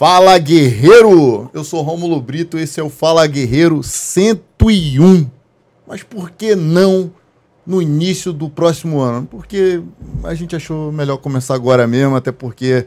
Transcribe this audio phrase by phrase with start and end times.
[0.00, 1.50] Fala Guerreiro!
[1.52, 5.28] Eu sou Rômulo Brito, esse é o Fala Guerreiro 101.
[5.86, 7.12] Mas por que não
[7.66, 9.26] no início do próximo ano?
[9.30, 9.82] Porque
[10.24, 12.86] a gente achou melhor começar agora mesmo, até porque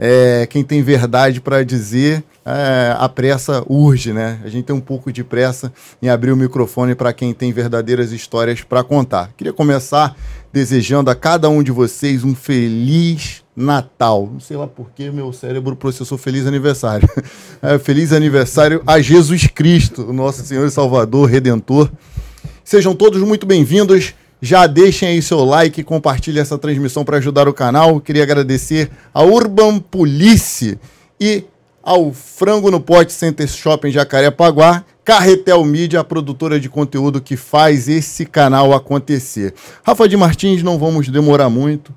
[0.00, 4.40] é, quem tem verdade para dizer, é, a pressa urge, né?
[4.42, 8.10] A gente tem um pouco de pressa em abrir o microfone para quem tem verdadeiras
[8.10, 9.34] histórias para contar.
[9.36, 10.16] Queria começar
[10.50, 14.28] desejando a cada um de vocês um feliz Natal.
[14.32, 17.08] Não sei lá porque meu cérebro processou feliz aniversário.
[17.62, 21.90] É, feliz aniversário a Jesus Cristo, nosso Senhor e Salvador, Redentor.
[22.62, 24.12] Sejam todos muito bem-vindos.
[24.38, 28.02] Já deixem aí seu like e compartilhem essa transmissão para ajudar o canal.
[28.02, 30.78] Queria agradecer a Urban Police
[31.18, 31.44] e
[31.82, 37.88] ao Frango no Pote Center Shopping Jacarepaguá, Carretel Mídia, a produtora de conteúdo que faz
[37.88, 39.54] esse canal acontecer.
[39.82, 41.94] Rafa de Martins, não vamos demorar muito.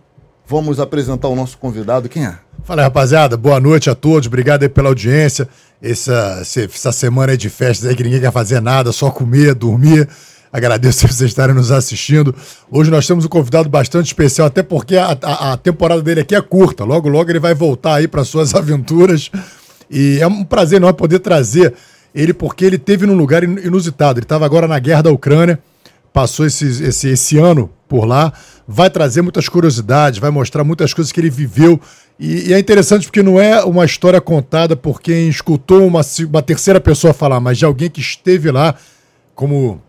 [0.49, 2.07] Vamos apresentar o nosso convidado.
[2.07, 2.37] Quem é?
[2.63, 3.35] Fala, rapaziada.
[3.35, 4.27] Boa noite a todos.
[4.27, 5.45] Obrigado pela audiência.
[5.81, 10.07] Essa, essa semana aí de festas aí que ninguém quer fazer nada, só comer, dormir.
[10.51, 12.33] Agradeço vocês estarem nos assistindo.
[12.71, 16.33] Hoje nós temos um convidado bastante especial, até porque a, a, a temporada dele aqui
[16.33, 16.85] é curta.
[16.85, 19.29] Logo, logo ele vai voltar aí para suas aventuras.
[19.91, 21.73] E é um prazer enorme poder trazer
[22.15, 24.19] ele, porque ele teve num lugar inusitado.
[24.19, 25.59] Ele estava agora na guerra da Ucrânia,
[26.13, 28.33] passou esse, esse, esse ano por lá
[28.67, 31.79] vai trazer muitas curiosidades, vai mostrar muitas coisas que ele viveu.
[32.19, 36.41] E, e, é interessante porque não é uma história contada por quem escutou uma, uma
[36.41, 38.75] terceira pessoa falar, mas de alguém que esteve lá,
[39.33, 39.81] como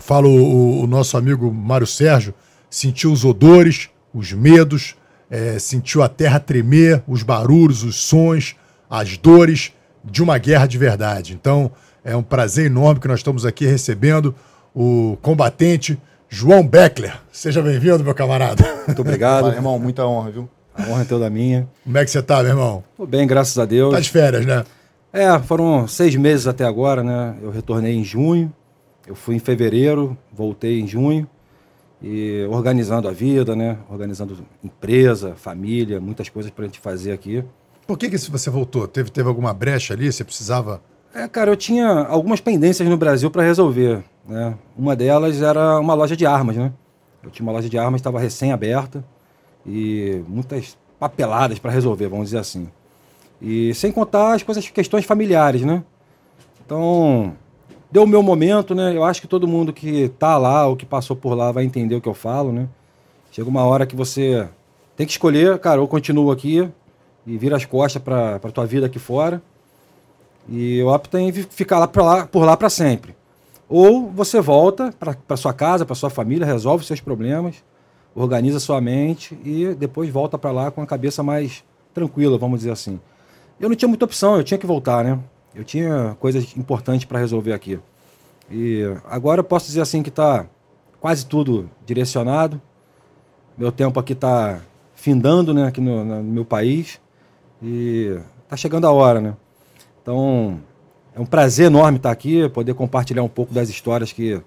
[0.00, 2.34] fala o, o nosso amigo Mário Sérgio,
[2.68, 4.94] sentiu os odores, os medos,
[5.30, 8.54] é, sentiu a terra tremer, os barulhos, os sons,
[8.90, 9.72] as dores
[10.04, 11.32] de uma guerra de verdade.
[11.32, 11.70] Então,
[12.04, 14.34] é um prazer enorme que nós estamos aqui recebendo
[14.74, 15.98] o combatente
[16.34, 17.20] João Beckler.
[17.30, 18.64] Seja bem-vindo, meu camarada.
[18.86, 19.42] Muito obrigado.
[19.42, 20.48] Valeu, irmão, muita honra, viu?
[20.74, 21.68] A honra é toda minha.
[21.84, 22.82] Como é que você tá, meu irmão?
[22.96, 23.92] Tô bem, graças a Deus.
[23.92, 24.64] Tá de férias, né?
[25.12, 27.36] É, foram seis meses até agora, né?
[27.42, 28.50] Eu retornei em junho,
[29.06, 31.28] eu fui em fevereiro, voltei em junho,
[32.00, 33.76] e organizando a vida, né?
[33.90, 37.44] Organizando empresa, família, muitas coisas pra gente fazer aqui.
[37.86, 38.88] Por que que você voltou?
[38.88, 40.10] Teve, teve alguma brecha ali?
[40.10, 40.80] Você precisava...
[41.14, 44.02] É, cara, eu tinha algumas pendências no Brasil para resolver.
[44.26, 44.54] Né?
[44.76, 46.72] Uma delas era uma loja de armas, né?
[47.22, 49.04] Eu tinha uma loja de armas, estava recém-aberta
[49.66, 52.68] e muitas papeladas para resolver, vamos dizer assim.
[53.40, 55.82] E sem contar as coisas, questões familiares, né?
[56.64, 57.32] Então,
[57.90, 58.96] deu o meu momento, né?
[58.96, 61.94] Eu acho que todo mundo que tá lá ou que passou por lá vai entender
[61.94, 62.68] o que eu falo, né?
[63.32, 64.48] Chega uma hora que você
[64.96, 66.68] tem que escolher, cara, ou continuo aqui
[67.26, 69.42] e vira as costas para tua vida aqui fora.
[70.48, 73.14] E eu opto em ficar lá, pra lá por lá para sempre.
[73.74, 74.92] Ou você volta
[75.26, 77.64] para sua casa, para sua família, resolve seus problemas,
[78.14, 82.72] organiza sua mente e depois volta para lá com a cabeça mais tranquila, vamos dizer
[82.72, 83.00] assim.
[83.58, 85.18] Eu não tinha muita opção, eu tinha que voltar, né?
[85.54, 87.80] Eu tinha coisas importantes para resolver aqui.
[88.50, 90.44] E agora eu posso dizer assim que está
[91.00, 92.60] quase tudo direcionado.
[93.56, 94.60] Meu tempo aqui está
[94.94, 97.00] findando, né, aqui no, no meu país.
[97.62, 99.34] E está chegando a hora, né?
[100.02, 100.60] Então,
[101.14, 104.40] é um prazer enorme estar aqui, poder compartilhar um pouco das histórias que,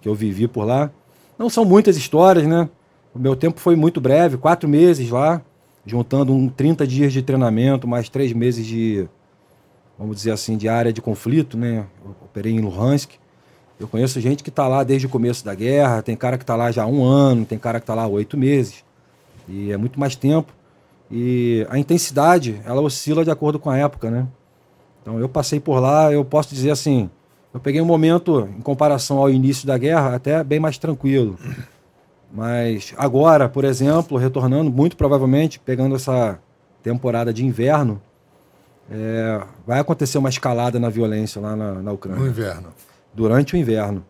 [0.00, 0.90] que eu vivi por lá.
[1.38, 2.68] Não são muitas histórias, né?
[3.14, 5.40] O meu tempo foi muito breve, quatro meses lá,
[5.86, 9.08] juntando um 30 dias de treinamento, mais três meses de,
[9.98, 11.86] vamos dizer assim, de área de conflito, né?
[12.04, 13.12] Eu operei em Luhansk.
[13.78, 16.56] Eu conheço gente que está lá desde o começo da guerra, tem cara que está
[16.56, 18.84] lá já há um ano, tem cara que está lá há oito meses.
[19.48, 20.52] E é muito mais tempo.
[21.10, 24.26] E a intensidade, ela oscila de acordo com a época, né?
[25.02, 27.10] Então eu passei por lá, eu posso dizer assim,
[27.52, 31.36] eu peguei um momento, em comparação ao início da guerra, até bem mais tranquilo.
[32.32, 36.38] Mas agora, por exemplo, retornando, muito provavelmente, pegando essa
[36.82, 38.00] temporada de inverno,
[38.90, 42.22] é, vai acontecer uma escalada na violência lá na, na Ucrânia.
[42.22, 42.68] No inverno.
[43.12, 44.02] Durante o inverno.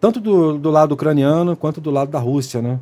[0.00, 2.78] Tanto do, do lado ucraniano quanto do lado da Rússia, né?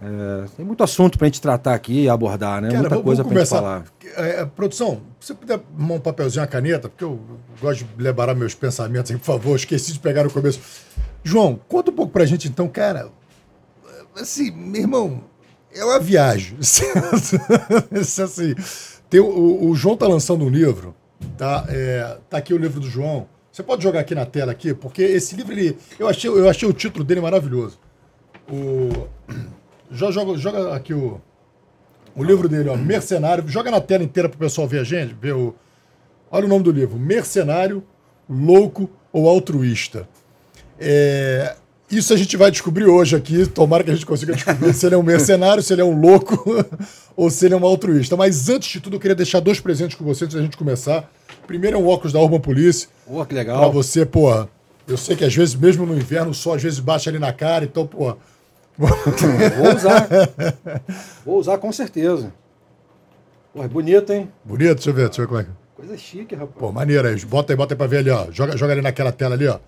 [0.00, 2.68] É, tem muito assunto para a gente tratar aqui e abordar, né?
[2.68, 3.84] Cara, Muita coisa para gente falar.
[4.16, 7.18] É, produção, se você puder arrumar um papelzinho, uma caneta, porque eu
[7.60, 10.60] gosto de levar meus pensamentos aí, por favor, esqueci de pegar no começo.
[11.24, 13.10] João, conta um pouco para a gente então, cara.
[14.14, 15.24] Assim, meu irmão,
[15.74, 16.58] é uma viagem.
[16.60, 18.54] assim,
[19.08, 20.94] tem, o, o, João tá lançando um livro,
[21.38, 21.64] tá?
[21.68, 23.26] É, tá aqui o livro do João.
[23.50, 26.68] Você pode jogar aqui na tela aqui, porque esse livro, ele, eu, achei, eu achei
[26.68, 27.78] o título dele maravilhoso.
[28.48, 29.08] O
[29.90, 31.20] Joga, joga aqui o,
[32.14, 33.46] o livro dele, ó, Mercenário.
[33.48, 35.54] Joga na tela inteira pro pessoal ver a gente, ver o.
[36.30, 37.82] Olha o nome do livro: Mercenário,
[38.28, 40.08] Louco ou Altruísta.
[40.78, 41.54] É,
[41.90, 43.46] isso a gente vai descobrir hoje aqui.
[43.46, 45.98] Tomara que a gente consiga descobrir se ele é um mercenário, se ele é um
[45.98, 46.66] louco
[47.16, 48.16] ou se ele é um altruísta.
[48.16, 51.10] Mas antes de tudo, eu queria deixar dois presentes com você antes da gente começar.
[51.46, 52.88] Primeiro é um óculos da Urban Police.
[53.06, 53.72] Pô, que Pra legal.
[53.72, 54.48] você, porra.
[54.88, 57.32] Eu sei que às vezes, mesmo no inverno, o sol às vezes bate ali na
[57.32, 58.16] cara, então, porra.
[58.78, 60.08] Vou usar.
[61.24, 62.32] Vou usar com certeza.
[63.54, 64.30] Pô, é bonito, hein?
[64.44, 65.50] Bonito, deixa eu ver, deixa eu ver como é que.
[65.76, 66.56] Coisa chique, rapaz.
[66.58, 67.16] Pô, maneiro aí.
[67.24, 68.26] Bota aí, bota aí pra ver ali, ó.
[68.30, 69.58] Joga, joga ali naquela tela ali, ó.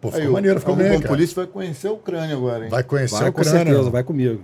[0.00, 1.08] Pô, ficou Aí, maneiro, o, ficou o bem, cara.
[1.08, 2.70] Polícia vai conhecer a Ucrânia agora, hein?
[2.70, 3.58] Vai conhecer Vai o com Ucrânia.
[3.64, 3.90] certeza, meu.
[3.92, 4.42] vai comigo.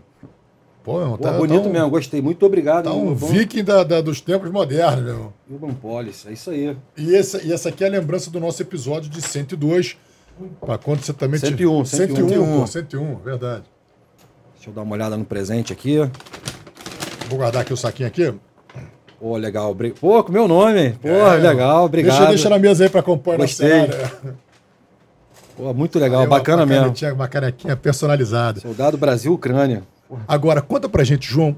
[0.85, 2.21] Pô, irmão, Pô, tá, bonito tá um, mesmo, gostei.
[2.23, 2.85] Muito obrigado.
[2.85, 5.33] Tá um Urban- viking da, da- dos tempos modernos, meu irmão.
[5.51, 6.77] Urban Police, é isso aí.
[6.97, 9.97] E essa, e essa aqui é a lembrança do nosso episódio de 102.
[10.61, 11.41] Pra quando você também...
[11.41, 12.61] te- 101, 101, 101.
[12.61, 13.65] pô, 101, verdade.
[14.67, 15.99] Deixa eu dar uma olhada no presente aqui.
[17.29, 18.35] Vou guardar aqui o saquinho aqui.
[19.21, 19.75] Pô, legal.
[20.01, 20.91] Pô, com meu nome.
[21.01, 22.17] Pô, É, legal, obrigado.
[22.17, 23.89] Deixa, deixa na mesa aí pra compor Gostei.
[25.57, 26.83] Pô, muito legal, Aí, bacana uma mesmo.
[26.87, 28.59] canetinha- Uma canequinha personalizada.
[28.61, 29.85] Soldado Brasil, Ucrânia.
[30.27, 31.55] Agora, conta pra gente, João,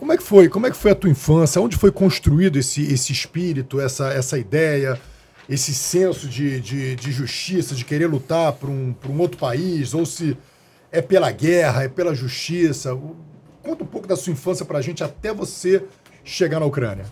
[0.00, 0.48] como é que foi?
[0.48, 1.62] Como é que foi a tua infância?
[1.62, 5.00] Onde foi construído esse, esse espírito, essa, essa ideia,
[5.48, 9.94] esse senso de, de, de justiça, de querer lutar por um, por um outro país?
[9.94, 10.36] Ou se
[10.92, 12.96] é pela guerra, é pela justiça?
[13.62, 15.84] Conta um pouco da sua infância pra gente até você
[16.24, 17.04] chegar na Ucrânia.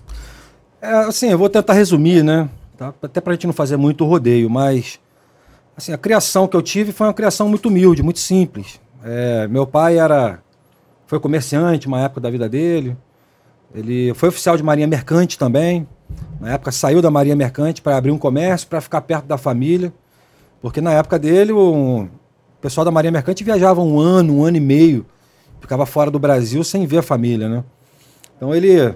[0.80, 2.48] É, assim, eu vou tentar resumir, né?
[2.76, 2.94] Tá?
[3.02, 5.00] Até pra gente não fazer muito rodeio, mas
[5.76, 8.80] assim, a criação que eu tive foi uma criação muito humilde, muito simples.
[9.04, 10.40] É, meu pai era
[11.06, 12.96] foi comerciante uma época da vida dele.
[13.74, 15.88] Ele foi oficial de marinha mercante também.
[16.40, 19.92] Na época saiu da marinha mercante para abrir um comércio, para ficar perto da família,
[20.60, 21.52] porque na época dele
[22.58, 25.06] o pessoal da marinha mercante viajava um ano, um ano e meio,
[25.60, 27.64] ficava fora do Brasil sem ver a família, né?
[28.36, 28.94] Então ele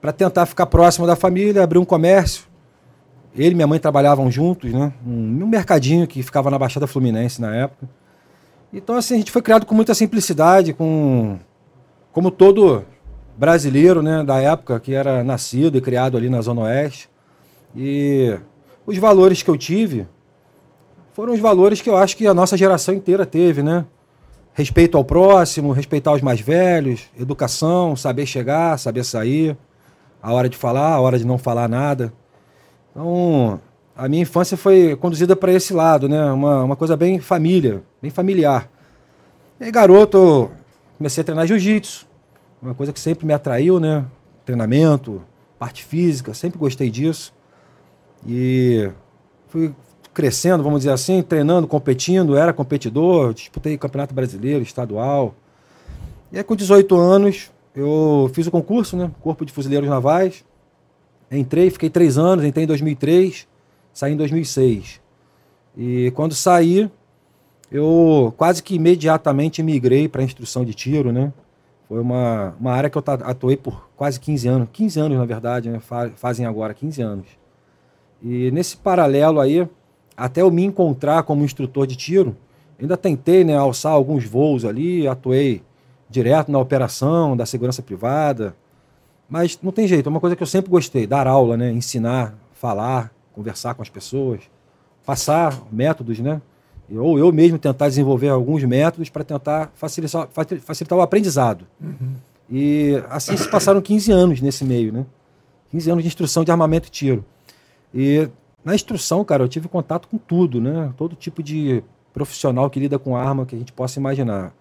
[0.00, 2.44] para tentar ficar próximo da família, abriu um comércio.
[3.34, 4.92] Ele e minha mãe trabalhavam juntos, né?
[5.04, 7.88] Um, um mercadinho que ficava na Baixada Fluminense na época.
[8.72, 11.38] Então, assim, a gente foi criado com muita simplicidade, com
[12.12, 12.84] como todo
[13.36, 17.10] brasileiro, né, da época, que era nascido e criado ali na Zona Oeste.
[17.74, 18.38] E
[18.86, 20.06] os valores que eu tive
[21.16, 23.86] foram os valores que eu acho que a nossa geração inteira teve, né?
[24.52, 29.56] Respeito ao próximo, respeitar os mais velhos, educação, saber chegar, saber sair,
[30.22, 32.12] a hora de falar, a hora de não falar nada.
[32.90, 33.58] Então,
[33.96, 36.30] a minha infância foi conduzida para esse lado, né?
[36.30, 38.70] Uma, uma coisa bem família, bem familiar.
[39.58, 40.50] E aí, garoto,
[40.98, 42.06] comecei a treinar jiu-jitsu,
[42.60, 44.04] uma coisa que sempre me atraiu, né?
[44.44, 45.22] Treinamento,
[45.58, 47.32] parte física, sempre gostei disso.
[48.26, 48.90] E
[49.48, 49.72] fui
[50.16, 55.34] crescendo, vamos dizer assim, treinando, competindo, era competidor, disputei campeonato brasileiro, estadual.
[56.32, 59.10] E aí, com 18 anos, eu fiz o concurso, né?
[59.20, 60.42] Corpo de Fuzileiros Navais.
[61.30, 63.46] Entrei, fiquei três anos, entrei em 2003,
[63.92, 65.02] saí em 2006.
[65.76, 66.90] E quando saí,
[67.70, 71.30] eu quase que imediatamente migrei para a instrução de tiro, né?
[71.86, 75.68] Foi uma, uma área que eu atuei por quase 15 anos, 15 anos na verdade,
[75.68, 75.78] né?
[75.78, 77.26] Fa- fazem agora 15 anos.
[78.22, 79.68] E nesse paralelo aí,
[80.16, 82.36] até eu me encontrar como instrutor de tiro,
[82.80, 85.62] ainda tentei né, alçar alguns voos ali, atuei
[86.08, 88.54] direto na operação da segurança privada,
[89.28, 92.34] mas não tem jeito, é uma coisa que eu sempre gostei, dar aula, né, ensinar,
[92.52, 94.40] falar, conversar com as pessoas,
[95.04, 96.40] passar métodos, né?
[96.90, 101.66] Ou eu mesmo tentar desenvolver alguns métodos para tentar facilitar, facil- facilitar o aprendizado.
[102.50, 105.04] E assim se passaram 15 anos nesse meio, né?
[105.72, 107.24] 15 anos de instrução de armamento e tiro.
[107.92, 108.28] E
[108.66, 110.92] na instrução, cara, eu tive contato com tudo, né?
[110.96, 114.52] Todo tipo de profissional que lida com arma que a gente possa imaginar.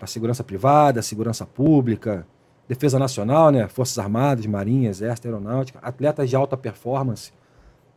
[0.00, 2.24] A segurança privada, a segurança pública,
[2.68, 3.66] defesa nacional, né?
[3.66, 7.32] Forças Armadas, Marinha, Exército, Aeronáutica, atletas de alta performance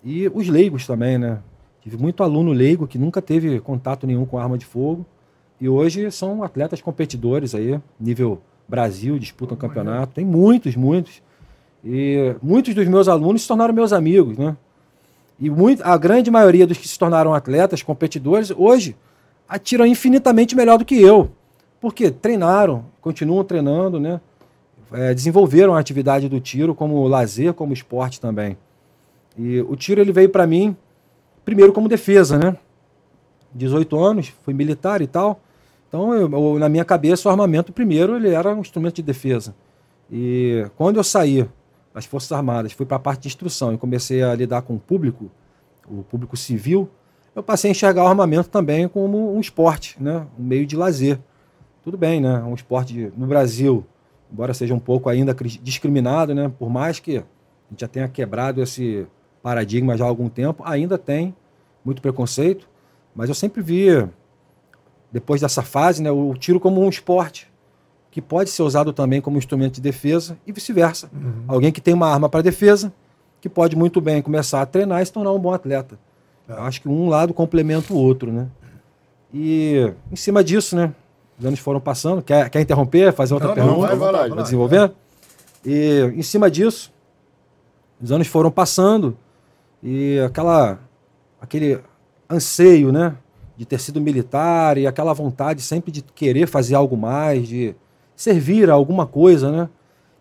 [0.04, 1.38] e os leigos também, né?
[1.82, 5.06] Tive muito aluno leigo que nunca teve contato nenhum com arma de fogo
[5.62, 10.16] e hoje são atletas competidores aí, nível Brasil, disputam campeonato.
[10.16, 11.22] Tem muitos, muitos.
[11.86, 14.58] E muitos dos meus alunos se tornaram meus amigos, né?
[15.40, 18.96] E muito, a grande maioria dos que se tornaram atletas, competidores, hoje
[19.48, 21.30] atiram infinitamente melhor do que eu.
[21.80, 24.20] Porque treinaram, continuam treinando, né?
[24.92, 28.58] É, desenvolveram a atividade do tiro como lazer, como esporte também.
[29.38, 30.76] E o tiro ele veio para mim
[31.46, 32.58] primeiro como defesa, né?
[33.54, 35.40] 18 anos, fui militar e tal.
[35.88, 39.56] Então, eu- eu- na minha cabeça, o armamento primeiro ele era um instrumento de defesa.
[40.12, 41.48] E quando eu saí
[41.98, 44.80] das Forças Armadas, fui para a parte de instrução e comecei a lidar com o
[44.80, 45.32] público,
[45.90, 46.88] o público civil,
[47.36, 50.28] eu passei a enxergar o armamento também como um esporte, né?
[50.38, 51.18] um meio de lazer.
[51.84, 52.38] Tudo bem, né?
[52.44, 53.84] Um esporte de- no Brasil,
[54.32, 56.52] embora seja um pouco ainda cri- discriminado, né?
[56.60, 57.24] por mais que a
[57.72, 59.08] gente já tenha quebrado esse
[59.42, 61.36] paradigma já há algum tempo, ainda tem
[61.84, 62.70] muito preconceito,
[63.16, 63.88] mas eu sempre vi,
[65.12, 67.52] depois dessa fase, né, o tiro como um esporte
[68.18, 71.08] que pode ser usado também como instrumento de defesa e vice-versa.
[71.14, 71.44] Uhum.
[71.48, 72.92] Alguém que tem uma arma para defesa,
[73.40, 76.00] que pode muito bem começar a treinar e se tornar um bom atleta.
[76.50, 76.54] É.
[76.54, 78.48] Eu acho que um lado complementa o outro, né?
[79.32, 80.96] E em cima disso, né?
[81.38, 82.24] Os anos foram passando.
[82.24, 83.76] Quer, quer interromper, fazer outra não, pergunta?
[83.76, 84.92] Não, vai, vai, vai, vai desenvolver?
[85.64, 86.92] E em cima disso,
[88.02, 89.16] os anos foram passando
[89.84, 90.80] e aquela,
[91.40, 91.80] aquele
[92.28, 93.16] anseio, né?
[93.56, 97.76] De ter sido militar e aquela vontade sempre de querer fazer algo mais, de
[98.18, 99.70] servir a alguma coisa, né?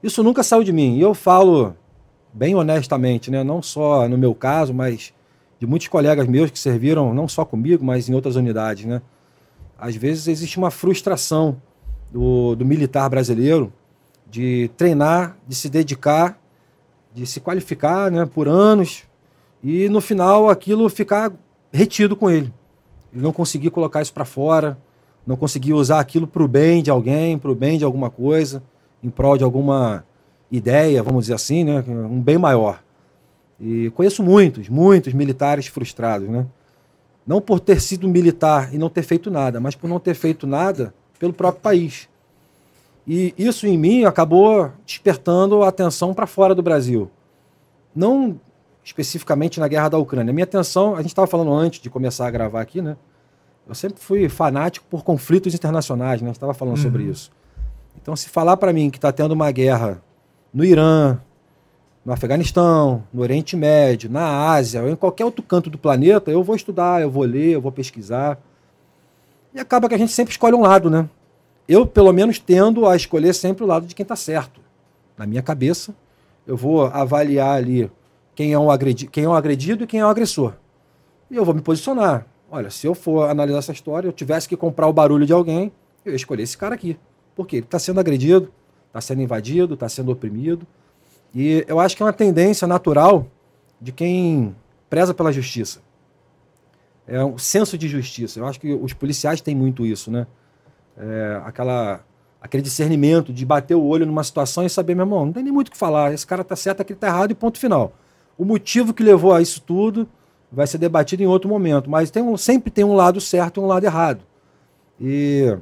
[0.02, 0.98] Isso nunca saiu de mim.
[0.98, 1.74] E eu falo
[2.32, 3.42] bem honestamente, né?
[3.42, 5.14] Não só no meu caso, mas
[5.58, 9.00] de muitos colegas meus que serviram não só comigo, mas em outras unidades, né?
[9.78, 11.60] Às vezes existe uma frustração
[12.12, 13.72] do, do militar brasileiro
[14.28, 16.38] de treinar, de se dedicar,
[17.14, 19.04] de se qualificar, né, por anos
[19.62, 21.32] e no final aquilo ficar
[21.72, 22.52] retido com ele.
[23.12, 24.78] Ele não conseguir colocar isso para fora,
[25.26, 28.62] não conseguir usar aquilo para o bem de alguém, para o bem de alguma coisa,
[29.02, 30.04] em prol de alguma
[30.50, 31.84] ideia, vamos dizer assim, né?
[31.88, 32.82] um bem maior.
[33.60, 36.46] E conheço muitos, muitos militares frustrados, né?
[37.26, 40.46] Não por ter sido militar e não ter feito nada, mas por não ter feito
[40.46, 42.08] nada pelo próprio país.
[43.06, 47.10] E isso em mim acabou despertando a atenção para fora do Brasil.
[47.94, 48.38] Não
[48.84, 50.32] especificamente na guerra da Ucrânia.
[50.32, 52.96] Minha atenção, a gente estava falando antes de começar a gravar aqui, né?
[53.68, 56.26] Eu sempre fui fanático por conflitos internacionais, né?
[56.26, 56.82] A gente estava falando uhum.
[56.82, 57.32] sobre isso.
[58.00, 60.00] Então, se falar para mim que está tendo uma guerra
[60.54, 61.18] no Irã,
[62.04, 66.44] no Afeganistão, no Oriente Médio, na Ásia, ou em qualquer outro canto do planeta, eu
[66.44, 68.38] vou estudar, eu vou ler, eu vou pesquisar.
[69.52, 71.08] E acaba que a gente sempre escolhe um lado, né?
[71.66, 74.60] Eu, pelo menos, tendo a escolher sempre o lado de quem está certo.
[75.18, 75.92] Na minha cabeça,
[76.46, 77.90] eu vou avaliar ali
[78.36, 80.52] quem é, um agredi quem é o agredido e quem é o agressor.
[81.28, 82.24] E eu vou me posicionar.
[82.50, 85.72] Olha, se eu for analisar essa história, eu tivesse que comprar o barulho de alguém,
[86.04, 86.96] eu ia escolher esse cara aqui.
[87.34, 88.52] Porque ele está sendo agredido,
[88.86, 90.66] está sendo invadido, está sendo oprimido.
[91.34, 93.26] E eu acho que é uma tendência natural
[93.80, 94.54] de quem
[94.88, 95.80] preza pela justiça.
[97.06, 98.38] É um senso de justiça.
[98.40, 100.26] Eu acho que os policiais têm muito isso, né?
[100.96, 102.04] É, aquela,
[102.40, 105.52] aquele discernimento de bater o olho numa situação e saber, meu irmão, não tem nem
[105.52, 106.12] muito o que falar.
[106.14, 107.92] Esse cara tá certo, aquele tá errado e ponto final.
[108.38, 110.08] O motivo que levou a isso tudo
[110.50, 113.64] vai ser debatido em outro momento, mas tem um, sempre tem um lado certo e
[113.64, 114.24] um lado errado.
[115.00, 115.56] E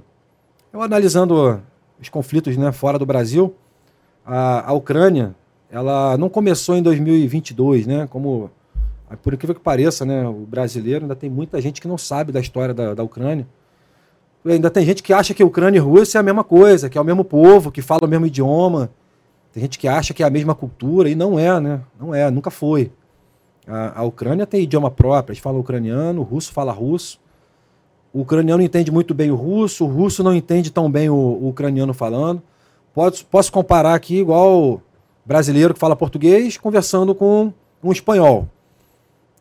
[0.73, 1.63] eu analisando
[2.01, 3.55] os conflitos né, fora do Brasil,
[4.25, 5.35] a, a Ucrânia
[5.71, 8.07] ela não começou em 2022, né?
[8.09, 8.51] Como
[9.23, 10.27] por incrível que pareça, né?
[10.27, 13.47] O brasileiro ainda tem muita gente que não sabe da história da, da Ucrânia.
[14.45, 17.01] Ainda tem gente que acha que Ucrânia e Rússia é a mesma coisa, que é
[17.01, 18.91] o mesmo povo, que fala o mesmo idioma.
[19.53, 21.81] Tem gente que acha que é a mesma cultura e não é, né?
[21.99, 22.93] Não é, nunca foi.
[23.67, 27.19] A, a Ucrânia tem idioma próprio, eles falam ucraniano, o russo fala russo.
[28.13, 31.49] O ucraniano entende muito bem o russo, o russo não entende tão bem o, o
[31.49, 32.43] ucraniano falando.
[32.95, 34.81] Posso, posso comparar aqui igual
[35.25, 37.53] brasileiro que fala português conversando com
[37.83, 38.49] um espanhol.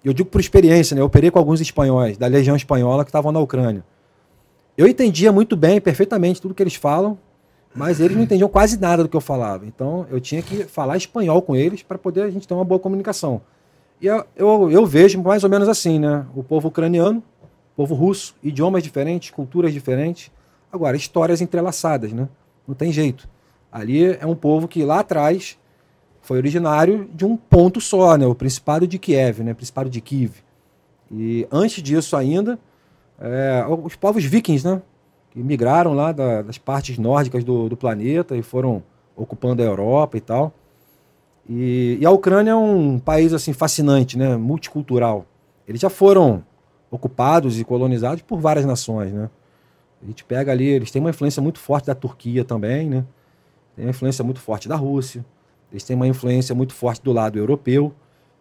[0.04, 1.02] Eu digo por experiência, né?
[1.02, 3.84] Eu operei com alguns espanhóis da Legião Espanhola que estavam na Ucrânia.
[4.78, 7.18] Eu entendia muito bem, perfeitamente, tudo que eles falam,
[7.76, 9.66] mas eles não entendiam quase nada do que eu falava.
[9.66, 12.80] Então eu tinha que falar espanhol com eles para poder a gente ter uma boa
[12.80, 13.42] comunicação.
[14.04, 16.26] E eu, eu, eu, vejo mais ou menos assim, né?
[16.36, 17.24] O povo ucraniano,
[17.74, 20.30] povo russo, idiomas diferentes, culturas diferentes.
[20.70, 22.28] Agora, histórias entrelaçadas, né?
[22.68, 23.30] Não tem jeito.
[23.72, 25.58] Ali é um povo que lá atrás
[26.22, 28.28] foi originário de um ponto só, né?
[28.28, 29.54] o Principado de Kiev, né?
[29.54, 30.34] o Principado de Kiev.
[31.10, 32.60] E antes disso ainda,
[33.18, 34.82] é, os povos vikings, né?
[35.32, 38.84] que migraram lá da, das partes nórdicas do, do, planeta e foram
[39.16, 40.54] ocupando a Europa e tal.
[41.50, 44.38] E, e, a Ucrânia é um país assim fascinante, né?
[44.38, 45.26] multicultural.
[45.68, 46.44] Eles já foram
[46.90, 49.12] ocupados e colonizados por várias nações.
[49.12, 49.30] Né?
[50.02, 53.06] A gente pega ali, eles têm uma influência muito forte da Turquia também, né?
[53.76, 55.26] tem uma influência muito forte da Rússia.
[55.72, 57.94] Eles têm uma influência muito forte do lado europeu.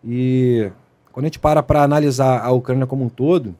[0.04, 0.70] E
[1.10, 3.56] quando a gente para para analisar a Ucrânia como um todo,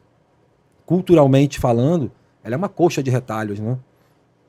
[0.85, 2.13] culturalmente falando,
[2.45, 3.79] ela é uma coxa de retalhos, né?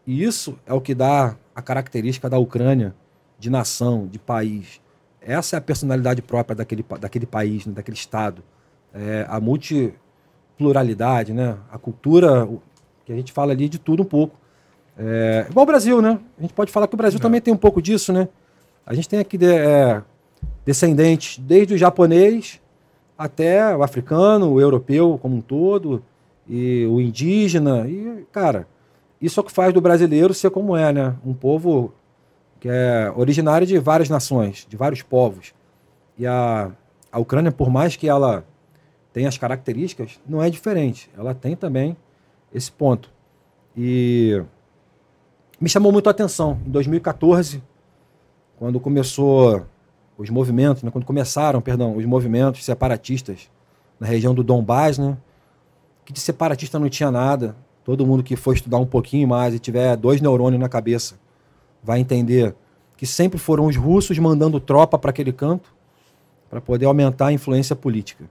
[0.06, 2.94] E isso é o que dá a característica da Ucrânia
[3.40, 4.82] de nação, de país.
[5.26, 7.74] Essa é a personalidade própria daquele, daquele país, né?
[7.74, 8.44] daquele Estado.
[8.94, 11.58] É a multipluralidade, né?
[11.72, 12.48] A cultura,
[13.06, 14.38] que a gente fala ali de tudo um pouco.
[14.98, 16.20] É, igual o Brasil, né?
[16.38, 17.22] A gente pode falar que o Brasil é.
[17.22, 18.28] também tem um pouco disso, né?
[18.86, 20.04] A gente tem aqui de, é,
[20.66, 22.62] descendentes desde o japonês
[23.18, 26.04] até o africano, o europeu como um todo,
[26.48, 27.88] e o indígena.
[27.88, 28.68] E, cara,
[29.22, 31.16] isso é o que faz do brasileiro ser como é, né?
[31.26, 31.94] Um povo
[32.64, 35.54] que é originário de várias nações, de vários povos.
[36.18, 36.72] E a,
[37.12, 38.46] a Ucrânia, por mais que ela
[39.12, 41.10] tenha as características, não é diferente.
[41.18, 41.98] Ela tem também
[42.54, 43.12] esse ponto.
[43.76, 44.42] E
[45.60, 46.58] me chamou muito a atenção.
[46.66, 47.62] Em 2014,
[48.58, 49.66] quando começou
[50.18, 53.52] os movimentos, né, quando começaram, perdão, os movimentos separatistas
[54.00, 55.18] na região do Donbás, né,
[56.06, 57.58] que de separatista não tinha nada.
[57.84, 61.22] Todo mundo que for estudar um pouquinho mais e tiver dois neurônios na cabeça
[61.84, 62.56] vai entender
[62.96, 65.74] que sempre foram os russos mandando tropa para aquele canto
[66.50, 68.30] para poder aumentar a influência política.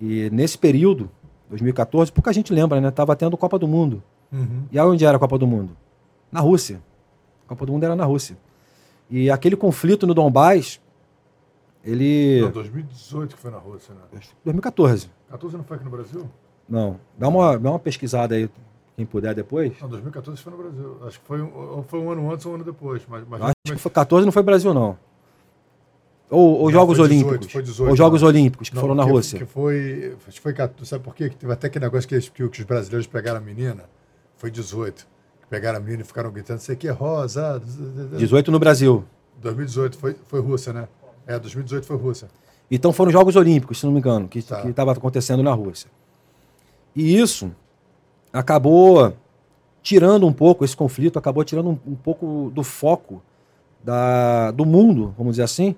[0.00, 1.10] E nesse período,
[1.48, 2.90] 2014, pouca gente lembra, né?
[2.90, 4.02] Tava tendo Copa do Mundo.
[4.32, 4.64] Uhum.
[4.70, 5.76] E onde era a Copa do Mundo?
[6.30, 6.80] Na Rússia.
[7.44, 8.38] A Copa do Mundo era na Rússia.
[9.10, 10.80] E aquele conflito no Donbás,
[11.84, 12.40] ele.
[12.42, 14.20] Não, 2018 que foi na Rússia, né?
[14.44, 15.10] 2014.
[15.28, 16.30] 14 não foi aqui no Brasil?
[16.68, 17.00] Não.
[17.18, 18.48] Dá uma, dá uma pesquisada aí,
[19.00, 19.72] quem puder depois.
[19.80, 20.96] Não, 2014 foi no Brasil.
[21.06, 23.02] Acho que foi, um- foi um ano antes ou um ano depois.
[23.08, 24.98] Mas, mas Acho que foi 14, não foi Brasil, não.
[26.28, 27.52] Ou, ou Não, Jogos foi 18, Olímpicos.
[27.52, 28.28] foi 18, ou Jogos não.
[28.28, 29.38] Olímpicos, que Não, foram na que- Rússia.
[29.38, 30.88] Que foi, acho que foi 14.
[30.88, 31.28] Sabe por quê?
[31.30, 33.84] Que teve até aquele negócio que, que os brasileiros pegaram a menina.
[34.36, 35.08] Foi 18.
[35.40, 37.60] Que pegaram a menina e ficaram gritando, isso aqui é rosa.
[38.16, 39.04] 18 no Brasil.
[39.40, 40.86] 2018 foi, foi Rússia, né?
[41.26, 42.28] É, 2018 foi Rússia.
[42.70, 44.68] Então foram Jogos Olímpicos, se não me engano, que Tá.
[44.68, 45.90] estava acontecendo na Rússia.
[46.94, 47.50] E isso
[48.32, 49.12] acabou
[49.82, 53.22] tirando um pouco, esse conflito acabou tirando um, um pouco do foco
[53.82, 55.74] da, do mundo, vamos dizer assim,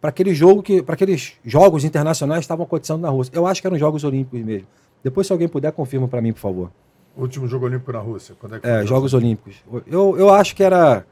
[0.00, 3.32] para aquele jogo que, para aqueles jogos internacionais que estavam acontecendo na Rússia.
[3.34, 4.66] Eu acho que eram Jogos Olímpicos mesmo.
[5.02, 6.70] Depois, se alguém puder, confirma para mim, por favor.
[7.16, 8.34] O último jogo olímpico na Rússia.
[8.40, 8.86] Quando é que É, foi?
[8.86, 9.62] Jogos Olímpicos.
[9.86, 11.04] Eu, eu acho que era.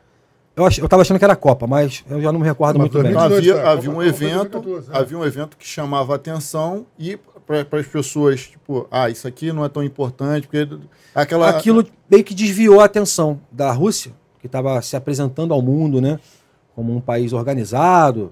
[0.61, 2.91] Eu, ach, eu tava achando que era Copa, mas eu já não me recordo Mas
[2.91, 3.15] muito bem.
[3.15, 4.99] 2018 havia, havia Copa- um evento, 2014, é.
[4.99, 9.53] havia um evento que chamava a atenção e para as pessoas, tipo, ah, isso aqui
[9.53, 10.69] não é tão importante, porque
[11.15, 16.01] aquela Aquilo meio que desviou a atenção da Rússia, que estava se apresentando ao mundo,
[16.01, 16.21] né,
[16.77, 18.31] como um país organizado,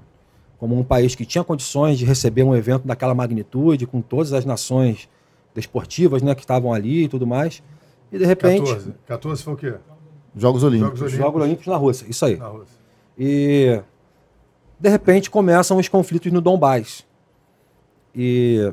[0.58, 4.44] como um país que tinha condições de receber um evento daquela magnitude, com todas as
[4.44, 5.08] nações
[5.54, 7.62] desportivas, né, que estavam ali e tudo mais.
[8.12, 8.94] E de repente, 14.
[9.06, 9.74] 14 foi o quê?
[10.40, 10.98] Jogos Olímpicos.
[10.98, 12.36] Jogos os Jogos Olímpicos na Rússia, isso aí.
[12.36, 12.76] Na Rússia.
[13.18, 13.80] E
[14.78, 17.06] de repente começam os conflitos no Donbás.
[18.14, 18.72] E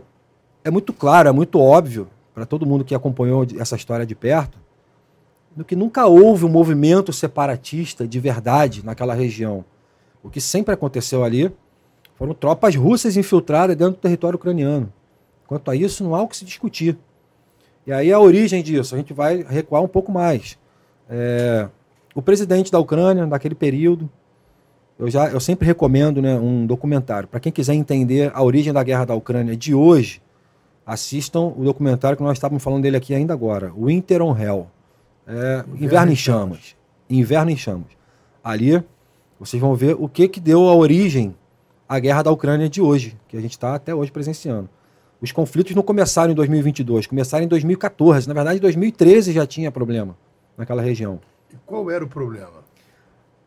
[0.63, 4.57] é muito claro, é muito óbvio para todo mundo que acompanhou essa história de perto,
[5.55, 9.63] do que nunca houve um movimento separatista de verdade naquela região.
[10.21, 11.51] O que sempre aconteceu ali
[12.15, 14.91] foram tropas russas infiltradas dentro do território ucraniano.
[15.47, 16.97] Quanto a isso, não há o que se discutir.
[17.85, 20.57] E aí a origem disso, a gente vai recuar um pouco mais.
[21.09, 21.67] É,
[22.13, 24.09] o presidente da Ucrânia, naquele período,
[24.97, 27.27] eu, já, eu sempre recomendo né, um documentário.
[27.27, 30.21] Para quem quiser entender a origem da guerra da Ucrânia de hoje,
[30.85, 34.67] assistam o documentário que nós estávamos falando dele aqui ainda agora, Winter on Hell.
[35.27, 36.75] É, Inverno em Chamas.
[37.09, 37.89] Inverno em Chamas.
[38.43, 38.81] Ali
[39.39, 41.35] vocês vão ver o que, que deu a origem
[41.89, 44.69] à guerra da Ucrânia de hoje, que a gente está até hoje presenciando.
[45.21, 48.27] Os conflitos não começaram em 2022, começaram em 2014.
[48.27, 50.15] Na verdade, em 2013 já tinha problema
[50.57, 51.19] naquela região
[51.51, 52.63] E qual era o problema?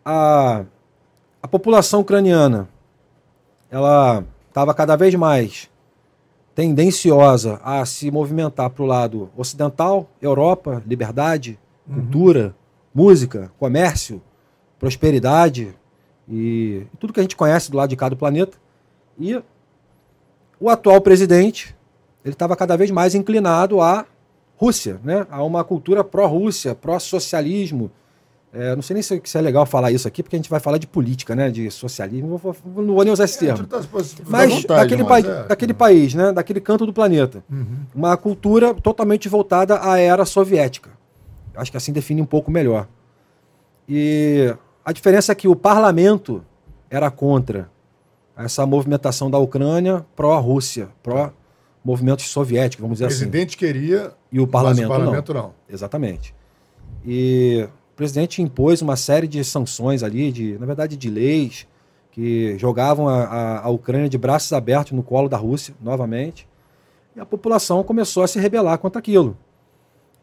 [0.04, 0.64] a,
[1.42, 2.68] a população ucraniana
[3.70, 5.68] ela estava cada vez mais
[6.54, 12.54] tendenciosa a se movimentar para o lado ocidental, Europa, liberdade, cultura,
[12.92, 14.20] música, comércio,
[14.78, 15.74] prosperidade
[16.28, 18.56] e tudo que a gente conhece do lado de cá do planeta.
[19.18, 19.40] E
[20.58, 21.76] o atual presidente
[22.24, 24.04] ele estava cada vez mais inclinado à
[24.58, 25.24] Rússia, né?
[25.30, 27.90] a uma cultura pró-Rússia, pró-socialismo,
[28.52, 30.58] é, não sei nem se, se é legal falar isso aqui, porque a gente vai
[30.58, 31.50] falar de política, né?
[31.50, 32.40] De socialismo.
[32.74, 33.64] Não vou nem usar esse termo.
[33.66, 35.44] Tá- tá- fica à Mas vontade, daquele, mas pai- é.
[35.46, 36.32] daquele país, né?
[36.32, 37.44] Daquele canto do planeta.
[37.50, 37.66] Uhum.
[37.94, 40.90] Uma cultura totalmente voltada à era soviética.
[41.54, 42.88] Acho que assim define um pouco melhor.
[43.88, 46.42] E a diferença é que o parlamento
[46.90, 47.70] era contra
[48.36, 50.88] essa movimentação da Ucrânia pró-Rússia,
[51.88, 53.30] pró-movimentos soviéticos, vamos O dizer assim.
[53.30, 55.54] presidente queria, E o parlamento, o parlamento não.
[55.68, 56.34] Exatamente.
[57.04, 61.66] E o presidente impôs uma série de sanções ali, de, na verdade, de leis,
[62.12, 66.46] que jogavam a, a, a Ucrânia de braços abertos no colo da Rússia, novamente.
[67.16, 69.36] E a população começou a se rebelar contra aquilo.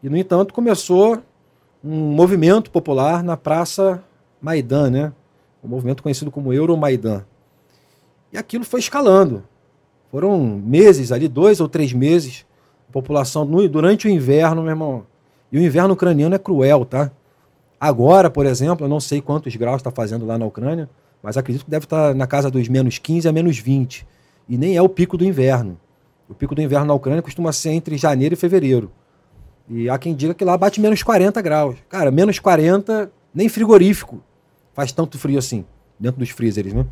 [0.04, 1.20] E, no entanto, começou
[1.84, 4.04] um movimento popular na Praça
[4.42, 5.14] Maidan, né?
[5.64, 7.26] Um movimento conhecido como Euromaidan.
[8.32, 9.44] E aquilo foi escalando.
[10.16, 12.46] Foram meses ali, dois ou três meses,
[12.88, 15.04] a população, no- durante o inverno, meu irmão.
[15.52, 17.12] E o inverno ucraniano é cruel, tá?
[17.78, 20.90] Agora, por exemplo, eu não sei quantos graus está fazendo lá na Ucrânia,
[21.22, 24.08] mas acredito que deve estar na casa dos menos 15 a menos 20.
[24.48, 25.78] E nem é o pico do inverno.
[26.30, 28.90] O pico do inverno na Ucrânia costuma ser entre janeiro e fevereiro.
[29.68, 31.76] E há quem diga que lá bate menos 40 graus.
[31.90, 34.24] Cara, menos 40, nem frigorífico
[34.74, 35.66] faz tanto frio assim,
[36.00, 36.86] dentro dos freezers, né?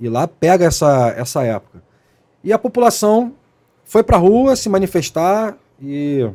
[0.00, 1.84] E lá pega essa, essa época.
[2.46, 3.32] E a população
[3.82, 6.30] foi para a rua se manifestar e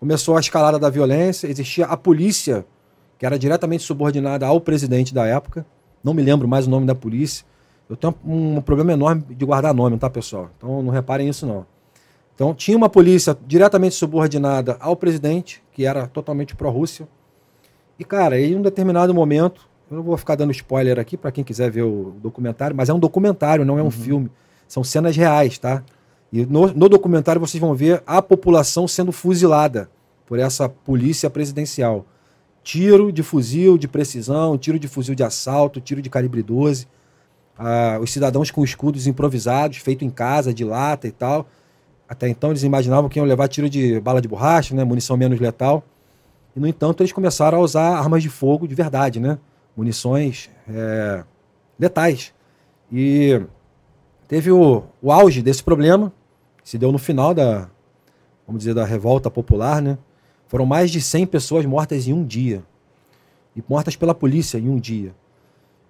[0.00, 1.46] começou a escalada da violência.
[1.46, 2.64] Existia a polícia,
[3.18, 5.66] que era diretamente subordinada ao presidente da época.
[6.02, 7.44] Não me lembro mais o nome da polícia.
[7.86, 10.48] Eu tenho um problema enorme de guardar nome, tá, pessoal?
[10.56, 11.66] Então não reparem isso, não.
[12.34, 17.06] Então tinha uma polícia diretamente subordinada ao presidente, que era totalmente pró-Rússia.
[17.98, 21.44] E, cara, em um determinado momento, eu não vou ficar dando spoiler aqui para quem
[21.44, 23.90] quiser ver o documentário, mas é um documentário, não é um uhum.
[23.90, 24.30] filme.
[24.72, 25.84] São cenas reais, tá?
[26.32, 29.90] E no, no documentário vocês vão ver a população sendo fuzilada
[30.24, 32.06] por essa polícia presidencial.
[32.64, 36.88] Tiro de fuzil de precisão, tiro de fuzil de assalto, tiro de calibre 12.
[37.58, 41.46] Ah, os cidadãos com escudos improvisados, feito em casa, de lata e tal.
[42.08, 45.38] Até então eles imaginavam que iam levar tiro de bala de borracha, né, munição menos
[45.38, 45.84] letal.
[46.56, 49.38] E, no entanto, eles começaram a usar armas de fogo de verdade, né?
[49.76, 51.24] Munições é,
[51.78, 52.32] letais.
[52.90, 53.38] E
[54.32, 56.10] teve o, o auge desse problema
[56.64, 57.68] se deu no final da,
[58.46, 59.98] vamos dizer, da revolta popular, né?
[60.46, 62.64] Foram mais de 100 pessoas mortas em um dia.
[63.54, 65.14] E mortas pela polícia em um dia.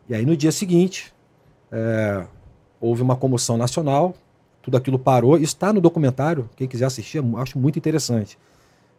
[0.08, 1.14] E aí no dia seguinte,
[1.70, 2.26] é,
[2.80, 4.12] houve uma comoção nacional,
[4.60, 5.36] tudo aquilo parou.
[5.36, 8.36] Isso está no documentário, quem quiser assistir, acho muito interessante.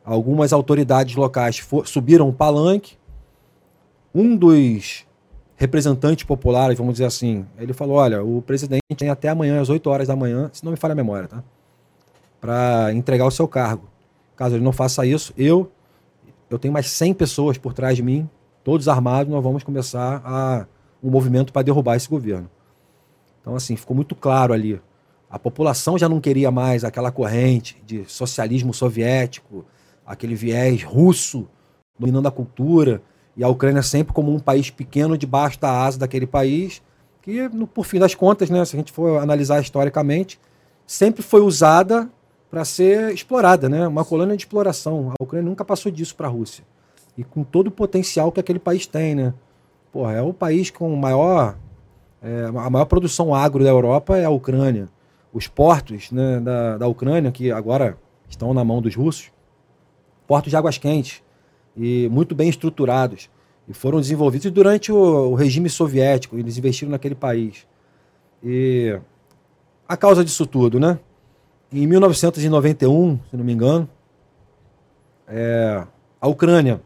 [0.06, 2.96] Algumas autoridades locais for, subiram o palanque.
[4.16, 5.06] Um dos
[5.56, 9.90] representantes populares, vamos dizer assim, ele falou: olha, o presidente tem até amanhã, às 8
[9.90, 11.44] horas da manhã, se não me falha a memória, tá?
[12.44, 13.88] para entregar o seu cargo.
[14.36, 15.72] Caso ele não faça isso, eu
[16.50, 18.30] eu tenho mais 100 pessoas por trás de mim,
[18.64, 20.68] todos armados, nós vamos começar a,
[21.02, 22.48] um movimento para derrubar esse governo.
[23.42, 24.80] Então, assim, ficou muito claro ali.
[25.30, 29.66] A população já não queria mais aquela corrente de socialismo soviético,
[30.06, 31.48] aquele viés russo
[31.98, 33.02] dominando a cultura,
[33.36, 36.82] e a Ucrânia sempre como um país pequeno debaixo da asa daquele país,
[37.22, 40.40] que, no, por fim das contas, né, se a gente for analisar historicamente,
[40.86, 42.10] sempre foi usada
[42.52, 43.88] para ser explorada, né?
[43.88, 45.12] Uma colônia de exploração.
[45.20, 46.64] A Ucrânia nunca passou disso para a Rússia.
[47.18, 49.34] E com todo o potencial que aquele país tem, né?
[49.92, 51.56] Porra, é o país com maior
[52.22, 54.88] é, a maior produção agro da Europa é a Ucrânia.
[55.34, 57.98] Os portos né, da, da Ucrânia, que agora
[58.30, 59.32] estão na mão dos russos,
[60.26, 61.22] portos de águas quentes
[61.76, 63.30] e muito bem estruturados.
[63.68, 67.66] E foram desenvolvidos durante o, o regime soviético, eles investiram naquele país.
[68.44, 69.00] E
[69.88, 71.00] a causa disso tudo, né?
[71.72, 73.90] Em 1991, se não me engano,
[75.28, 75.86] é,
[76.20, 76.82] a Ucrânia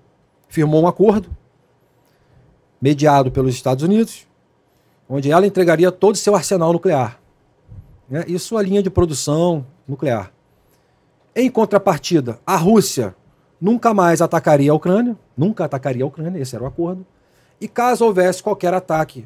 [0.47, 1.29] firmou um acordo
[2.81, 4.27] mediado pelos Estados Unidos,
[5.09, 7.19] onde ela entregaria todo o seu arsenal nuclear
[8.09, 10.31] né, e sua linha de produção nuclear.
[11.35, 13.15] Em contrapartida, a Rússia
[13.59, 17.05] nunca mais atacaria a Ucrânia, nunca atacaria a Ucrânia, esse era o acordo.
[17.59, 19.25] E caso houvesse qualquer ataque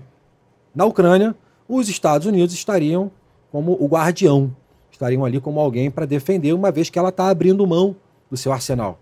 [0.73, 1.35] na Ucrânia,
[1.67, 3.11] os Estados Unidos estariam
[3.51, 4.55] como o guardião
[5.01, 7.95] estariam ali como alguém para defender, uma vez que ela está abrindo mão
[8.29, 8.99] do seu arsenal.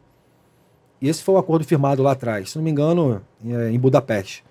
[1.02, 4.44] E esse foi o acordo firmado lá atrás, se não me engano, em Budapeste.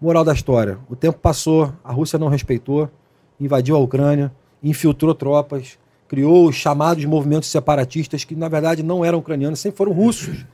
[0.00, 2.90] Moral da história: o tempo passou, a Rússia não respeitou,
[3.40, 4.32] invadiu a Ucrânia,
[4.62, 9.92] infiltrou tropas, criou os chamados movimentos separatistas, que na verdade não eram ucranianos, sempre foram
[9.92, 10.44] russos.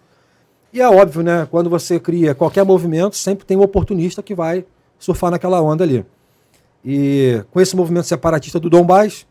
[0.72, 1.46] E é óbvio, né?
[1.50, 4.64] Quando você cria qualquer movimento, sempre tem um oportunista que vai
[4.98, 6.04] surfar naquela onda ali.
[6.84, 9.26] E com esse movimento separatista do Donbass,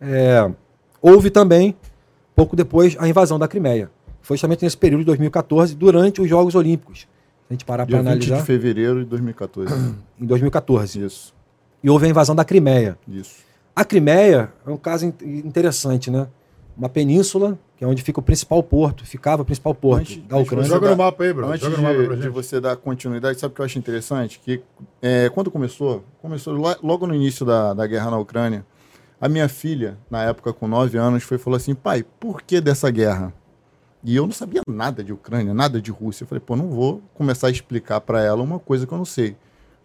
[0.00, 0.50] é,
[1.02, 1.74] houve também,
[2.36, 3.90] pouco depois, a invasão da Crimeia.
[4.22, 7.00] Foi justamente nesse período de 2014, durante os Jogos Olímpicos.
[7.00, 7.06] Se
[7.50, 8.36] a gente parar para analisar.
[8.36, 9.94] 20 de fevereiro de 2014.
[10.20, 11.04] em 2014.
[11.04, 11.34] Isso.
[11.82, 12.98] E houve a invasão da Crimeia.
[13.08, 13.47] Isso.
[13.78, 16.26] A Crimeia é um caso interessante, né?
[16.76, 20.36] Uma península, que é onde fica o principal porto, ficava o principal porto antes, da
[20.36, 20.68] Ucrânia.
[20.68, 21.46] Joga no mapa aí, bro.
[21.46, 24.40] Antes Joga de, no mapa de você dar continuidade, sabe o que eu acho interessante?
[24.40, 24.60] Que
[25.00, 28.66] é, quando começou, começou logo no início da, da guerra na Ucrânia,
[29.20, 32.60] a minha filha, na época com 9 anos, foi e falou assim: pai, por que
[32.60, 33.32] dessa guerra?
[34.02, 36.24] E eu não sabia nada de Ucrânia, nada de Rússia.
[36.24, 39.04] Eu falei, pô, não vou começar a explicar para ela uma coisa que eu não
[39.04, 39.36] sei.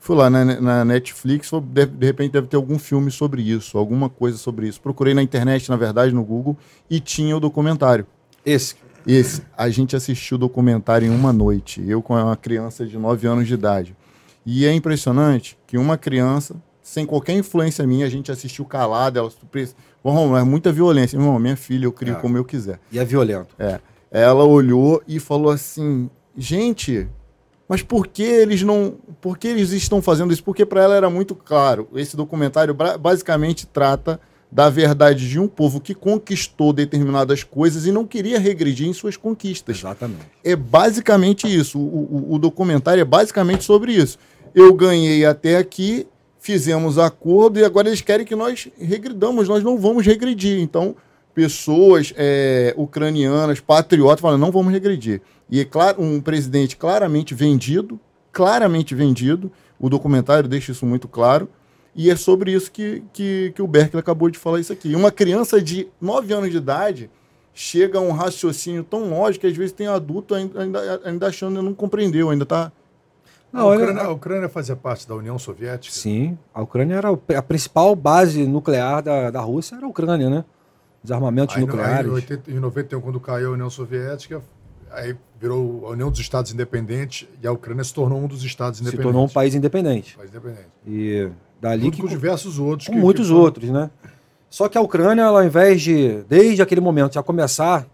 [0.04, 4.10] Fui lá na, na Netflix, de, de, repente deve ter algum filme sobre isso, alguma
[4.10, 4.82] coisa sobre isso.
[4.82, 6.58] Procurei na internet, na verdade, no Google,
[6.90, 8.06] e tinha o documentário.
[8.46, 8.76] Esse?
[9.08, 9.44] Esse.
[9.58, 13.48] A gente assistiu o documentário em uma noite, eu com uma criança de 9 anos
[13.48, 13.96] de idade.
[14.46, 19.32] E é impressionante que uma criança sem qualquer influência minha, a gente assistiu calado, ela
[20.04, 21.16] Bom, é muita violência.
[21.16, 22.20] Irmão, minha filha, eu crio é.
[22.20, 22.78] como eu quiser.
[22.92, 23.56] E é violento.
[23.58, 23.80] É.
[24.12, 27.08] Ela olhou e falou assim: gente,
[27.74, 28.98] mas por que eles não.
[29.20, 30.44] Por que eles estão fazendo isso?
[30.44, 31.88] Porque para ela era muito claro.
[31.96, 34.20] Esse documentário basicamente trata
[34.52, 39.18] da verdade de um povo que conquistou determinadas coisas e não queria regredir em suas
[39.18, 39.80] conquistas.
[39.80, 40.22] Exatamente.
[40.44, 41.80] É basicamente isso.
[41.80, 44.20] O, o, o documentário é basicamente sobre isso.
[44.54, 46.06] Eu ganhei até aqui,
[46.40, 50.60] fizemos acordo e agora eles querem que nós regridamos, nós não vamos regredir.
[50.60, 50.96] Então,
[51.34, 55.22] pessoas é, ucranianas, patriotas, falando, não vamos regredir.
[55.50, 58.00] E é claro, um presidente claramente vendido,
[58.32, 61.50] claramente vendido, o documentário deixa isso muito claro,
[61.96, 64.96] e é sobre isso que, que, que o Berkeley acabou de falar isso aqui.
[64.96, 67.10] Uma criança de 9 anos de idade
[67.54, 71.60] chega a um raciocínio tão lógico que às vezes tem adulto ainda, ainda, ainda achando
[71.60, 72.72] que não compreendeu, ainda está
[73.54, 75.94] não, a, Ucrânia, a Ucrânia fazia parte da União Soviética?
[75.94, 80.44] Sim, a Ucrânia era a principal base nuclear da, da Rússia, era a Ucrânia, né?
[81.04, 82.06] Os armamentos aí, nucleares.
[82.06, 84.42] Aí, em, 80, em 91, quando caiu a União Soviética,
[84.92, 88.80] aí virou a União dos Estados Independentes e a Ucrânia se tornou um dos Estados
[88.80, 89.06] independentes.
[89.06, 90.16] Se tornou um país independente.
[90.16, 90.70] País independente.
[90.88, 92.88] E dali Junto que, com diversos outros.
[92.88, 93.34] Com que, muitos que...
[93.34, 93.90] outros, né?
[94.50, 97.88] Só que a Ucrânia, ao invés de, desde aquele momento, já começar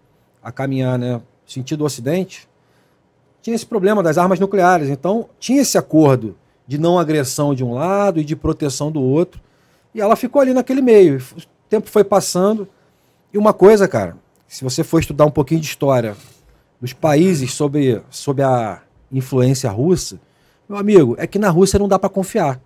[0.44, 2.50] a caminhar, né, sentido ocidente,
[3.42, 4.90] tinha esse problema das armas nucleares.
[4.90, 6.36] Então, tinha esse acordo
[6.68, 9.42] de não agressão de um lado e de proteção do outro.
[9.96, 11.18] E ela ficou ali naquele meio.
[11.18, 12.68] O tempo foi passando.
[13.34, 16.16] E uma coisa, cara, se você for estudar um pouquinho de história
[16.82, 20.20] dos países sobre, sobre a influência russa,
[20.68, 22.62] meu amigo, é que na Rússia não dá para confiar.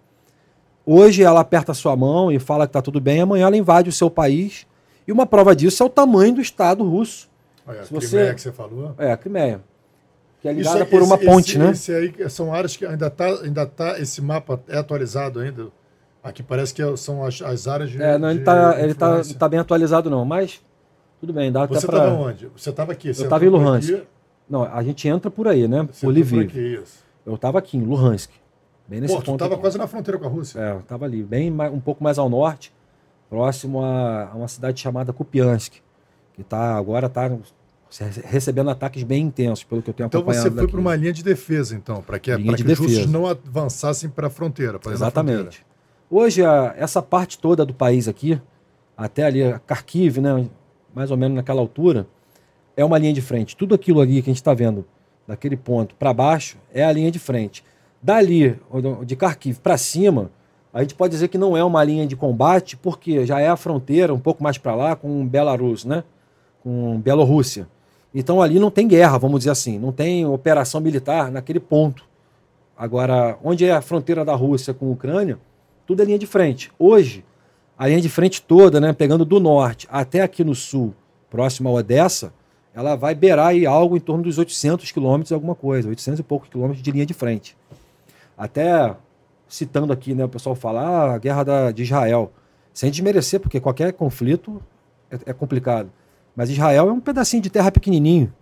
[0.86, 3.89] Hoje ela aperta a sua mão e fala que está tudo bem, amanhã ela invade
[3.89, 4.67] o seu país.
[5.08, 7.30] E uma prova disso é o tamanho do Estado russo.
[7.65, 8.34] Olha, a Crimeia você...
[8.34, 8.93] que você falou?
[8.97, 9.62] É, a Crimeia
[10.43, 11.71] que é ligada por uma ponte, esse, né?
[11.71, 15.67] Esse aí são áreas que ainda está, ainda tá, esse mapa é atualizado ainda.
[16.23, 18.01] Aqui parece que é, são as, as áreas de.
[18.01, 20.62] É, não, ele está ele tá, tá bem atualizado não, mas
[21.19, 22.47] tudo bem, dá Você estava onde?
[22.55, 23.09] Você estava aqui?
[23.09, 24.03] eu estava em Luhansk.
[24.49, 25.88] Não, a gente entra por aí, né?
[25.91, 26.49] Você por Lviv.
[26.49, 27.03] Por isso.
[27.25, 28.31] Eu estava aqui em Luhansk.
[28.88, 29.43] Bem nesse Pô, ponto.
[29.43, 30.59] estava quase na fronteira com a Rússia.
[30.59, 32.73] É, eu estava ali, bem um pouco mais ao norte,
[33.29, 35.75] próximo a, a uma cidade chamada Kupiansk,
[36.33, 37.31] que tá agora está
[38.25, 40.47] recebendo ataques bem intensos, pelo que eu tenho então acompanhado.
[40.47, 43.05] Então você foi para uma linha de defesa, então, para que, pra que os russos
[43.07, 44.79] não avançassem para a fronteira.
[44.88, 45.38] Exatamente.
[45.38, 45.72] Fronteira.
[46.15, 48.39] Hoje, a, essa parte toda do país aqui,
[48.95, 50.47] até ali, Kharkiv, né,
[50.93, 52.06] mais ou menos naquela altura,
[52.78, 53.58] é uma linha de frente.
[53.58, 54.86] Tudo aquilo ali que a gente está vendo,
[55.28, 57.63] daquele ponto para baixo, é a linha de frente.
[57.99, 58.60] Dali,
[59.04, 60.30] de Kharkiv para cima,
[60.71, 63.58] a gente pode dizer que não é uma linha de combate, porque já é a
[63.58, 66.04] fronteira, um pouco mais para lá, com Belarus, né?
[66.62, 67.67] com Bielorrússia.
[68.13, 72.06] Então ali não tem guerra, vamos dizer assim, não tem operação militar naquele ponto.
[72.78, 75.39] Agora, onde é a fronteira da Rússia com a Ucrânia,
[75.86, 76.72] tudo é linha de frente.
[76.78, 77.24] Hoje,
[77.78, 80.93] a linha de frente toda, né, pegando do norte até aqui no sul,
[81.30, 82.34] próximo a Odessa,
[82.74, 86.50] ela vai beirar aí algo em torno dos 800 quilômetros, alguma coisa, 800 e poucos
[86.50, 87.56] quilômetros de linha de frente.
[88.38, 88.96] Até
[89.48, 92.32] citando aqui, né, o pessoal fala ah, a guerra da, de Israel,
[92.74, 94.62] sem desmerecer, porque qualquer conflito
[95.12, 95.91] é, é complicado.
[96.36, 98.34] Mas Israel é um pedacinho de terra pequenininho.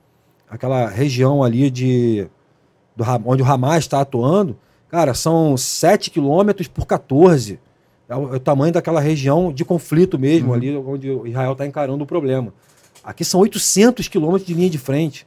[0.50, 2.30] Aquela região ali de
[2.96, 4.58] do, onde o Hamas está atuando,
[4.92, 7.58] cara, são 7 quilômetros por 14.
[8.10, 10.54] É o, é o, tamanho daquela região de conflito mesmo, uhum.
[10.54, 12.54] ali onde o Israel está encarando o problema.
[13.02, 15.26] Aqui são 800 quilômetros de linha de frente.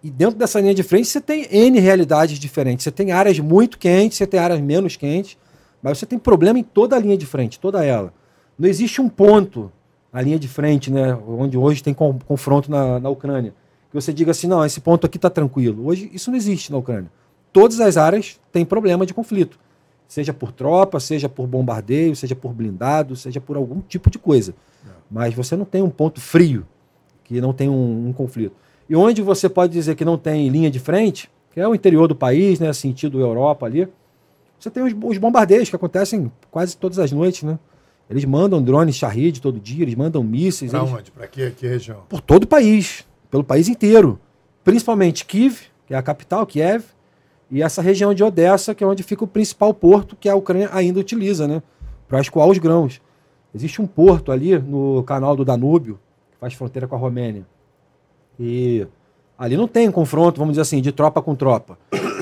[0.00, 2.84] E dentro dessa linha de frente você tem N realidades diferentes.
[2.84, 5.36] Você tem áreas muito quentes, você tem áreas menos quentes,
[5.82, 8.14] mas você tem problema em toda a linha de frente, toda ela.
[8.56, 9.72] Não existe um ponto
[10.12, 13.52] a linha de frente, né, onde hoje tem confronto na, na Ucrânia,
[13.90, 15.84] que você diga assim, não, esse ponto aqui está tranquilo.
[15.84, 17.10] Hoje isso não existe na Ucrânia.
[17.54, 19.60] Todas as áreas têm problema de conflito,
[20.08, 24.52] seja por tropa, seja por bombardeio, seja por blindado, seja por algum tipo de coisa.
[25.08, 26.66] Mas você não tem um ponto frio
[27.22, 28.56] que não tem um, um conflito.
[28.88, 32.08] E onde você pode dizer que não tem linha de frente, que é o interior
[32.08, 33.88] do país, né, sentido Europa ali,
[34.58, 37.56] você tem os, os bombardeios que acontecem quase todas as noites, né?
[38.10, 40.72] Eles mandam drones Shahid todo dia, eles mandam mísseis.
[40.72, 40.92] Para eles...
[40.92, 41.10] onde?
[41.12, 42.02] Para que, que região?
[42.08, 44.18] Por todo o país, pelo país inteiro.
[44.64, 46.84] Principalmente Kiev, que é a capital, Kiev,
[47.50, 50.70] e essa região de Odessa, que é onde fica o principal porto que a Ucrânia
[50.72, 51.62] ainda utiliza, né?
[52.08, 53.00] Para escoar os grãos.
[53.54, 55.98] Existe um porto ali no canal do Danúbio,
[56.32, 57.46] que faz fronteira com a Romênia.
[58.38, 58.86] E
[59.38, 61.78] ali não tem confronto, vamos dizer assim, de tropa com tropa.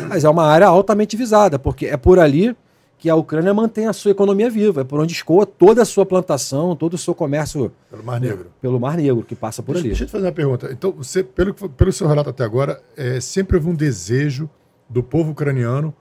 [0.08, 2.54] Mas é uma área altamente visada, porque é por ali
[2.98, 6.06] que a Ucrânia mantém a sua economia viva, é por onde escoa toda a sua
[6.06, 7.72] plantação, todo o seu comércio.
[7.90, 8.46] Pelo Mar Negro.
[8.60, 9.88] Pelo Mar Negro, que passa por deixa, ali.
[9.88, 10.68] Deixa eu te fazer uma pergunta.
[10.70, 14.48] Então, você, pelo, pelo seu relato até agora, é, sempre houve um desejo
[14.92, 15.94] do povo ucraniano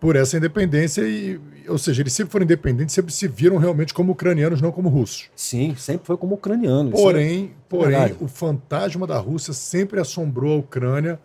[0.00, 4.12] por essa independência, e, ou seja, eles sempre foram independentes, sempre se viram realmente como
[4.12, 5.30] ucranianos, não como russos.
[5.36, 6.90] Sim, sempre foi como ucraniano.
[6.90, 11.20] Porém, é, porém é o fantasma da Rússia sempre assombrou a Ucrânia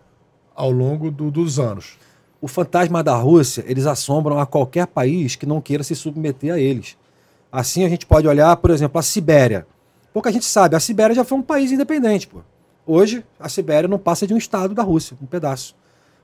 [0.55, 1.97] ao longo do, dos anos
[2.41, 6.59] o fantasma da Rússia, eles assombram a qualquer país que não queira se submeter a
[6.59, 6.95] eles.
[7.51, 9.65] Assim a gente pode olhar, por exemplo, a Sibéria.
[10.13, 12.27] Pouca gente sabe, a Sibéria já foi um país independente.
[12.27, 12.39] Pô.
[12.85, 15.75] Hoje, a Sibéria não passa de um estado da Rússia, um pedaço.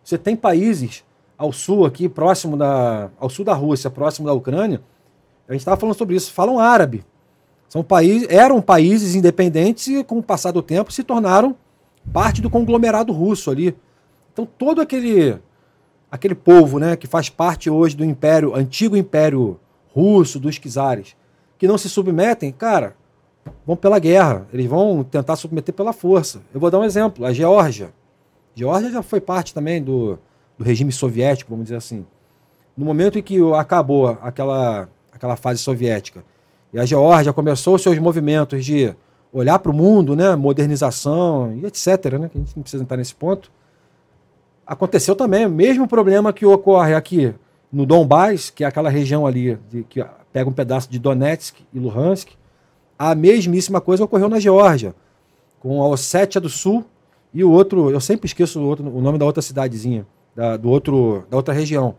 [0.04, 1.04] Você tem países
[1.38, 4.82] ao sul aqui, próximo da, ao sul da Rússia, próximo da Ucrânia,
[5.48, 7.04] a gente estava falando sobre isso, falam árabe.
[7.68, 11.56] São países, eram países independentes e, com o passar do tempo, se tornaram
[12.12, 13.76] parte do conglomerado russo ali.
[14.32, 15.40] Então, todo aquele
[16.12, 19.60] aquele povo, né, que faz parte hoje do império, antigo império
[19.96, 21.16] russo, dos czares,
[21.58, 22.96] que não se submetem, cara,
[23.66, 24.48] vão pela guerra.
[24.54, 26.42] Eles vão tentar submeter pela força.
[26.54, 27.92] Eu vou dar um exemplo: a Geórgia.
[28.56, 30.18] Geórgia já foi parte também do,
[30.58, 32.06] do regime soviético, vamos dizer assim.
[32.76, 36.24] No momento em que acabou aquela, aquela fase soviética
[36.72, 38.94] e a Geórgia começou seus movimentos de
[39.32, 42.98] olhar para o mundo, né, modernização e etc., né, que a gente não precisa entrar
[42.98, 43.52] nesse ponto,
[44.66, 47.34] aconteceu também o mesmo problema que ocorre aqui
[47.72, 51.80] no Donbass, que é aquela região ali de, que pega um pedaço de Donetsk e
[51.80, 52.30] Luhansk,
[52.98, 54.96] a mesmíssima coisa ocorreu na Geórgia,
[55.60, 56.86] com a Ossétia do Sul
[57.34, 60.70] e o outro, eu sempre esqueço o, outro, o nome da outra cidadezinha, da, do
[60.70, 61.96] outro, da outra região.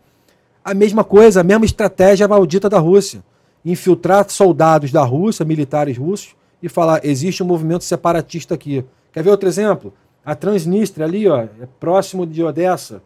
[0.63, 3.23] A mesma coisa, a mesma estratégia maldita da Rússia.
[3.63, 8.85] Infiltrar soldados da Rússia, militares russos, e falar: existe um movimento separatista aqui.
[9.11, 9.93] Quer ver outro exemplo?
[10.23, 13.01] A Transnistria ali, ó, é próximo de Odessa.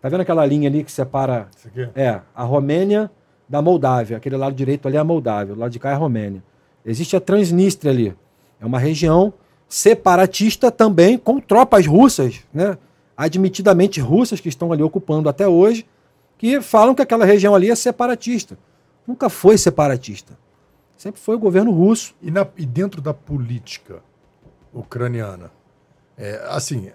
[0.00, 1.48] Tá vendo aquela linha ali que separa
[1.94, 3.10] é, a Romênia
[3.48, 4.16] da Moldávia?
[4.16, 6.42] Aquele lado direito ali é a Moldávia, o lado de cá é a Romênia.
[6.84, 8.14] Existe a Transnistria ali.
[8.60, 9.34] É uma região
[9.68, 12.78] separatista também com tropas russas, né?
[13.16, 15.86] admitidamente russas que estão ali ocupando até hoje,
[16.38, 18.58] que falam que aquela região ali é separatista.
[19.06, 20.38] Nunca foi separatista.
[20.96, 22.14] Sempre foi o governo russo.
[22.20, 24.02] E, na, e dentro da política
[24.72, 25.50] ucraniana,
[26.18, 26.90] é, assim,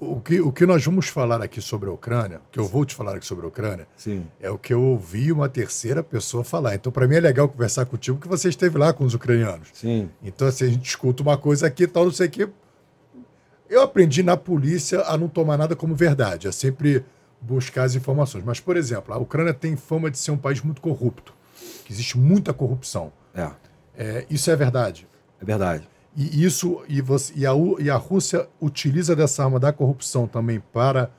[0.00, 2.94] o que, o que nós vamos falar aqui sobre a Ucrânia, que eu vou te
[2.94, 4.26] falar aqui sobre a Ucrânia, Sim.
[4.40, 6.74] é o que eu ouvi uma terceira pessoa falar.
[6.74, 9.68] Então, para mim é legal conversar contigo, que você esteve lá com os ucranianos.
[9.74, 10.08] Sim.
[10.22, 12.48] Então, assim, a gente escuta uma coisa aqui tal, não sei o quê.
[13.68, 17.04] Eu aprendi na polícia a não tomar nada como verdade, a sempre
[17.40, 18.42] buscar as informações.
[18.42, 21.34] Mas, por exemplo, a Ucrânia tem fama de ser um país muito corrupto,
[21.84, 23.12] que existe muita corrupção.
[23.34, 23.50] É.
[23.96, 25.06] É, isso é verdade.
[25.40, 25.86] É verdade.
[26.16, 30.60] E isso e, você, e, a, e a Rússia utiliza dessa arma da corrupção também
[30.72, 31.10] para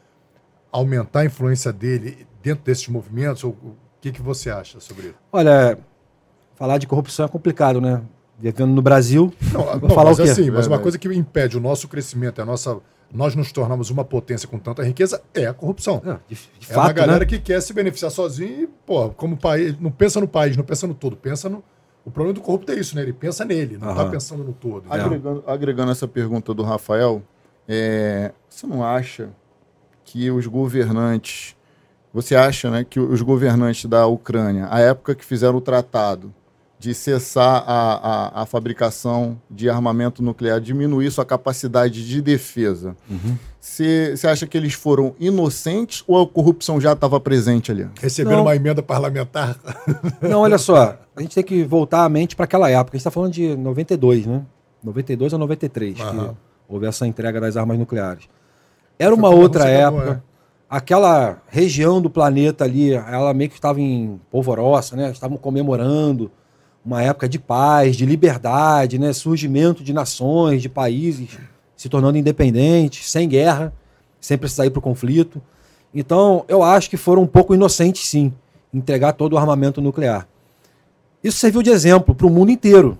[0.71, 3.43] aumentar a influência dele dentro desses movimentos?
[3.43, 5.15] Ou, o que, que você acha sobre isso?
[5.31, 5.77] Olha,
[6.55, 8.01] falar de corrupção é complicado, né?
[8.39, 10.29] Vivendo no Brasil, não, não, falar mas o quê?
[10.29, 10.79] assim, mas É, uma é.
[10.79, 12.79] coisa que impede o nosso crescimento, a nossa,
[13.13, 16.01] nós nos tornamos uma potência com tanta riqueza, é a corrupção.
[16.03, 17.25] É, de, de É uma fato, galera né?
[17.27, 20.87] que quer se beneficiar sozinho e, pô, como país, não pensa no país, não pensa
[20.87, 21.63] no todo, pensa no.
[22.05, 23.03] O problema do corrupto é isso, né?
[23.03, 24.89] Ele pensa nele, não está pensando no todo.
[24.89, 24.89] Né?
[24.89, 27.21] Agregando, agregando essa pergunta do Rafael,
[27.67, 29.29] é, você não acha
[30.03, 31.55] que os governantes.
[32.13, 36.33] Você acha né, que os governantes da Ucrânia, a época que fizeram o tratado
[36.81, 43.37] de cessar a, a, a fabricação de armamento nuclear, diminuir sua capacidade de defesa, Uhum.
[43.59, 47.87] você você acha que eles foram inocentes ou a corrupção já estava presente ali?
[48.01, 48.45] Receberam Não.
[48.45, 49.55] uma emenda parlamentar.
[50.27, 52.95] Não, olha só, a gente tem que voltar a mente para aquela época.
[52.95, 54.41] A gente está falando de 92, né?
[54.83, 56.35] 92 ou 93, que Aham.
[56.67, 58.23] houve essa entrega das armas nucleares.
[58.97, 60.23] Era uma a outra Rússia acabou, época.
[60.67, 65.11] Aquela região do planeta ali, ela meio que estava em polvorosa, né?
[65.11, 66.31] Estavam comemorando
[66.83, 69.13] uma época de paz, de liberdade, né?
[69.13, 71.37] Surgimento de nações, de países
[71.75, 73.73] se tornando independentes, sem guerra,
[74.19, 75.41] sem precisar ir para o conflito.
[75.93, 78.31] Então, eu acho que foram um pouco inocentes, sim,
[78.71, 80.27] entregar todo o armamento nuclear.
[81.23, 82.97] Isso serviu de exemplo para o mundo inteiro,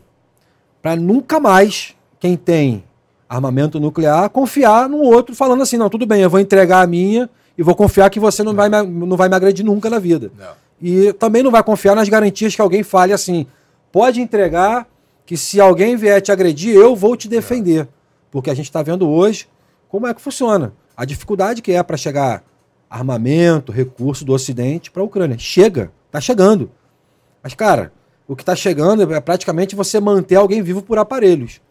[0.82, 2.84] para nunca mais quem tem
[3.30, 7.30] armamento nuclear confiar no outro, falando assim: não, tudo bem, eu vou entregar a minha
[7.58, 10.32] e vou confiar que você não vai, me, não vai me agredir nunca na vida.
[10.38, 10.54] Não.
[10.82, 13.46] E também não vai confiar nas garantias que alguém fale assim:
[13.92, 14.88] pode entregar
[15.26, 17.88] que se alguém vier te agredir, eu vou te defender.
[18.30, 19.48] Porque a gente está vendo hoje
[19.88, 20.74] como é que funciona.
[20.96, 22.44] A dificuldade que é para chegar
[22.90, 25.38] armamento, recurso do Ocidente para a Ucrânia.
[25.38, 26.70] Chega, está chegando.
[27.42, 27.94] Mas, cara,
[28.28, 31.62] o que está chegando é praticamente você manter alguém vivo por aparelhos.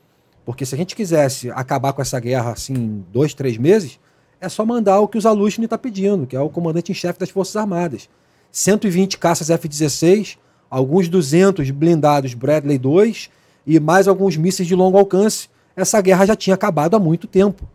[0.45, 4.01] Porque se a gente quisesse acabar com essa guerra assim em dois, três meses,
[4.41, 7.21] é só mandar o que o Zalushny está pedindo, que é o comandante em chefe
[7.21, 8.09] das Forças Armadas.
[8.51, 10.39] 120 caças F-16,
[10.71, 13.29] alguns 200 blindados Bradley 2
[13.67, 15.49] e mais alguns mísseis de longo alcance.
[15.77, 17.69] Essa guerra já tinha acabado há muito tempo.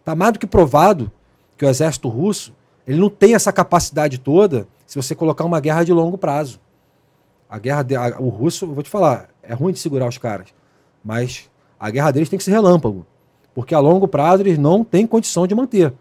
[0.00, 1.10] Está mais do que provado
[1.56, 2.54] que o exército russo
[2.86, 6.60] ele não tem essa capacidade toda se você colocar uma guerra de longo prazo.
[7.50, 10.48] A guerra de, a- o russo, vou te falar, é ruim de segurar os caras,
[11.04, 13.04] mas a guerra deles tem que ser relâmpago,
[13.54, 15.92] porque a longo prazo eles não têm condição de manter.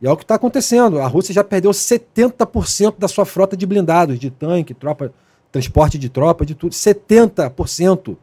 [0.00, 0.98] E é o que está acontecendo.
[0.98, 5.12] A Rússia já perdeu 70% da sua frota de blindados, de tanque, tropa,
[5.52, 6.72] transporte de tropa, de tudo.
[6.72, 8.16] 70%.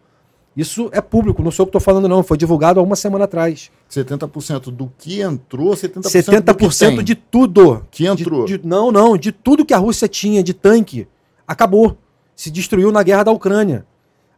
[0.55, 2.23] Isso é público, não sou eu que estou falando, não.
[2.23, 3.69] Foi divulgado há uma semana atrás.
[3.91, 7.03] 70% do que entrou, 70%, 70% do que tem.
[7.03, 7.85] de tudo.
[7.91, 8.45] Que entrou.
[8.45, 9.15] De- de- não, não.
[9.15, 11.07] De tudo que a Rússia tinha de tanque,
[11.47, 11.95] acabou.
[12.35, 13.85] Se destruiu na guerra da Ucrânia.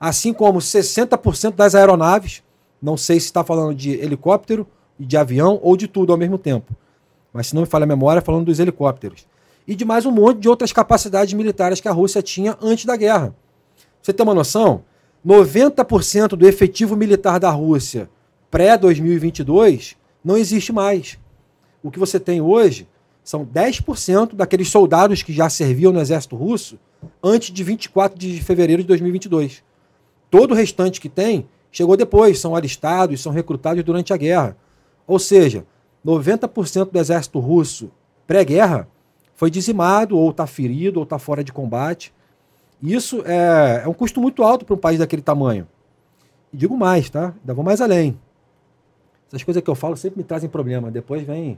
[0.01, 2.41] assim como 60% das aeronaves,
[2.81, 4.65] não sei se está falando de helicóptero,
[4.97, 6.73] de avião ou de tudo ao mesmo tempo.
[7.33, 9.25] Mas se não me falha a memória, falando dos helicópteros.
[9.69, 12.95] E de mais um monte de outras capacidades militares que a Rússia tinha antes da
[12.95, 13.35] guerra.
[14.01, 14.83] Você tem uma noção?
[15.23, 18.09] 90% do efetivo militar da Rússia
[18.49, 19.95] pré-2022
[20.25, 21.19] não existe mais.
[21.83, 22.87] O que você tem hoje
[23.23, 26.79] são 10% daqueles soldados que já serviam no exército russo
[27.21, 29.63] antes de 24 de fevereiro de 2022.
[30.31, 34.57] Todo o restante que tem chegou depois, são alistados, são recrutados durante a guerra.
[35.05, 35.63] Ou seja,
[36.03, 37.91] 90% do exército russo
[38.25, 38.87] pré-guerra
[39.39, 42.13] foi dizimado, ou está ferido, ou está fora de combate.
[42.83, 45.65] Isso é, é um custo muito alto para um país daquele tamanho.
[46.51, 47.33] E digo mais, tá?
[47.39, 48.19] Ainda vou mais além.
[49.29, 50.91] Essas coisas que eu falo sempre me trazem problema.
[50.91, 51.57] Depois vem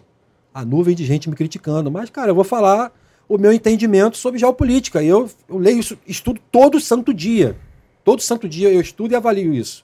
[0.53, 1.89] a nuvem de gente me criticando.
[1.89, 2.93] Mas, cara, eu vou falar
[3.27, 5.01] o meu entendimento sobre geopolítica.
[5.01, 7.57] Eu, eu leio isso, estudo todo santo dia.
[8.03, 9.83] Todo santo dia eu estudo e avalio isso.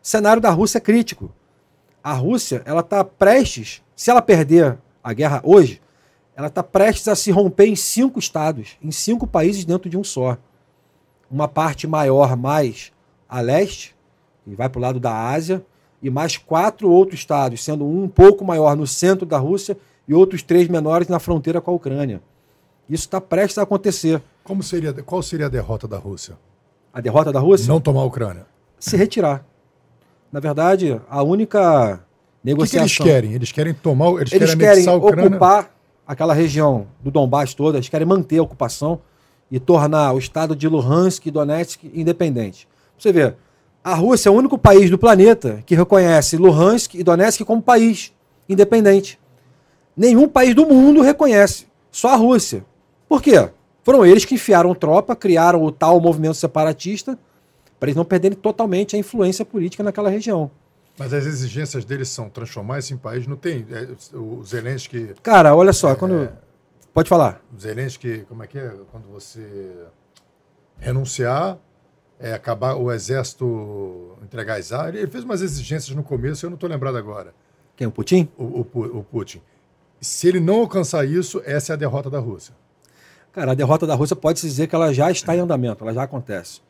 [0.00, 1.28] O cenário da Rússia é crítico.
[2.04, 5.81] A Rússia, ela está prestes, se ela perder a guerra hoje,
[6.36, 10.04] ela está prestes a se romper em cinco estados, em cinco países dentro de um
[10.04, 10.38] só.
[11.30, 12.92] Uma parte maior mais
[13.28, 13.94] a leste,
[14.46, 15.64] e vai para o lado da Ásia,
[16.02, 19.76] e mais quatro outros estados, sendo um um pouco maior no centro da Rússia
[20.06, 22.20] e outros três menores na fronteira com a Ucrânia.
[22.88, 24.20] Isso está prestes a acontecer.
[24.42, 26.36] Como seria, qual seria a derrota da Rússia?
[26.92, 27.68] A derrota da Rússia?
[27.68, 28.46] Não tomar a Ucrânia.
[28.78, 29.44] Se retirar.
[30.30, 32.04] Na verdade, a única
[32.42, 32.84] negociação.
[32.84, 33.32] O que, que eles querem?
[33.34, 35.30] Eles querem tomar, eles, Eles querem querem anexar a Ucrânia.
[35.30, 35.74] ocupar
[36.12, 39.00] aquela região do Donbass toda, eles querem manter a ocupação
[39.50, 42.68] e tornar o estado de Luhansk e Donetsk independente.
[42.98, 43.34] Você vê,
[43.82, 48.12] a Rússia é o único país do planeta que reconhece Luhansk e Donetsk como país
[48.48, 49.18] independente.
[49.96, 52.64] Nenhum país do mundo reconhece, só a Rússia.
[53.08, 53.50] Por quê?
[53.82, 57.18] Foram eles que enfiaram tropa, criaram o tal movimento separatista,
[57.80, 60.50] para eles não perderem totalmente a influência política naquela região.
[61.02, 63.26] Mas as exigências deles são transformar esse em país.
[63.26, 63.66] Não tem.
[63.72, 65.14] é, o Zelensky.
[65.20, 66.30] Cara, olha só, quando.
[66.94, 67.42] Pode falar.
[67.52, 68.72] O Zelensky, como é que é?
[68.92, 69.84] Quando você
[70.78, 71.58] renunciar,
[72.20, 75.02] é, acabar o exército entregar as áreas.
[75.02, 77.34] Ele fez umas exigências no começo, eu não estou lembrado agora.
[77.74, 77.88] Quem?
[77.88, 78.28] O Putin?
[78.38, 79.42] O, o o Putin.
[80.00, 82.54] Se ele não alcançar isso, essa é a derrota da Rússia.
[83.32, 86.04] Cara, a derrota da Rússia pode-se dizer que ela já está em andamento, ela já
[86.04, 86.60] acontece.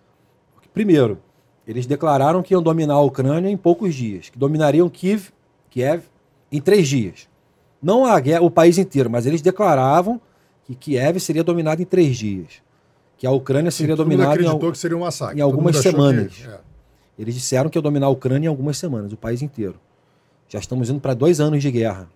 [0.72, 1.20] Primeiro,
[1.66, 5.28] eles declararam que iam dominar a Ucrânia em poucos dias, que dominariam Kiev,
[5.70, 6.02] Kiev
[6.50, 7.28] em três dias.
[7.82, 10.20] Não a guerra, o país inteiro, mas eles declaravam
[10.64, 12.62] que Kiev seria dominado em três dias.
[13.16, 15.38] Que a Ucrânia seria dominada em, acreditou al- que seria um massacre.
[15.38, 16.34] em algumas semanas.
[16.34, 16.60] que- é.
[17.18, 19.78] Eles disseram que ia dominar a Ucrânia em algumas semanas, o país inteiro.
[20.48, 22.08] Já estamos indo para dois anos de guerra.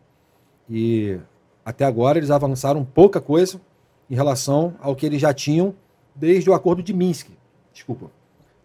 [0.69, 1.19] E
[1.65, 3.61] até agora eles avançaram pouca coisa
[4.11, 5.75] em relação ao que eles já tinham
[6.15, 7.29] desde o acordo de Minsk.
[7.73, 8.11] Desculpa.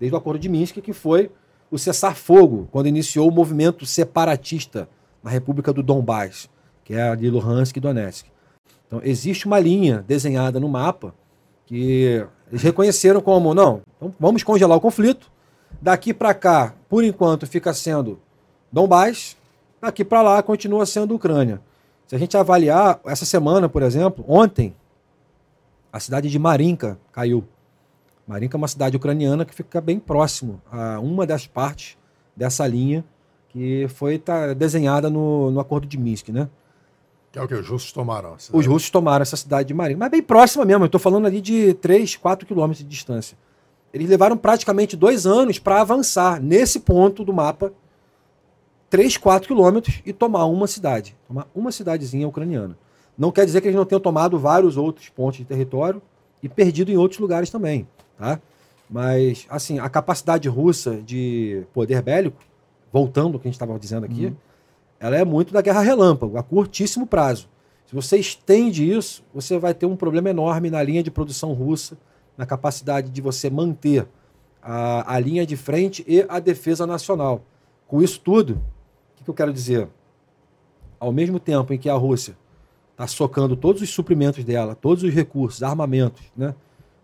[0.02, 1.30] Desde o acordo de Minsk, que foi
[1.70, 4.90] o cessar-fogo, quando iniciou o movimento separatista
[5.22, 6.50] na República do Donbass,
[6.84, 8.26] que é a de Luhansk e Donetsk.
[8.88, 11.14] Então, existe uma linha desenhada no mapa
[11.68, 15.32] que eles reconheceram como, não, então vamos congelar o conflito.
[15.80, 18.20] Daqui para cá, por enquanto, fica sendo
[18.72, 19.38] Donbass,
[19.80, 21.62] daqui para lá continua sendo Ucrânia.
[22.08, 24.76] Se a gente avaliar, essa semana, por exemplo, ontem,
[25.94, 27.44] a cidade de Marinka caiu.
[28.32, 31.98] Marinka é uma cidade ucraniana que fica bem próximo a uma das partes
[32.34, 33.04] dessa linha
[33.50, 36.50] que foi tá, desenhada no, no acordo de Minsk, né?
[37.30, 38.38] Que é o que os russos tomaram.
[38.54, 40.84] Os russos tomaram essa cidade de Marinka, mas bem próxima mesmo.
[40.84, 43.38] Eu estou falando ali de 3, 4 quilômetros de distância.
[43.94, 47.74] Eles levaram praticamente dois anos para avançar nesse ponto do mapa,
[48.90, 51.18] 3, 4 quilômetros, e tomar uma cidade.
[51.28, 52.78] Tomar uma cidadezinha ucraniana.
[53.18, 56.02] Não quer dizer que eles não tenham tomado vários outros pontos de território
[56.42, 57.88] e perdido em outros lugares também.
[58.18, 58.40] Tá?
[58.90, 62.38] Mas, assim, a capacidade russa de poder bélico,
[62.92, 64.34] voltando ao que a gente estava dizendo aqui,
[65.00, 67.50] ela é muito da guerra relâmpago, a curtíssimo prazo.
[67.86, 71.98] Se você estende isso, você vai ter um problema enorme na linha de produção russa,
[72.38, 74.08] na capacidade de você manter
[74.62, 77.42] a, a linha de frente e a defesa nacional.
[77.88, 79.88] Com isso tudo, o que, que eu quero dizer?
[81.00, 82.38] Ao mesmo tempo em que a Rússia
[83.08, 86.54] socando todos os suprimentos dela, todos os recursos, armamentos, né?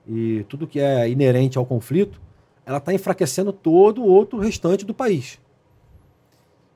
[0.08, 2.20] e tudo que é inerente ao conflito,
[2.66, 5.40] ela está enfraquecendo todo o outro restante do país.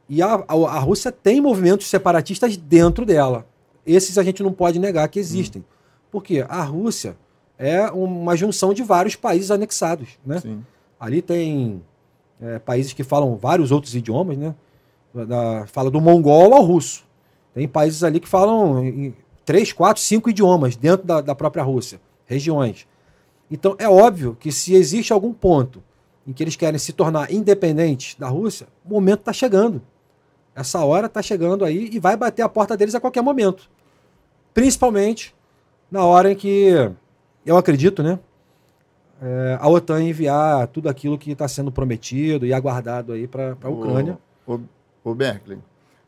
[0.09, 3.45] E a, a, a Rússia tem movimentos separatistas dentro dela.
[3.85, 5.63] Esses a gente não pode negar que existem.
[6.11, 7.15] Porque a Rússia
[7.57, 10.09] é uma junção de vários países anexados.
[10.25, 10.39] Né?
[10.39, 10.65] Sim.
[10.99, 11.81] Ali tem
[12.41, 14.53] é, países que falam vários outros idiomas, né?
[15.13, 17.05] Da- fala do mongol ao russo.
[17.53, 21.99] Tem países ali que falam em três, quatro, cinco idiomas dentro da, da própria Rússia,
[22.25, 22.87] regiões.
[23.49, 25.83] Então é óbvio que se existe algum ponto
[26.25, 29.81] em que eles querem se tornar independentes da Rússia, o momento está chegando.
[30.55, 33.69] Essa hora está chegando aí e vai bater a porta deles a qualquer momento.
[34.53, 35.33] Principalmente
[35.89, 36.91] na hora em que,
[37.45, 38.19] eu acredito, né?
[39.21, 43.69] É, a OTAN enviar tudo aquilo que está sendo prometido e aguardado aí para a
[43.69, 44.17] Ucrânia.
[44.47, 44.61] O, o,
[45.03, 45.59] o Berkeley,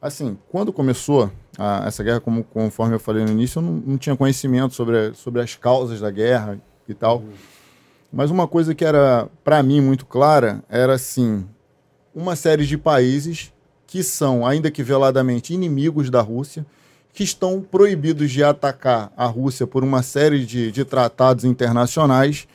[0.04, 3.98] assim, quando começou a, essa guerra, como, conforme eu falei no início, eu não, não,
[3.98, 7.24] tinha conhecimento sobre, sobre as causas da guerra e tal.
[8.12, 11.48] Mas uma coisa que era, para mim, muito clara era, assim,
[12.14, 13.54] uma série de países
[13.88, 16.66] que são, ainda que veladamente, inimigos da Rússia,
[17.14, 22.46] que estão proibidos de atacar a Rússia por uma série de, de tratados internacionais,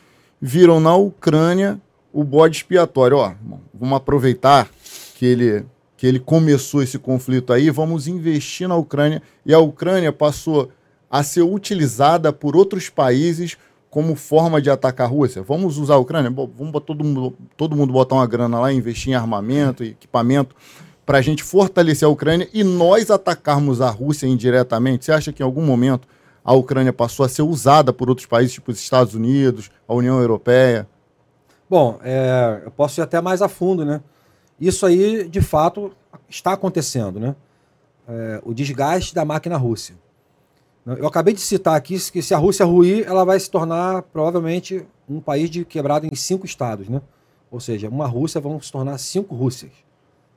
[0.40, 1.80] viram na Ucrânia
[2.12, 3.16] o bode expiatório.
[3.16, 3.32] Ó,
[3.72, 4.68] vamos aproveitar
[5.14, 5.64] que ele,
[5.98, 9.20] que ele começou esse conflito aí, vamos investir na Ucrânia.
[9.44, 10.70] E a Ucrânia passou
[11.10, 13.58] a ser utilizada por outros países
[13.90, 15.42] como forma de atacar a Rússia.
[15.42, 16.30] Vamos usar a Ucrânia?
[16.30, 20.54] Bom, vamos todo mundo, todo mundo botar uma grana lá, investir em armamento, equipamento
[21.04, 25.04] para a gente fortalecer a Ucrânia e nós atacarmos a Rússia indiretamente?
[25.04, 26.06] Você acha que em algum momento
[26.44, 30.20] a Ucrânia passou a ser usada por outros países, tipo os Estados Unidos, a União
[30.20, 30.86] Europeia?
[31.68, 34.00] Bom, é, eu posso ir até mais a fundo, né?
[34.60, 35.92] Isso aí, de fato,
[36.28, 37.36] está acontecendo, né?
[38.08, 39.92] É, o desgaste da máquina russa.
[40.86, 44.86] Eu acabei de citar aqui que se a Rússia ruir, ela vai se tornar provavelmente
[45.08, 47.02] um país de quebrado em cinco estados, né?
[47.50, 49.72] Ou seja, uma Rússia vão se tornar cinco Rússias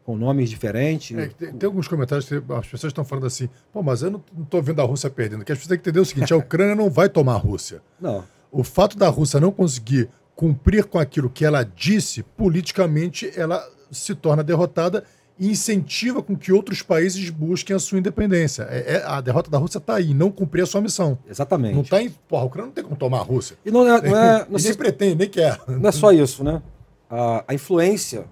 [0.04, 1.18] com nomes diferentes.
[1.18, 4.24] É, tem, tem, alguns comentários que as pessoas estão falando assim, pô, mas eu não
[4.42, 5.46] estou vendo a Rússia perdendo.
[5.46, 7.82] Que as pessoas têm que entender o seguinte: a Ucrânia não vai tomar a Rússia.
[8.00, 8.24] Não.
[8.52, 14.16] O fato da Rússia não conseguir cumprir com aquilo que ela disse, politicamente ela se
[14.16, 15.04] torna derrotada
[15.40, 18.64] e incentiva com que outros países busquem a sua independência.
[18.70, 21.18] É, é a derrota da Rússia está aí, não cumprir a sua missão.
[21.28, 21.74] Exatamente.
[21.74, 22.10] Não está em.
[22.30, 23.58] Porra, a Ucrânia não tem como tomar a Rússia.
[23.66, 24.02] E não é.
[24.02, 25.60] Não é não e nem pretende, nem quer.
[25.68, 26.62] Não é só isso, né?
[27.10, 28.26] A, a influência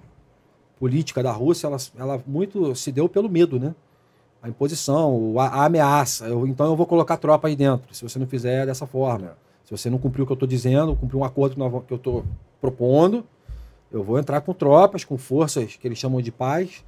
[0.79, 3.73] política da Rússia, ela, ela muito se deu pelo medo, né?
[4.41, 6.27] A imposição, a, a ameaça.
[6.27, 9.35] Eu, então eu vou colocar tropa aí dentro, se você não fizer dessa forma.
[9.65, 11.55] Se você não cumprir o que eu estou dizendo, cumprir um acordo
[11.87, 12.25] que eu estou
[12.61, 13.25] propondo,
[13.91, 16.83] eu vou entrar com tropas, com forças que eles chamam de paz.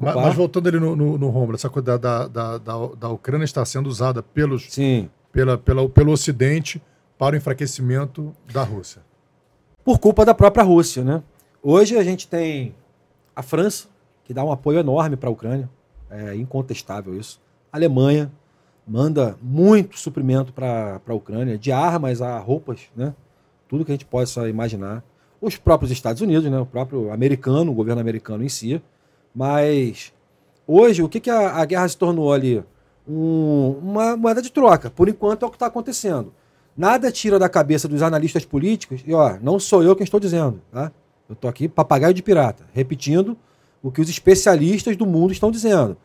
[0.00, 3.44] Mas, mas, voltando ali no, no, no Romulo, essa coisa da, da, da, da, Ucrânia
[3.44, 5.10] está sendo usada pelos, Sim.
[5.30, 6.80] Pela, pela, pelo Ocidente
[7.18, 9.02] para o enfraquecimento da Rússia.
[9.84, 11.22] Por culpa da própria Rússia, né?
[11.62, 12.74] Hoje a gente tem
[13.34, 13.88] a França,
[14.24, 15.68] que dá um apoio enorme para a Ucrânia,
[16.10, 17.40] é incontestável isso.
[17.70, 18.32] A Alemanha
[18.86, 23.14] manda muito suprimento para a Ucrânia, de armas a roupas, né?
[23.68, 25.02] Tudo que a gente possa imaginar.
[25.46, 26.58] Os próprios Estados Unidos, né?
[26.58, 28.82] O próprio americano, o governo americano em si.
[29.34, 30.12] Mas
[30.66, 32.64] hoje, o que, que a, a guerra se tornou ali?
[33.08, 34.90] Um, uma moeda de troca.
[34.90, 36.32] Por enquanto é o que está acontecendo.
[36.76, 40.60] Nada tira da cabeça dos analistas políticos, e ó, não sou eu quem estou dizendo,
[40.70, 40.92] tá?
[41.28, 43.36] Eu estou aqui papagaio de pirata, repetindo
[43.82, 45.96] o que os especialistas do mundo estão dizendo.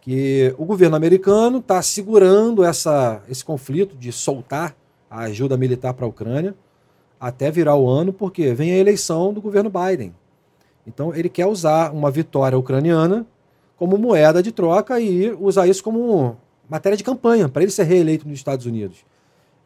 [0.00, 4.74] Que o governo americano está segurando essa, esse conflito de soltar
[5.08, 6.54] a ajuda militar para a Ucrânia
[7.22, 10.12] até virar o ano, porque vem a eleição do governo Biden.
[10.84, 13.24] Então ele quer usar uma vitória ucraniana
[13.76, 16.36] como moeda de troca e usar isso como
[16.68, 19.04] matéria de campanha para ele ser reeleito nos Estados Unidos.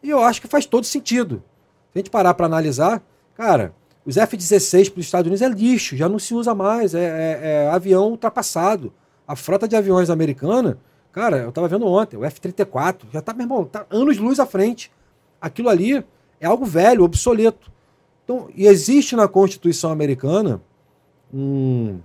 [0.03, 1.43] E eu acho que faz todo sentido.
[1.93, 3.03] Se a gente parar para analisar,
[3.35, 3.73] cara,
[4.05, 7.41] os F-16 para os Estados Unidos é lixo, já não se usa mais, é, é,
[7.43, 8.93] é avião ultrapassado.
[9.27, 10.77] A frota de aviões americana,
[11.11, 14.45] cara, eu estava vendo ontem, o F-34, já está, meu irmão, tá anos luz à
[14.45, 14.93] frente.
[15.41, 16.05] Aquilo ali
[16.41, 17.71] é algo velho, obsoleto.
[18.25, 20.61] Então, e existe na Constituição americana
[21.33, 21.99] um,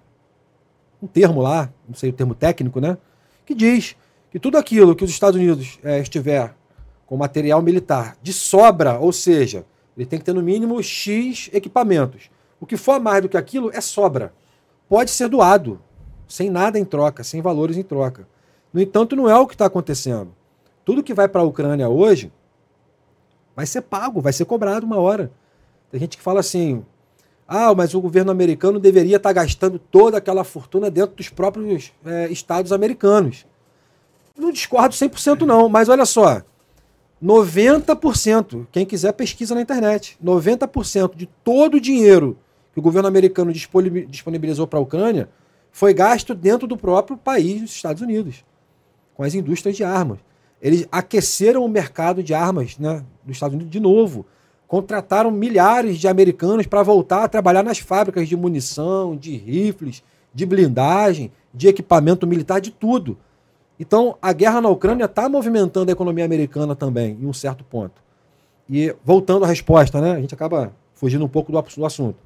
[1.01, 2.97] um termo lá, não sei o termo técnico, né?
[3.45, 3.95] Que diz
[4.29, 6.55] que tudo aquilo que os Estados Unidos é, estiver
[7.05, 9.65] com material militar de sobra, ou seja,
[9.97, 12.29] ele tem que ter no mínimo X equipamentos.
[12.59, 14.33] O que for mais do que aquilo é sobra.
[14.87, 15.81] Pode ser doado,
[16.27, 18.27] sem nada em troca, sem valores em troca.
[18.71, 20.33] No entanto, não é o que está acontecendo.
[20.85, 22.31] Tudo que vai para a Ucrânia hoje
[23.55, 25.31] vai ser pago, vai ser cobrado uma hora.
[25.89, 26.83] Tem gente que fala assim:
[27.47, 31.91] ah, mas o governo americano deveria estar tá gastando toda aquela fortuna dentro dos próprios
[32.05, 33.45] é, estados americanos.
[34.37, 36.41] Não discordo 100% não, mas olha só,
[37.21, 42.37] 90%, quem quiser pesquisa na internet, 90% de todo o dinheiro
[42.73, 45.29] que o governo americano disponibilizou para a Ucrânia
[45.71, 48.43] foi gasto dentro do próprio país, dos Estados Unidos,
[49.13, 50.19] com as indústrias de armas.
[50.61, 54.25] Eles aqueceram o mercado de armas né, dos Estados Unidos de novo.
[54.67, 60.03] Contrataram milhares de americanos para voltar a trabalhar nas fábricas de munição, de rifles,
[60.33, 63.17] de blindagem, de equipamento militar, de tudo.
[63.79, 68.01] Então, a guerra na Ucrânia está movimentando a economia americana também, em um certo ponto.
[68.69, 70.11] E voltando à resposta, né?
[70.11, 72.17] A gente acaba fugindo um pouco do assunto.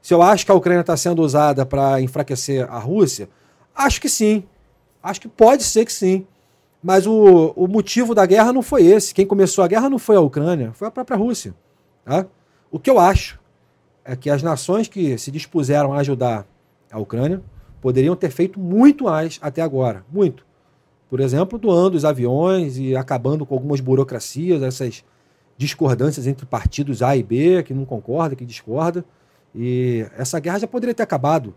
[0.00, 3.28] Se eu acho que a Ucrânia está sendo usada para enfraquecer a Rússia,
[3.74, 4.44] acho que sim.
[5.02, 6.24] Acho que pode ser que sim.
[6.82, 9.14] Mas o, o motivo da guerra não foi esse.
[9.14, 11.54] Quem começou a guerra não foi a Ucrânia, foi a própria Rússia.
[12.04, 12.26] Tá?
[12.70, 13.38] O que eu acho
[14.04, 16.46] é que as nações que se dispuseram a ajudar
[16.90, 17.40] a Ucrânia
[17.80, 20.04] poderiam ter feito muito mais até agora.
[20.10, 20.44] Muito.
[21.08, 25.04] Por exemplo, doando os aviões e acabando com algumas burocracias, essas
[25.56, 29.04] discordâncias entre partidos A e B, que não concorda, que discorda.
[29.54, 31.54] E essa guerra já poderia ter acabado.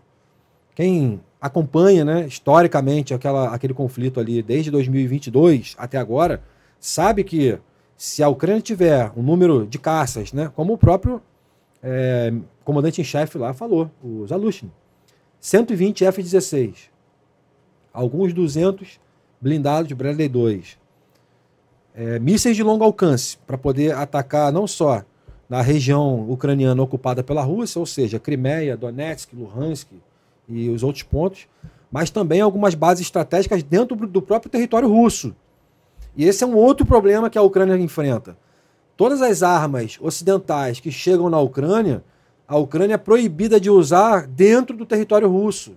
[0.75, 6.41] Quem acompanha, né, historicamente, aquela, aquele conflito ali desde 2022 até agora,
[6.79, 7.59] sabe que
[7.95, 11.21] se a Ucrânia tiver um número de caças, né, como o próprio
[11.83, 12.33] é,
[12.63, 14.71] comandante em chefe lá falou, o Zalushny,
[15.39, 16.89] 120 F-16,
[17.93, 18.99] alguns 200
[19.39, 20.79] blindados de Bradley 2,
[21.93, 25.03] é, mísseis de longo alcance para poder atacar não só
[25.47, 29.89] na região ucraniana ocupada pela Rússia, ou seja, Crimeia, Donetsk, Luhansk
[30.47, 31.47] e os outros pontos,
[31.91, 35.35] mas também algumas bases estratégicas dentro do próprio território russo.
[36.15, 38.37] E esse é um outro problema que a Ucrânia enfrenta.
[38.97, 42.03] Todas as armas ocidentais que chegam na Ucrânia,
[42.47, 45.73] a Ucrânia é proibida de usar dentro do território russo.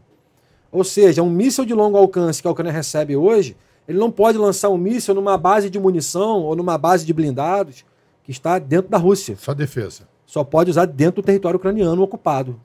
[0.70, 3.56] Ou seja, um míssil de longo alcance que a Ucrânia recebe hoje,
[3.88, 7.84] ele não pode lançar um míssil numa base de munição ou numa base de blindados
[8.22, 9.34] que está dentro da Rússia.
[9.36, 10.06] Só defesa.
[10.26, 12.60] Só pode usar dentro do território ucraniano ocupado,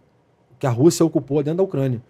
[0.64, 2.01] que a Rússia ocupou dentro da Ucrânia.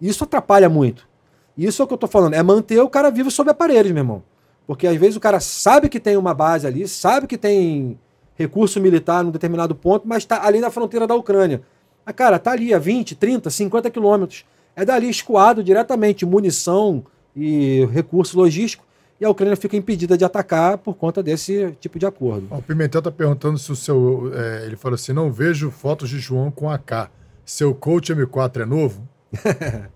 [0.00, 1.06] Isso atrapalha muito.
[1.54, 4.00] Isso é o que eu estou falando, é manter o cara vivo sob aparelhos, meu
[4.00, 4.22] irmão.
[4.66, 7.98] Porque às vezes o cara sabe que tem uma base ali, sabe que tem
[8.34, 11.60] recurso militar num determinado ponto, mas está ali na fronteira da Ucrânia.
[12.02, 14.46] Mas, cara, está ali a 20, 30, 50 quilômetros.
[14.74, 17.04] É dali escoado diretamente munição,
[17.36, 18.84] e recurso logístico,
[19.20, 22.46] e a Ucrânia fica impedida de atacar por conta desse tipo de acordo.
[22.50, 24.32] O Pimentel está perguntando se o seu.
[24.34, 27.10] É, ele falou assim: não vejo fotos de João com AK.
[27.48, 29.08] Seu coach M4 é novo?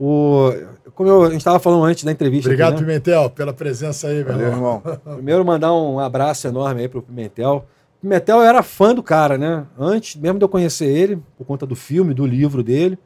[0.00, 0.50] o,
[0.96, 2.48] como eu, a gente estava falando antes da entrevista.
[2.48, 2.88] Obrigado, aqui, né?
[2.88, 4.82] Pimentel, pela presença aí, meu irmão.
[5.14, 7.64] Primeiro, mandar um abraço enorme aí para o Pimentel.
[8.00, 9.64] Pimentel era fã do cara, né?
[9.78, 12.98] Antes mesmo de eu conhecer ele, por conta do filme, do livro dele.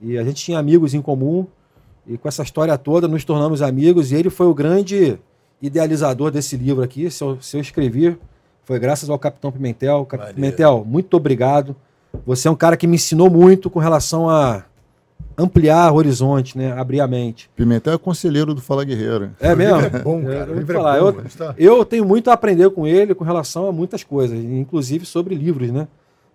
[0.00, 1.44] E a gente tinha amigos em comum.
[2.06, 4.12] E com essa história toda, nos tornamos amigos.
[4.12, 5.18] E ele foi o grande
[5.60, 7.10] idealizador desse livro aqui.
[7.10, 8.16] Se eu, se eu escrevi,
[8.62, 10.06] foi graças ao Capitão Pimentel.
[10.06, 11.74] Capitão Pimentel, muito obrigado.
[12.26, 14.64] Você é um cara que me ensinou muito com relação a
[15.36, 16.72] ampliar o horizonte, né?
[16.72, 17.50] abrir a mente.
[17.56, 19.32] Pimentel é conselheiro do Fala Guerreiro.
[19.40, 19.80] É mesmo?
[19.80, 20.50] É bom, cara.
[20.50, 20.96] Eu, falar.
[20.96, 21.54] É bom, eu, tá...
[21.58, 25.70] eu tenho muito a aprender com ele com relação a muitas coisas, inclusive sobre livros,
[25.70, 25.88] né?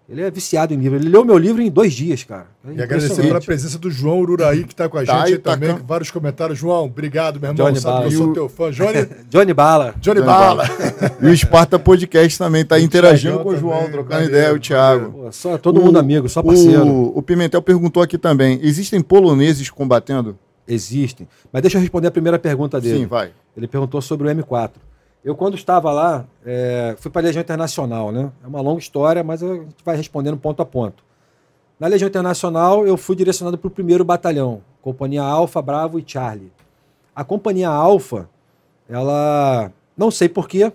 [0.10, 0.97] Ele é viciado em livro.
[0.97, 2.47] Ele leu meu livro em dois dias, cara.
[2.68, 5.38] É e agradecer pela presença do João Ururaí, que está com a tá gente aí
[5.38, 5.78] tá também.
[5.78, 6.57] Com vários comentários.
[6.57, 7.68] João, obrigado, meu irmão.
[7.68, 8.05] Johnny Sabe Bala.
[8.05, 8.72] eu sou teu fã.
[8.72, 9.07] Johnny...
[9.30, 9.93] Johnny Bala.
[9.99, 10.66] Johnny, Johnny Bala.
[11.22, 15.12] e o Esparta Podcast também está interagindo com o João, também, trocando ideia, o Thiago.
[15.12, 16.88] Pô, só, todo o, mundo amigo, só parceiro.
[16.88, 20.36] O, o Pimentel perguntou aqui também: existem poloneses combatendo?
[20.68, 21.28] Existem.
[21.53, 22.99] Mas deixa eu responder a primeira pergunta dele.
[22.99, 23.32] Sim, vai.
[23.55, 24.72] Ele perguntou sobre o M4.
[25.24, 28.32] Eu, quando estava lá, é, fui para a Legião Internacional, né?
[28.43, 31.03] É uma longa história, mas a gente vai respondendo ponto a ponto.
[31.80, 36.51] Na Legião Internacional, eu fui direcionado para o primeiro batalhão, Companhia Alfa, Bravo e Charlie.
[37.13, 38.30] A Companhia Alfa,
[38.88, 40.72] ela, não sei porquê,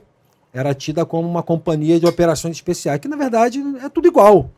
[0.53, 4.51] era tida como uma companhia de operações especiais, que na verdade é tudo igual.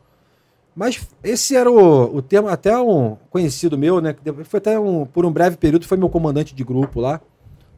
[0.75, 4.13] Mas esse era o, o tema, até um conhecido meu, né?
[4.13, 7.19] Que foi até um, por um breve período, foi meu comandante de grupo lá,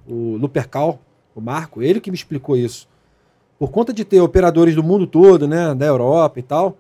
[0.06, 1.00] o Lupercal,
[1.40, 2.88] o Marco, ele que me explicou isso.
[3.58, 6.78] Por conta de ter operadores do mundo todo, né, da Europa e tal,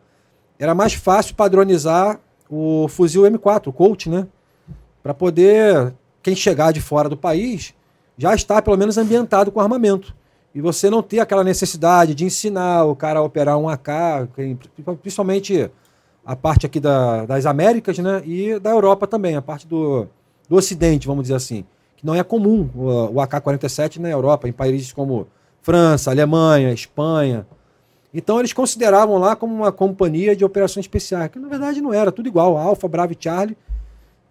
[0.57, 4.27] era mais fácil padronizar o fuzil M4, o Colt, né,
[5.01, 7.73] para poder quem chegar de fora do país
[8.17, 10.13] já estar pelo menos ambientado com armamento.
[10.53, 14.27] E você não ter aquela necessidade de ensinar o cara a operar um AK,
[15.01, 15.69] principalmente
[16.25, 20.05] a parte aqui da, das Américas, né, e da Europa também, a parte do,
[20.49, 21.63] do Ocidente, vamos dizer assim
[21.99, 25.27] que não é comum o AK-47 na Europa, em países como
[25.61, 27.45] França, Alemanha, Espanha.
[28.13, 32.09] Então eles consideravam lá como uma companhia de operações especiais, que na verdade não era,
[32.09, 33.57] tudo igual, Alfa, Bravo e Charlie.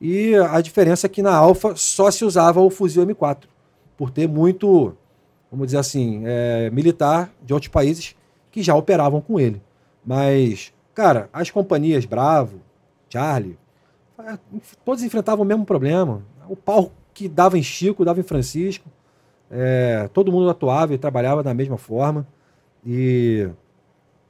[0.01, 3.43] E a diferença é que na Alfa só se usava o fuzil M4,
[3.99, 4.95] por ter muito,
[5.53, 8.17] vamos dizer assim, é, militar de outros países
[8.51, 9.61] que já operavam com ele.
[10.03, 12.61] Mas, cara, as companhias Bravo,
[13.11, 13.59] Charlie,
[14.21, 14.39] é,
[14.87, 16.23] todos enfrentavam o mesmo problema.
[16.49, 18.89] O pau que dava em Chico, dava em Francisco.
[19.51, 22.25] É, todo mundo atuava e trabalhava da mesma forma.
[22.87, 23.49] E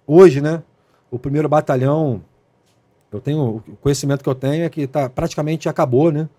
[0.06, 0.62] hoje, né,
[1.10, 2.22] o primeiro batalhão,
[3.12, 6.30] eu tenho o conhecimento que eu tenho é que tá, praticamente acabou, né?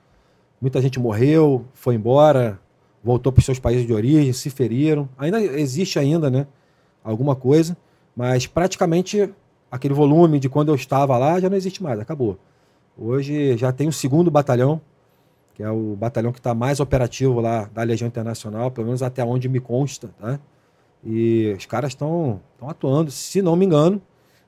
[0.60, 2.60] Muita gente morreu, foi embora,
[3.04, 5.08] voltou para os seus países de origem, se feriram.
[5.20, 6.48] Ainda existe ainda, né,
[7.04, 7.78] alguma coisa,
[8.16, 9.32] mas praticamente
[9.72, 12.40] aquele volume de quando eu estava lá já não existe mais, acabou.
[12.98, 14.82] Hoje já tem o segundo batalhão,
[15.60, 19.26] que é o batalhão que está mais operativo lá da Legião Internacional, pelo menos até
[19.26, 20.40] onde me consta, tá?
[21.04, 24.02] E os caras estão atuando, se não me engano,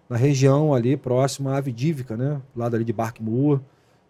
[0.09, 2.39] na região ali próxima à Avidívica, né?
[2.55, 3.59] Lado ali de Barkmoor,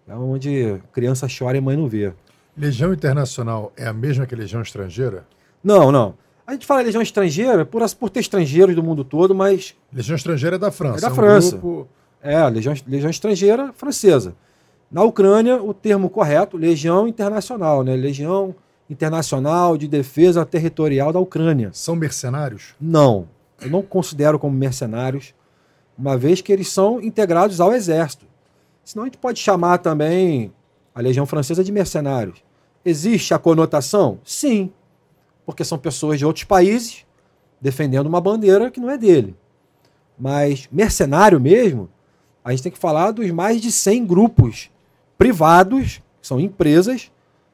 [0.08, 2.14] é onde criança chora e mãe não vê.
[2.56, 5.26] Legião Internacional é a mesma que Legião Estrangeira?
[5.64, 6.14] Não, não.
[6.45, 9.74] A gente fala Legião Estrangeira por, por ter estrangeiros do mundo todo, mas.
[9.91, 11.04] Legião Estrangeira é da França.
[11.04, 11.56] É da França.
[11.56, 11.88] Um grupo...
[12.22, 14.36] É, Legião, Legião Estrangeira francesa.
[14.92, 17.96] Na Ucrânia, o termo correto, Legião Internacional, né?
[17.96, 18.54] Legião
[18.89, 21.70] Internacional de Defesa Territorial da Ucrânia.
[21.74, 22.76] São mercenários?
[22.80, 23.28] Não.
[23.62, 25.34] Eu não considero como mercenários,
[25.98, 28.26] uma vez que eles são integrados ao exército.
[28.84, 30.52] Senão a gente pode chamar também
[30.94, 32.44] a Legião Francesa de mercenários.
[32.84, 34.20] Existe a conotação?
[34.26, 34.72] Sim
[35.52, 37.06] porque são pessoas de outros países
[37.60, 39.36] defendendo uma bandeira que não é dele.
[40.18, 41.89] Mas mercenário mesmo,
[42.44, 44.70] a gente tem que falar dos mais de 100 grupos
[45.22, 47.11] privados, que são empresas,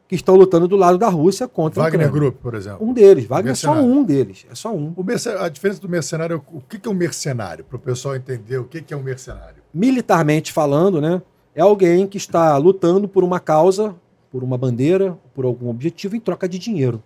[0.08, 2.88] que estão lutando do lado da Rússia contra Wagner Group, por exemplo.
[2.88, 3.26] Um deles.
[3.26, 4.46] Wagner é só um deles.
[4.50, 4.96] É só um.
[5.40, 7.66] a diferença do mercenário, o que é um mercenário?
[7.66, 9.62] Para o pessoal entender o que é um mercenário.
[9.74, 11.22] Militarmente falando, né?
[11.54, 13.94] É alguém que está lutando por uma causa,
[14.32, 17.04] por uma bandeira, por algum objetivo em troca de dinheiro.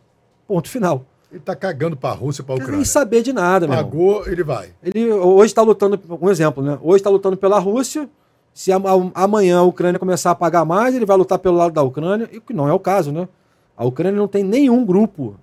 [0.48, 1.06] Ponto final.
[1.32, 2.76] Ele tá cagando para a Rússia, para a Ucrânia.
[2.76, 4.28] Nem saber de nada, meu Pagou, irmão.
[4.28, 4.70] ele vai.
[4.84, 6.78] Ele hoje está lutando, um exemplo, né?
[6.82, 8.08] Hoje está lutando pela Rússia.
[8.54, 8.72] Se
[9.14, 12.40] amanhã a Ucrânia começar a pagar mais, ele vai lutar pelo lado da Ucrânia, e
[12.40, 13.28] que não é o caso, né?
[13.78, 15.36] A Ucrânia não tem nenhum grupo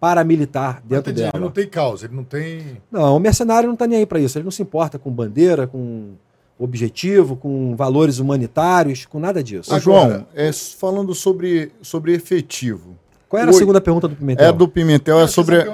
[0.00, 1.32] paramilitar dentro dela.
[1.34, 2.80] Ele não tem causa, ele não tem.
[2.90, 4.38] Não, o mercenário não está nem aí para isso.
[4.38, 6.14] Ele não se importa com bandeira, com
[6.58, 9.74] objetivo, com valores humanitários, com nada disso.
[9.74, 12.96] Ah, João, é, falando sobre, sobre efetivo.
[13.28, 14.46] Qual era a segunda pergunta do Pimentel?
[14.46, 15.64] É do Pimentel, é sobre.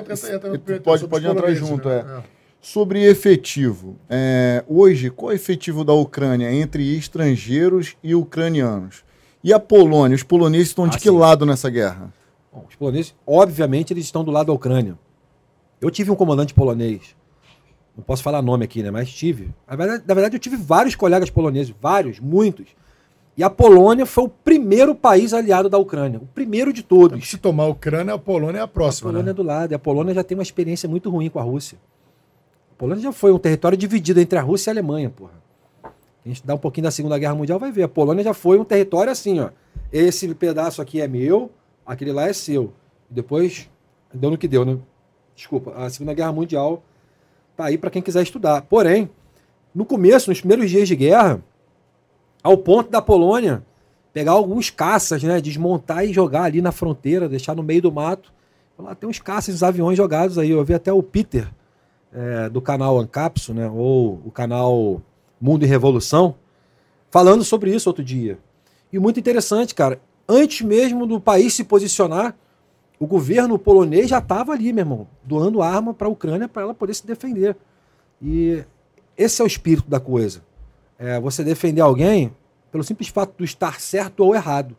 [0.82, 1.98] Pode, pode entrar junto, é.
[1.98, 2.22] é.
[2.60, 3.96] Sobre efetivo.
[4.08, 9.02] É, hoje, qual é o efetivo da Ucrânia entre estrangeiros e ucranianos?
[9.42, 10.14] E a Polônia?
[10.14, 11.16] Os poloneses estão de ah, que sim.
[11.16, 12.12] lado nessa guerra?
[12.52, 14.98] Bom, os poloneses, obviamente, eles estão do lado da Ucrânia.
[15.80, 17.16] Eu tive um comandante polonês.
[17.96, 18.90] Não posso falar nome aqui, né?
[18.90, 19.50] Mas tive.
[19.66, 22.66] Na verdade, na verdade eu tive vários colegas poloneses, vários, muitos
[23.40, 27.16] e a Polônia foi o primeiro país aliado da Ucrânia, o primeiro de todos.
[27.16, 29.08] Então, se tomar a Ucrânia, a Polônia é a próxima.
[29.08, 29.30] A Polônia né?
[29.30, 29.72] é do lado.
[29.72, 31.78] E a Polônia já tem uma experiência muito ruim com a Rússia.
[32.80, 35.34] Polônia já foi um território dividido entre a Rússia e a Alemanha, porra.
[35.84, 37.82] A gente dá um pouquinho da Segunda Guerra Mundial, vai ver.
[37.82, 39.50] A Polônia já foi um território assim, ó.
[39.92, 41.50] Esse pedaço aqui é meu,
[41.84, 42.72] aquele lá é seu.
[43.10, 43.68] Depois,
[44.14, 44.78] deu no que deu, né?
[45.36, 46.82] Desculpa, a Segunda Guerra Mundial
[47.54, 48.62] tá aí para quem quiser estudar.
[48.62, 49.10] Porém,
[49.74, 51.44] no começo, nos primeiros dias de guerra,
[52.42, 53.62] ao ponto da Polônia
[54.10, 55.38] pegar alguns caças, né?
[55.38, 58.32] Desmontar e jogar ali na fronteira, deixar no meio do mato.
[58.78, 60.48] Lá tem uns caças, os aviões jogados aí.
[60.48, 61.46] Eu vi até o Peter,
[62.12, 63.68] é, do canal Ancapso, né?
[63.68, 65.02] Ou o canal
[65.40, 66.34] Mundo e Revolução,
[67.10, 68.38] falando sobre isso outro dia.
[68.92, 70.00] E muito interessante, cara.
[70.28, 72.36] Antes mesmo do país se posicionar,
[72.98, 76.74] o governo polonês já estava ali, meu irmão, doando arma para a Ucrânia para ela
[76.74, 77.56] poder se defender.
[78.20, 78.62] E
[79.16, 80.42] esse é o espírito da coisa
[81.00, 82.30] é você defender alguém
[82.70, 84.76] pelo simples fato de estar certo ou errado.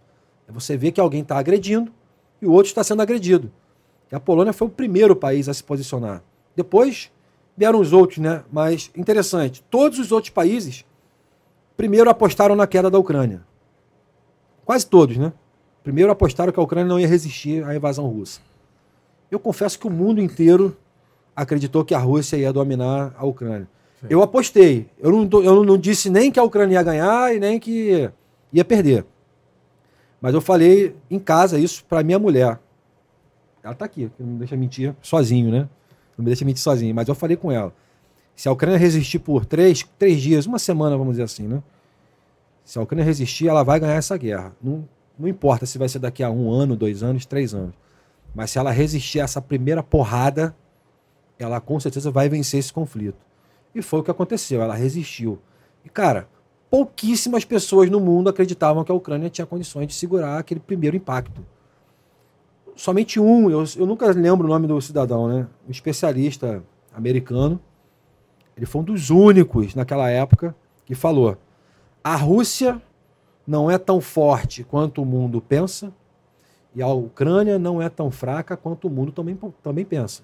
[0.48, 1.92] É você ver que alguém está agredindo
[2.40, 3.52] e o outro está sendo agredido.
[4.12, 6.24] E a Polônia foi o primeiro país a se posicionar.
[6.56, 7.12] Depois
[7.62, 8.44] vieram os outros, né?
[8.52, 10.84] Mas interessante, todos os outros países
[11.78, 13.44] primeiro apostaram na queda da Ucrânia.
[14.66, 15.32] Quase todos, né?
[15.84, 18.42] Primeiro apostaram que a Ucrânia não ia resistir à invasão russa.
[19.30, 20.76] Eu confesso que o mundo inteiro
[21.36, 23.68] acreditou que a Rússia ia dominar a Ucrânia.
[24.10, 24.88] Eu apostei.
[24.98, 28.10] Eu não, eu não disse nem que a Ucrânia ia ganhar e nem que
[28.52, 29.06] ia perder.
[30.20, 32.60] Mas eu falei em casa isso para minha mulher.
[33.64, 35.70] Ela tá aqui, não deixa mentir sozinho, né?
[36.22, 36.94] Não me deixa mentir sozinho.
[36.94, 37.74] Mas eu falei com ela.
[38.36, 41.62] Se a Ucrânia resistir por três, três dias, uma semana, vamos dizer assim, né?
[42.64, 44.54] Se a Ucrânia resistir, ela vai ganhar essa guerra.
[44.62, 47.74] Não, não importa se vai ser daqui a um ano, dois anos, três anos.
[48.34, 50.56] Mas se ela resistir a essa primeira porrada,
[51.38, 53.18] ela com certeza vai vencer esse conflito.
[53.74, 55.40] E foi o que aconteceu, ela resistiu.
[55.84, 56.28] E, cara,
[56.70, 61.46] pouquíssimas pessoas no mundo acreditavam que a Ucrânia tinha condições de segurar aquele primeiro impacto.
[62.82, 65.48] Somente um, eu, eu nunca lembro o nome do cidadão, né?
[65.68, 67.60] Um especialista americano.
[68.58, 71.38] Ele foi um dos únicos naquela época que falou:
[72.04, 72.82] a Rússia
[73.46, 75.94] não é tão forte quanto o mundo pensa,
[76.74, 80.24] e a Ucrânia não é tão fraca quanto o mundo também, também pensa.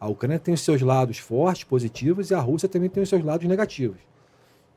[0.00, 3.22] A Ucrânia tem os seus lados fortes, positivos, e a Rússia também tem os seus
[3.22, 3.98] lados negativos.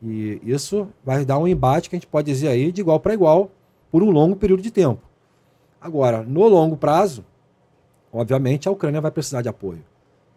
[0.03, 3.13] E isso vai dar um embate que a gente pode dizer aí de igual para
[3.13, 3.49] igual
[3.89, 5.06] por um longo período de tempo.
[5.87, 7.23] Agora, no longo prazo,
[8.11, 9.81] obviamente a Ucrânia vai precisar de apoio.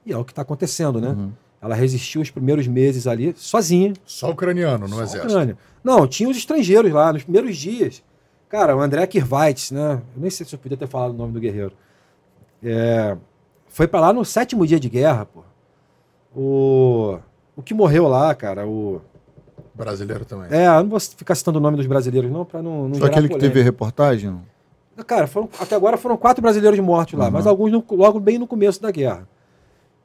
[0.06, 1.08] E é o que está acontecendo, né?
[1.08, 1.32] Uhum.
[1.60, 3.92] Ela resistiu os primeiros meses ali, sozinha.
[4.06, 5.26] Só ucraniano no Só exército.
[5.26, 5.58] Ucrânia.
[5.82, 8.00] Não, tinha os estrangeiros lá, nos primeiros dias.
[8.48, 10.00] Cara, o André Kirvaits, né?
[10.14, 11.72] Eu nem sei se eu podia ter falado o nome do guerreiro.
[12.62, 13.16] É,
[13.66, 15.42] foi pra lá no sétimo dia de guerra, pô.
[16.32, 17.18] O,
[17.56, 19.00] o que morreu lá, cara, o...
[19.74, 20.46] Brasileiro também.
[20.52, 23.00] É, eu não vou ficar citando o nome dos brasileiros não, pra não, não Só
[23.00, 23.52] gerar aquele que polêmica.
[23.52, 24.30] teve reportagem?
[24.30, 24.59] não?
[25.04, 27.30] Cara, foram- até agora foram quatro brasileiros mortos lá, Uhum.
[27.32, 29.26] mas alguns no- logo bem no começo da guerra.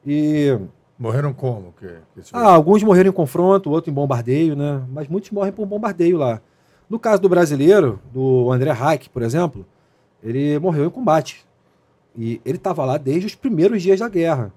[0.06, 0.56] E
[0.98, 1.74] Morreram como?
[1.78, 4.82] Que, que ah, alguns morreram em confronto, outro em bombardeio, né?
[4.90, 6.40] Mas muitos morrem por bombardeio lá.
[6.88, 9.66] No caso do brasileiro, do André Reich, por exemplo,
[10.22, 11.44] ele morreu em combate.
[12.16, 14.50] E ele estava lá desde os primeiros dias da guerra.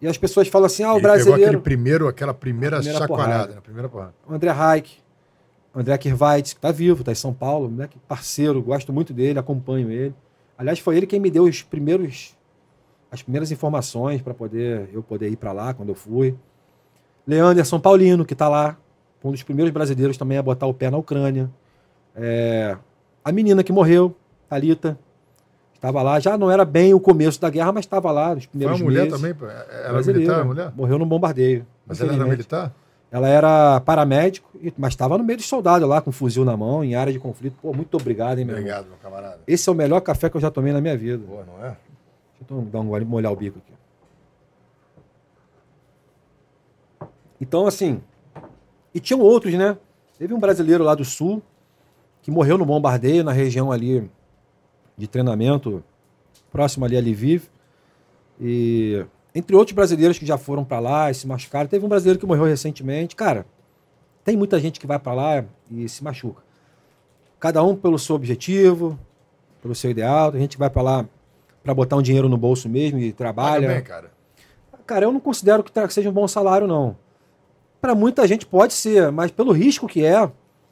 [0.00, 1.60] E as pessoas falam assim: ah, o Ele pegou aquele brasileiro.
[1.62, 3.54] primeiro, aquela primeira, Primeira chacoalhada, porrada.
[3.54, 3.60] né?
[3.60, 4.14] Primeira porrada.
[4.28, 5.02] O André Reich,
[5.74, 9.90] André Kirvaits, que está vivo, está em São Paulo, moleque parceiro, gosto muito dele, acompanho
[9.90, 10.14] ele.
[10.58, 12.36] Aliás, foi ele quem me deu os primeiros,
[13.10, 16.34] as primeiras informações para poder eu poder ir para lá quando eu fui.
[17.26, 18.76] Leanderson Paulino, que está lá,
[19.22, 21.48] um dos primeiros brasileiros também a botar o pé na Ucrânia.
[22.16, 22.76] É,
[23.24, 24.16] a menina que morreu,
[24.48, 24.98] Thalita,
[25.74, 26.18] estava lá.
[26.18, 28.84] Já não era bem o começo da guerra, mas estava lá nos Foi primeiros uma
[28.84, 29.20] mulher meses.
[29.20, 29.36] também?
[29.70, 30.18] Era Brasileira.
[30.18, 30.72] militar, mulher?
[30.74, 31.64] Morreu num bombardeio.
[31.86, 32.72] Mas ela era militar?
[33.10, 34.48] Ela era paramédico,
[34.78, 37.18] mas estava no meio dos soldados lá, com um fuzil na mão, em área de
[37.18, 37.56] conflito.
[37.60, 38.70] Pô, muito obrigado, hein, meu irmão.
[38.70, 39.40] Obrigado, meu camarada.
[39.48, 41.18] Esse é o melhor café que eu já tomei na minha vida.
[41.18, 41.76] Boa, não é?
[42.38, 43.74] Deixa eu dar um gole, molhar o bico aqui.
[47.40, 48.00] Então, assim.
[48.94, 49.76] E tinham outros, né?
[50.18, 51.42] Teve um brasileiro lá do sul
[52.22, 54.08] que morreu no bombardeio na região ali
[54.96, 55.82] de treinamento,
[56.52, 57.44] próximo ali a Lviv.
[58.40, 59.04] E
[59.34, 62.26] entre outros brasileiros que já foram para lá e se machucaram, teve um brasileiro que
[62.26, 63.14] morreu recentemente.
[63.14, 63.46] Cara,
[64.24, 66.42] tem muita gente que vai para lá e se machuca.
[67.38, 68.98] Cada um pelo seu objetivo,
[69.62, 70.30] pelo seu ideal.
[70.32, 71.06] Tem gente que vai para lá
[71.62, 73.68] para botar um dinheiro no bolso mesmo e Paga trabalha.
[73.68, 74.10] bem, cara.
[74.86, 76.96] Cara, eu não considero que seja um bom salário, não.
[77.80, 80.30] Para muita gente pode ser, mas pelo risco que é,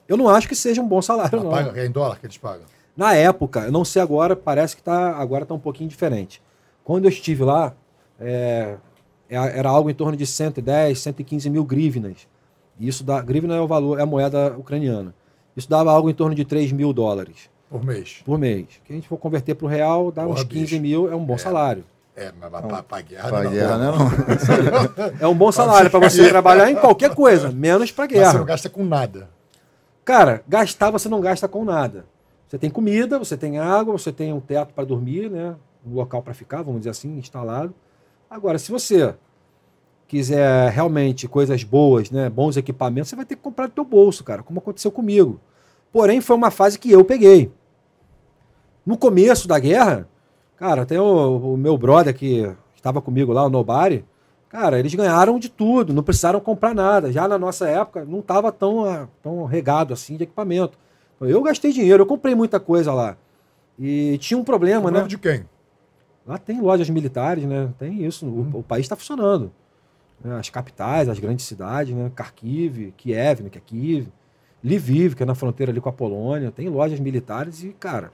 [0.09, 1.51] eu não acho que seja um bom salário, Ah, não.
[1.51, 2.65] paga, é em dólar que eles pagam.
[2.97, 6.43] Na época, eu não sei agora, parece que tá, agora está um pouquinho diferente.
[6.83, 7.75] Quando eu estive lá,
[8.19, 8.77] é,
[9.29, 12.27] é- era algo em torno de 110, 115 mil grivnas.
[12.79, 15.15] E Isso dá, grivna é o valor, é a moeda ucraniana.
[15.57, 18.23] Isso dava algo em torno de 3 mil dólares Por mês.
[18.25, 18.67] por mês.
[18.85, 20.81] Que a gente for converter para o real, dá Porra, uns 15 bicho.
[20.81, 21.39] mil, é um bom É.
[21.39, 21.85] salário.
[22.15, 23.51] É, mas pra, pra, pra guerra Pra não.
[23.53, 23.87] guerra, né?
[23.87, 25.13] Não.
[25.21, 28.39] É um bom salário para você trabalhar em qualquer coisa, menos para Mas você guerra.
[28.39, 29.29] não gasta com nada.
[30.05, 32.05] Cara, gastar você não gasta com nada.
[32.49, 35.55] Você tem comida, você tem água, você tem um teto para dormir, né?
[35.87, 37.75] Um local para ficar, vamos dizer assim, instalado.
[38.31, 39.15] Agora, se você
[40.07, 44.25] quiser realmente coisas boas, né, bons equipamentos, você vai ter que comprar do teu bolso,
[44.25, 45.41] cara, como aconteceu comigo.
[45.93, 47.51] Porém, foi uma fase que eu peguei.
[48.85, 50.09] No começo da guerra,
[50.57, 54.05] cara, tem o, o meu brother que estava comigo lá, o Nobari,
[54.49, 57.13] cara, eles ganharam de tudo, não precisaram comprar nada.
[57.13, 60.79] Já na nossa época, não estava tão, ah, tão regado assim de equipamento.
[61.21, 63.17] Eu gastei dinheiro, eu comprei muita coisa lá.
[63.79, 65.09] E tinha um problema, Comprava né?
[65.09, 65.45] de quem?
[66.29, 67.71] Lá tem lojas militares, né?
[67.79, 68.27] Tem isso.
[68.27, 69.51] O, o país está funcionando.
[70.23, 70.39] né?
[70.39, 72.13] As capitais, as grandes cidades, né?
[72.15, 73.49] Kharkiv, Kiev, né?
[73.49, 74.09] que é Kiev.
[74.63, 76.51] Lviv, que é na fronteira ali com a Polônia.
[76.51, 78.13] Tem lojas militares e, cara,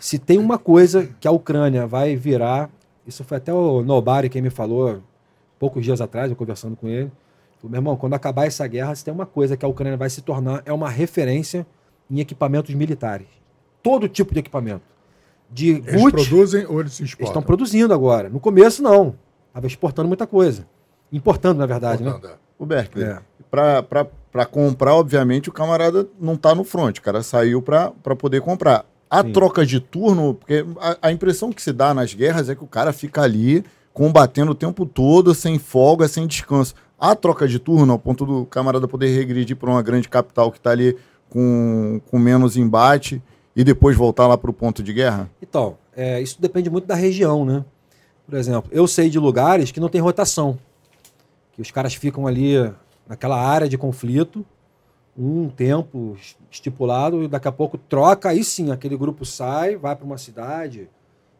[0.00, 2.70] se tem uma coisa que a Ucrânia vai virar,
[3.06, 5.02] isso foi até o Nobari quem me falou
[5.58, 7.12] poucos dias atrás, eu conversando com ele.
[7.58, 10.08] Falou, meu irmão, quando acabar essa guerra, se tem uma coisa que a Ucrânia vai
[10.08, 11.66] se tornar, é uma referência
[12.10, 13.26] em equipamentos militares.
[13.82, 14.93] Todo tipo de equipamento.
[15.50, 17.30] De Eles Gucci, produzem ou eles se eles exportam?
[17.30, 18.28] estão produzindo agora.
[18.28, 19.14] No começo, não.
[19.48, 20.66] Estava exportando muita coisa.
[21.12, 22.08] Importando, na verdade, né?
[22.10, 22.36] Exportando, é.
[22.58, 23.18] O Berkeley, É.
[23.50, 26.98] pra comprar, obviamente, o camarada não tá no front.
[26.98, 28.84] O cara saiu pra poder comprar.
[29.08, 29.32] A Sim.
[29.32, 32.66] troca de turno, porque a, a impressão que se dá nas guerras é que o
[32.66, 36.74] cara fica ali combatendo o tempo todo, sem folga, sem descanso.
[36.98, 40.60] A troca de turno, ao ponto do camarada poder regredir para uma grande capital que
[40.60, 40.96] tá ali
[41.28, 43.22] com, com menos embate
[43.56, 45.30] e depois voltar lá pro ponto de guerra?
[45.40, 47.64] Então, é, isso depende muito da região, né?
[48.26, 50.58] Por exemplo, eu sei de lugares que não tem rotação.
[51.52, 52.54] Que os caras ficam ali
[53.06, 54.44] naquela área de conflito,
[55.16, 59.94] um tempo es- estipulado, e daqui a pouco troca, aí sim, aquele grupo sai, vai
[59.94, 60.88] para uma cidade,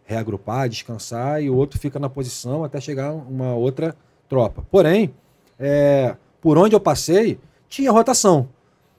[0.04, 3.96] reagrupar, descansar, e o outro fica na posição até chegar uma outra
[4.28, 4.64] tropa.
[4.70, 5.12] Porém,
[5.58, 8.48] é, por onde eu passei, tinha rotação.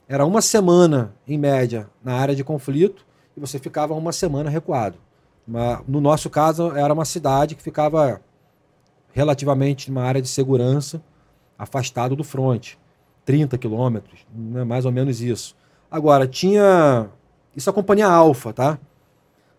[0.08, 3.04] Era uma semana, em média, na área de conflito,
[3.36, 4.98] e você ficava uma semana recuado.
[5.86, 8.20] No nosso caso, era uma cidade que ficava
[9.12, 11.02] relativamente numa área de segurança,
[11.58, 12.78] afastado do fronte.
[13.24, 15.56] 30 quilômetros, né, mais ou menos isso.
[15.90, 17.08] Agora, tinha.
[17.56, 18.78] Isso é a companhia Alfa, tá?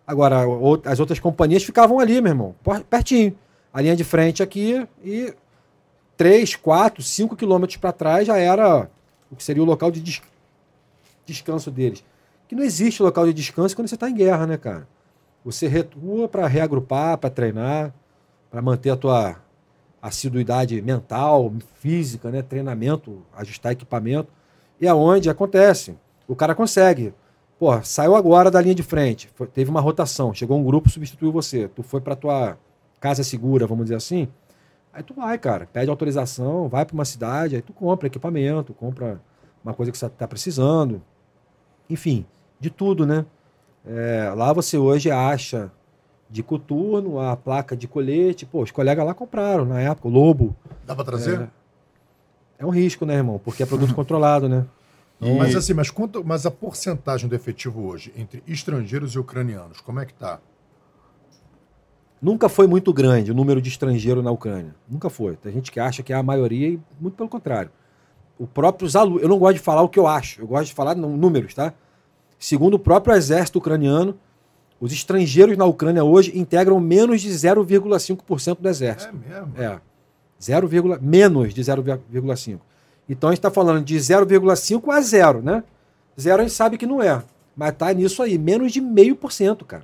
[0.06, 0.38] Agora,
[0.86, 2.54] as outras companhias ficavam ali, meu irmão,
[2.88, 3.36] pertinho.
[3.70, 5.34] A linha de frente aqui e
[6.16, 8.90] 3, 4, 5 quilômetros para trás já era
[9.30, 10.00] o que seria o local de
[11.28, 12.04] descanso deles.
[12.48, 14.88] Que não existe local de descanso quando você está em guerra, né, cara?
[15.44, 17.94] Você retua para reagrupar, para treinar,
[18.50, 19.36] para manter a tua
[20.00, 22.42] assiduidade mental, física, né?
[22.42, 24.32] treinamento, ajustar equipamento.
[24.80, 25.96] E aonde acontece?
[26.26, 27.12] O cara consegue.
[27.58, 31.32] Pô, saiu agora da linha de frente, foi, teve uma rotação, chegou um grupo, substituiu
[31.32, 31.66] você.
[31.68, 32.56] Tu foi para tua
[33.00, 34.28] casa segura, vamos dizer assim.
[34.92, 39.20] Aí tu vai, cara, pede autorização, vai para uma cidade, aí tu compra equipamento, compra
[39.64, 41.02] uma coisa que você está precisando.
[41.88, 42.26] Enfim,
[42.60, 43.24] de tudo, né?
[43.86, 45.70] É, lá você hoje acha
[46.30, 48.44] de coturno, a placa de colete.
[48.44, 50.54] Pô, os colegas lá compraram na época, o Lobo.
[50.86, 51.40] Dá para trazer?
[51.40, 51.48] É,
[52.58, 53.40] é, um risco, né, irmão?
[53.42, 54.66] Porque é produto controlado, né?
[55.20, 55.32] E...
[55.34, 60.00] Mas assim, mas, quanto, mas a porcentagem do efetivo hoje entre estrangeiros e ucranianos, como
[60.00, 60.40] é que tá?
[62.20, 64.74] Nunca foi muito grande o número de estrangeiros na Ucrânia.
[64.88, 65.36] Nunca foi.
[65.36, 67.70] Tem gente que acha que é a maioria e muito pelo contrário.
[68.38, 69.22] O próprio alunos.
[69.22, 71.74] Eu não gosto de falar o que eu acho, eu gosto de falar números, tá?
[72.38, 74.16] Segundo o próprio exército ucraniano,
[74.80, 79.14] os estrangeiros na Ucrânia hoje integram menos de 0,5% do exército.
[79.26, 79.52] É mesmo?
[79.56, 79.80] É.
[80.40, 80.68] 0,
[81.00, 82.60] menos de 0,5%.
[83.08, 85.64] Então a gente está falando de 0,5 a zero, né?
[86.20, 87.22] Zero a gente sabe que não é.
[87.56, 89.82] Mas tá nisso aí, menos de meio por cento, cara.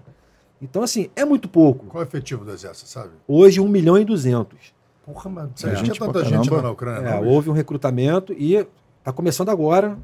[0.63, 1.87] Então, assim, é muito pouco.
[1.87, 3.11] Qual é o efetivo do exército, sabe?
[3.27, 4.74] Hoje, 1 milhão e 200.
[5.05, 5.75] Porra, mas você é.
[5.75, 7.09] tinha tanta gente lá na Ucrânia.
[7.09, 8.55] É, não, houve um recrutamento e
[8.99, 9.99] está começando agora.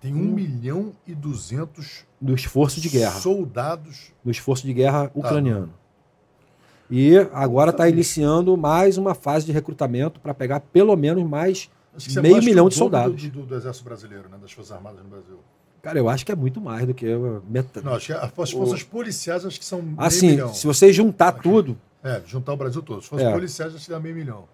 [0.00, 3.18] Tem 1 um milhão e 200 do esforço de guerra.
[3.18, 4.12] Soldados.
[4.24, 5.12] Do esforço de guerra tá.
[5.14, 5.66] ucraniano.
[5.68, 5.86] Tá.
[6.88, 11.68] E agora está iniciando mais uma fase de recrutamento para pegar pelo menos mais
[12.22, 13.20] meio milhão de soldados.
[13.24, 14.36] Do, do, do, Exército Brasileiro, né?
[14.40, 15.40] das Forças Armadas no Brasil.
[15.82, 17.06] Cara, eu acho que é muito mais do que
[17.48, 17.84] metade.
[17.84, 18.86] Não, acho que as forças o...
[18.86, 20.54] policiais acho que são assim, milhão.
[20.54, 21.76] se você juntar tudo.
[22.06, 23.02] É, juntar o Brasil todo.
[23.02, 23.32] Se fosse é.
[23.32, 24.44] policiais, que dá meio milhão.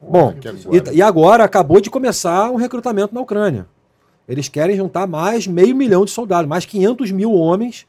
[0.00, 0.92] Bom, agora...
[0.92, 3.66] E, e agora acabou de começar um recrutamento na Ucrânia.
[4.28, 7.86] Eles querem juntar mais meio milhão de soldados, mais 500 mil homens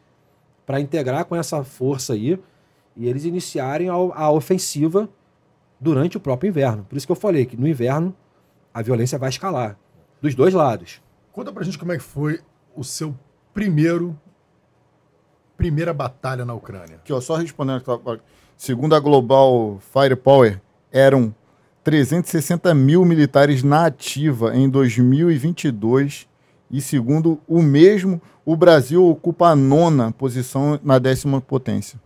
[0.66, 2.40] para integrar com essa força aí
[2.96, 5.08] e eles iniciarem a, a, ofensiva
[5.80, 6.86] durante o próprio inverno.
[6.90, 8.16] Por isso que eu falei que no inverno
[8.74, 9.78] a violência vai escalar,
[10.22, 11.02] dos dois lados.
[11.32, 12.40] Conta pra gente como é que foi
[12.76, 13.16] o seu
[13.54, 14.20] primeiro
[15.56, 16.96] primeira batalha na Ucrânia.
[16.96, 17.84] Aqui, ó, só respondendo,
[18.64, 21.36] segundo a Global Firepower, eram
[21.84, 26.30] 360 mil militares na ativa em 2022
[26.72, 32.00] e, segundo o mesmo, o Brasil ocupa a nona posição na décima potência.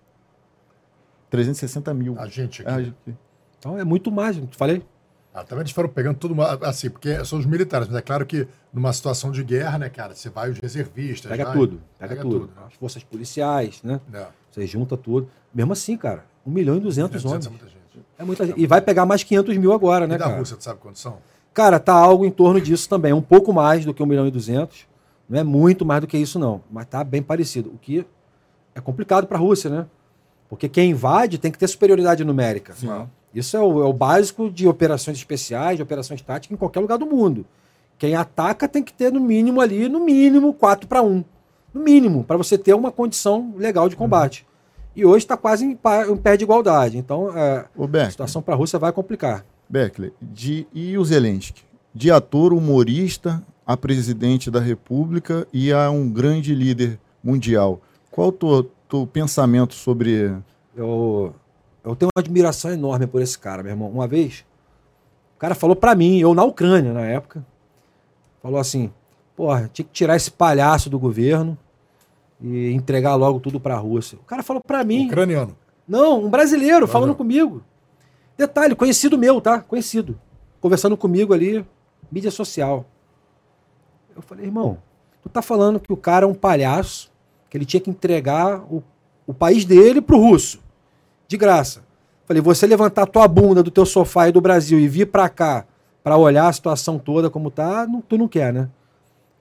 [1.29, 2.19] 360 mil.
[2.19, 2.71] A gente aqui.
[2.71, 2.95] A gente...
[3.59, 4.83] Então é muito mais, falei.
[5.31, 8.47] Ah, também eles foram pegando tudo, assim, porque são os militares, mas é claro que
[8.73, 11.29] numa situação de guerra, né, cara, você vai os reservistas.
[11.29, 12.47] Pega vai, tudo, pega, pega tudo.
[12.47, 12.63] tudo né?
[12.65, 14.01] As forças policiais, né?
[14.11, 14.25] É.
[14.49, 15.29] Você junta tudo.
[15.53, 17.45] Mesmo assim, cara, 1 milhão e 200 homens.
[17.45, 17.77] É muita gente.
[18.17, 18.59] É muita gente.
[18.59, 20.37] E vai pegar mais 500 mil agora, né, e da cara?
[20.37, 21.17] Rússia, tu sabe quantos são?
[21.53, 23.11] Cara, tá algo em torno disso também.
[23.13, 24.87] Um pouco mais do que 1 milhão e 200.
[25.29, 26.61] Não é muito mais do que isso, não.
[26.71, 27.69] Mas tá bem parecido.
[27.69, 28.05] O que
[28.73, 29.85] é complicado para a Rússia, né?
[30.49, 32.73] Porque quem invade tem que ter superioridade numérica.
[32.73, 33.07] Sim.
[33.33, 36.97] Isso é o, é o, básico de operações especiais, de operações táticas em qualquer lugar
[36.97, 37.45] do mundo.
[37.97, 41.23] Quem ataca tem que ter no mínimo ali, no mínimo, 4 para 1.
[41.73, 44.41] No mínimo, para você ter uma condição legal de combate.
[44.41, 44.56] Uhum.
[44.97, 45.77] E hoje está quase em,
[46.09, 46.97] em, pé de igualdade.
[46.97, 47.67] Então, é,
[48.03, 49.45] a situação para a Rússia vai complicar.
[49.69, 51.61] Beckley, de, e o Zelensky?
[51.93, 57.79] De ator, humorista, a presidente da República e a um grande líder mundial.
[58.09, 60.35] Qual o teu, teu pensamento sobre.
[60.75, 61.31] Eu,
[61.83, 63.91] eu tenho uma admiração enorme por esse cara, meu irmão.
[63.91, 64.43] Uma vez,
[65.35, 67.45] o cara falou para mim, eu na Ucrânia na época,
[68.41, 68.91] falou assim:
[69.35, 71.55] porra, tinha que tirar esse palhaço do governo
[72.41, 74.17] e entregar logo tudo para a Rússia.
[74.17, 75.07] O cara falou para mim.
[75.07, 75.55] Ucraniano.
[75.87, 77.63] Não, um brasileiro falando comigo.
[78.37, 79.61] Detalhe, conhecido meu, tá?
[79.61, 80.19] Conhecido.
[80.59, 81.65] Conversando comigo ali,
[82.11, 82.85] mídia social.
[84.15, 84.77] Eu falei, irmão,
[85.21, 87.11] tu tá falando que o cara é um palhaço,
[87.49, 88.83] que ele tinha que entregar o,
[89.25, 90.59] o país dele pro russo.
[91.27, 91.83] De graça.
[92.25, 95.65] Falei, você levantar tua bunda do teu sofá e do Brasil e vir pra cá
[96.03, 98.69] para olhar a situação toda como tá, não, tu não quer, né?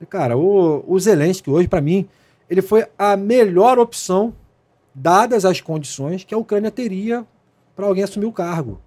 [0.09, 2.09] Cara, o, o Zelensky hoje, para mim,
[2.49, 4.35] ele foi a melhor opção,
[4.95, 7.27] dadas as condições que a Ucrânia teria
[7.75, 8.81] para alguém assumir o cargo.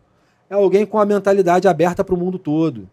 [0.49, 2.89] É alguém com a mentalidade aberta para o mundo todo.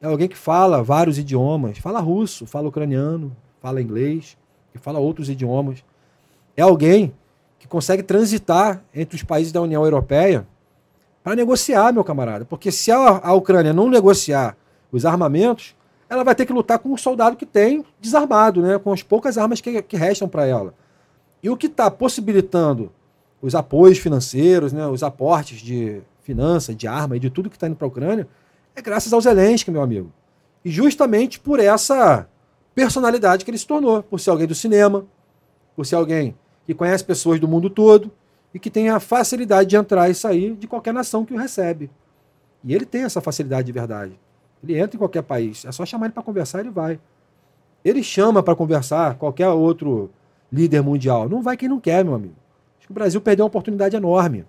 [0.00, 4.36] É alguém que fala vários idiomas, fala russo, fala ucraniano, fala inglês,
[4.72, 5.84] que fala outros idiomas.
[6.56, 7.12] É alguém
[7.58, 10.46] que consegue transitar entre os países da União Europeia
[11.22, 12.44] para negociar, meu camarada.
[12.44, 14.56] Porque se a, a Ucrânia não negociar
[14.92, 15.74] os armamentos,
[16.08, 18.78] ela vai ter que lutar com um soldado que tem desarmado, né?
[18.78, 20.74] com as poucas armas que, que restam para ela.
[21.42, 22.92] E o que está possibilitando
[23.40, 24.86] os apoios financeiros, né?
[24.86, 28.28] os aportes de finança, de arma e de tudo que está indo para a Ucrânia,
[28.74, 30.12] É graças ao Zelensky, meu amigo.
[30.64, 32.26] E justamente por essa
[32.74, 35.04] personalidade que ele se tornou, por ser alguém do cinema,
[35.76, 36.34] por ser alguém
[36.66, 38.10] que conhece pessoas do mundo todo
[38.52, 41.90] e que tem a facilidade de entrar e sair de qualquer nação que o recebe.
[42.64, 44.18] E ele tem essa facilidade de verdade.
[44.64, 46.98] Ele entra em qualquer país, é só chamar ele para conversar, ele vai.
[47.84, 50.10] Ele chama para conversar qualquer outro
[50.50, 51.28] líder mundial.
[51.28, 52.34] Não vai quem não quer, meu amigo.
[52.78, 54.46] Acho que o Brasil perdeu uma oportunidade enorme.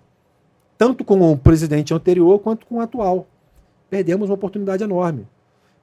[0.78, 3.26] Tanto com o presidente anterior quanto com o atual.
[3.90, 5.28] Perdemos uma oportunidade enorme.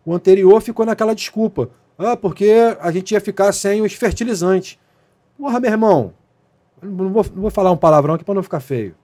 [0.03, 1.69] O anterior ficou naquela desculpa.
[1.95, 4.79] Ah, porque a gente ia ficar sem os fertilizantes.
[5.37, 6.13] Porra, meu irmão.
[6.81, 8.95] Não vou, não vou falar um palavrão aqui para não ficar feio.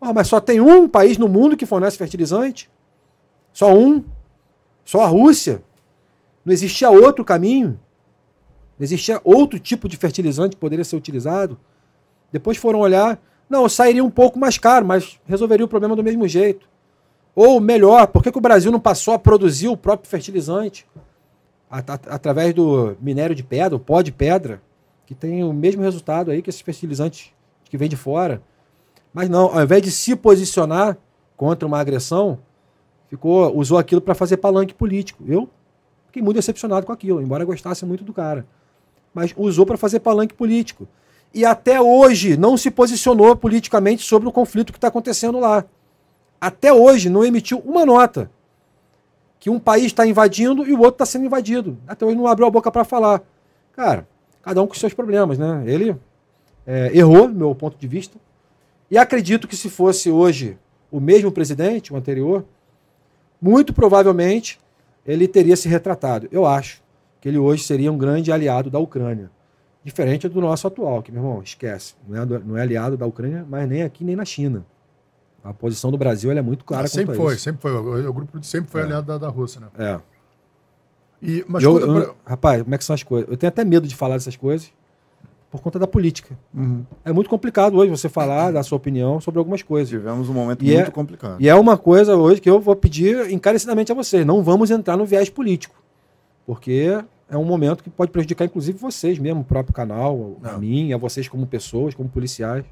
[0.00, 2.70] Porra, mas só tem um país no mundo que fornece fertilizante?
[3.52, 4.02] Só um?
[4.88, 5.62] Só a Rússia?
[6.42, 7.78] Não existia outro caminho?
[8.78, 11.60] Não existia outro tipo de fertilizante que poderia ser utilizado?
[12.32, 13.20] Depois foram olhar,
[13.50, 16.66] não, sairia um pouco mais caro, mas resolveria o problema do mesmo jeito.
[17.34, 20.86] Ou melhor, por que, que o Brasil não passou a produzir o próprio fertilizante?
[21.70, 24.62] através do minério de pedra, o pó de pedra,
[25.04, 27.30] que tem o mesmo resultado aí que esses fertilizantes
[27.66, 28.40] que vêm de fora.
[29.12, 30.96] Mas não, ao invés de se posicionar
[31.36, 32.38] contra uma agressão,
[33.08, 35.24] ficou usou aquilo para fazer palanque político.
[35.26, 35.48] Eu
[36.06, 38.46] fiquei muito decepcionado com aquilo, embora gostasse muito do cara.
[39.12, 40.86] Mas usou para fazer palanque político.
[41.34, 45.64] E até hoje não se posicionou politicamente sobre o conflito que está acontecendo lá
[46.40, 48.30] até hoje não emitiu uma nota
[49.40, 51.78] que um país está invadindo e o outro está sendo invadido.
[51.86, 53.22] Até hoje não abriu a boca para falar.
[53.72, 54.06] Cara,
[54.42, 55.62] cada um com seus problemas, né?
[55.66, 55.96] Ele
[56.66, 58.18] é, errou, meu ponto de vista.
[58.90, 60.58] E acredito que se fosse hoje
[60.90, 62.44] o mesmo presidente, o anterior,
[63.40, 64.58] muito provavelmente
[65.06, 66.28] ele teria se retratado.
[66.30, 66.82] Eu acho
[67.20, 69.30] que ele hoje seria um grande aliado da Ucrânia.
[69.82, 71.94] Diferente do nosso atual, que, meu irmão, esquece.
[72.06, 74.66] Não é, não é aliado da Ucrânia, mas nem aqui nem na China.
[75.42, 76.84] A posição do Brasil é muito clara.
[76.84, 77.44] Ah, sempre foi, isso.
[77.44, 77.72] sempre foi.
[77.72, 78.84] O, o grupo sempre foi é.
[78.84, 79.68] aliado da, da Rússia, né?
[79.78, 80.00] É.
[81.22, 83.30] E, mas eu, eu, rapaz, como é que são as coisas?
[83.30, 84.70] Eu tenho até medo de falar dessas coisas
[85.50, 86.38] por conta da política.
[86.54, 86.84] Uhum.
[87.04, 89.88] É muito complicado hoje você falar da sua opinião sobre algumas coisas.
[89.88, 91.36] Tivemos um momento e muito é, complicado.
[91.40, 94.26] E é uma coisa hoje que eu vou pedir encarecidamente a vocês.
[94.26, 95.74] Não vamos entrar no viés político.
[96.46, 100.50] Porque é um momento que pode prejudicar, inclusive, vocês mesmo, o próprio canal, Não.
[100.50, 102.64] a mim, a vocês como pessoas, como policiais.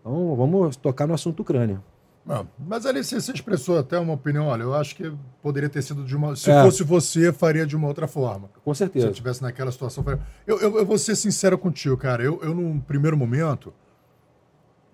[0.00, 1.80] Então, vamos tocar no assunto Ucrânia.
[2.24, 5.12] Não, mas ali você, você, expressou até uma opinião, olha, eu acho que
[5.42, 6.34] poderia ter sido de uma.
[6.34, 6.62] Se é.
[6.62, 8.48] fosse você, faria de uma outra forma.
[8.64, 9.04] Com certeza.
[9.04, 10.02] Se eu estivesse naquela situação.
[10.02, 10.20] Faria...
[10.46, 12.22] Eu, eu, eu, vou ser sincero contigo, cara.
[12.22, 13.74] Eu, eu num primeiro momento,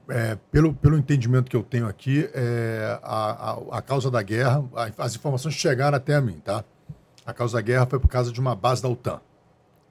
[0.09, 4.65] é, pelo, pelo entendimento que eu tenho aqui, é, a, a, a causa da guerra,
[4.75, 6.65] a, as informações chegaram até a mim, tá?
[7.25, 9.21] A causa da guerra foi por causa de uma base da OTAN.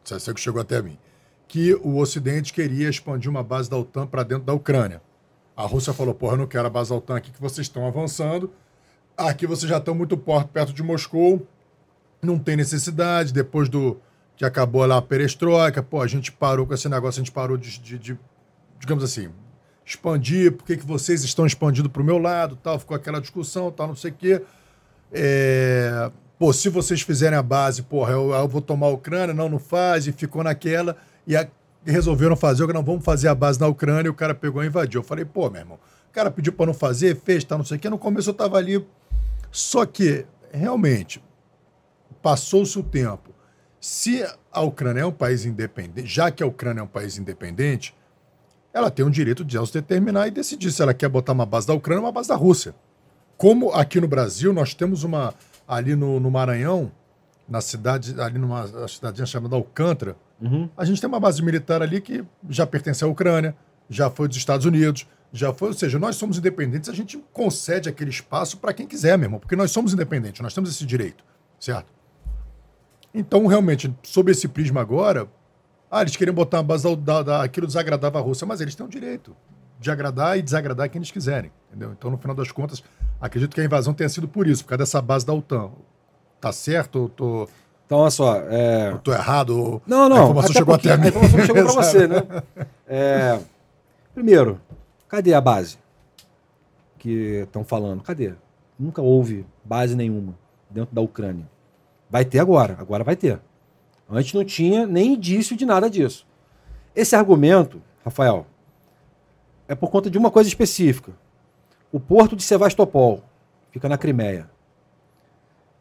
[0.03, 0.97] Isso é que chegou até mim.
[1.47, 5.01] Que o Ocidente queria expandir uma base da OTAN para dentro da Ucrânia.
[5.59, 8.49] A Rússia falou: porra, eu não quero a base OTAN aqui que vocês estão avançando.
[9.17, 11.45] Aqui vocês já estão muito perto de Moscou.
[12.21, 13.33] Não tem necessidade.
[13.33, 13.99] Depois do
[14.37, 17.57] que acabou lá a perestroika, pô, a gente parou com esse negócio, a gente parou
[17.57, 18.19] de, de, de
[18.79, 19.27] digamos assim,
[19.85, 20.53] expandir.
[20.53, 22.55] Por que, que vocês estão expandindo para o meu lado?
[22.55, 24.41] Tal, ficou aquela discussão, tal, não sei o quê.
[25.11, 26.09] É...
[26.37, 29.59] Pô, se vocês fizerem a base, porra, eu, eu vou tomar a Ucrânia, não, não
[29.59, 30.95] faz, e ficou naquela.
[31.27, 31.45] E a,
[31.91, 34.99] resolveram fazer, não vamos fazer a base na Ucrânia, e o cara pegou e invadiu.
[34.99, 35.79] Eu falei, pô, meu irmão,
[36.09, 37.89] o cara pediu para não fazer, fez, tá, não sei o quê.
[37.89, 38.85] No começo eu tava ali.
[39.51, 41.23] Só que, realmente,
[42.21, 43.33] passou-se o tempo.
[43.79, 47.95] Se a Ucrânia é um país independente, já que a Ucrânia é um país independente,
[48.73, 51.65] ela tem o direito de se determinar e decidir se ela quer botar uma base
[51.65, 52.75] da Ucrânia ou uma base da Rússia.
[53.37, 55.33] Como aqui no Brasil nós temos uma
[55.67, 56.91] ali no, no Maranhão,
[57.47, 60.69] na cidade, ali numa cidadinha chamada Alcântara, Uhum.
[60.77, 63.55] A gente tem uma base militar ali que já pertence à Ucrânia,
[63.89, 67.89] já foi dos Estados Unidos, já foi, ou seja, nós somos independentes, a gente concede
[67.89, 71.23] aquele espaço para quem quiser mesmo, porque nós somos independentes, nós temos esse direito,
[71.59, 71.91] certo?
[73.13, 75.27] Então, realmente, sob esse prisma agora,
[75.89, 78.85] ah, eles queriam botar uma base da, da, aquilo desagradava a Rússia, mas eles têm
[78.85, 79.35] o direito
[79.79, 81.91] de agradar e desagradar quem eles quiserem, entendeu?
[81.97, 82.83] Então, no final das contas,
[83.19, 85.71] acredito que a invasão tenha sido por isso, por causa dessa base da OTAN.
[86.39, 86.99] Tá certo?
[86.99, 87.49] Eu tô
[87.89, 88.35] então, olha só.
[88.41, 88.91] É...
[88.91, 89.81] Eu tô errado?
[89.87, 90.17] Não, não.
[90.17, 91.05] A informação chegou até a mim.
[91.05, 92.17] A informação chegou para você, né?
[92.91, 93.39] É...
[94.13, 94.61] Primeiro,
[95.07, 95.77] cadê a base
[96.99, 98.03] que estão falando?
[98.03, 98.33] Cadê?
[98.77, 100.35] Nunca houve base nenhuma
[100.69, 101.49] dentro da Ucrânia.
[102.11, 103.39] Vai ter agora, agora vai ter.
[104.07, 106.27] Antes não tinha nem indício de nada disso.
[106.95, 108.45] Esse argumento, Rafael,
[109.67, 111.11] é por conta de uma coisa específica.
[111.91, 113.23] O porto de Sevastopol
[113.71, 114.47] fica na Crimeia.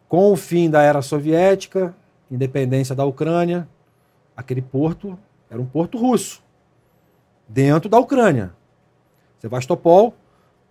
[0.08, 1.94] Com o fim da era soviética,
[2.30, 3.68] independência da Ucrânia,
[4.36, 5.18] aquele porto
[5.50, 6.42] era um porto russo,
[7.46, 8.52] dentro da Ucrânia.
[9.38, 10.14] Sevastopol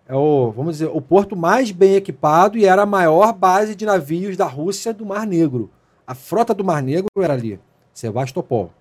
[0.08, 3.86] é o, vamos dizer, o porto mais bem equipado e era a maior base de
[3.86, 5.70] navios da Rússia do Mar Negro.
[6.06, 7.60] A frota do Mar Negro era ali,
[7.94, 8.72] Sevastopol.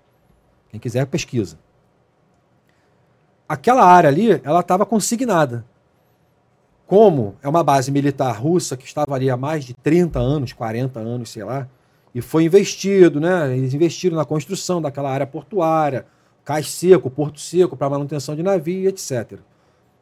[0.70, 1.58] Quem quiser pesquisa.
[3.48, 5.64] Aquela área ali, ela estava consignada.
[6.86, 11.00] Como é uma base militar russa que estava ali há mais de 30 anos, 40
[11.00, 11.68] anos, sei lá,
[12.14, 13.56] e foi investido, né?
[13.56, 16.06] Eles investiram na construção daquela área portuária,
[16.44, 19.40] cais seco, porto seco para manutenção de navio, etc.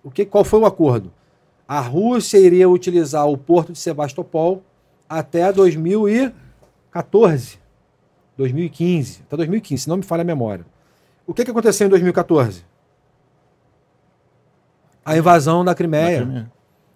[0.02, 1.10] O que, qual foi o acordo?
[1.66, 4.62] A Rússia iria utilizar o porto de Sebastopol
[5.08, 7.58] até 2014,
[8.36, 10.66] 2015, até 2015, se não me falha a memória.
[11.26, 12.62] O que, que aconteceu em 2014?
[15.02, 16.52] A invasão da Crimeia.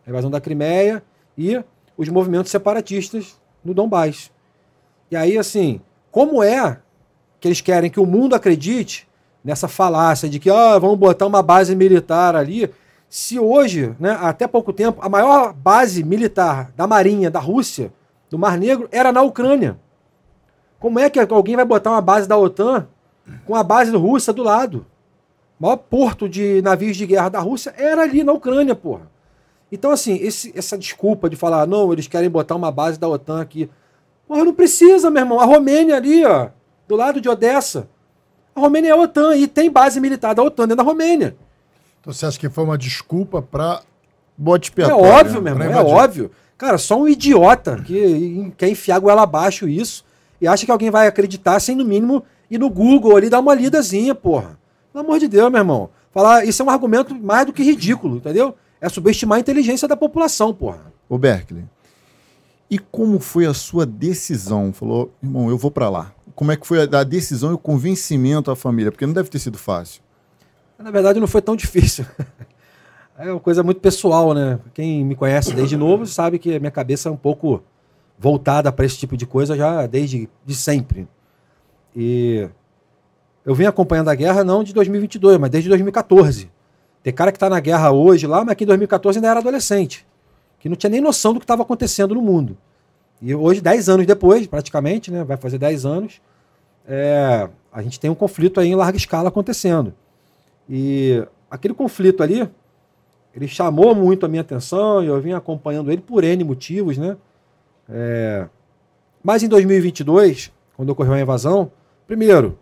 [0.09, 1.03] A invasão da Crimeia
[1.37, 1.63] e
[1.95, 4.31] os movimentos separatistas no Donbass.
[5.11, 6.79] E aí, assim, como é
[7.39, 9.07] que eles querem que o mundo acredite
[9.45, 12.71] nessa falácia de que ah, vamos botar uma base militar ali?
[13.07, 17.93] Se hoje, né, até pouco tempo, a maior base militar da Marinha da Rússia,
[18.31, 19.79] do Mar Negro, era na Ucrânia.
[20.81, 22.89] Como é que alguém vai botar uma base da OTAN
[23.45, 24.87] com a base russa do lado?
[25.61, 29.18] O maior porto de navios de guerra da Rússia era ali na Ucrânia, porra.
[29.71, 33.41] Então, assim, esse, essa desculpa de falar, não, eles querem botar uma base da OTAN
[33.41, 33.69] aqui.
[34.27, 35.41] Porra, não precisa, meu irmão.
[35.41, 36.49] A Romênia ali, ó,
[36.87, 37.89] do lado de Odessa.
[38.55, 41.37] A Romênia é a OTAN e tem base militar da OTAN dentro da Romênia.
[42.01, 43.83] Então você acha que foi uma desculpa para
[44.37, 46.31] bote É óbvio, meu irmão, é óbvio.
[46.57, 50.05] Cara, só um idiota que quer enfiar goela abaixo isso
[50.41, 53.55] e acha que alguém vai acreditar sem, no mínimo, ir no Google ali dar uma
[53.55, 54.59] lidazinha, porra.
[54.93, 55.91] Pelo amor de Deus, meu irmão.
[56.13, 58.57] Falar, isso é um argumento mais do que ridículo, entendeu?
[58.81, 60.93] É subestimar a inteligência da população, porra.
[61.09, 61.65] Ô, Berkeley,
[62.71, 64.73] e como foi a sua decisão?
[64.73, 66.13] Falou, irmão, eu vou para lá.
[66.35, 68.93] Como é que foi a, a decisão e o convencimento à família?
[68.93, 70.03] Porque não deve ter sido fácil.
[70.79, 72.05] Na verdade, não foi tão difícil.
[73.21, 74.61] É uma coisa muito pessoal, né?
[74.73, 77.61] Quem me conhece desde novo sabe que a minha cabeça é um pouco
[78.17, 81.09] voltada para esse tipo de coisa já desde de sempre.
[81.97, 82.49] E
[83.45, 86.49] eu vim acompanhando a guerra não de 2022, mas desde 2014.
[87.03, 90.07] Tem cara que está na guerra hoje lá, mas que em 2014 ainda era adolescente,
[90.59, 92.57] que não tinha nem noção do que estava acontecendo no mundo.
[93.21, 96.21] E hoje, 10 anos depois, praticamente, né, vai fazer 10 anos,
[96.87, 99.93] é, a gente tem um conflito aí em larga escala acontecendo.
[100.69, 102.49] E aquele conflito ali,
[103.35, 107.17] ele chamou muito a minha atenção e eu vim acompanhando ele por N motivos, né?
[107.89, 108.47] É...
[109.23, 111.71] Mas em 2022, quando ocorreu a invasão,
[112.07, 112.59] primeiro,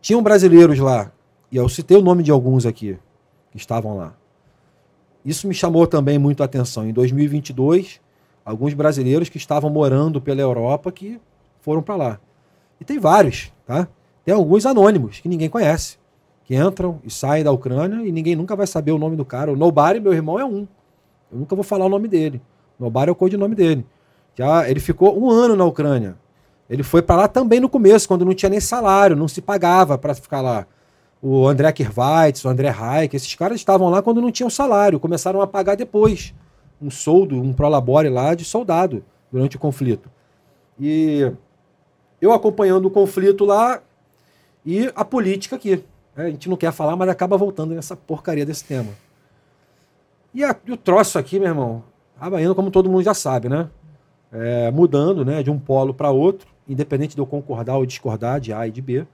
[0.00, 1.12] tinham brasileiros lá,
[1.50, 2.98] e eu citei o nome de alguns aqui
[3.52, 4.14] que estavam lá.
[5.24, 6.84] Isso me chamou também muito a atenção.
[6.84, 8.00] Em 2022,
[8.44, 11.20] alguns brasileiros que estavam morando pela Europa que
[11.60, 12.20] foram para lá.
[12.80, 13.86] E tem vários, tá?
[14.24, 16.02] Tem alguns anônimos que ninguém conhece
[16.44, 19.52] que entram e saem da Ucrânia e ninguém nunca vai saber o nome do cara.
[19.52, 20.66] O Nobari, meu irmão, é um.
[21.30, 22.42] Eu nunca vou falar o nome dele.
[22.78, 23.86] Nobari é o codinome dele.
[24.34, 26.16] Já ele ficou um ano na Ucrânia.
[26.68, 29.98] Ele foi para lá também no começo, quando não tinha nem salário, não se pagava
[29.98, 30.66] para ficar lá.
[31.22, 35.40] O André Kirvaitz, o André Reich, esses caras estavam lá quando não tinham salário, começaram
[35.40, 36.34] a pagar depois.
[36.80, 40.10] Um soldo, um prolabore lá de soldado durante o conflito.
[40.80, 41.32] E
[42.20, 43.80] eu acompanhando o conflito lá
[44.66, 45.84] e a política aqui.
[46.16, 48.90] É, a gente não quer falar, mas acaba voltando nessa porcaria desse tema.
[50.34, 51.84] E, a, e o troço aqui, meu irmão,
[52.16, 53.70] acaba indo como todo mundo já sabe, né?
[54.32, 58.52] É, mudando né, de um polo para outro, independente de eu concordar ou discordar de
[58.52, 59.06] A e de B.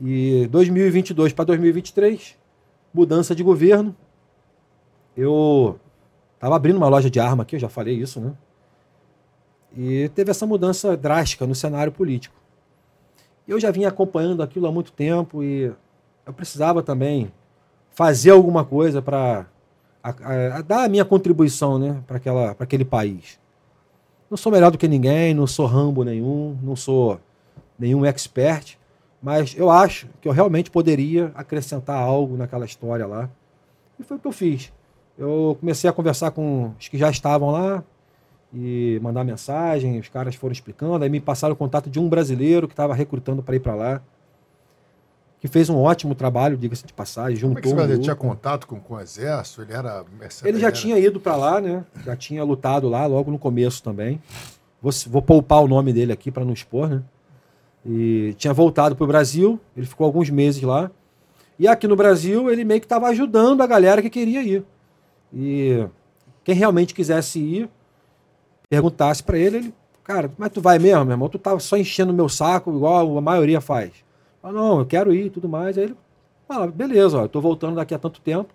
[0.00, 2.36] E 2022 para 2023,
[2.92, 3.94] mudança de governo.
[5.16, 5.78] Eu
[6.34, 8.34] estava abrindo uma loja de arma aqui, eu já falei isso, né?
[9.76, 12.34] E teve essa mudança drástica no cenário político.
[13.46, 15.72] Eu já vinha acompanhando aquilo há muito tempo e
[16.26, 17.32] eu precisava também
[17.90, 19.46] fazer alguma coisa para
[20.66, 23.38] dar a minha contribuição né, para aquele país.
[24.28, 27.20] Não sou melhor do que ninguém, não sou rambo nenhum, não sou
[27.78, 28.78] nenhum expert,
[29.26, 33.28] mas eu acho que eu realmente poderia acrescentar algo naquela história lá.
[33.98, 34.72] E foi o que eu fiz.
[35.18, 37.82] Eu comecei a conversar com os que já estavam lá
[38.54, 42.68] e mandar mensagem, os caras foram explicando, aí me passaram o contato de um brasileiro
[42.68, 44.02] que estava recrutando para ir para lá
[45.40, 48.14] que fez um ótimo trabalho, diga-se de passagem, juntou Como é que um ele tinha
[48.14, 49.62] contato com, com o exército?
[49.62, 50.04] Ele era
[50.44, 51.84] Ele já tinha ido para lá, né?
[52.04, 54.22] Já tinha lutado lá logo no começo também.
[54.80, 57.02] Vou, vou poupar o nome dele aqui para não expor, né?
[57.88, 60.90] E tinha voltado para o Brasil, ele ficou alguns meses lá.
[61.58, 64.64] E aqui no Brasil ele meio que estava ajudando a galera que queria ir.
[65.32, 65.86] E
[66.42, 67.70] quem realmente quisesse ir,
[68.68, 71.28] perguntasse para ele, ele, cara, mas tu vai mesmo, meu irmão?
[71.28, 73.92] Tu tava só enchendo meu saco, igual a maioria faz.
[74.42, 75.78] Ah, não, eu quero ir e tudo mais.
[75.78, 75.96] Aí ele
[76.48, 78.52] fala, beleza, ó, eu tô voltando daqui a tanto tempo.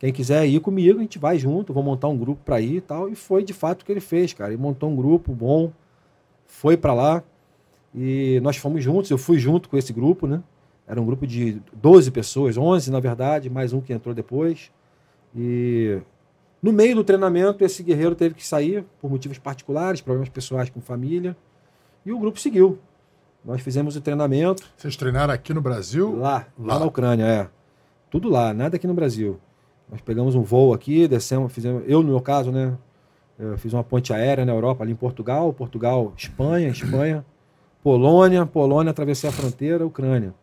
[0.00, 2.80] Quem quiser ir comigo, a gente vai junto, vou montar um grupo para ir e
[2.80, 3.08] tal.
[3.08, 4.52] E foi de fato o que ele fez, cara.
[4.52, 5.70] Ele montou um grupo bom,
[6.44, 7.22] foi para lá
[7.94, 9.10] e nós fomos juntos.
[9.10, 10.42] Eu fui junto com esse grupo, né?
[10.86, 14.70] Era um grupo de 12 pessoas, 11 na verdade, mais um que entrou depois.
[15.34, 15.98] E
[16.62, 20.80] no meio do treinamento, esse guerreiro teve que sair por motivos particulares, problemas pessoais com
[20.80, 21.36] família.
[22.04, 22.78] E o grupo seguiu.
[23.44, 24.62] Nós fizemos o treinamento.
[24.76, 26.16] Vocês treinaram aqui no Brasil?
[26.16, 27.48] Lá, lá, lá na Ucrânia, é.
[28.10, 29.40] Tudo lá, nada aqui no Brasil.
[29.90, 31.82] Nós pegamos um voo aqui, descemos, fizemos.
[31.86, 32.76] Eu, no meu caso, né?
[33.38, 37.24] Eu fiz uma ponte aérea na Europa, ali em Portugal, Portugal, Espanha, Espanha,
[37.82, 40.34] Polônia, Polônia, atravessei a fronteira, Ucrânia.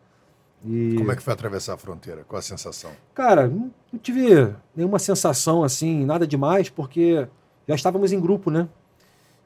[0.64, 0.94] E...
[0.96, 2.22] Como é que foi atravessar a fronteira?
[2.28, 2.90] Qual a sensação?
[3.14, 7.26] Cara, não, não tive nenhuma sensação assim, nada demais, porque
[7.66, 8.68] já estávamos em grupo, né?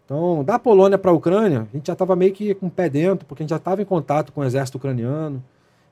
[0.04, 2.88] Então, da Polônia para a Ucrânia, a gente já estava meio que com o pé
[2.88, 5.42] dentro, porque a gente já estava em contato com o exército ucraniano,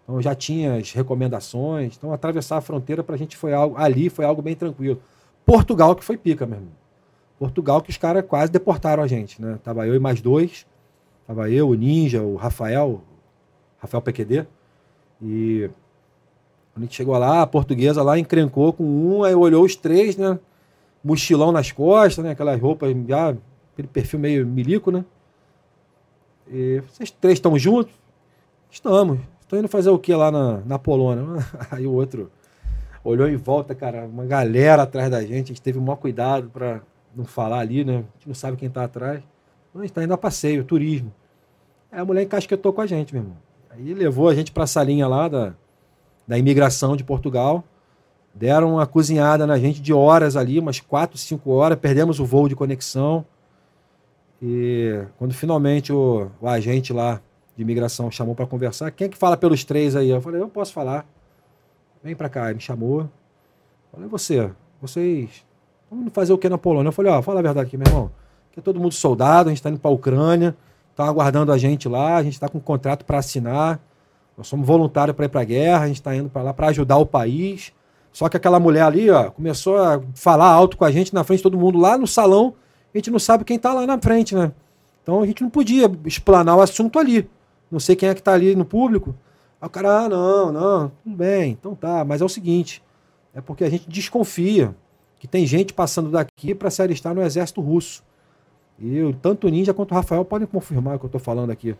[0.02, 1.96] então já tinha as recomendações.
[1.96, 5.00] Então, atravessar a fronteira para a gente foi algo, ali foi algo bem tranquilo.
[5.46, 6.72] Portugal que foi pica, meu irmão.
[7.38, 9.58] Portugal que os caras quase deportaram a gente, né?
[9.62, 10.66] Tava eu e mais dois.
[11.26, 13.02] Tava eu, o Ninja, o Rafael,
[13.78, 14.46] Rafael PQD.
[15.20, 15.70] E
[16.76, 20.38] a gente chegou lá, a portuguesa lá encrencou com um, aí olhou os três, né?
[21.04, 22.32] Mochilão nas costas, né?
[22.32, 23.34] Aquelas roupas já
[23.72, 25.04] aquele perfil meio milico, né?
[26.50, 27.94] E vocês três estão juntos?
[28.70, 29.18] Estamos.
[29.40, 31.24] Estou indo fazer o que lá na, na Polônia?
[31.70, 32.30] Aí o outro
[33.04, 35.44] olhou em volta, cara, uma galera atrás da gente.
[35.44, 36.80] A gente teve o maior cuidado para
[37.14, 37.96] não falar ali, né?
[37.96, 39.22] A gente não sabe quem está atrás.
[39.74, 41.12] A gente está indo a passeio, turismo.
[41.90, 43.36] Aí a mulher encasquetou com a gente, meu irmão.
[43.70, 45.54] Aí levou a gente para a salinha lá da,
[46.26, 47.64] da imigração de Portugal.
[48.34, 51.78] Deram uma cozinhada na gente de horas ali, umas 4, 5 horas.
[51.78, 53.24] Perdemos o voo de conexão.
[54.40, 57.20] E quando finalmente o, o agente lá
[57.56, 60.10] de imigração chamou para conversar, quem é que fala pelos três aí?
[60.10, 61.06] Eu falei, eu posso falar.
[62.02, 62.46] Vem para cá.
[62.46, 63.08] Ele me chamou.
[63.90, 64.50] Falei, você,
[64.80, 65.44] vocês
[65.90, 66.88] vamos fazer o que na Polônia?
[66.88, 68.10] Eu falei, ó, fala a verdade aqui, meu irmão.
[68.52, 70.54] Aqui é todo mundo soldado, a gente está indo para a Ucrânia,
[70.90, 73.80] estão aguardando a gente lá, a gente está com um contrato para assinar.
[74.36, 76.68] Nós somos voluntários para ir para a guerra, a gente está indo para lá para
[76.68, 77.72] ajudar o país.
[78.12, 81.38] Só que aquela mulher ali, ó, começou a falar alto com a gente na frente
[81.38, 82.54] de todo mundo lá no salão
[82.94, 84.52] a gente não sabe quem está lá na frente, né?
[85.02, 87.28] Então a gente não podia explanar o assunto ali.
[87.70, 89.14] Não sei quem é que está ali no público.
[89.60, 92.04] Aí o cara, ah, não, não, tudo bem, então tá.
[92.04, 92.82] Mas é o seguinte,
[93.34, 94.74] é porque a gente desconfia
[95.18, 98.02] que tem gente passando daqui para se alistar no exército russo.
[98.82, 101.76] Eu, tanto o Ninja quanto o Rafael podem confirmar o que eu estou falando aqui.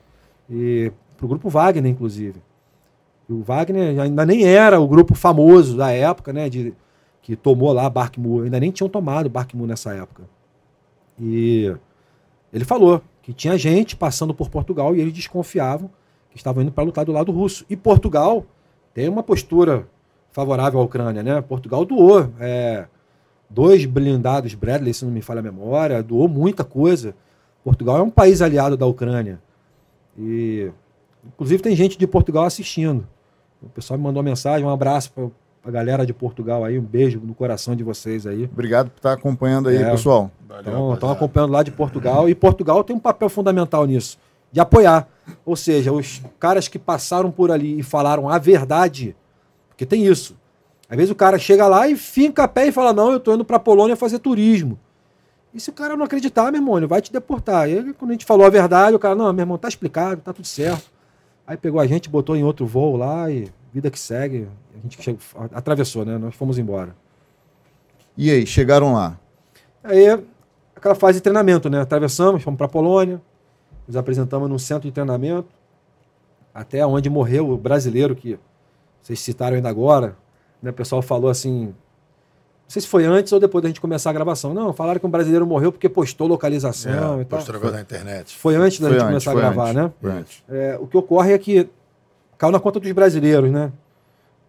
[0.48, 2.40] E pro grupo Wagner, inclusive.
[3.28, 6.48] O Wagner ainda nem era o grupo famoso da época, né?
[6.48, 6.74] De,
[7.20, 8.42] que tomou lá Barkmu.
[8.42, 10.22] Ainda nem tinham tomado Barkmu nessa época.
[11.18, 11.74] E
[12.52, 15.90] ele falou que tinha gente passando por Portugal e eles desconfiavam
[16.30, 17.64] que estavam indo para lutar do lado russo.
[17.68, 18.44] E Portugal
[18.94, 19.86] tem uma postura
[20.30, 21.40] favorável à Ucrânia, né?
[21.40, 22.86] Portugal doou é,
[23.52, 27.14] dois blindados Bradley, se não me falha a memória, doou muita coisa.
[27.64, 29.40] Portugal é um país aliado da Ucrânia.
[30.18, 30.70] E
[31.26, 33.06] inclusive tem gente de Portugal assistindo.
[33.62, 35.30] O pessoal me mandou uma mensagem, um abraço para
[35.64, 38.44] a galera de Portugal aí, um beijo no coração de vocês aí.
[38.44, 40.30] Obrigado por estar acompanhando aí, é, pessoal.
[40.94, 44.18] Estão acompanhando lá de Portugal e Portugal tem um papel fundamental nisso,
[44.50, 45.08] de apoiar.
[45.46, 49.14] Ou seja, os caras que passaram por ali e falaram a verdade,
[49.68, 50.36] porque tem isso.
[50.92, 53.34] Às vezes o cara chega lá e finca a pé e fala: Não, eu estou
[53.34, 54.78] indo para a Polônia fazer turismo.
[55.54, 57.66] E se o cara não acreditar, meu irmão, ele vai te deportar.
[57.66, 60.34] E quando a gente falou a verdade, o cara: Não, meu irmão, tá explicado, tá
[60.34, 60.92] tudo certo.
[61.46, 64.46] Aí pegou a gente, botou em outro voo lá e vida que segue.
[64.76, 65.18] A gente chegou,
[65.54, 66.18] atravessou, né?
[66.18, 66.94] Nós fomos embora.
[68.14, 69.18] E aí, chegaram lá?
[69.82, 70.22] Aí,
[70.76, 71.80] aquela fase de treinamento, né?
[71.80, 73.18] Atravessamos, fomos para a Polônia,
[73.88, 75.48] nos apresentamos num centro de treinamento,
[76.52, 78.38] até onde morreu o brasileiro que
[79.00, 80.20] vocês citaram ainda agora.
[80.62, 80.70] Né?
[80.70, 81.74] O pessoal falou assim, não
[82.68, 84.54] sei se foi antes ou depois da gente começar a gravação.
[84.54, 87.38] Não, falaram que um brasileiro morreu porque postou localização é, e tal.
[87.40, 88.36] Postou na internet.
[88.36, 89.92] Foi antes da foi gente antes, começar a gravar, antes, né?
[90.00, 90.42] Foi antes.
[90.48, 91.68] É, o que ocorre é que
[92.38, 93.72] caiu na conta dos brasileiros, né?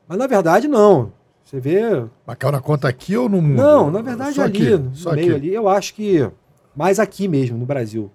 [0.08, 1.12] Mas na verdade, não.
[1.44, 2.06] Você vê.
[2.26, 3.58] Mas caiu na conta aqui ou no mundo?
[3.58, 4.78] Não, na verdade, Só ali, aqui.
[4.78, 5.48] no Só meio aqui.
[5.48, 6.30] ali, eu acho que
[6.76, 8.10] mais aqui mesmo, no Brasil.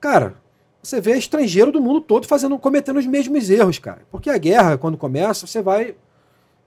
[0.00, 0.34] Cara,
[0.82, 4.00] você vê estrangeiro do mundo todo fazendo, cometendo os mesmos erros, cara.
[4.10, 5.94] Porque a guerra, quando começa, você vai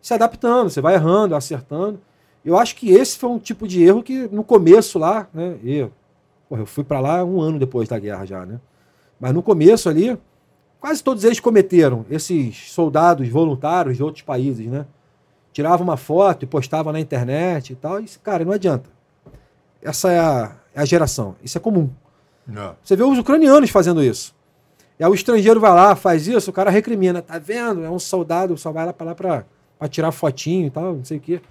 [0.03, 1.99] se adaptando, você vai errando, acertando.
[2.45, 5.57] Eu acho que esse foi um tipo de erro que no começo lá, né?
[5.63, 5.87] E,
[6.47, 8.59] porra, eu fui para lá um ano depois da guerra já, né?
[9.19, 10.15] Mas no começo ali,
[10.83, 14.85] Quase todos eles cometeram, esses soldados voluntários de outros países, né?
[15.53, 18.01] Tirava uma foto e postava na internet e tal.
[18.01, 18.89] E, cara, não adianta.
[19.81, 21.37] Essa é a, é a geração.
[21.41, 21.89] Isso é comum.
[22.45, 22.75] Não.
[22.83, 24.35] Você vê os ucranianos fazendo isso.
[24.99, 27.21] E aí o estrangeiro vai lá, faz isso, o cara recrimina.
[27.21, 27.85] Tá vendo?
[27.85, 29.45] É um soldado, só vai lá para lá para
[29.87, 31.41] tirar fotinho e tal, não sei o quê.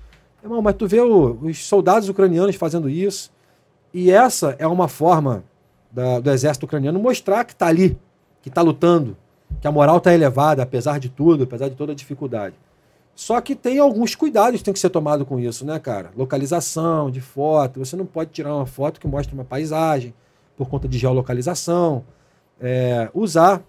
[0.43, 3.31] Irmão, mas tu vê o- os soldados ucranianos fazendo isso.
[3.95, 5.45] E essa é uma forma
[5.91, 7.97] da- do exército ucraniano mostrar que está ali,
[8.41, 9.17] que está lutando,
[9.61, 12.55] que a moral está elevada, apesar de tudo, apesar de toda a dificuldade.
[13.15, 16.11] Só que tem alguns cuidados que tem que ser tomado com isso, né, cara?
[16.17, 17.79] Localização de foto.
[17.79, 20.15] Você não pode tirar uma foto que mostre uma paisagem
[20.57, 22.05] por conta de geolocalização.
[22.61, 23.63] É, usar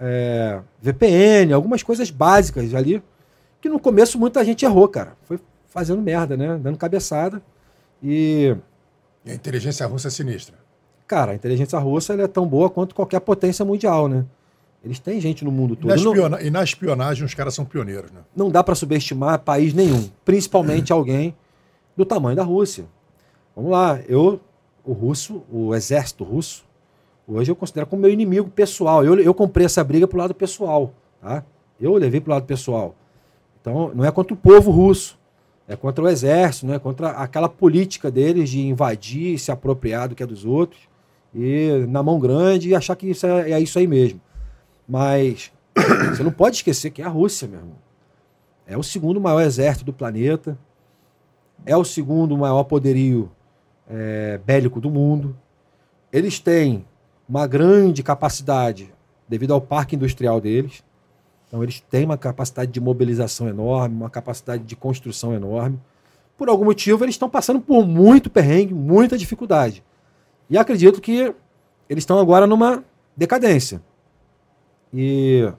[0.00, 3.02] é, VPN, algumas coisas básicas ali.
[3.60, 5.16] Que no começo muita gente errou, cara.
[5.24, 6.58] Foi fazendo merda, né?
[6.62, 7.42] Dando cabeçada.
[8.02, 8.56] E,
[9.24, 10.56] E a inteligência russa é sinistra.
[11.06, 14.24] cara, a inteligência russa é tão boa quanto qualquer potência mundial, né?
[14.84, 15.88] Eles têm gente no mundo E todo.
[15.88, 18.20] na, Não- espiona- e na espionagem os caras são pioneiros, né?
[18.36, 21.34] não dá para subestimar país nenhum, principalmente alguém
[21.96, 22.84] do tamanho da Rússia.
[23.56, 24.38] Vamos lá, eu,
[24.84, 26.64] o russo, o exército russo,
[27.26, 29.04] hoje eu considero como meu inimigo pessoal.
[29.04, 31.42] Eu, eu comprei essa briga pro lado pessoal, tá?
[31.80, 32.94] Eu levei pro lado pessoal.
[33.68, 35.18] Então, não é contra o povo russo,
[35.66, 40.14] é contra o exército, não é contra aquela política deles de invadir, se apropriar do
[40.14, 40.80] que é dos outros
[41.34, 44.20] e na mão grande e achar que isso é, é isso aí mesmo.
[44.88, 45.52] Mas
[46.08, 47.76] você não pode esquecer que é a Rússia, meu irmão.
[48.66, 50.58] É o segundo maior exército do planeta.
[51.66, 53.30] É o segundo maior poderio
[53.88, 55.36] é, bélico do mundo.
[56.10, 56.86] Eles têm
[57.28, 58.90] uma grande capacidade
[59.28, 60.82] devido ao parque industrial deles.
[61.48, 65.80] Então, eles têm uma capacidade de mobilização enorme, uma capacidade de construção enorme.
[66.36, 69.82] Por algum motivo, eles estão passando por muito perrengue, muita dificuldade.
[70.48, 71.34] E acredito que
[71.88, 72.84] eles estão agora numa
[73.16, 73.82] decadência.
[74.92, 75.50] E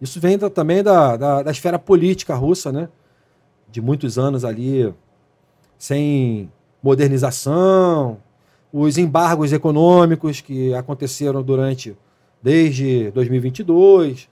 [0.00, 2.88] isso vem da- também da, da, da esfera política russa, né?
[3.70, 4.94] De muitos anos ali
[5.78, 6.50] sem
[6.82, 8.18] modernização,
[8.72, 11.96] os embargos econômicos que aconteceram durante
[12.42, 14.28] desde 2022,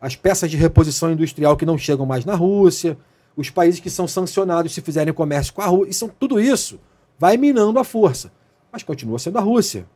[0.00, 2.96] as peças de reposição industrial que não chegam mais na Rússia,
[3.36, 6.80] os países que são sancionados se fizerem comércio com a Rússia, isso, tudo isso
[7.18, 8.32] vai minando a força,
[8.72, 9.86] mas continua sendo a Rússia.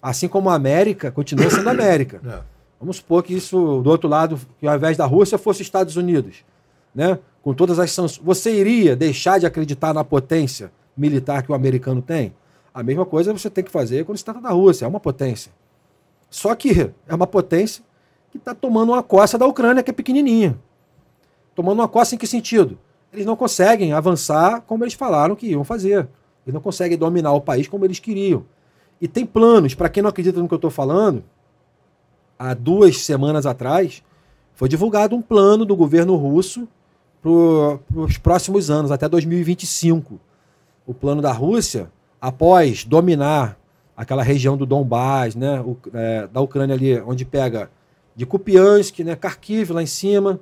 [0.00, 2.20] Assim como a América continua sendo a América.
[2.28, 2.52] É.
[2.82, 6.44] Vamos supor que isso, do outro lado, que ao invés da Rússia fosse Estados Unidos,
[6.92, 7.16] né?
[7.40, 8.20] Com todas as sanções.
[8.24, 12.34] Você iria deixar de acreditar na potência militar que o americano tem?
[12.74, 15.52] A mesma coisa você tem que fazer quando se trata da Rússia, é uma potência.
[16.28, 17.84] Só que é uma potência
[18.32, 20.58] que está tomando uma coça da Ucrânia, que é pequenininha.
[21.54, 22.78] Tomando uma coça em que sentido?
[23.12, 26.08] Eles não conseguem avançar como eles falaram que iam fazer.
[26.46, 28.44] Eles não conseguem dominar o país como eles queriam.
[28.98, 31.22] E tem planos, para quem não acredita no que eu estou falando,
[32.38, 34.02] há duas semanas atrás,
[34.54, 36.66] foi divulgado um plano do governo russo
[37.20, 40.18] para os próximos anos, até 2025.
[40.86, 43.58] O plano da Rússia, após dominar
[43.94, 47.70] aquela região do Donbás, né, é, da Ucrânia ali, onde pega
[48.14, 50.40] de Kupiansk, né, Kharkiv lá em cima,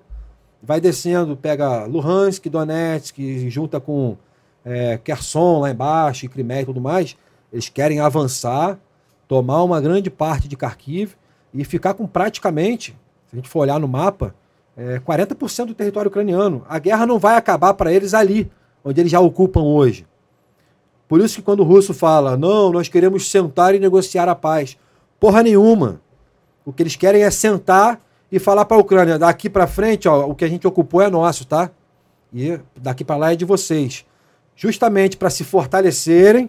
[0.62, 3.18] vai descendo, pega Luhansk, Donetsk,
[3.48, 4.16] junta com
[4.64, 7.16] é, Kherson lá embaixo, e Crimeia e tudo mais,
[7.52, 8.78] eles querem avançar,
[9.26, 11.14] tomar uma grande parte de Kharkiv
[11.54, 12.92] e ficar com praticamente,
[13.26, 14.34] se a gente for olhar no mapa,
[14.76, 16.64] é, 40% do território ucraniano.
[16.68, 18.50] A guerra não vai acabar para eles ali,
[18.84, 20.06] onde eles já ocupam hoje.
[21.08, 24.78] Por isso que quando o russo fala, não, nós queremos sentar e negociar a paz.
[25.18, 26.00] Porra nenhuma.
[26.70, 30.24] O que eles querem é sentar e falar para a Ucrânia, daqui para frente, ó,
[30.24, 31.68] o que a gente ocupou é nosso, tá?
[32.32, 34.06] E daqui para lá é de vocês.
[34.54, 36.48] Justamente para se fortalecerem,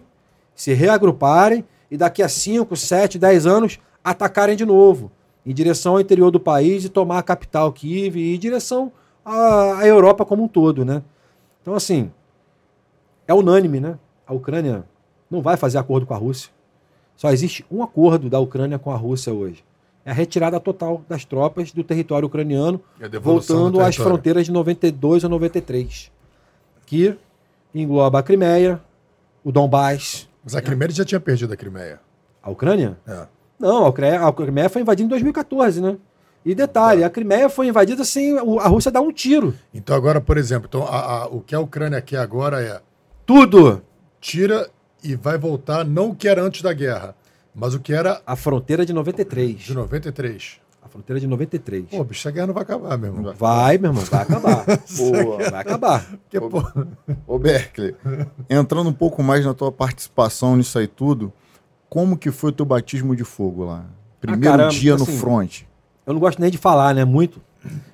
[0.54, 5.10] se reagruparem e daqui a 5, 7, 10 anos atacarem de novo
[5.44, 8.92] em direção ao interior do país e tomar a capital Kiev e em direção
[9.24, 11.02] à, Europa como um todo, né?
[11.60, 12.12] Então, assim,
[13.26, 13.98] é unânime, né?
[14.24, 14.84] A Ucrânia
[15.28, 16.52] não vai fazer acordo com a Rússia.
[17.16, 19.64] Só existe um acordo da Ucrânia com a Rússia hoje.
[20.04, 24.52] É a retirada total das tropas do território ucraniano, a voltando do às fronteiras de
[24.52, 26.10] 92 ou 93,
[26.86, 27.16] que
[27.74, 28.80] engloba a Crimeia,
[29.44, 32.00] o Donbás, Mas a Crimeia já tinha perdido a Crimeia.
[32.42, 32.96] a Ucrânia.
[33.06, 33.26] É.
[33.58, 35.96] Não, a Crimeia, a Crimeia foi invadida em 2014, né?
[36.44, 39.54] E detalhe, a Crimeia foi invadida sem a Rússia dar um tiro.
[39.72, 42.80] Então agora, por exemplo, então, a- a- o que a Ucrânia quer agora é
[43.24, 43.80] Tudo!
[44.20, 44.68] tira
[45.04, 47.14] e vai voltar não o que era antes da guerra,
[47.54, 49.60] mas o que era A fronteira de 93.
[49.60, 50.60] de 93.
[50.82, 51.84] A fronteira de 93.
[51.90, 53.34] Pô, bicho, a guerra não vai acabar, meu irmão.
[53.38, 54.64] Vai, meu irmão, vai acabar.
[54.96, 56.04] Pô, vai acabar.
[56.10, 56.62] Porque, pô,
[57.26, 57.94] Ô, Berkeley,
[58.50, 61.32] entrando um pouco mais na tua participação nisso aí tudo,
[61.88, 63.84] como que foi o teu batismo de fogo lá?
[64.20, 65.62] Primeiro caramba, dia no assim, front.
[66.06, 67.04] Eu não gosto nem de falar, né?
[67.04, 67.40] Muito.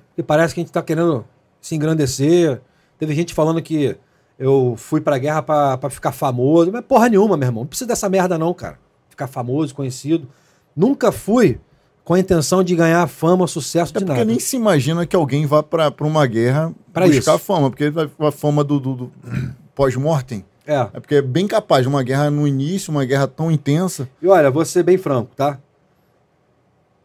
[0.09, 1.25] Porque parece que a gente tá querendo
[1.61, 2.61] se engrandecer.
[2.97, 3.95] Teve gente falando que
[4.37, 6.71] eu fui pra guerra pra, pra ficar famoso.
[6.71, 7.63] Mas porra nenhuma, meu irmão.
[7.63, 8.79] Não precisa dessa merda, não, cara.
[9.19, 10.29] Ficar famoso, conhecido.
[10.73, 11.59] Nunca fui
[12.05, 14.25] com a intenção de ganhar fama, sucesso É de porque nada.
[14.25, 17.39] nem se imagina que alguém vá pra uma guerra Pra buscar isso.
[17.45, 19.11] fama, porque a fama do, do- do-
[19.75, 20.45] pós-mortem?
[20.65, 20.75] É.
[20.93, 24.07] É porque é bem capaz de uma guerra no início, uma guerra tão intensa.
[24.21, 25.59] E olha, vou ser bem franco, tá?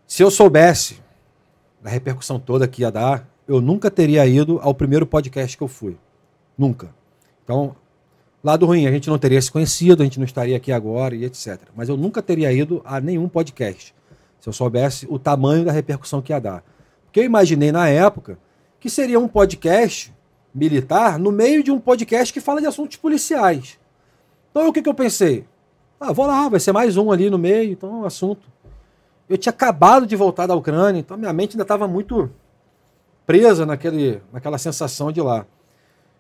[0.07, 1.01] Se eu soubesse
[1.83, 5.69] da repercussão toda que ia dar, eu nunca teria ido ao primeiro podcast que eu
[5.69, 5.97] fui.
[6.57, 6.91] Nunca.
[7.43, 7.75] Então,
[8.45, 11.25] lado ruim, a gente não teria se conhecido, a gente não estaria aqui agora e
[11.25, 11.59] etc.
[11.75, 13.95] Mas eu nunca teria ido a nenhum podcast
[14.39, 16.63] se eu soubesse o tamanho da repercussão que ia dar.
[17.07, 18.39] Porque eu imaginei na época
[18.79, 20.13] que seria um podcast
[20.55, 23.79] militar no meio de um podcast que fala de assuntos policiais.
[24.51, 25.47] Então o que, que eu pensei?
[25.99, 28.47] Ah, vou lá, vai ser mais um ali no meio, então é um assunto.
[29.29, 32.31] Eu tinha acabado de voltar da Ucrânia, então minha mente ainda estava muito
[33.25, 35.47] presa naquele, naquela sensação de lá.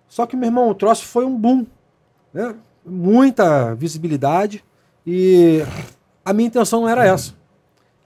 [0.08, 1.66] Só que, meu irmão, o troço foi um boom.
[2.34, 2.56] Né?
[2.84, 4.64] Muita visibilidade
[5.06, 5.62] e
[6.24, 7.32] a minha intenção não era essa.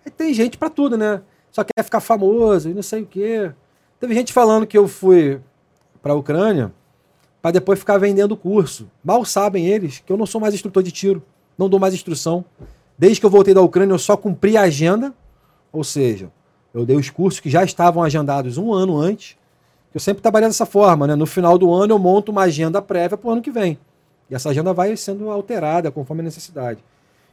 [0.05, 1.22] E tem gente para tudo, né?
[1.50, 3.50] Só quer ficar famoso e não sei o quê.
[3.98, 5.40] Teve gente falando que eu fui
[6.02, 6.72] para a Ucrânia
[7.40, 8.90] para depois ficar vendendo curso.
[9.02, 11.22] Mal sabem eles que eu não sou mais instrutor de tiro,
[11.56, 12.44] não dou mais instrução.
[12.96, 15.14] Desde que eu voltei da Ucrânia, eu só cumpri a agenda,
[15.72, 16.30] ou seja,
[16.74, 19.36] eu dei os cursos que já estavam agendados um ano antes.
[19.94, 21.14] Eu sempre trabalhei dessa forma, né?
[21.14, 23.78] No final do ano eu monto uma agenda prévia para o ano que vem.
[24.30, 26.82] E essa agenda vai sendo alterada conforme a necessidade.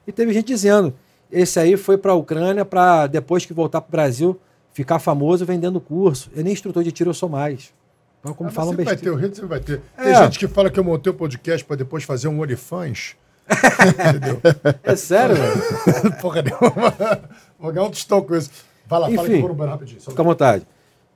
[0.07, 0.93] E teve gente dizendo,
[1.31, 4.39] esse aí foi para a Ucrânia para depois que voltar para o Brasil
[4.73, 6.29] ficar famoso vendendo curso.
[6.35, 7.73] Eu nem instrutor de tiro eu sou mais.
[8.19, 9.81] Então, como Ah, falam sempre vai ter, o Rio sempre vai ter.
[9.97, 10.03] É.
[10.03, 13.15] Tem gente que fala que eu montei o podcast para depois fazer um OnlyFans.
[14.09, 14.41] Entendeu?
[14.83, 16.17] É sério, velho?
[16.19, 17.21] Porra nenhuma.
[17.59, 18.49] Vou ganhar um tostão com isso.
[18.87, 19.35] Vai lá, fala Enfim.
[19.35, 20.01] que foram bem rapidinho.
[20.01, 20.67] Fica à vontade.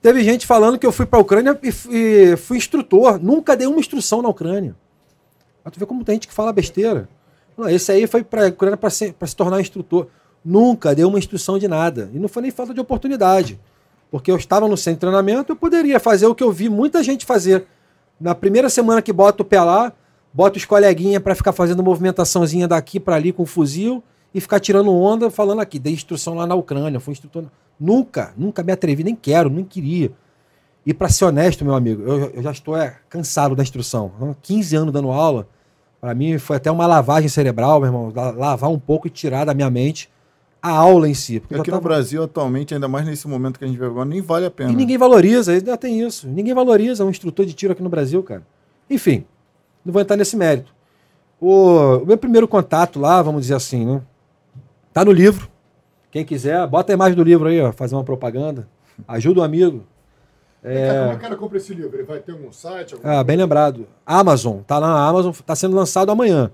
[0.01, 3.19] Teve gente falando que eu fui para a Ucrânia e fui instrutor.
[3.21, 4.75] Nunca dei uma instrução na Ucrânia.
[5.63, 7.07] Mas tu vê como tem gente que fala besteira.
[7.57, 10.07] Não, esse aí foi para para se tornar instrutor.
[10.43, 12.09] Nunca deu uma instrução de nada.
[12.13, 13.59] E não foi nem falta de oportunidade.
[14.09, 17.03] Porque eu estava no centro de treinamento, eu poderia fazer o que eu vi muita
[17.03, 17.65] gente fazer.
[18.19, 19.93] Na primeira semana que bota o pé lá,
[20.33, 24.03] bota os coleguinhas para ficar fazendo movimentaçãozinha daqui para ali com o fuzil
[24.33, 27.45] e ficar tirando onda, falando aqui, dei instrução lá na Ucrânia, fui instrutor.
[27.79, 30.11] Nunca, nunca me atrevi, nem quero, nem queria.
[30.85, 34.11] E para ser honesto, meu amigo, eu, eu já estou é, cansado da instrução.
[34.19, 35.47] Há 15 anos dando aula,
[36.01, 39.45] para mim foi até uma lavagem cerebral, meu irmão, la- lavar um pouco e tirar
[39.45, 40.09] da minha mente
[40.61, 41.39] a aula em si.
[41.39, 44.05] Porque Aqui no tava- Brasil, atualmente, ainda mais nesse momento que a gente vive agora,
[44.07, 44.71] nem vale a pena.
[44.71, 46.27] e ninguém valoriza, ainda tem isso.
[46.27, 48.43] Ninguém valoriza um instrutor de tiro aqui no Brasil, cara.
[48.89, 49.25] Enfim,
[49.85, 50.73] não vou entrar nesse mérito.
[51.39, 54.01] O, o meu primeiro contato lá, vamos dizer assim, né?
[54.91, 55.47] Tá no livro.
[56.11, 58.67] Quem quiser, bota a imagem do livro aí, ó, fazer uma propaganda.
[59.07, 59.83] Ajuda um amigo.
[60.61, 61.95] Cara, Como é que o cara compra esse livro?
[61.97, 62.95] Ele vai ter algum site?
[63.03, 63.87] Ah, bem lembrado.
[64.05, 66.51] Amazon, tá lá na Amazon, tá sendo lançado amanhã.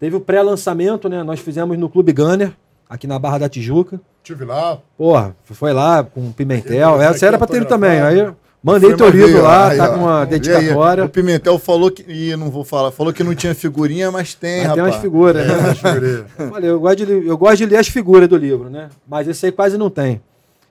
[0.00, 1.22] Teve o pré-lançamento, né?
[1.22, 2.52] Nós fizemos no Clube Gunner,
[2.88, 4.00] aqui na Barra da Tijuca.
[4.22, 4.78] Tive lá.
[4.96, 6.96] Porra, foi lá com Pimentel.
[6.96, 8.00] Esse Essa era aqui pra ter ido tô também.
[8.00, 8.28] Aí
[8.62, 9.94] mandei teu livro lá, aí, tá ó.
[9.94, 11.04] com uma E aí, dedicatória.
[11.04, 12.02] O Pimentel falou que.
[12.10, 12.90] Ih, não vou falar.
[12.90, 14.94] Falou que não tinha figurinha, mas tem, Mas tem rapaz.
[14.94, 16.24] umas figuras, né?
[16.52, 18.88] Olha, eu gosto, de, eu gosto de ler as figuras do livro, né?
[19.08, 20.20] Mas esse aí quase não tem.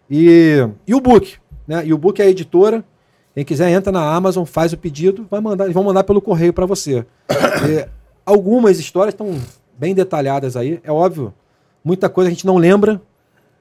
[0.09, 1.35] E, e o book,
[1.67, 1.85] né?
[1.85, 2.83] E o book é a editora.
[3.33, 6.65] Quem quiser entra na Amazon, faz o pedido, vai mandar, vão mandar pelo correio para
[6.65, 7.05] você.
[7.29, 7.87] E
[8.25, 9.37] algumas histórias estão
[9.77, 11.33] bem detalhadas aí, é óbvio.
[11.83, 13.01] Muita coisa a gente não lembra,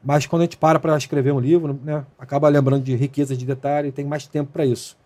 [0.03, 3.45] mas quando a gente para para escrever um livro, né, acaba lembrando de riquezas de
[3.45, 4.97] detalhe e tem mais tempo para isso.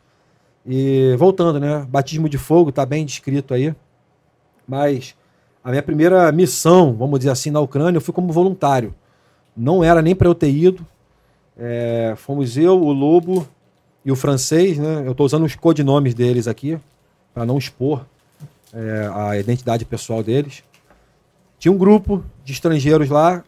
[0.67, 1.87] E voltando, né?
[1.89, 3.75] Batismo de fogo está bem descrito aí.
[4.67, 5.17] Mas
[5.65, 8.95] a minha primeira missão, vamos dizer assim, na Ucrânia, eu fui como voluntário.
[9.57, 10.87] Não era nem para eu ter ido.
[11.59, 13.47] É, fomos eu, o Lobo
[14.05, 15.03] e o francês, né?
[15.05, 16.79] Eu estou usando os codinomes deles aqui,
[17.35, 18.07] para não expor
[18.73, 20.63] é, a identidade pessoal deles.
[21.59, 23.45] Tinha um grupo de estrangeiros lá.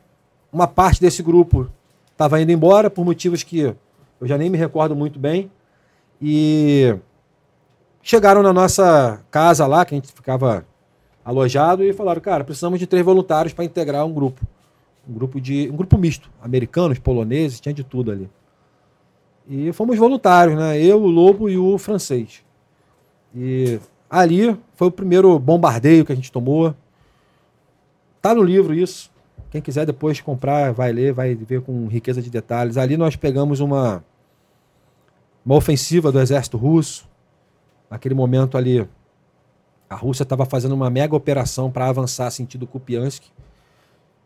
[0.53, 1.69] Uma parte desse grupo
[2.11, 5.51] estava indo embora por motivos que eu já nem me recordo muito bem.
[6.20, 6.95] E
[8.03, 10.65] chegaram na nossa casa lá, que a gente ficava
[11.24, 14.45] alojado, e falaram, cara, precisamos de três voluntários para integrar um grupo.
[15.09, 15.68] Um grupo de.
[15.70, 16.31] um grupo misto.
[16.40, 18.31] Americanos, poloneses, tinha de tudo ali.
[19.48, 20.81] E fomos voluntários, né?
[20.81, 22.44] Eu, o Lobo e o francês.
[23.35, 26.74] E ali foi o primeiro bombardeio que a gente tomou.
[28.20, 29.10] Tá no livro isso.
[29.51, 32.77] Quem quiser depois comprar, vai ler, vai ver com riqueza de detalhes.
[32.77, 34.05] Ali nós pegamos uma,
[35.44, 37.09] uma ofensiva do exército russo.
[37.90, 38.86] Naquele momento ali,
[39.89, 43.24] a Rússia estava fazendo uma mega operação para avançar sentido Kupiansk.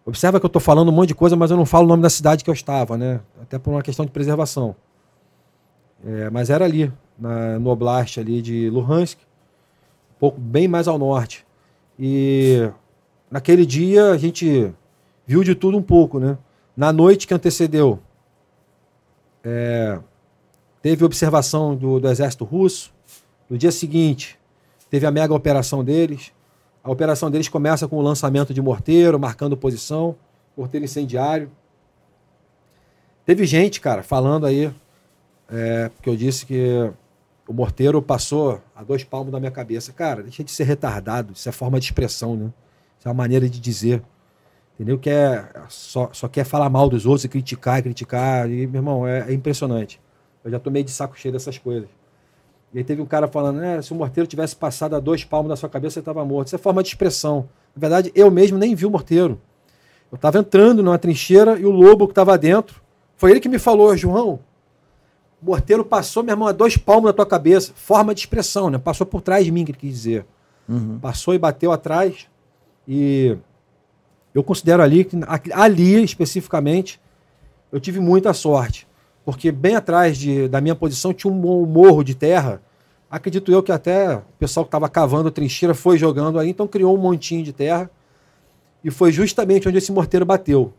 [0.07, 2.03] Observa que eu estou falando um monte de coisa, mas eu não falo o nome
[2.03, 3.21] da cidade que eu estava, né?
[3.41, 4.77] Até por uma questão de preservação.
[6.05, 10.99] É, mas era ali, na, no Oblast ali de Luhansk, um pouco bem mais ao
[10.99, 11.47] norte.
[11.99, 12.71] E
[13.31, 14.73] naquele dia a gente
[15.27, 16.37] viu de tudo um pouco, né?
[16.77, 17.99] Na noite que antecedeu,
[19.43, 19.99] é,
[20.83, 22.93] teve observação do, do exército russo.
[23.49, 24.39] No dia seguinte,
[24.95, 26.33] Teve a mega operação deles.
[26.85, 30.15] A operação deles começa com o lançamento de morteiro, marcando posição,
[30.55, 31.51] morteiro incendiário.
[33.25, 34.71] Teve gente, cara, falando aí,
[35.49, 36.93] é, porque eu disse que
[37.49, 39.95] o morteiro passou a dois palmos da minha cabeça.
[39.95, 42.53] Cara, deixa de ser retardado, isso é forma de expressão, né?
[42.99, 44.03] Isso é uma maneira de dizer.
[44.75, 44.99] Entendeu?
[44.99, 48.51] Que é, só, só quer falar mal dos outros e criticar e criticar.
[48.51, 49.99] E, meu irmão, é, é impressionante.
[50.45, 51.89] Eu já tô meio de saco cheio dessas coisas.
[52.75, 55.49] E aí teve um cara falando, né, se o morteiro tivesse passado a dois palmos
[55.49, 56.49] da sua cabeça, você estava morto.
[56.49, 57.49] Isso é forma de expressão.
[57.75, 59.41] Na verdade, eu mesmo nem vi o morteiro.
[60.11, 62.83] Eu estava entrando numa trincheira e o lobo que estava dentro,
[63.17, 64.41] foi ele que me falou, João,
[65.41, 67.73] o morteiro passou, meu irmão, a dois palmos da tua cabeça.
[67.77, 68.79] Forma de expressão, né?
[68.79, 70.27] Passou por trás de mim, que ele quis dizer.
[70.69, 70.99] Uhum.
[70.99, 72.27] Passou e bateu atrás.
[72.89, 73.37] E
[74.35, 75.17] eu considero ali que
[75.53, 77.01] ali especificamente
[77.71, 78.87] eu tive muita sorte,
[79.25, 82.61] porque bem atrás de, da minha posição tinha um morro de terra.
[83.11, 86.67] Acredito eu que até o pessoal que estava cavando a trincheira foi jogando aí, então
[86.67, 87.91] criou um montinho de terra
[88.83, 90.73] e foi justamente onde esse morteiro bateu.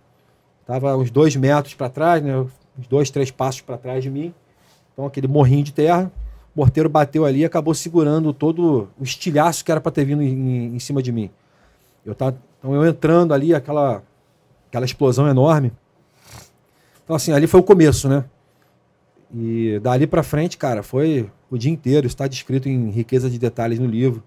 [0.65, 2.38] Tava uns dois metros para trás, né?
[2.38, 4.34] Uns dois, três passos para trás de mim.
[4.93, 6.11] Então aquele morrinho de terra,
[6.55, 10.22] o morteiro bateu ali e acabou segurando todo o estilhaço que era para ter vindo
[10.22, 11.31] em, em cima de mim.
[12.05, 14.03] Eu tava, então eu entrando ali, aquela,
[14.67, 15.72] aquela explosão enorme.
[17.03, 18.26] Então assim, ali foi o começo, né?
[19.38, 22.07] E dali para frente, cara, foi o dia inteiro.
[22.07, 24.24] Está descrito em riqueza de detalhes no livro.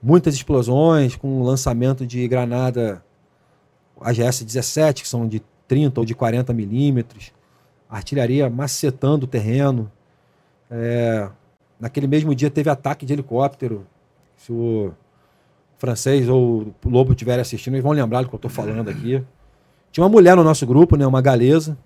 [0.00, 3.04] Muitas explosões, com lançamento de granada
[4.00, 7.32] AGS-17, que são de 30 ou de 40 milímetros.
[7.90, 9.90] Artilharia macetando o terreno.
[10.70, 11.28] É,
[11.80, 13.84] naquele mesmo dia teve ataque de helicóptero.
[14.36, 14.92] Se o
[15.78, 19.22] francês ou o Lobo estiverem assistindo, eles vão lembrar do que eu estou falando aqui.
[19.90, 21.76] Tinha uma mulher no nosso grupo, né, uma galesa,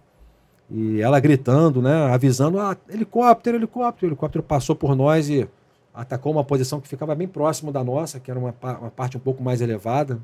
[0.71, 4.07] e ela gritando, né, avisando, ah, helicóptero, helicóptero.
[4.07, 5.49] O helicóptero passou por nós e
[5.95, 9.21] atacou uma posição que ficava bem próximo da nossa, que era uma, uma parte um
[9.21, 10.19] pouco mais elevada.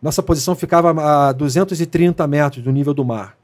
[0.00, 3.36] Nossa posição ficava a 230 metros do nível do mar.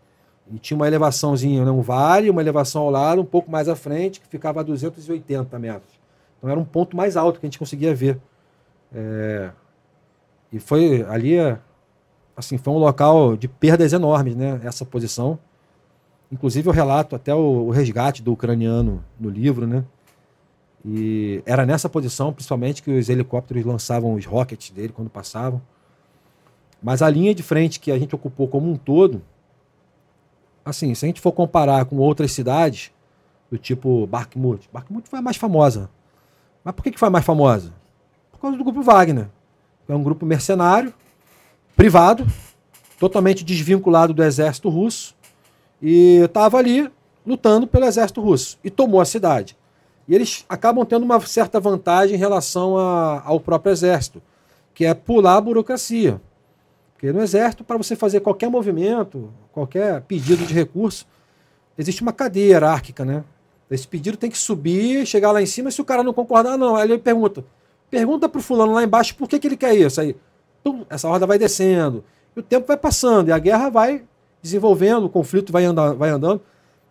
[0.50, 3.74] E tinha uma elevaçãozinha, né, um vale, uma elevação ao lado, um pouco mais à
[3.74, 5.92] frente, que ficava a 280 metros.
[6.38, 8.18] Então era um ponto mais alto que a gente conseguia ver.
[8.94, 9.50] É,
[10.52, 11.36] e foi ali,
[12.36, 14.60] assim, foi um local de perdas enormes, né?
[14.62, 15.38] Essa posição.
[16.30, 19.84] Inclusive eu relato até o, o resgate do ucraniano no livro, né?
[20.84, 25.60] E era nessa posição, principalmente, que os helicópteros lançavam os rockets dele quando passavam.
[26.82, 29.22] Mas a linha de frente que a gente ocupou como um todo,
[30.64, 32.92] assim, se a gente for comparar com outras cidades,
[33.50, 35.88] do tipo Bakhmut, Bakhmut foi a mais famosa.
[36.64, 37.72] Mas por que, que foi a mais famosa?
[38.36, 39.28] por causa do grupo Wagner.
[39.88, 40.92] É um grupo mercenário,
[41.74, 42.26] privado,
[42.98, 45.15] totalmente desvinculado do exército russo,
[45.80, 46.90] e estava ali
[47.26, 49.56] lutando pelo exército russo e tomou a cidade.
[50.08, 54.22] E eles acabam tendo uma certa vantagem em relação a, ao próprio exército,
[54.72, 56.20] que é pular a burocracia.
[56.92, 61.06] Porque no exército, para você fazer qualquer movimento, qualquer pedido de recurso,
[61.76, 63.24] existe uma cadeia hierárquica, né?
[63.70, 66.76] Esse pedido tem que subir, chegar lá em cima, se o cara não concordar, não.
[66.76, 67.44] Aí ele pergunta:
[67.90, 70.00] Pergunta para o fulano lá embaixo por que, que ele quer isso.
[70.00, 70.16] Aí,
[70.88, 72.04] essa roda vai descendo.
[72.34, 74.04] E o tempo vai passando, e a guerra vai
[74.46, 76.40] desenvolvendo, o conflito vai, andar, vai andando.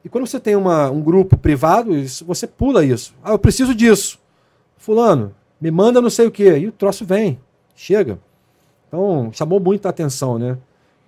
[0.03, 3.15] E quando você tem uma, um grupo privado, isso, você pula isso.
[3.23, 4.19] Ah, eu preciso disso.
[4.77, 6.57] Fulano, me manda não sei o quê.
[6.57, 7.39] E o troço vem,
[7.75, 8.19] chega.
[8.87, 10.57] Então, chamou muita atenção, né?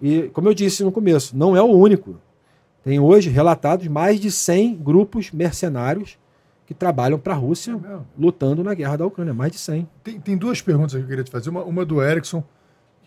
[0.02, 2.15] E, como eu disse no começo, não é o único.
[2.84, 6.18] Tem hoje relatados mais de 100 grupos mercenários
[6.65, 9.88] que trabalham para a Rússia é lutando na guerra da Ucrânia, mais de 100.
[10.03, 11.49] Tem, tem duas perguntas que eu queria te fazer.
[11.49, 12.44] Uma, uma do Erickson,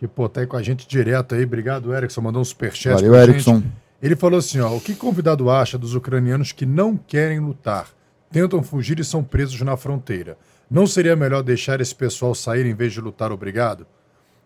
[0.01, 1.45] que pô, tá aí com a gente direto aí.
[1.45, 2.95] Obrigado, Erickson, mandou um superchat.
[2.95, 3.57] Valeu, Erickson.
[3.57, 3.73] Gente.
[4.03, 7.87] Ele falou assim: ó, o que convidado acha dos ucranianos que não querem lutar,
[8.31, 10.39] tentam fugir e são presos na fronteira?
[10.71, 13.87] Não seria melhor deixar esse pessoal sair em vez de lutar obrigado?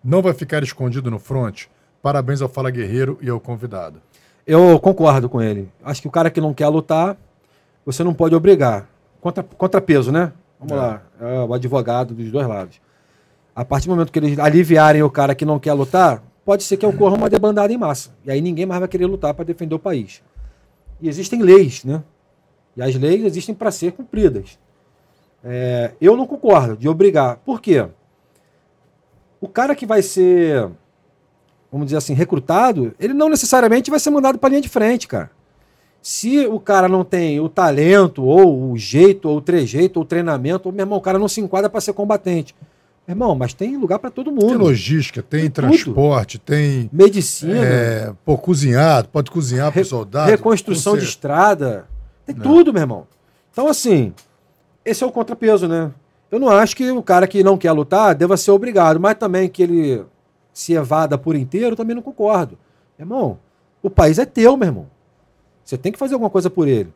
[0.03, 1.71] Não vai ficar escondido no fronte?
[2.03, 4.03] Parabéns ao Fala Guerreiro e ao convidado.
[4.45, 5.71] Eu concordo com ele.
[5.85, 7.17] Acho que o cara que não quer lutar,
[7.87, 8.89] você não pode obrigar
[9.21, 10.33] contra, contrapeso, né?
[10.59, 10.77] Vamos é.
[10.77, 12.84] lá, é o advogado dos dois lados.
[13.55, 16.77] A partir do momento que eles aliviarem o cara que não quer lutar, pode ser
[16.77, 18.11] que ocorra uma debandada em massa.
[18.25, 20.23] E aí ninguém mais vai querer lutar para defender o país.
[21.01, 22.03] E existem leis, né?
[22.77, 24.59] E as leis existem para ser cumpridas.
[25.45, 27.37] É, eu não concordo de obrigar.
[27.45, 27.87] Por quê?
[29.41, 30.69] O cara que vai ser,
[31.71, 35.07] vamos dizer assim, recrutado, ele não necessariamente vai ser mandado para a linha de frente,
[35.07, 35.31] cara.
[36.03, 40.07] Se o cara não tem o talento, ou o jeito, ou o trejeito, ou o
[40.07, 42.55] treinamento, ou, meu irmão, o cara não se enquadra para ser combatente.
[43.07, 44.47] Irmão, mas tem lugar para todo mundo.
[44.47, 46.47] Tem logística, tem, tem transporte, tudo.
[46.47, 46.89] tem.
[46.91, 47.65] Medicina.
[47.65, 50.31] É, pô, cozinhado, pode cozinhar para o soldado.
[50.31, 51.87] Reconstrução de estrada.
[52.25, 52.43] Tem não.
[52.43, 53.07] tudo, meu irmão.
[53.53, 54.15] Então, assim,
[54.85, 55.93] esse é o contrapeso, né?
[56.31, 59.49] Eu não acho que o cara que não quer lutar deva ser obrigado, mas também
[59.49, 60.03] que ele
[60.53, 62.59] se evada por inteiro, também não concordo.
[62.99, 63.39] Irmão,
[63.83, 64.87] o país é teu, meu irmão.
[65.65, 66.93] Você tem que fazer alguma coisa por ele.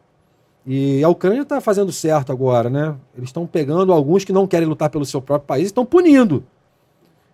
[0.71, 2.95] E a Ucrânia está fazendo certo agora, né?
[3.17, 6.45] Eles estão pegando alguns que não querem lutar pelo seu próprio país e estão punindo.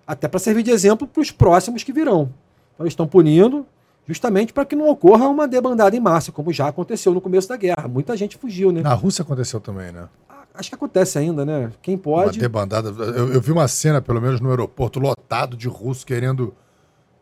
[0.06, 2.30] Até para servir de exemplo para os próximos que virão.
[2.72, 3.66] Então, eles estão punindo
[4.06, 7.56] justamente para que não ocorra uma debandada em massa, como já aconteceu no começo da
[7.56, 7.88] guerra.
[7.88, 8.82] Muita gente fugiu, né?
[8.82, 10.08] Na Rússia aconteceu também, né?
[10.54, 11.72] Acho que acontece ainda, né?
[11.82, 12.38] Quem pode.
[12.38, 12.90] Uma debandada.
[12.90, 16.54] Eu, eu vi uma cena, pelo menos no aeroporto, lotado de russos querendo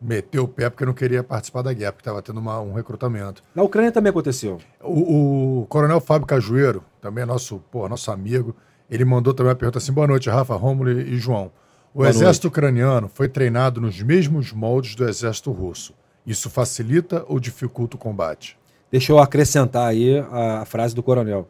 [0.03, 3.43] meter o pé porque não queria participar da guerra, porque estava tendo uma, um recrutamento.
[3.55, 4.59] Na Ucrânia também aconteceu.
[4.81, 8.55] O, o, coronel Fábio Cajueiro, também é nosso, pô, nosso amigo,
[8.89, 11.51] ele mandou também uma pergunta assim: boa noite, Rafa, Rômulo e João.
[11.93, 12.57] O boa exército noite.
[12.57, 15.93] ucraniano foi treinado nos mesmos moldes do exército russo.
[16.25, 18.57] Isso facilita ou dificulta o combate?
[18.91, 21.47] Deixa eu acrescentar aí a, a frase do coronel.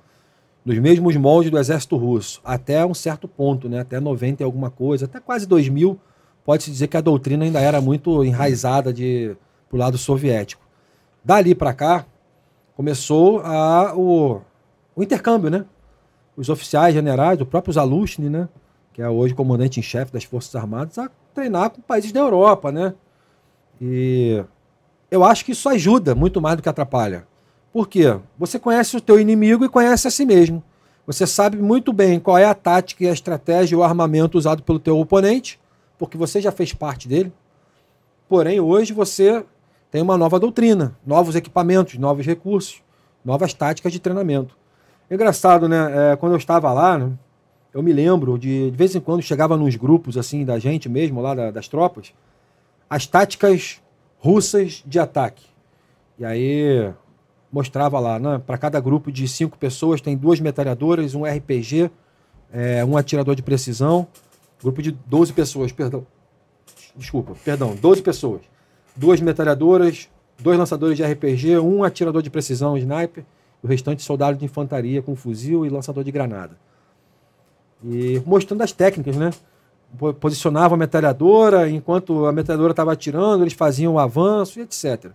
[0.66, 3.82] Nos mesmos moldes do exército russo, até um certo ponto, né?
[3.82, 6.00] até 90 e alguma coisa, até quase 2000,
[6.46, 9.36] pode-se dizer que a doutrina ainda era muito enraizada de,
[9.70, 10.62] pro lado soviético.
[11.24, 12.06] Dali para cá,
[12.76, 14.42] começou a, o,
[14.96, 15.66] o intercâmbio, né?
[16.36, 18.50] Os oficiais generais, o próprio Zalushny, né?
[18.92, 22.72] Que é hoje comandante em chefe das Forças Armadas, a treinar com países da Europa,
[22.72, 22.94] né?
[23.80, 24.44] E
[25.10, 27.26] eu acho que isso ajuda muito mais do que atrapalha.
[27.72, 28.20] Por quê?
[28.38, 30.64] Você conhece o teu inimigo e conhece a si mesmo.
[31.08, 34.62] Você sabe muito bem qual é a tática e a estratégia e o armamento usado
[34.64, 35.60] pelo teu oponente
[36.06, 37.32] porque você já fez parte dele.
[38.28, 39.46] Porém, hoje você
[39.90, 42.82] tem uma nova doutrina, novos equipamentos, novos recursos,
[43.24, 44.58] novas táticas de treinamento.
[45.10, 46.12] Engraçado, né?
[46.12, 47.12] É, quando eu estava lá, né,
[47.74, 51.22] eu me lembro de, de vez em quando chegava nos grupos assim da gente mesmo,
[51.22, 52.14] lá da, das tropas,
[52.90, 53.82] as táticas
[54.20, 55.46] russas de ataque.
[56.20, 56.92] E aí
[57.50, 58.42] mostrava lá, né?
[58.46, 61.90] Para cada grupo de cinco pessoas tem duas metralhadoras, um RPG,
[62.52, 64.08] é, um atirador de precisão,
[64.64, 66.08] Grupo de 12 pessoas, perdão.
[66.96, 68.42] Desculpa, perdão, 12 pessoas.
[68.96, 70.10] Duas metralhadoras,
[70.40, 73.26] dois lançadores de RPG, um atirador de precisão, sniper,
[73.62, 76.58] o restante soldado de infantaria com fuzil e lançador de granada.
[77.84, 79.32] E mostrando as técnicas, né?
[80.20, 85.12] Posicionava a metralhadora, enquanto a metralhadora estava atirando, eles faziam o avanço e etc.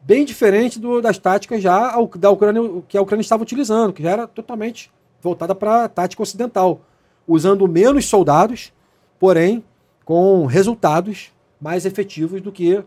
[0.00, 4.10] Bem diferente do, das táticas já da Ucrânia, que a Ucrânia estava utilizando, que já
[4.10, 4.90] era totalmente
[5.20, 6.80] voltada para a tática ocidental,
[7.26, 8.72] usando menos soldados
[9.18, 9.64] porém
[10.04, 12.82] com resultados mais efetivos do que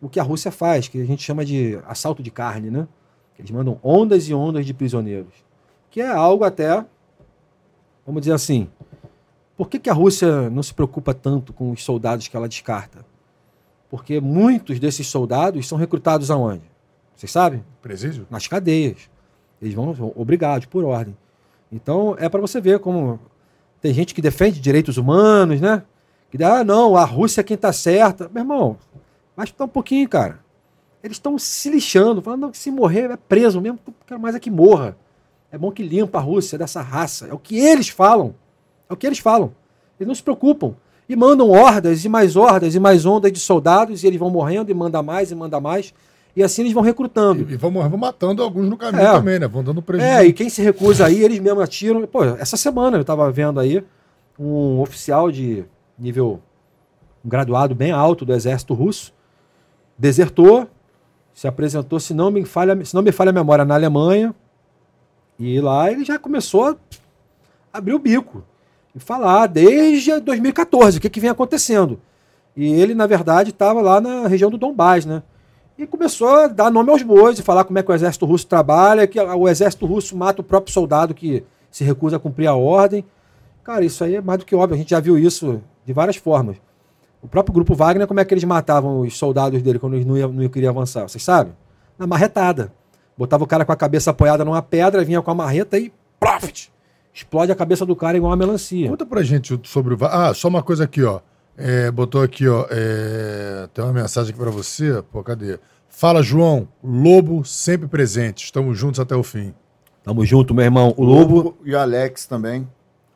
[0.00, 2.86] o que a Rússia faz, que a gente chama de assalto de carne, né?
[3.38, 5.32] Eles mandam ondas e ondas de prisioneiros,
[5.90, 6.84] que é algo até,
[8.06, 8.68] vamos dizer assim,
[9.56, 13.04] por que, que a Rússia não se preocupa tanto com os soldados que ela descarta?
[13.88, 16.64] Porque muitos desses soldados são recrutados aonde?
[17.14, 17.64] Vocês sabem?
[17.80, 18.26] Presídio?
[18.28, 19.08] Nas cadeias.
[19.62, 21.16] Eles vão obrigados por ordem.
[21.70, 23.20] Então é para você ver como
[23.84, 25.82] tem gente que defende direitos humanos, né?
[26.30, 28.30] Que diz, ah, não, a Rússia é quem tá certa.
[28.32, 28.78] Meu irmão,
[29.36, 30.40] mas tá um pouquinho, cara.
[31.02, 34.50] Eles estão se lixando, falando que se morrer é preso mesmo, quero mais é que
[34.50, 34.96] morra.
[35.52, 37.26] É bom que limpa a Rússia dessa raça.
[37.26, 38.34] É o que eles falam.
[38.88, 39.52] É o que eles falam.
[40.00, 40.74] Eles não se preocupam.
[41.06, 44.70] E mandam hordas e mais hordas e mais ondas de soldados e eles vão morrendo
[44.70, 45.92] e manda mais e manda mais.
[46.36, 47.48] E assim eles vão recrutando.
[47.48, 49.12] E, e vão, vão matando alguns no caminho é.
[49.12, 49.46] também, né?
[49.46, 50.12] Vão dando prejuízo.
[50.12, 52.04] É, e quem se recusa aí, eles mesmos atiram.
[52.06, 53.84] Pô, essa semana eu estava vendo aí
[54.38, 55.64] um oficial de
[55.98, 56.40] nível
[57.24, 59.12] um graduado bem alto do exército russo,
[59.96, 60.68] desertou,
[61.32, 64.34] se apresentou, se não me falha, se não me falha a memória, na Alemanha,
[65.38, 66.76] e lá ele já começou a
[67.72, 68.44] abrir o bico
[68.94, 71.98] e falar desde 2014 o que, que vem acontecendo.
[72.56, 75.22] E ele, na verdade, estava lá na região do Donbass, né?
[75.76, 78.46] E começou a dar nome aos bois e falar como é que o exército russo
[78.46, 82.54] trabalha, que o exército russo mata o próprio soldado que se recusa a cumprir a
[82.54, 83.04] ordem.
[83.64, 86.16] Cara, isso aí é mais do que óbvio, a gente já viu isso de várias
[86.16, 86.56] formas.
[87.20, 90.16] O próprio grupo Wagner, como é que eles matavam os soldados dele quando eles não,
[90.16, 91.08] iam, não queriam avançar?
[91.08, 91.54] Vocês sabem?
[91.98, 92.72] Na marretada.
[93.16, 96.70] Botava o cara com a cabeça apoiada numa pedra, vinha com a marreta e profit!
[97.12, 98.90] Explode a cabeça do cara igual uma melancia.
[98.90, 99.98] Conta pra gente sobre o.
[100.02, 101.20] Ah, só uma coisa aqui, ó.
[101.56, 102.66] É, botou aqui, ó.
[102.70, 105.02] É, tem uma mensagem aqui para você.
[105.12, 105.58] Pô, cadê?
[105.88, 106.68] Fala, João.
[106.82, 108.44] Lobo sempre presente.
[108.44, 109.54] Estamos juntos até o fim.
[110.02, 110.92] Tamo junto, meu irmão.
[110.96, 111.36] O Lobo.
[111.36, 112.68] Lobo e o Alex também.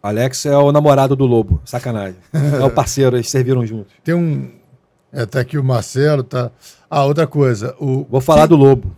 [0.02, 1.60] Alex é o namorado do Lobo.
[1.64, 2.16] Sacanagem.
[2.32, 3.92] é o parceiro, eles serviram juntos.
[4.02, 4.50] Tem um.
[5.12, 6.50] É, tá aqui o Marcelo, tá.
[6.88, 7.74] Ah, outra coisa.
[7.78, 8.06] O...
[8.08, 8.94] Vou falar do Lobo.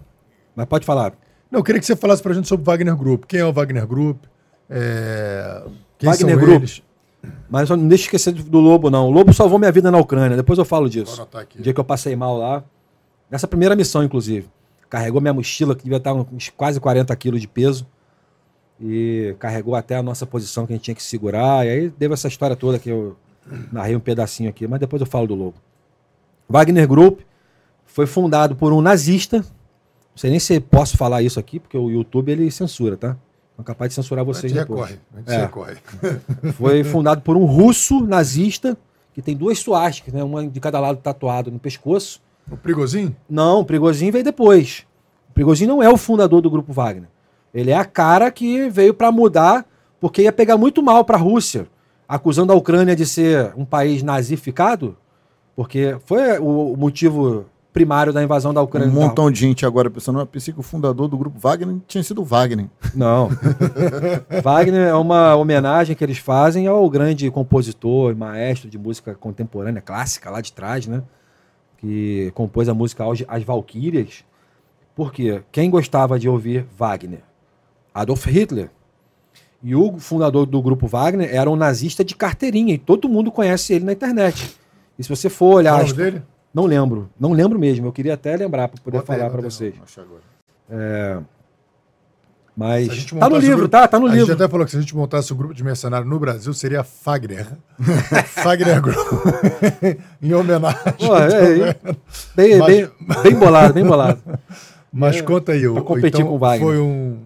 [0.54, 1.14] Mas pode falar.
[1.50, 3.24] Não, eu queria que você falasse pra gente sobre o Wagner Group.
[3.26, 4.24] Quem é o Wagner Group?
[4.68, 5.62] É...
[5.98, 6.62] Quem Wagner Group.
[6.62, 6.82] Eles?
[7.48, 9.09] Mas não deixe esquecer do Lobo, não.
[9.09, 10.36] O Lobo salvou minha vida na Ucrânia.
[10.36, 11.16] Depois eu falo disso.
[11.59, 12.64] O dia que eu passei mal lá.
[13.30, 14.48] Nessa primeira missão, inclusive.
[14.88, 17.86] Carregou minha mochila, que devia estar uns quase 40 quilos de peso.
[18.80, 21.66] e carregou até a nossa posição que a gente tinha que segurar.
[21.66, 23.16] E aí deu essa história toda que eu
[23.70, 25.56] narrei um pedacinho aqui, mas depois eu falo do Lobo.
[26.48, 27.20] Wagner Group
[27.84, 29.38] foi fundado por um nazista.
[29.38, 33.16] Não sei nem se posso falar isso aqui, porque o YouTube ele censura, tá?
[33.61, 34.91] É capaz de censurar vocês a gente depois.
[34.91, 35.43] recorre, a gente É.
[35.43, 35.77] recorre.
[36.55, 38.77] Foi fundado por um russo nazista
[39.12, 40.23] que tem duas suásticas, né?
[40.23, 42.20] Uma de cada lado tatuado no pescoço.
[42.51, 43.15] O Prigozinho?
[43.28, 44.85] Não, o Prigozhin veio depois.
[45.28, 47.09] O Prigozhin não é o fundador do grupo Wagner.
[47.53, 49.65] Ele é a cara que veio para mudar,
[50.01, 51.66] porque ia pegar muito mal para a Rússia,
[52.09, 54.97] acusando a Ucrânia de ser um país nazificado,
[55.55, 58.88] porque foi o motivo primário da invasão da Um Ucrânia.
[58.92, 62.24] montão de gente agora pensando, eu pensei que o fundador do grupo Wagner tinha sido
[62.24, 62.66] Wagner.
[62.94, 63.28] Não.
[64.42, 69.80] Wagner é uma homenagem que eles fazem ao grande compositor e maestro de música contemporânea,
[69.80, 71.02] clássica, lá de trás, né?
[71.78, 74.24] Que compôs a música As As Valquírias.
[74.94, 75.42] Por quê?
[75.51, 77.20] Quem gostava de ouvir Wagner?
[77.94, 78.70] Adolf Hitler.
[79.62, 83.74] E o fundador do grupo Wagner era um nazista de carteirinha, e todo mundo conhece
[83.74, 84.56] ele na internet.
[84.98, 85.74] E se você for olhar.
[85.80, 86.22] As- nome dele?
[86.52, 87.09] Não lembro.
[87.18, 87.86] Não lembro mesmo.
[87.86, 89.74] Eu queria até lembrar para poder falar para vocês.
[89.97, 91.22] Agora.
[92.56, 92.89] Mas.
[93.14, 93.89] A Tá no o livro, grupo- tá?
[93.89, 94.27] Tá no a livro.
[94.27, 96.82] gente até falou que se a gente montasse um grupo de mercenários no Brasil, seria
[96.82, 97.47] Fagner.
[98.27, 98.98] Fagner Group.
[100.20, 100.78] em homenagem.
[100.98, 101.77] Pô, é, é,
[102.35, 102.90] bem, Mas- bem,
[103.22, 104.20] bem bolado, bem bolado.
[104.93, 105.62] Mas É, conta aí.
[105.62, 106.60] pra o- competir com o Wagner.
[106.66, 107.18] Foi um...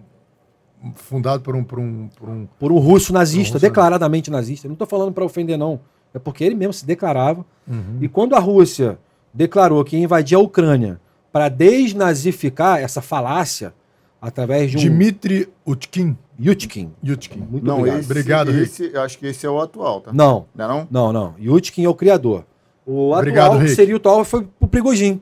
[0.93, 1.63] Fundado por um...
[1.63, 4.67] Por um, por um Por um russo nazista, Russo declaradamente nazista.
[4.67, 5.79] Eu Não estou falando para ofender, não.
[6.13, 7.43] É porque ele mesmo se declarava.
[7.67, 7.97] Uhum.
[7.99, 8.99] E quando a Rússia
[9.35, 10.99] declarou que ia invadir a Ucrânia
[11.31, 13.73] para desnazificar essa falácia
[14.21, 16.17] através de um Dmitry Utkin.
[16.41, 16.91] Yutkin.
[17.05, 17.39] Yutkin.
[17.49, 17.99] Muito Não, obrigado.
[17.99, 18.63] esse, Obrigado, Rick.
[18.63, 20.11] esse, acho que esse é o atual, tá?
[20.13, 20.87] Não, Não é não?
[20.89, 21.35] não, não.
[21.39, 22.43] Yutkin é o criador.
[22.85, 23.75] O Obrigado, atual, Rick.
[23.75, 25.21] seria o atual, foi o Prigojin,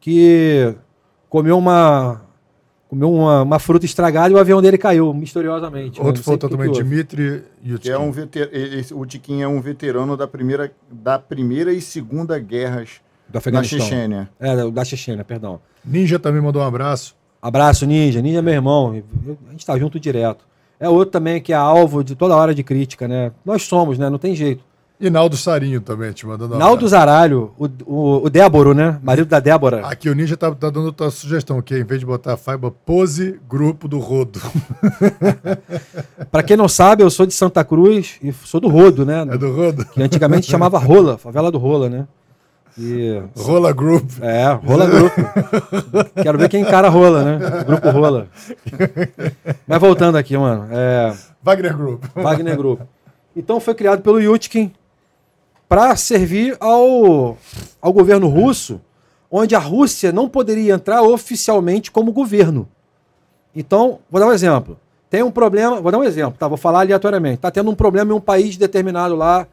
[0.00, 0.74] que
[1.28, 2.22] comeu uma
[2.88, 6.00] comeu uma, uma fruta estragada e o avião dele caiu misteriosamente.
[6.00, 6.06] né?
[6.06, 6.82] Outro foi houve.
[6.82, 7.90] Dmitry Yutkin.
[7.90, 8.48] É um veter...
[8.52, 13.38] esse- o Tiquinho é um veterano da primeira, da primeira e segunda guerras do na
[13.38, 13.80] Afeganistão.
[13.80, 14.28] Chechênia.
[14.40, 15.60] É, da Chechênia, perdão.
[15.84, 17.14] Ninja também mandou um abraço.
[17.40, 18.20] Abraço, Ninja.
[18.20, 19.02] Ninja é meu irmão.
[19.48, 20.44] A gente tá junto direto.
[20.80, 23.32] É outro também que é alvo de toda hora de crítica, né?
[23.44, 24.08] Nós somos, né?
[24.08, 24.62] Não tem jeito.
[25.00, 28.98] E Naldo Sarinho também, te mandando um Naldo Zaralho, o, o, o Déboro, né?
[29.00, 29.86] Marido da Débora.
[29.86, 33.38] Aqui o Ninja tá, tá dando outra sugestão, que em vez de botar Faiba, pose
[33.48, 34.40] grupo do Rodo.
[36.32, 39.22] Pra quem não sabe, eu sou de Santa Cruz e sou do Rodo, né?
[39.22, 39.84] É do Rodo?
[39.84, 42.08] Que antigamente chamava Rola, favela do Rola, né?
[42.78, 43.22] E.
[43.36, 44.10] Rola Group.
[44.20, 45.16] É, Rola Grupo.
[46.22, 47.64] Quero ver quem encara Rola, né?
[47.64, 48.28] Grupo Rola.
[49.66, 50.68] Mas voltando aqui, mano.
[50.70, 52.04] É, Wagner Group.
[52.14, 52.80] Wagner Group.
[53.34, 54.72] Então foi criado pelo Yutkin
[55.68, 57.36] para servir ao,
[57.80, 58.80] ao governo russo,
[59.30, 62.66] onde a Rússia não poderia entrar oficialmente como governo.
[63.54, 64.78] Então, vou dar um exemplo.
[65.10, 66.46] Tem um problema, vou dar um exemplo, tá?
[66.46, 67.36] Vou falar aleatoriamente.
[67.36, 69.46] Está tendo um problema em um país determinado lá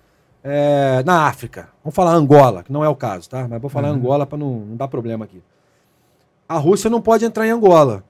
[0.47, 1.69] é, na África.
[1.83, 3.47] Vamos falar Angola, que não é o caso, tá?
[3.49, 5.41] Mas vou falar Angola para não, não dar problema aqui.
[6.47, 8.03] A Rússia não pode entrar em Angola.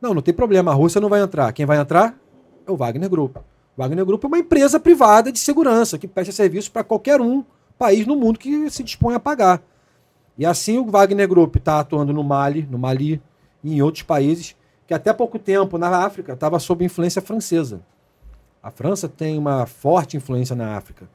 [0.00, 0.72] Não, não tem problema.
[0.72, 1.52] A Rússia não vai entrar.
[1.52, 2.18] Quem vai entrar
[2.66, 3.36] é o Wagner Group.
[3.36, 3.42] O
[3.76, 7.44] Wagner Group é uma empresa privada de segurança que presta serviço para qualquer um
[7.78, 9.62] país no mundo que se dispõe a pagar.
[10.36, 13.22] E assim o Wagner Group está atuando no Mali, no Mali
[13.62, 14.56] e em outros países
[14.88, 17.80] que até pouco tempo na África estava sob influência francesa.
[18.60, 21.08] A França tem uma forte influência na África.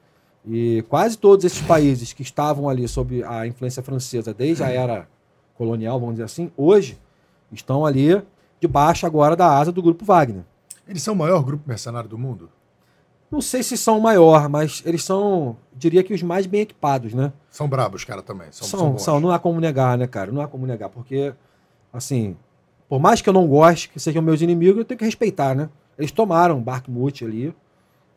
[0.47, 5.07] E quase todos esses países que estavam ali sob a influência francesa desde a era
[5.55, 6.97] colonial, vamos dizer assim, hoje
[7.51, 8.21] estão ali
[8.59, 10.43] debaixo agora da asa do grupo Wagner.
[10.87, 12.49] Eles são o maior grupo mercenário do mundo?
[13.29, 17.13] Não sei se são o maior, mas eles são, diria que os mais bem equipados,
[17.13, 17.31] né?
[17.49, 18.47] São brabos, cara, também.
[18.51, 20.31] São, São, são, são, não há como negar, né, cara?
[20.31, 21.33] Não há como negar, porque,
[21.93, 22.35] assim,
[22.89, 25.69] por mais que eu não goste, que sejam meus inimigos, eu tenho que respeitar, né?
[25.97, 27.55] Eles tomaram Bakhmut ali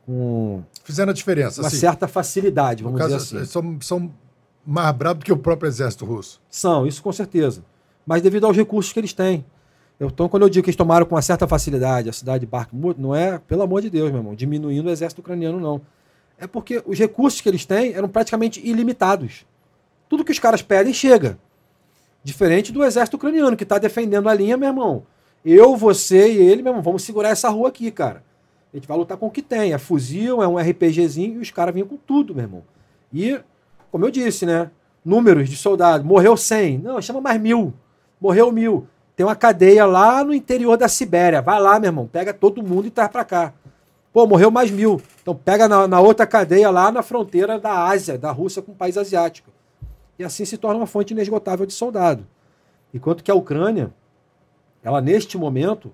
[0.06, 1.60] com Fizeram a diferença.
[1.62, 3.46] uma certa facilidade, vamos caso, dizer assim.
[3.46, 4.10] são, são
[4.66, 6.40] mais brabos do que o próprio exército russo.
[6.50, 7.64] São, isso com certeza.
[8.06, 9.44] Mas devido aos recursos que eles têm.
[9.98, 12.46] Eu- Então, quando eu digo que eles tomaram com uma certa facilidade a cidade de
[12.46, 15.80] Bakhmut, não é, pelo amor de Deus, meu irmão, diminuindo o exército ucraniano, não.
[16.38, 19.46] É porque os recursos que eles têm eram praticamente ilimitados.
[20.08, 21.38] Tudo que os caras pedem chega.
[22.22, 25.02] Diferente do exército ucraniano, que está defendendo a linha, meu irmão.
[25.44, 28.22] Eu, você e ele, meu irmão, vamos segurar essa rua aqui, cara.
[28.74, 29.72] A gente vai lutar com o que tem.
[29.72, 32.64] É fuzil, é um RPGzinho e os caras vinham com tudo, meu irmão.
[33.12, 33.40] E,
[33.92, 34.68] como eu disse, né?
[35.04, 36.04] Números de soldados.
[36.04, 36.78] Morreu 100.
[36.78, 37.72] Não, chama mais mil.
[38.20, 38.88] Morreu mil.
[39.14, 41.40] Tem uma cadeia lá no interior da Sibéria.
[41.40, 42.08] Vai lá, meu irmão.
[42.08, 43.52] Pega todo mundo e traz pra cá.
[44.12, 45.00] Pô, morreu mais mil.
[45.22, 48.74] Então pega na, na outra cadeia lá na fronteira da Ásia, da Rússia com o
[48.74, 49.52] país asiático.
[50.18, 52.26] E assim se torna uma fonte inesgotável de soldado.
[52.92, 53.94] Enquanto que a Ucrânia,
[54.82, 55.92] ela neste momento,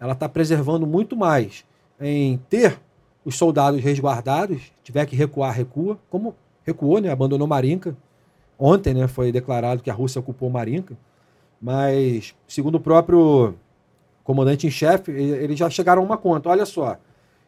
[0.00, 1.64] ela está preservando muito mais
[2.00, 2.80] em ter
[3.24, 7.10] os soldados resguardados, tiver que recuar, recua, como recuou, né?
[7.10, 7.96] Abandonou Marinka.
[8.58, 10.96] Ontem, né, foi declarado que a Rússia ocupou Marinka,
[11.60, 13.54] mas segundo o próprio
[14.24, 16.48] comandante em chefe, eles já chegaram a uma conta.
[16.48, 16.96] Olha só,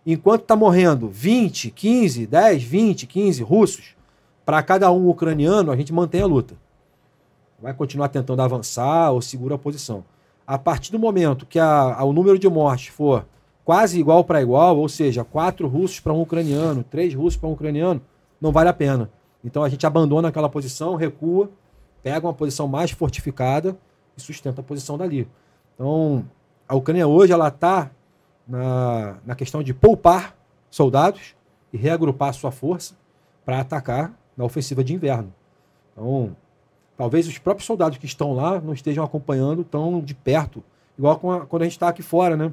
[0.06, 3.96] enquanto está morrendo 20, 15, 10, 20, 15 russos,
[4.44, 6.54] para cada um ucraniano, a gente mantém a luta.
[7.60, 10.04] Vai continuar tentando avançar ou segura a posição.
[10.46, 13.26] A partir do momento que a, a, o número de mortes for
[13.68, 17.52] quase igual para igual, ou seja, quatro russos para um ucraniano, três russos para um
[17.52, 18.00] ucraniano,
[18.40, 19.10] não vale a pena.
[19.44, 21.50] Então a gente abandona aquela posição, recua,
[22.02, 23.76] pega uma posição mais fortificada
[24.16, 25.28] e sustenta a posição dali.
[25.74, 26.24] Então,
[26.66, 27.90] a Ucrânia hoje ela está
[28.46, 30.34] na, na questão de poupar
[30.70, 31.34] soldados
[31.70, 32.94] e reagrupar sua força
[33.44, 35.30] para atacar na ofensiva de inverno.
[35.92, 36.34] Então,
[36.96, 40.64] talvez os próprios soldados que estão lá não estejam acompanhando tão de perto,
[40.96, 42.50] igual a, quando a gente está aqui fora, né?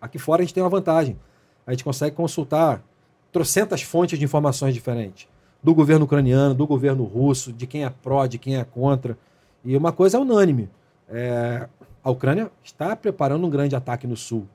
[0.00, 1.18] Aqui fora a gente tem uma vantagem.
[1.66, 2.82] A gente consegue consultar
[3.30, 5.28] trocentas fontes de informações diferentes.
[5.62, 9.18] Do governo ucraniano, do governo russo, de quem é pró, de quem é contra.
[9.64, 10.70] E uma coisa é unânime.
[11.08, 11.68] É,
[12.02, 14.46] a Ucrânia está preparando um grande ataque no sul,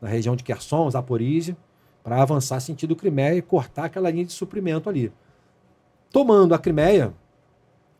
[0.00, 1.56] na região de Kherson, Zaporizhia,
[2.02, 5.12] para avançar sentido Crimeia e cortar aquela linha de suprimento ali.
[6.10, 7.12] Tomando a Crimeia,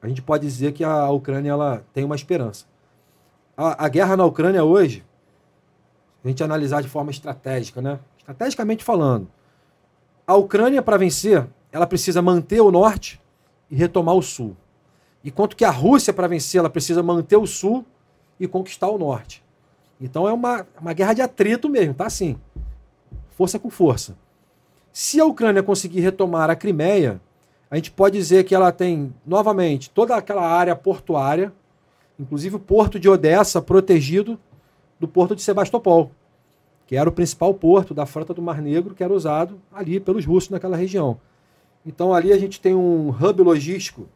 [0.01, 2.65] a gente pode dizer que a Ucrânia ela tem uma esperança.
[3.57, 5.05] A, a guerra na Ucrânia hoje,
[6.27, 8.01] a gente analisar de forma estratégica, né?
[8.19, 9.29] Estrategicamente falando,
[10.27, 13.21] a Ucrânia para vencer, ela precisa manter o norte
[13.71, 14.57] e retomar o sul.
[15.25, 17.85] Enquanto que a Rússia para vencer, ela precisa manter o sul
[18.41, 19.43] e conquistar o norte.
[20.01, 22.37] Então é uma, uma guerra de atrito mesmo, tá assim.
[23.37, 24.17] Força com força.
[24.93, 27.21] Se a Ucrânia conseguir retomar a Crimeia,
[27.71, 31.53] a gente pode dizer que ela tem novamente toda aquela área portuária,
[32.19, 34.37] inclusive o porto de Odessa protegido
[34.99, 36.11] do porto de Sebastopol,
[36.87, 40.25] que era o principal porto da frota do Mar Negro que era usado ali pelos
[40.25, 41.21] russos naquela região.
[41.85, 44.09] Então ali a gente tem um hub logístico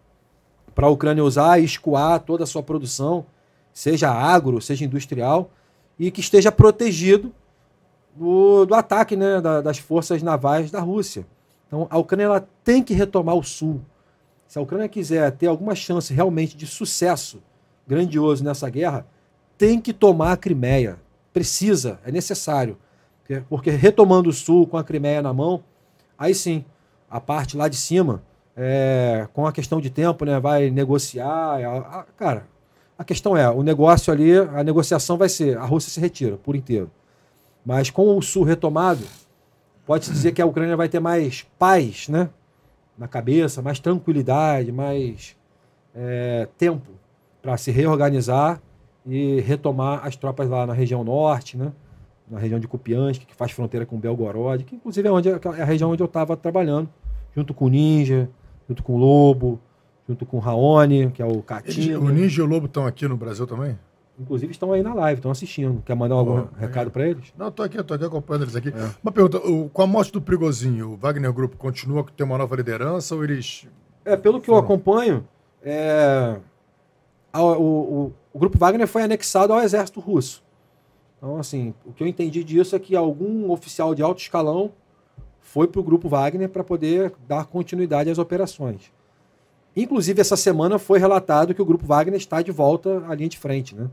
[0.74, 3.26] para a Ucrânia usar e escoar toda a sua produção
[3.72, 5.50] seja agro, seja industrial,
[5.98, 7.32] e que esteja protegido
[8.14, 11.26] do, do ataque né, da, das forças navais da Rússia.
[11.66, 13.80] Então, a Ucrânia ela tem que retomar o sul.
[14.46, 17.40] Se a Ucrânia quiser ter alguma chance realmente de sucesso
[17.86, 19.06] grandioso nessa guerra,
[19.60, 20.98] tem que tomar a Crimeia.
[21.34, 22.78] Precisa, é necessário.
[23.46, 25.62] Porque retomando o sul com a Crimeia na mão,
[26.18, 26.64] aí sim,
[27.10, 28.22] a parte lá de cima,
[28.56, 31.28] é, com a questão de tempo, né, vai negociar.
[31.62, 32.48] A, a, cara,
[32.96, 36.56] a questão é, o negócio ali, a negociação vai ser, a Rússia se retira por
[36.56, 36.90] inteiro.
[37.62, 39.04] Mas com o Sul retomado,
[39.84, 42.30] pode-se dizer que a Ucrânia vai ter mais paz né,
[42.96, 45.36] na cabeça, mais tranquilidade, mais
[45.94, 46.92] é, tempo
[47.42, 48.58] para se reorganizar
[49.06, 51.72] e retomar as tropas lá na região norte, né,
[52.30, 55.64] na região de Kupiansk, que faz fronteira com Belgorod, que inclusive é, onde, é a
[55.64, 56.88] região onde eu estava trabalhando,
[57.34, 58.28] junto com o Ninja,
[58.68, 59.60] junto com o Lobo,
[60.08, 62.02] junto com o Raoni, que é o Catinho.
[62.02, 63.78] O Ninja e o Lobo estão aqui no Brasil também?
[64.18, 65.82] Inclusive estão aí na live, estão assistindo.
[65.84, 66.90] Quer mandar algum oh, recado é.
[66.90, 67.32] para eles?
[67.38, 68.68] Não, estou aqui, estou aqui acompanhando eles aqui.
[68.68, 68.90] É.
[69.02, 72.36] Uma pergunta, o, com a morte do Prigozinho, o Wagner Grupo continua com ter uma
[72.36, 73.66] nova liderança ou eles...
[74.04, 75.26] É, pelo que eu acompanho,
[75.62, 76.36] é, a,
[77.32, 80.42] o, o, o, Grupo Wagner foi anexado ao exército russo.
[81.18, 84.72] Então, assim, o que eu entendi disso é que algum oficial de alto escalão
[85.40, 88.92] foi para o Grupo Wagner para poder dar continuidade às operações.
[89.76, 93.38] Inclusive, essa semana foi relatado que o grupo Wagner está de volta à linha de
[93.38, 93.88] frente, né?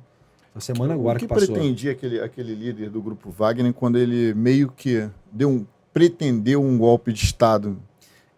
[0.55, 1.53] Essa semana agora o que, que passou.
[1.53, 6.77] pretendia aquele, aquele líder do grupo Wagner quando ele meio que deu um, pretendeu um
[6.77, 7.77] golpe de Estado?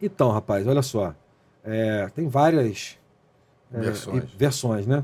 [0.01, 1.15] Então, rapaz, olha só.
[1.63, 2.97] É, tem várias
[3.73, 4.23] é, versões.
[4.37, 5.03] versões, né?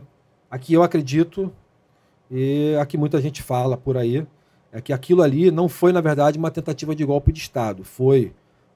[0.50, 1.52] Aqui eu acredito,
[2.30, 4.26] e aqui muita gente fala por aí,
[4.72, 7.84] é que aquilo ali não foi, na verdade, uma tentativa de golpe de Estado.
[7.84, 8.34] Foi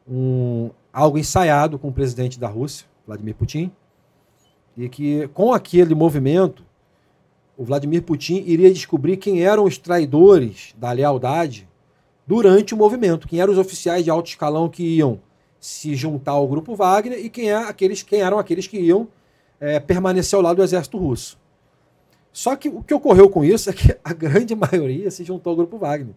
[0.07, 3.71] um, algo ensaiado com o presidente da Rússia, Vladimir Putin,
[4.77, 6.63] e que com aquele movimento,
[7.57, 11.67] o Vladimir Putin iria descobrir quem eram os traidores da lealdade
[12.25, 15.19] durante o movimento, quem eram os oficiais de alto escalão que iam
[15.59, 19.07] se juntar ao grupo Wagner e quem, é aqueles, quem eram aqueles que iam
[19.59, 21.37] é, permanecer ao lado do exército russo.
[22.31, 25.57] Só que o que ocorreu com isso é que a grande maioria se juntou ao
[25.57, 26.15] grupo Wagner.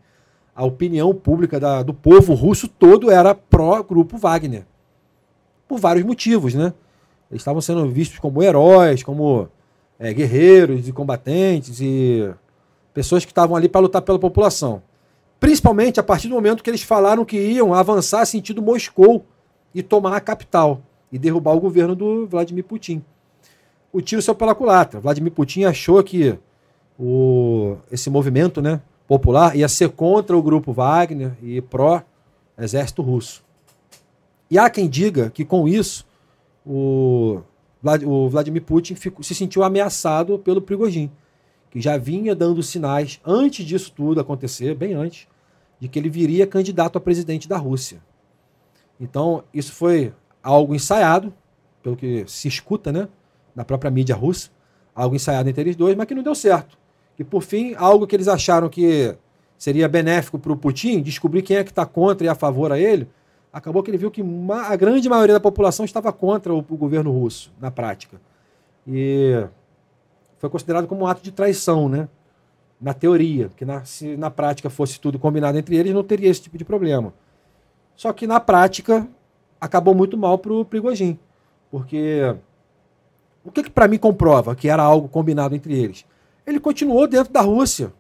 [0.55, 4.67] A opinião pública da, do povo russo todo era pró-grupo Wagner.
[5.67, 6.75] Por vários motivos, né?
[7.31, 9.49] Eles estavam sendo vistos como heróis, como
[9.99, 12.31] é, guerreiros e combatentes e
[12.93, 14.83] pessoas que estavam ali para lutar pela população.
[15.41, 19.25] Principalmente a partir do momento que eles falaram que iam avançar sentido Moscou
[19.75, 23.03] e tomar a capital e derrubar o governo do Vladimir Putin.
[23.93, 24.99] O tiro saiu pela culatra.
[25.01, 26.39] Vladimir Putin achou que
[26.99, 33.45] o, esse movimento né, popular ia ser contra o grupo Wagner e pró-exército russo.
[34.51, 36.07] E há quem diga que com isso
[36.65, 37.41] o,
[38.07, 41.11] o Vladimir Putin ficou, se sentiu ameaçado pelo Prigozhin,
[41.71, 45.27] que já vinha dando sinais, antes disso tudo acontecer, bem antes,
[45.81, 48.01] de que ele viria candidato a presidente da Rússia.
[49.01, 50.13] Então, isso foi
[50.43, 51.33] algo ensaiado,
[51.83, 53.09] pelo que se escuta, né,
[53.55, 54.51] na própria mídia russa,
[54.95, 56.79] algo ensaiado entre eles dois, mas que não deu certo.
[57.19, 59.15] E por fim, algo que eles acharam que
[59.59, 62.79] seria benéfico para o Putin, descobrir quem é que está contra e a favor a
[62.79, 63.09] ele,
[63.53, 67.13] acabou que ele viu que a grande maioria da população estava contra o, o, governo
[67.13, 68.21] russo, na prática.
[68.87, 69.47] E
[70.39, 72.09] foi considerado como um ato de traição, né?
[72.81, 76.43] Na teoria, que na, se na prática fosse tudo combinado entre eles, não teria esse
[76.43, 77.15] tipo de problema.
[77.95, 79.07] Só que na prática
[79.61, 81.21] acabou muito mal para o Prigogine,
[81.71, 82.35] porque
[83.45, 86.05] o que, que para mim comprova que era algo combinado entre eles?
[86.47, 87.93] Ele continuou dentro da Rússia.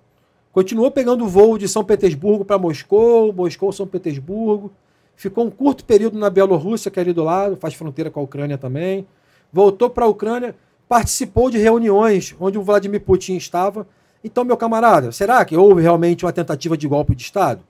[0.52, 4.70] Continuou pegando voo de São Petersburgo para Moscou, Moscou, São Petersburgo.
[5.16, 8.22] Ficou um curto período na Bielorrússia, que é ali do lado, faz fronteira com a
[8.22, 9.06] Ucrânia também.
[9.52, 10.54] Voltou para a Ucrânia,
[10.88, 13.86] participou de reuniões onde o Vladimir Putin estava.
[14.22, 17.62] Então, meu camarada, será que houve realmente uma tentativa de golpe de Estado?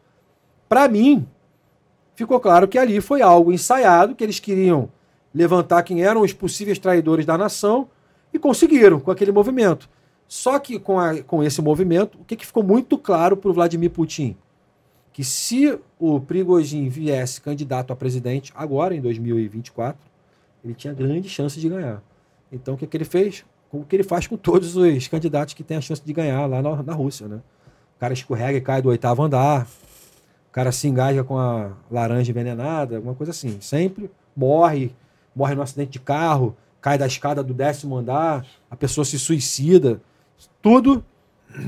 [0.69, 1.27] Para mim,
[2.15, 4.89] ficou claro que ali foi algo ensaiado, que eles queriam
[5.34, 7.88] levantar quem eram os possíveis traidores da nação
[8.32, 9.88] e conseguiram com aquele movimento.
[10.26, 13.54] Só que com, a, com esse movimento, o que, que ficou muito claro para o
[13.54, 14.36] Vladimir Putin?
[15.12, 20.00] Que se o Prigozhin viesse candidato a presidente agora, em 2024,
[20.64, 22.02] ele tinha grande chance de ganhar.
[22.50, 23.44] Então, o que, que ele fez?
[23.70, 26.62] O que ele faz com todos os candidatos que têm a chance de ganhar lá
[26.62, 27.40] na, na Rússia, né?
[27.96, 29.66] O cara escorrega e cai do oitavo andar,
[30.48, 33.60] o cara se engaja com a laranja envenenada, alguma coisa assim.
[33.60, 34.94] Sempre morre,
[35.34, 40.00] morre no acidente de carro, cai da escada do décimo andar, a pessoa se suicida.
[40.60, 41.04] Tudo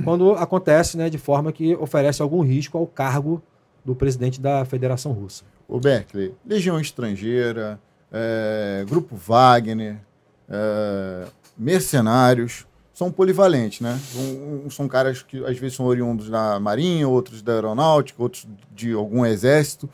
[0.03, 3.43] quando acontece né, de forma que oferece algum risco ao cargo
[3.85, 5.45] do presidente da Federação Russa.
[5.69, 7.79] O Berkeley, Legião Estrangeira,
[8.11, 10.01] é, Grupo Wagner,
[10.49, 11.27] é,
[11.57, 13.99] mercenários, são polivalentes, né?
[14.13, 18.93] São, são, caras que às vezes são oriundos da Marinha, outros da Aeronáutica, outros de
[18.93, 19.91] algum exército.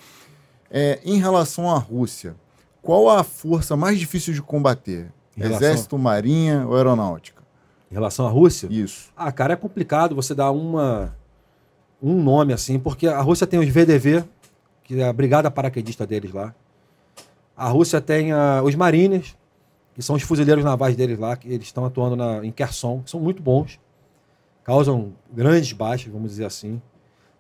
[0.70, 2.36] É, em relação à Rússia,
[2.82, 5.12] qual a força mais difícil de combater?
[5.36, 7.42] Exército, Marinha ou Aeronáutica?
[7.90, 8.68] Em relação à Rússia?
[8.70, 9.10] Isso.
[9.16, 11.16] Ah, cara, é complicado você dar uma,
[12.02, 14.24] um nome assim, porque a Rússia tem os VDV,
[14.84, 16.54] que é a brigada paraquedista deles lá.
[17.56, 19.36] A Rússia tem uh, os Marines,
[19.94, 23.10] que são os fuzileiros navais deles lá, que eles estão atuando na, em Kherson, que
[23.10, 23.78] são muito bons,
[24.64, 26.80] causam grandes baixas, vamos dizer assim.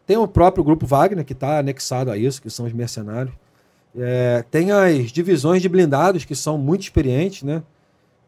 [0.06, 3.34] Tem o próprio grupo Wagner, que está anexado a isso, que são os mercenários.
[3.96, 7.62] É, tem as divisões de blindados, que são muito experientes, né?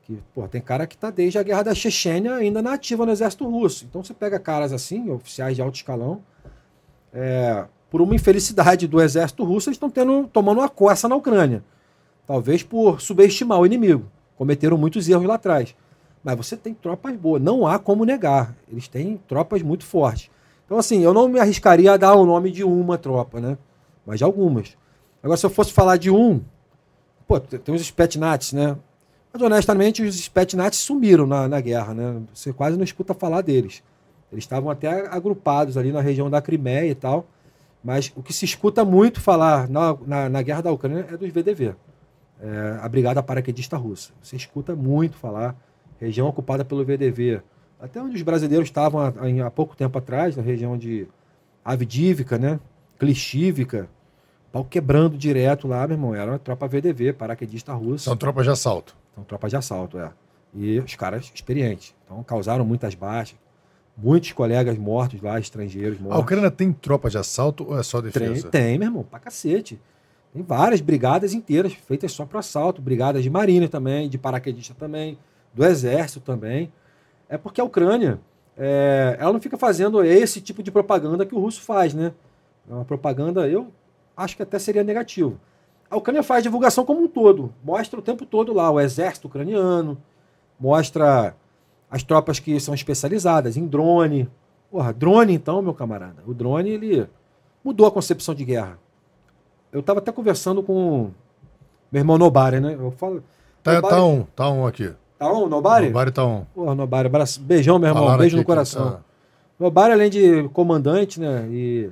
[0.03, 3.13] Que, pô, tem cara que está desde a guerra da Chechênia ainda na ativa no
[3.13, 3.87] exército russo.
[3.89, 6.21] Então você pega caras assim, oficiais de alto escalão,
[7.13, 11.63] é, por uma infelicidade do exército russo, eles estão tendo tomando uma coça na Ucrânia.
[12.27, 14.07] Talvez por subestimar o inimigo.
[14.37, 15.75] Cometeram muitos erros lá atrás.
[16.25, 18.55] Mas você tem tropas boas, não há como negar.
[18.71, 20.31] Eles têm tropas muito fortes.
[20.65, 23.59] Então, assim, eu não me arriscaria a dar o nome de uma tropa, né?
[24.07, 24.77] Mas de algumas.
[25.23, 26.43] Agora, se eu fosse falar de um,
[27.27, 28.77] pô, tem os Spetnats, né?
[29.33, 32.23] Mas honestamente, os Spetnats sumiram na, na guerra, né?
[32.35, 33.83] Você quase não escuta falar deles.
[34.31, 37.27] Eles estavam até agrupados ali na região da Crimeia e tal.
[37.85, 41.31] Mas o que se escuta muito falar na, na, na guerra da Ucrânia é dos
[41.31, 41.75] VDV,
[42.41, 44.13] é, a Brigada Paraquedista Russa.
[44.23, 45.57] Você escuta muito falar,
[45.99, 47.43] região ocupada pelo VDV.
[47.81, 49.13] Até onde os brasileiros estavam há,
[49.47, 51.09] há pouco tempo atrás, na região de
[51.65, 52.61] Avdivka, né?
[52.99, 53.89] Klishivka,
[54.53, 56.15] pau quebrando direto lá, meu irmão.
[56.15, 58.05] Era uma tropa VDV, paraquedista russa.
[58.05, 58.95] São tropas de assalto.
[59.15, 60.13] São tropas de assalto, é.
[60.55, 61.95] E os caras experientes.
[62.05, 63.37] Então causaram muitas baixas.
[63.97, 66.19] Muitos colegas mortos lá, estrangeiros mortos.
[66.19, 68.49] A Ucrânia tem tropa de assalto ou é só defesa?
[68.49, 69.81] Tem, tem meu irmão, pra cacete.
[70.33, 72.81] Tem várias brigadas inteiras feitas só para assalto.
[72.81, 75.19] Brigadas de marinha também, de paraquedista também,
[75.53, 76.73] do exército também.
[77.29, 78.19] É porque a Ucrânia,
[78.57, 82.13] é, ela não fica fazendo esse tipo de propaganda que o russo faz, né?
[82.71, 83.71] É uma propaganda, eu
[84.23, 85.39] acho que até seria negativo.
[85.91, 89.99] A Ucrânia faz divulgação como um todo, mostra o tempo todo lá o exército ucraniano,
[90.59, 91.37] mostra
[91.91, 94.29] as tropas que são especializadas em drone.
[94.71, 96.23] Porra, drone então, meu camarada.
[96.27, 97.07] O drone, ele
[97.63, 98.79] mudou a concepção de guerra.
[99.71, 101.11] Eu estava até conversando com
[101.91, 102.75] meu irmão Nobari, né?
[102.75, 103.23] Eu falo.
[103.63, 103.95] Tá, Nobari...
[103.95, 104.91] tá um, tá um aqui.
[105.19, 105.87] Tá um, Nobari?
[105.87, 106.45] Nobari tá um.
[106.55, 107.41] Porra, Nobari, abraço.
[107.41, 108.93] beijão, meu irmão, Falaram beijo no coração.
[108.93, 109.01] Tá...
[109.59, 111.47] Nobari, além de comandante, né?
[111.51, 111.91] E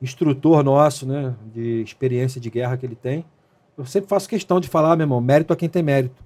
[0.00, 3.24] instrutor nosso, né, de experiência de guerra que ele tem.
[3.76, 6.24] Eu sempre faço questão de falar, meu irmão, mérito a quem tem mérito.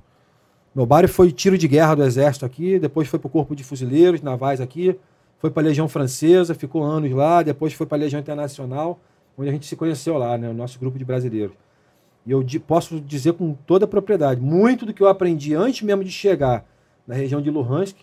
[0.75, 4.23] Nobari foi tiro de guerra do exército aqui, depois foi para o corpo de fuzileiros
[4.23, 4.97] navais aqui,
[5.39, 9.01] foi para a Legião Francesa, ficou anos lá, depois foi para a Legião Internacional,
[9.37, 11.57] onde a gente se conheceu lá, né, o nosso grupo de brasileiros.
[12.25, 16.05] E eu posso dizer com toda a propriedade, muito do que eu aprendi antes mesmo
[16.05, 16.65] de chegar
[17.07, 17.97] na região de Luhansk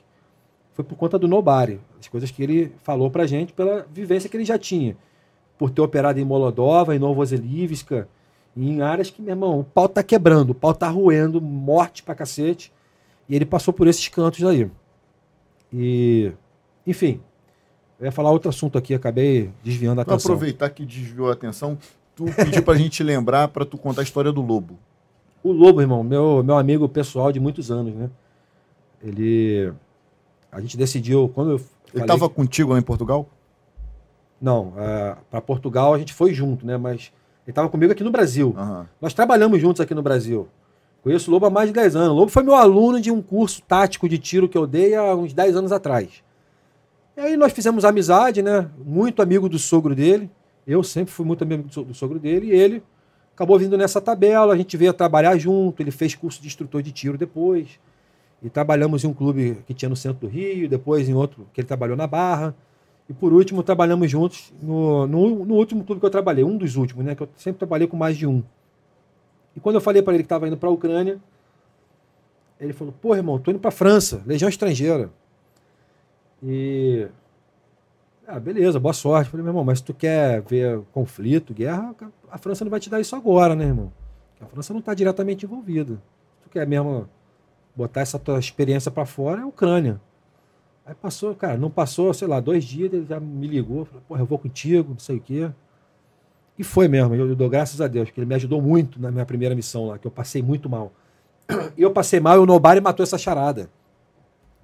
[0.73, 4.35] foi por conta do Nobari, as coisas que ele falou pra gente pela vivência que
[4.35, 4.97] ele já tinha,
[5.57, 8.07] por ter operado em Molodova, em Novoselivska,
[8.55, 12.15] em áreas que, meu irmão, o pau tá quebrando, o pau tá roendo, morte pra
[12.15, 12.71] cacete,
[13.29, 14.69] e ele passou por esses cantos aí.
[15.73, 16.31] E,
[16.85, 17.19] enfim,
[17.99, 20.33] eu ia falar outro assunto aqui, acabei desviando a Vou atenção.
[20.33, 21.77] aproveitar que desviou a atenção,
[22.15, 24.77] tu pediu pra gente lembrar pra tu contar a história do lobo.
[25.43, 28.09] O Lobo, irmão, meu, meu amigo pessoal de muitos anos, né?
[29.01, 29.71] Ele.
[30.51, 31.29] A gente decidiu.
[31.33, 31.55] Quando eu.
[31.57, 33.29] Ele falei- tava contigo lá em Portugal?
[34.41, 34.73] Não,
[35.29, 36.77] para Portugal a gente foi junto, né?
[36.77, 37.11] Mas
[37.45, 38.53] ele estava comigo aqui no Brasil.
[38.57, 38.87] Aham.
[39.01, 40.47] Nós trabalhamos juntos aqui no Brasil.
[41.01, 42.09] Conheço o Lobo há mais de 10 anos.
[42.09, 45.15] O Lobo foi meu aluno de um curso tático de tiro que eu dei há
[45.15, 46.21] uns 10 anos atrás.
[47.15, 48.69] E aí nós fizemos amizade, né?
[48.77, 50.29] Muito amigo do sogro dele.
[50.67, 52.47] Eu sempre fui muito amigo do sogro dele.
[52.47, 52.83] E ele
[53.33, 54.53] acabou vindo nessa tabela.
[54.53, 55.81] A gente veio trabalhar junto.
[55.81, 57.79] Ele fez curso de instrutor de tiro depois.
[58.43, 60.67] E trabalhamos em um clube que tinha no centro do Rio.
[60.67, 62.53] Depois em outro que ele trabalhou na Barra.
[63.09, 66.43] E por último, trabalhamos juntos no, no, no último clube que eu trabalhei.
[66.43, 67.15] Um dos últimos, né?
[67.15, 68.43] Que eu sempre trabalhei com mais de um.
[69.55, 71.19] E quando eu falei para ele que estava indo para a Ucrânia,
[72.59, 75.09] ele falou: Pô, irmão, tô indo para França, Legião Estrangeira.
[76.43, 77.07] E.
[78.27, 79.29] Ah, beleza, boa sorte.
[79.29, 81.95] Falei, meu irmão, mas se tu quer ver conflito, guerra,
[82.29, 83.91] a França não vai te dar isso agora, né, irmão?
[84.41, 85.93] A França não está diretamente envolvida.
[85.93, 87.07] Se tu quer mesmo
[87.73, 90.01] botar essa tua experiência para fora, é a Ucrânia.
[90.87, 94.21] Aí passou, cara, não passou, sei lá, dois dias, ele já me ligou, falou, porra,
[94.21, 95.51] eu vou contigo, não sei o quê.
[96.57, 99.11] E foi mesmo, eu, eu dou graças a Deus, porque ele me ajudou muito na
[99.11, 100.93] minha primeira missão lá, que eu passei muito mal.
[101.75, 103.69] E eu passei mal e o Nobari matou essa charada.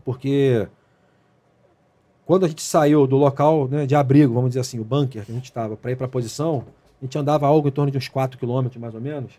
[0.05, 0.65] Porque
[2.25, 5.31] quando a gente saiu do local né, de abrigo, vamos dizer assim, o bunker que
[5.31, 6.63] a gente estava, para ir para a posição,
[7.01, 9.33] a gente andava algo em torno de uns 4 quilômetros, mais ou menos.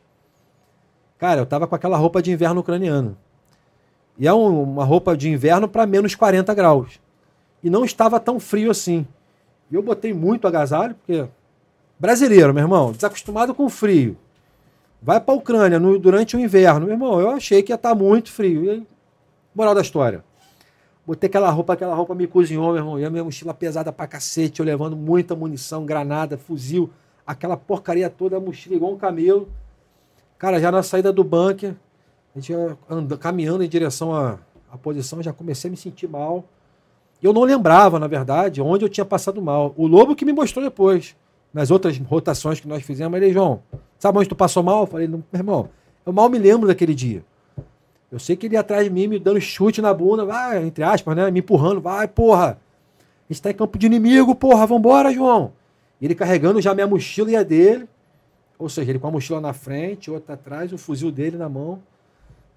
[1.16, 3.16] Cara, eu tava com aquela roupa de inverno ucraniana.
[4.18, 7.00] E é um- uma roupa de inverno para menos 40 graus.
[7.62, 9.06] E não estava tão frio assim.
[9.70, 11.26] E eu botei muito agasalho, porque
[11.98, 14.16] brasileiro, meu irmão, desacostumado com frio.
[15.02, 16.86] Vai para a Ucrânia no- durante o inverno.
[16.86, 18.64] Meu irmão, eu achei que ia estar muito frio.
[18.64, 18.86] E aí,
[19.54, 20.24] moral da história.
[21.06, 22.98] Botei aquela roupa, aquela roupa me cozinhou, meu irmão.
[22.98, 26.88] E a minha mochila pesada pra cacete, eu levando muita munição, granada, fuzil,
[27.26, 29.48] aquela porcaria toda, a mochila igual um camelo.
[30.38, 31.74] Cara, já na saída do bunker,
[32.34, 32.52] a gente
[32.90, 34.38] anda, caminhando em direção à,
[34.72, 36.44] à posição, já comecei a me sentir mal.
[37.22, 39.72] Eu não lembrava, na verdade, onde eu tinha passado mal.
[39.76, 41.16] O Lobo que me mostrou depois,
[41.54, 43.16] nas outras rotações que nós fizemos.
[43.16, 43.62] Ele, João,
[43.98, 44.80] sabe onde tu passou mal?
[44.80, 45.70] Eu falei, meu irmão,
[46.04, 47.24] eu mal me lembro daquele dia.
[48.10, 50.82] Eu sei que ele ia atrás de mim, me dando chute na bunda, vai, entre
[50.82, 51.30] aspas, né?
[51.30, 52.58] Me empurrando, vai, porra.
[53.28, 55.52] A gente tá em campo de inimigo, porra, vambora, João.
[56.00, 57.88] E ele carregando já minha mochila e a dele.
[58.58, 61.80] Ou seja, ele com a mochila na frente, outra atrás, o fuzil dele na mão.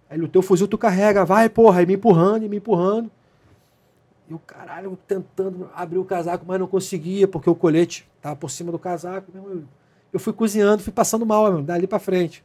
[0.09, 3.11] Aí ele, o teu fuzil tu carrega, vai, porra, e me empurrando, e me empurrando.
[4.29, 8.49] E o caralho, tentando abrir o casaco, mas não conseguia, porque o colete tava por
[8.49, 9.31] cima do casaco.
[10.11, 12.43] Eu fui cozinhando, fui passando mal, meu, dali pra frente.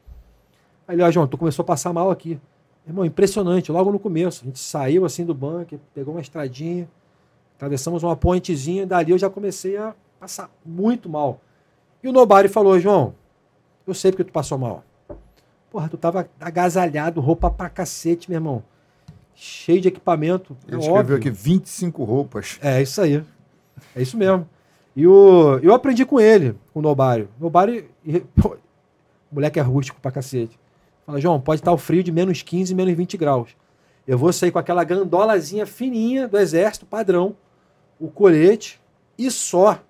[0.87, 2.41] Aí ele, ó, João, tu começou a passar mal aqui.
[2.87, 4.43] Irmão, impressionante, logo no começo.
[4.43, 6.89] A gente saiu assim do bunker, pegou uma estradinha,
[7.57, 11.41] atravessamos uma pontezinha, dali eu já comecei a passar muito mal.
[12.03, 13.15] E o Nobari falou, João,
[13.87, 14.85] eu sei porque tu passou mal.
[15.73, 18.63] Porra, tu tava agasalhado, roupa pra cacete, meu irmão.
[19.35, 20.55] Cheio de equipamento.
[20.69, 21.17] Ele é escreveu óbvio.
[21.17, 22.59] aqui 25 roupas.
[22.61, 23.25] É isso aí.
[23.97, 24.47] É isso mesmo.
[24.95, 27.23] E o, eu aprendi com ele, com o Nobari.
[27.41, 30.61] O Nobari, e- pô, o moleque é rústico pra cacete.
[31.07, 33.57] Fala, João, pode estar o frio de menos 15, menos 20 graus.
[34.07, 37.35] Eu vou sair com aquela gandolazinha fininha do exército, padrão,
[37.99, 38.79] o colete
[39.17, 39.81] e só.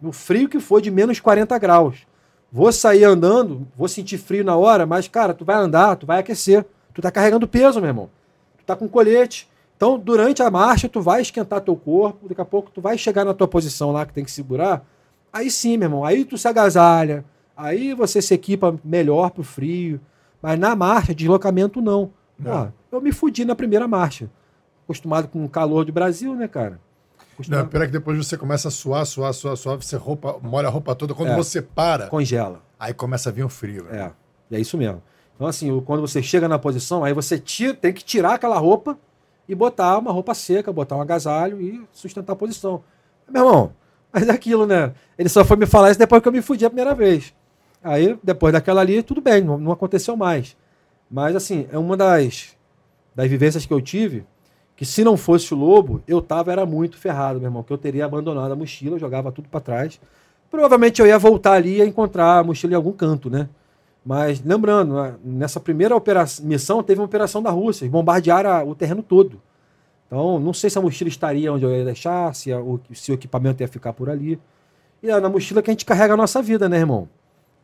[0.00, 2.04] No frio que for de menos 40 graus.
[2.50, 6.20] Vou sair andando, vou sentir frio na hora, mas, cara, tu vai andar, tu vai
[6.20, 6.64] aquecer.
[6.94, 8.10] Tu tá carregando peso, meu irmão.
[8.58, 9.48] Tu tá com colete.
[9.76, 13.24] Então, durante a marcha, tu vai esquentar teu corpo, daqui a pouco tu vai chegar
[13.24, 14.84] na tua posição lá que tem que segurar.
[15.32, 17.24] Aí sim, meu irmão, aí tu se agasalha,
[17.56, 20.00] aí você se equipa melhor pro frio.
[20.42, 22.10] Mas na marcha, deslocamento não.
[22.42, 24.30] Porra, eu me fudi na primeira marcha.
[24.84, 26.80] Acostumado com o calor do Brasil, né, cara?
[27.38, 27.68] Não, Acostumado...
[27.68, 30.70] pior é que depois você começa a suar, suar, suar, suar, você roupa, molha a
[30.70, 31.14] roupa toda.
[31.14, 31.36] Quando É.
[31.36, 32.60] você para, Congela.
[32.78, 33.84] aí começa a vir o frio.
[33.84, 34.12] velho.
[34.50, 35.02] É, é isso mesmo.
[35.36, 38.98] Então, assim, quando você chega na posição, aí você tira, tem que tirar aquela roupa
[39.48, 42.82] e botar uma roupa seca, botar um agasalho e sustentar a posição.
[43.30, 43.72] Meu irmão,
[44.12, 44.92] mas é aquilo, né?
[45.16, 47.32] Ele só foi me falar isso depois que eu me fudi a primeira vez.
[47.84, 50.56] Aí, depois daquela ali, tudo bem, não, não aconteceu mais.
[51.08, 52.56] Mas, assim, é uma das,
[53.14, 54.26] das vivências que eu tive
[54.78, 57.76] que se não fosse o Lobo, eu tava era muito ferrado, meu irmão, que eu
[57.76, 60.00] teria abandonado a mochila, jogava tudo para trás.
[60.48, 63.48] Provavelmente eu ia voltar ali e encontrar a mochila em algum canto, né?
[64.06, 69.02] Mas lembrando, nessa primeira operação, missão teve uma operação da Rússia, eles bombardearam o terreno
[69.02, 69.42] todo.
[70.06, 73.10] Então, não sei se a mochila estaria onde eu ia deixar, se, a, o, se
[73.10, 74.38] o equipamento ia ficar por ali.
[75.02, 77.08] E é na mochila que a gente carrega a nossa vida, né, irmão?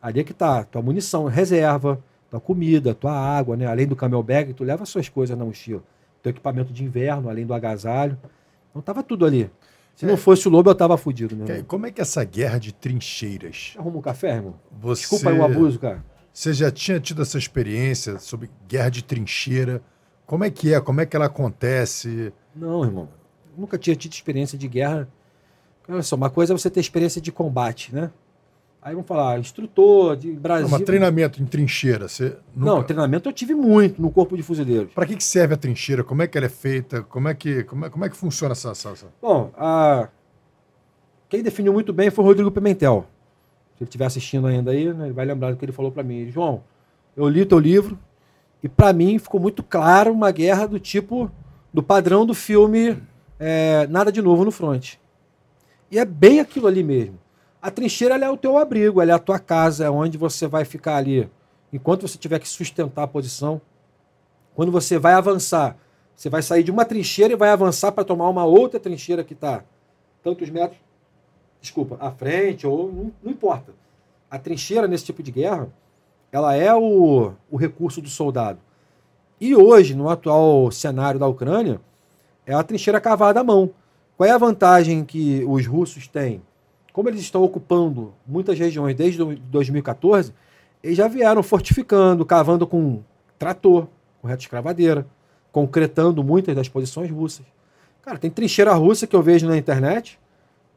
[0.01, 1.97] Ali é que tá, tua munição, reserva,
[2.29, 3.67] tua comida, tua água, né?
[3.67, 5.81] Além do camel bag, tu leva suas coisas na mochila.
[6.25, 8.17] Teu equipamento de inverno, além do agasalho.
[8.71, 9.47] Então tava tudo ali.
[9.95, 10.07] Se é.
[10.07, 11.63] não fosse o lobo, eu tava fudido, né?
[11.67, 13.75] Como é que é essa guerra de trincheiras?
[13.77, 14.55] Arruma um café, irmão?
[14.81, 15.01] Você...
[15.01, 16.03] Desculpa aí o abuso, cara.
[16.33, 19.83] Você já tinha tido essa experiência sobre guerra de trincheira?
[20.25, 20.81] Como é que é?
[20.81, 22.33] Como é que ela acontece?
[22.55, 23.07] Não, irmão.
[23.55, 25.07] Nunca tinha tido experiência de guerra.
[25.87, 28.09] Olha só, uma coisa é você ter experiência de combate, né?
[28.85, 30.65] Aí vamos falar, instrutor de Brasil.
[30.65, 32.71] Não, mas treinamento em trincheira, você nunca...
[32.71, 34.93] Não, treinamento eu tive muito no corpo de fuzileiros.
[34.93, 36.03] Para que, que serve a trincheira?
[36.03, 37.01] Como é que ela é feita?
[37.01, 39.07] Como é que, como é, como é que funciona essa, essa...
[39.19, 40.07] Bom, a...
[41.27, 43.07] quem definiu muito bem foi o Rodrigo Pimentel.
[43.75, 46.03] Se ele estiver assistindo ainda aí, né, ele vai lembrar do que ele falou para
[46.03, 46.29] mim.
[46.29, 46.63] João,
[47.17, 47.97] eu li teu livro
[48.61, 51.31] e para mim ficou muito claro uma guerra do tipo,
[51.73, 53.01] do padrão do filme
[53.39, 54.93] é, Nada de Novo no Front.
[55.89, 57.24] E é bem aquilo ali mesmo.
[57.65, 60.97] A trincheira é o teu abrigo, é a tua casa, é onde você vai ficar
[60.97, 61.27] ali.
[61.73, 63.59] Enquanto você tiver que sustentar a posição.
[64.53, 65.75] Quando você vai avançar,
[66.15, 69.33] você vai sair de uma trincheira e vai avançar para tomar uma outra trincheira que
[69.33, 69.63] está
[70.23, 70.79] tantos metros,
[71.59, 73.73] desculpa, à frente, ou não, não, importa.
[74.29, 75.67] A trincheira nesse tipo de guerra,
[76.31, 78.59] ela é o, o recurso do soldado.
[79.41, 81.81] E hoje, no atual cenário da Ucrânia,
[82.45, 83.71] é a trincheira cavada à mão.
[84.15, 86.43] Qual é a vantagem que os russos têm?
[86.95, 90.33] Como eles estão ocupando muitas regiões desde 2014,
[90.81, 93.03] eles já vieram fortificando, cavando com
[93.37, 93.89] trator,
[94.21, 95.05] com reta escravadeira,
[95.51, 97.45] concretando muitas das posições russas.
[98.01, 100.17] Cara, tem trincheira russa que eu vejo na internet.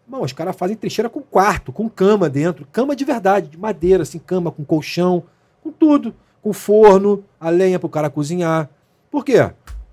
[0.09, 2.67] Bom, os caras fazem trincheira com quarto, com cama dentro.
[2.73, 5.23] Cama de verdade, de madeira, assim, cama com colchão,
[5.63, 6.13] com tudo.
[6.43, 8.69] Com forno, a lenha para o cara cozinhar.
[9.09, 9.35] Por quê?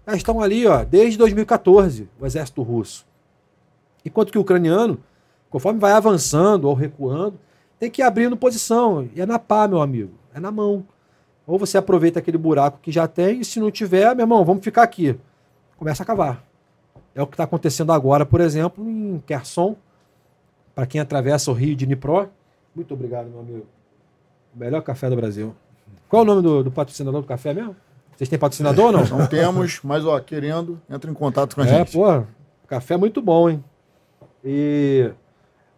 [0.07, 3.06] Eles estão ali, ó, desde 2014, o exército russo.
[4.03, 4.99] Enquanto que o ucraniano
[5.56, 7.40] Conforme vai avançando ou recuando,
[7.80, 9.07] tem que ir abrindo posição.
[9.15, 10.11] E é na pá, meu amigo.
[10.34, 10.86] É na mão.
[11.48, 14.65] Ou você aproveita aquele buraco que já tem, e se não tiver, meu irmão, vamos
[14.65, 15.18] ficar aqui.
[15.77, 16.44] Começa a cavar.
[17.15, 19.77] É o que está acontecendo agora, por exemplo, em Kherson,
[20.76, 22.30] para quem atravessa o rio de Dnipro.
[22.76, 23.65] Muito obrigado, meu amigo.
[24.53, 25.56] O melhor café do Brasil.
[26.10, 27.77] Qual é o nome do, do patrocinador do café mesmo?
[28.14, 29.06] Vocês têm patrocinador ou não?
[29.06, 31.98] Não temos, mas ó, querendo, entra em contato com a é, gente.
[31.98, 32.27] É, pô,
[32.68, 33.64] café é muito bom, hein?
[34.44, 35.14] E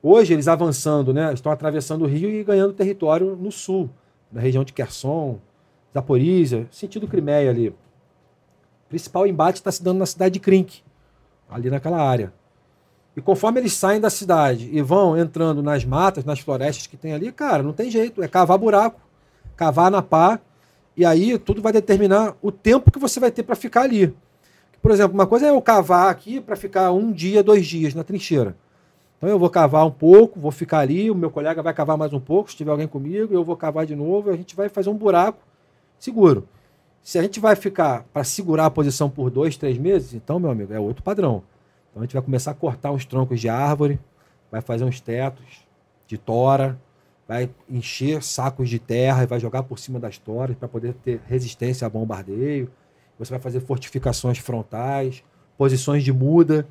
[0.01, 3.89] Hoje, eles avançando, né, estão atravessando o rio e ganhando território no sul,
[4.31, 5.39] na região de Kherson,
[5.93, 7.69] Zaporizhia, sentido Crimeia ali.
[7.69, 7.75] O
[8.89, 10.81] principal embate está se dando na cidade de Krink,
[11.49, 12.31] ali naquela área.
[13.15, 17.13] E conforme eles saem da cidade e vão entrando nas matas, nas florestas que tem
[17.13, 19.01] ali, cara, não tem jeito, é cavar buraco,
[19.55, 20.39] cavar na pá,
[20.95, 24.15] e aí tudo vai determinar o tempo que você vai ter para ficar ali.
[24.81, 28.03] Por exemplo, uma coisa é eu cavar aqui para ficar um dia, dois dias na
[28.03, 28.55] trincheira.
[29.18, 32.14] Então eu vou cavar um pouco, vou ficar ali, o meu colega vai cavar mais
[32.14, 34.89] um pouco, se tiver alguém comigo, eu vou cavar de novo, a gente vai fazer
[34.89, 35.39] um buraco
[35.98, 36.48] seguro.
[37.02, 40.52] Se a gente vai ficar para segurar a posição por dois, três meses, então, meu
[40.52, 41.41] amigo, é outro padrão.
[41.89, 43.99] Então a gente vai começar a cortar uns troncos de árvore,
[44.52, 45.65] vai fazer uns tetos
[46.06, 46.80] de tora,
[47.27, 51.22] vai encher sacos de terra e vai jogar por cima das toras para poder ter
[51.26, 52.69] resistência a bombardeio.
[53.18, 55.23] Você vai fazer fortificações frontais,
[55.57, 56.68] posições de muda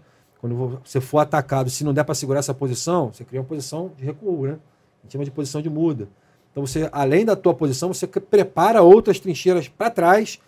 [0.46, 3.90] quando você for atacado, se não der para segurar essa posição, você cria uma posição
[3.96, 4.52] de recuo, né?
[4.52, 6.08] A gente chama de posição de muda.
[6.52, 10.38] Então você, além da tua posição, você prepara outras trincheiras para trás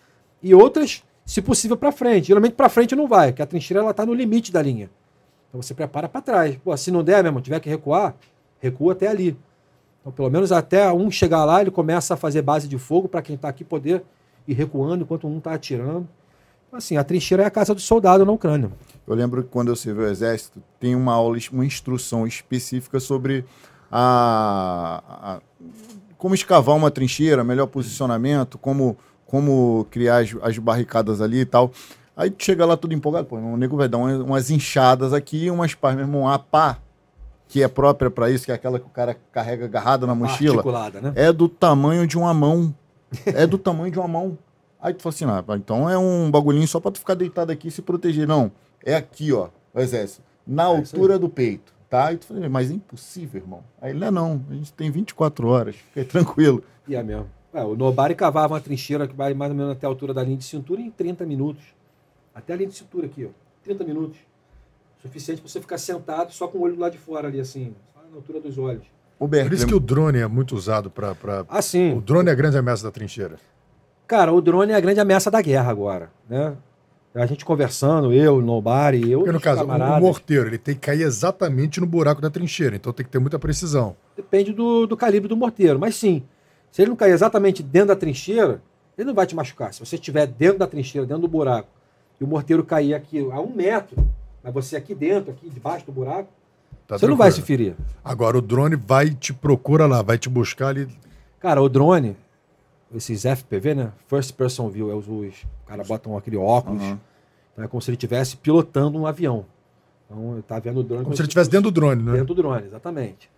[0.41, 2.27] e outras, se possível, para frente.
[2.27, 4.89] Geralmente para frente não vai, porque a trincheira ela está no limite da linha.
[5.49, 6.55] Então você prepara para trás.
[6.55, 8.15] Pô, se não der mesmo, tiver que recuar,
[8.59, 9.37] recua até ali.
[9.99, 13.21] Então, pelo menos até um chegar lá, ele começa a fazer base de fogo para
[13.21, 14.01] quem está aqui poder
[14.47, 16.07] ir recuando enquanto um está atirando.
[16.71, 18.71] Assim, a trincheira é a casa do soldado na Ucrânia.
[19.07, 23.43] Eu lembro que quando eu servi o exército, tem uma aula, uma instrução específica sobre
[23.91, 25.39] a, a
[26.17, 31.71] como escavar uma trincheira, melhor posicionamento, como, como criar as, as barricadas ali e tal.
[32.15, 35.73] Aí chega lá tudo empolgado, pô, o nego vai dar umas, umas inchadas aqui, umas
[35.73, 36.77] pás, meu irmão, a pá,
[37.47, 40.61] que é própria para isso, que é aquela que o cara carrega agarrada na mochila,
[41.01, 41.13] né?
[41.15, 42.75] é do tamanho de uma mão.
[43.25, 44.37] é do tamanho de uma mão.
[44.81, 47.67] Aí tu fala assim, ah, então é um bagulhinho só pra tu ficar deitado aqui
[47.67, 48.27] e se proteger.
[48.27, 48.51] Não,
[48.83, 52.13] é aqui, ó, o exército, na é altura do peito, tá?
[52.13, 53.63] E tu fala, mas é impossível, irmão.
[53.81, 56.63] Aí ele, não, não, a gente tem 24 horas, fica aí tranquilo.
[56.87, 57.29] E é mesmo.
[57.53, 60.23] É, o Nobari cavava uma trincheira que vai mais ou menos até a altura da
[60.23, 61.63] linha de cintura em 30 minutos.
[62.33, 63.29] até a linha de cintura aqui, ó,
[63.63, 64.17] 30 minutos.
[65.01, 67.73] Suficiente para você ficar sentado só com o olho do lado de fora ali, assim,
[67.93, 68.85] só na altura dos olhos.
[69.17, 71.13] O Por isso que o drone é muito usado para.
[71.13, 71.45] Pra...
[71.49, 73.37] Assim, O drone é a grande ameaça da trincheira.
[74.09, 76.53] Cara, o drone é a grande ameaça da guerra agora, né?
[77.15, 80.81] A gente conversando, eu, Nobari, eu, Porque no caso, o camaradas, morteiro ele tem que
[80.81, 83.95] cair exatamente no buraco da trincheira, então tem que ter muita precisão.
[84.15, 85.79] depende do, do calibre do morteiro.
[85.79, 86.23] Mas sim,
[86.71, 88.61] se ele não cair exatamente dentro da trincheira,
[88.97, 89.73] ele não vai te machucar.
[89.73, 91.67] Se você estiver dentro da trincheira, dentro do buraco,
[92.19, 93.97] e o morteiro cair aqui a um metro,
[94.43, 96.29] mas você aqui dentro, aqui debaixo do buraco,
[96.87, 97.73] Tá você não vai se tranquilo.
[97.75, 97.75] ferir.
[98.03, 100.87] Agora o drone vai te procura lá, vai te buscar ali.
[101.39, 102.15] Cara, o drone,
[102.95, 103.91] esses FPV, né?
[104.07, 105.35] First Person View, é os, os
[105.65, 106.99] cara botam aquele óculos, Aham.
[107.53, 109.45] então é como se ele estivesse pilotando um avião.
[110.05, 112.11] Então ele tá vendo o drone Como se ele estivesse dentro do drone, né?
[112.13, 113.29] Dentro do drone, exatamente.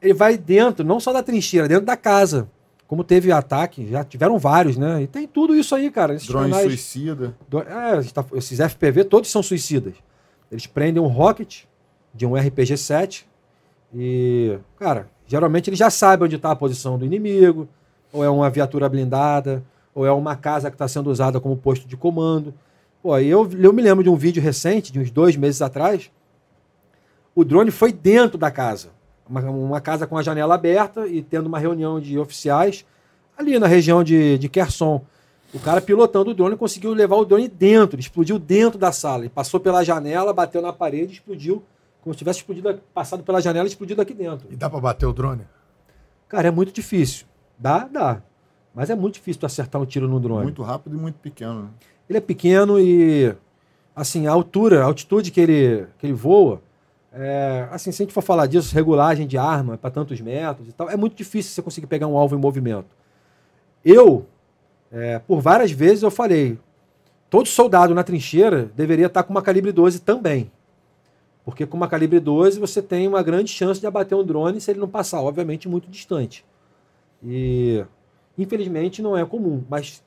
[0.00, 2.48] Ele vai dentro, não só da trincheira, dentro da casa.
[2.86, 5.02] Como teve ataque, já tiveram vários, né?
[5.02, 6.14] E tem tudo isso aí, cara.
[6.14, 7.34] Esses drone canais- suicida.
[7.48, 9.94] do- é, tá- esses FPV todos são suicidas.
[10.50, 11.62] Eles prendem um rocket
[12.14, 13.24] de um RPG-7
[13.94, 17.66] e, cara, geralmente eles já sabem onde está a posição do inimigo,
[18.12, 19.62] ou é uma viatura blindada,
[19.94, 22.54] ou é uma casa que está sendo usada como posto de comando.
[23.02, 26.10] Pô, eu, eu me lembro de um vídeo recente, de uns dois meses atrás,
[27.34, 28.90] o drone foi dentro da casa.
[29.28, 32.84] Uma, uma casa com a janela aberta e tendo uma reunião de oficiais
[33.36, 35.02] ali na região de, de Kherson.
[35.54, 39.22] O cara pilotando o drone conseguiu levar o drone dentro, explodiu dentro da sala.
[39.22, 41.62] Ele passou pela janela, bateu na parede, explodiu,
[42.02, 44.46] como se tivesse explodido, passado pela janela e explodido aqui dentro.
[44.50, 45.42] E dá para bater o drone?
[46.28, 47.26] Cara, é muito difícil.
[47.62, 48.22] Dá, dá.
[48.74, 50.42] Mas é muito difícil tu acertar um tiro no drone.
[50.42, 51.62] Muito rápido e muito pequeno.
[51.62, 51.68] né?
[52.08, 53.32] Ele é pequeno e,
[53.94, 56.60] assim, a altura, a altitude que ele, que ele voa,
[57.12, 60.72] é, assim, se a gente for falar disso, regulagem de arma para tantos metros e
[60.72, 62.88] tal, é muito difícil você conseguir pegar um alvo em movimento.
[63.84, 64.26] Eu,
[64.90, 66.58] é, por várias vezes, eu falei,
[67.30, 70.50] todo soldado na trincheira deveria estar com uma calibre 12 também.
[71.44, 74.72] Porque com uma calibre 12 você tem uma grande chance de abater um drone se
[74.72, 76.44] ele não passar, obviamente, muito distante.
[77.24, 77.84] E,
[78.36, 79.62] infelizmente, não é comum.
[79.68, 80.02] Mas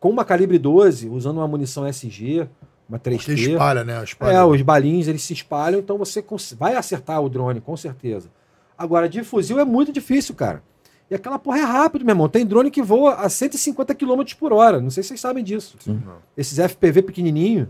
[0.00, 2.48] com uma calibre 12, usando uma munição SG,
[2.88, 4.02] uma Porque 3T, espalha, né?
[4.02, 4.32] Espalha.
[4.32, 6.24] é, os balinhos eles se espalham, então você
[6.58, 8.30] vai acertar o drone, com certeza.
[8.76, 10.62] Agora, de fuzil é muito difícil, cara.
[11.10, 12.28] E aquela porra é rápido, meu irmão.
[12.28, 14.80] Tem drone que voa a 150 km por hora.
[14.80, 15.76] Não sei se vocês sabem disso.
[15.80, 16.00] Sim.
[16.36, 17.68] Esses FPV pequenininho,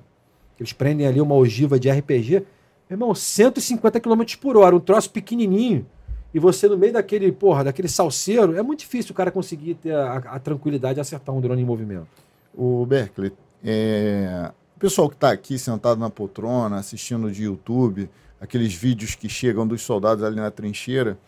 [0.57, 2.45] que eles prendem ali uma ogiva de RPG,
[2.91, 5.87] meu irmão, 150 km por hora, um troço pequenininho.
[6.33, 9.95] E você no meio daquele, porra, daquele salseiro, é muito difícil o cara conseguir ter
[9.95, 12.07] a, a tranquilidade de acertar um drone em movimento.
[12.55, 13.33] O Berkeley,
[13.65, 18.11] é, o pessoal que está aqui sentado na poltrona, assistindo de YouTube,
[18.41, 21.19] aqueles vídeos que chegam dos soldados ali na trincheira,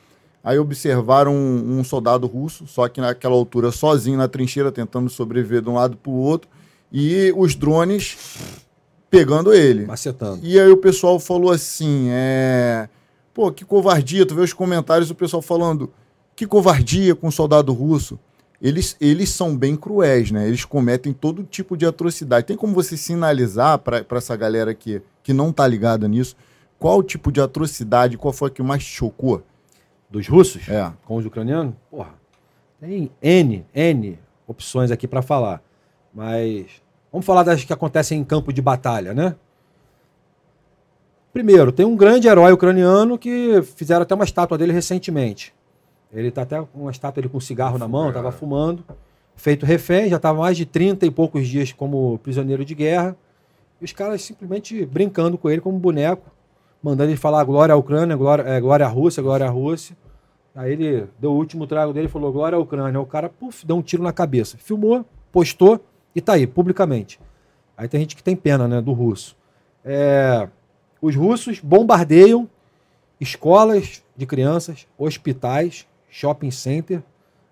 [0.45, 5.63] aí observaram um, um soldado russo, só que naquela altura sozinho na trincheira, tentando sobreviver
[5.63, 6.49] de um lado para o outro,
[6.93, 8.17] e os drones
[9.09, 9.87] pegando ele.
[9.87, 10.41] Macetando.
[10.43, 12.89] E aí o pessoal falou assim, é...
[13.41, 15.91] Pô, que covardia, tu vê os comentários do pessoal falando,
[16.37, 18.19] que covardia com o soldado russo.
[18.61, 20.47] Eles, eles são bem cruéis, né?
[20.47, 22.47] Eles cometem todo tipo de atrocidade.
[22.47, 26.37] Tem como você sinalizar para essa galera que, que não tá ligada nisso,
[26.79, 29.43] qual o tipo de atrocidade, qual foi a que mais te chocou?
[30.11, 30.69] Dos russos?
[30.69, 30.93] É.
[31.07, 31.73] com os ucranianos?
[31.91, 32.13] Porra,
[32.79, 35.63] tem N, N opções aqui para falar.
[36.13, 36.67] Mas
[37.11, 39.35] vamos falar das que acontecem em campo de batalha, né?
[41.33, 45.55] Primeiro, tem um grande herói ucraniano que fizeram até uma estátua dele recentemente.
[46.13, 48.85] Ele tá até com uma estátua ele com um cigarro na mão, estava fumando,
[49.37, 53.17] feito refém, já estava mais de 30 e poucos dias como prisioneiro de guerra.
[53.81, 56.29] E os caras simplesmente brincando com ele como boneco,
[56.83, 59.97] mandando ele falar glória à Ucrânia, glória, é, glória à Rússia, glória à Rússia.
[60.53, 63.01] Aí ele deu o último trago dele e falou glória à Ucrânia.
[63.01, 64.59] O cara, puf, deu um tiro na cabeça.
[64.59, 65.81] Filmou, postou
[66.15, 67.21] e tá aí, publicamente.
[67.77, 69.37] Aí tem gente que tem pena, né, do russo.
[69.85, 70.49] É,
[71.01, 72.49] os russos bombardeiam
[73.21, 77.03] escolas de crianças, hospitais, shopping center,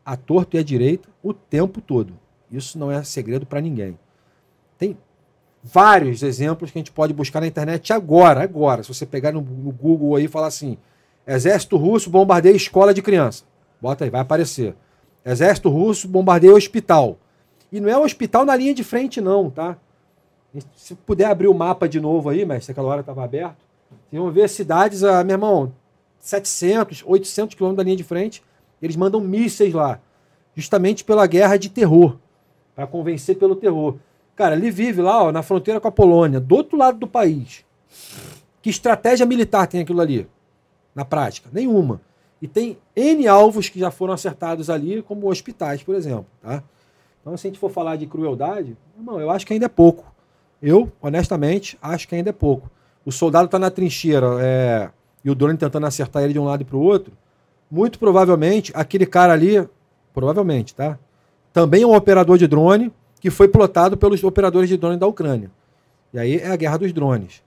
[0.05, 2.15] à torto e à direita, o tempo todo.
[2.51, 3.99] Isso não é segredo para ninguém.
[4.79, 4.97] Tem
[5.63, 8.83] vários exemplos que a gente pode buscar na internet agora, agora.
[8.83, 10.79] Se você pegar no, no Google aí e falar assim,
[11.27, 13.45] Exército Russo bombardeia escola de criança.
[13.81, 14.75] Bota aí, vai aparecer.
[15.25, 17.19] Exército Russo bombardeia hospital.
[17.71, 19.77] E não é hospital na linha de frente não, tá?
[20.75, 23.57] Se puder abrir o mapa de novo aí, mas aquela hora estava aberto,
[24.09, 25.73] vocês vão ver cidades, ah, meu irmão,
[26.19, 28.43] 700, 800 quilômetros da linha de frente,
[28.81, 30.01] eles mandam mísseis lá,
[30.55, 32.17] justamente pela guerra de terror,
[32.75, 33.97] para convencer pelo terror.
[34.35, 37.65] Cara, ele vive lá, ó, na fronteira com a Polônia, do outro lado do país.
[38.63, 40.29] Que estratégia militar tem aquilo ali?
[40.95, 41.49] Na prática?
[41.53, 42.01] Nenhuma.
[42.41, 46.27] E tem N alvos que já foram acertados ali, como hospitais, por exemplo.
[46.41, 46.63] Tá?
[47.21, 50.05] Então, se a gente for falar de crueldade, irmão, eu acho que ainda é pouco.
[50.63, 52.71] Eu, honestamente, acho que ainda é pouco.
[53.05, 54.91] O soldado está na trincheira é,
[55.25, 57.13] e o drone tentando acertar ele de um lado para o outro.
[57.71, 59.67] Muito provavelmente, aquele cara ali,
[60.13, 60.99] provavelmente, tá?
[61.53, 65.51] Também é um operador de drone que foi plotado pelos operadores de drone da Ucrânia.
[66.13, 67.43] E aí é a guerra dos drones.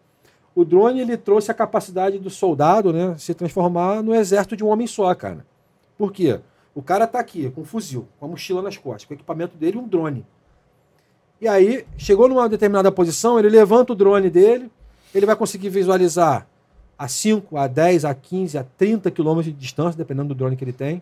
[0.53, 4.67] O drone ele trouxe a capacidade do soldado né, se transformar no exército de um
[4.67, 5.45] homem só, cara.
[5.97, 6.39] Por quê?
[6.75, 9.57] O cara tá aqui com um fuzil, com a mochila nas costas, com o equipamento
[9.57, 10.25] dele um drone.
[11.41, 14.69] E aí, chegou numa determinada posição, ele levanta o drone dele,
[15.13, 16.45] ele vai conseguir visualizar
[16.95, 20.63] a 5, a 10, a 15, a 30 quilômetros de distância, dependendo do drone que
[20.63, 21.01] ele tem.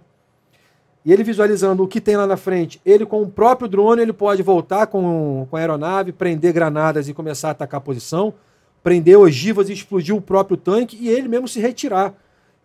[1.03, 4.13] E ele visualizando o que tem lá na frente, ele com o próprio drone, ele
[4.13, 8.33] pode voltar com, com a aeronave, prender granadas e começar a atacar a posição,
[8.81, 12.13] prender ogivas e explodir o próprio tanque e ele mesmo se retirar.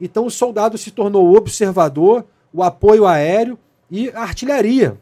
[0.00, 3.58] Então o soldado se tornou observador, o apoio aéreo
[3.90, 4.96] e artilharia.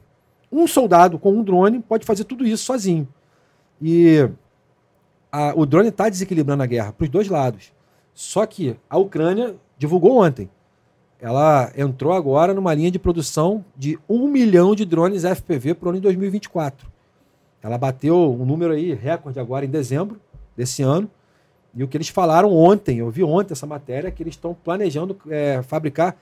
[0.53, 3.09] Um soldado com um drone pode fazer tudo isso sozinho.
[3.81, 4.29] E
[5.33, 7.73] a, o drone está desequilibrando a guerra para os dois lados.
[8.13, 10.51] Só que a Ucrânia divulgou ontem.
[11.19, 15.89] Ela entrou agora numa linha de produção de um milhão de drones FPV para o
[15.91, 16.87] ano de 2024.
[17.63, 20.21] Ela bateu um número aí, recorde agora em dezembro
[20.57, 21.09] desse ano.
[21.75, 25.17] E o que eles falaram ontem, eu vi ontem essa matéria, que eles estão planejando
[25.31, 26.17] é, fabricar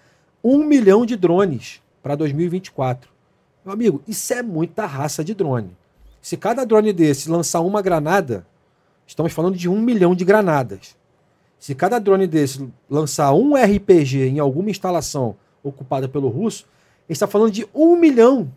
[0.44, 3.10] um milhão de drones para 2024.
[3.64, 5.76] Meu amigo, isso é muita raça de drone.
[6.22, 8.46] Se cada drone desse lançar uma granada,
[9.06, 10.96] estamos falando de um milhão de granadas.
[11.58, 16.66] Se cada drone desse lançar um RPG em alguma instalação ocupada pelo russo,
[17.06, 18.50] está falando de um milhão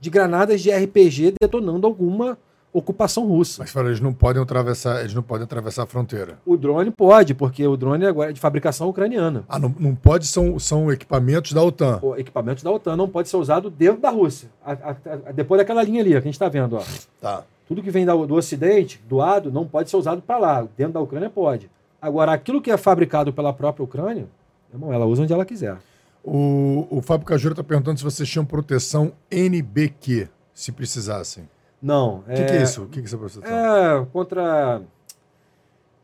[0.00, 2.36] de granadas de RPG detonando alguma
[2.72, 3.62] ocupação russa.
[3.62, 6.38] Mas fala, eles não podem atravessar, eles não podem atravessar a fronteira.
[6.44, 9.44] O drone pode, porque o drone agora é de fabricação ucraniana.
[9.48, 11.98] Ah, não, não pode, são, são equipamentos da OTAN.
[12.02, 14.48] O equipamento da OTAN não pode ser usado dentro da Rússia.
[14.64, 14.90] A, a,
[15.28, 16.76] a, depois daquela linha ali, que a gente está vendo.
[16.76, 16.82] Ó.
[17.20, 17.44] Tá.
[17.66, 20.66] Tudo que vem do, do Ocidente, doado, não pode ser usado para lá.
[20.76, 21.70] Dentro da Ucrânia pode.
[22.00, 24.26] Agora, aquilo que é fabricado pela própria Ucrânia,
[24.72, 25.76] irmão, ela usa onde ela quiser.
[26.22, 31.48] O, o Fábio Cajura está perguntando se vocês tinham proteção NBQ, se precisassem.
[31.80, 32.18] Não.
[32.18, 32.82] O que, que, é isso?
[32.82, 33.42] O que, que é essa proteção?
[33.44, 34.82] É contra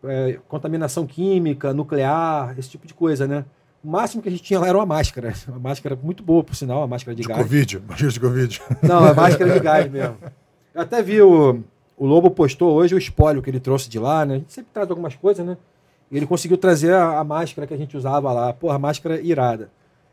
[0.05, 3.45] é, contaminação química, nuclear, esse tipo de coisa, né?
[3.83, 5.35] O máximo que a gente tinha lá era uma máscara.
[5.49, 7.43] Uma máscara muito boa, por sinal, uma máscara de, de gás.
[7.43, 8.63] Covid, máscara de Covid.
[8.83, 10.17] Não, é máscara de gás mesmo.
[10.75, 11.63] Eu até vi o,
[11.97, 14.37] o Lobo postou hoje o espólio que ele trouxe de lá, né?
[14.37, 15.57] A gente sempre traz algumas coisas, né?
[16.11, 18.53] E ele conseguiu trazer a, a máscara que a gente usava lá.
[18.53, 19.71] Porra, máscara irada.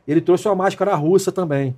[0.08, 1.76] Ele trouxe uma máscara russa também.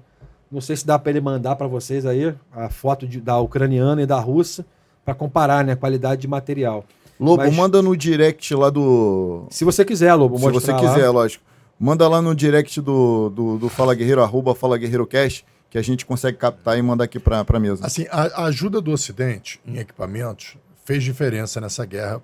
[0.53, 4.03] Não sei se dá para ele mandar para vocês aí a foto de, da ucraniana
[4.03, 4.63] e da russa
[5.03, 6.85] para comparar né, a qualidade de material.
[7.19, 9.47] Lobo, Mas, manda no direct lá do.
[9.49, 11.11] Se você quiser, Lobo, Se você quiser, lá.
[11.11, 11.43] lógico.
[11.79, 15.81] Manda lá no direct do, do, do Fala Guerreiro, arroba Fala Guerreiro Cash, que a
[15.81, 17.85] gente consegue captar e mandar aqui para a mesa.
[17.85, 20.55] Assim, a, a ajuda do Ocidente em equipamentos
[20.85, 22.21] fez diferença nessa guerra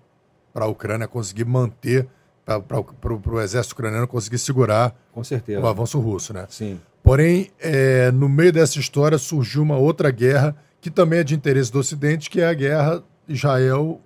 [0.54, 2.08] para a Ucrânia conseguir manter,
[2.46, 5.60] para o exército ucraniano conseguir segurar Com certeza.
[5.60, 6.46] o avanço russo, né?
[6.50, 6.80] Sim.
[7.04, 11.72] Porém, é, no meio dessa história surgiu uma outra guerra que também é de interesse
[11.72, 14.00] do Ocidente, que é a guerra Israel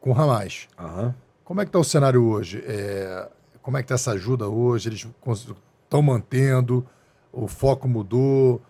[0.00, 0.68] com Hamas.
[0.78, 1.14] Uhum.
[1.44, 2.62] Como é que está o cenário hoje?
[2.66, 3.28] É,
[3.62, 4.88] como é que está essa ajuda hoje?
[4.88, 5.06] Eles
[5.84, 6.86] estão mantendo?
[7.32, 8.60] O foco mudou?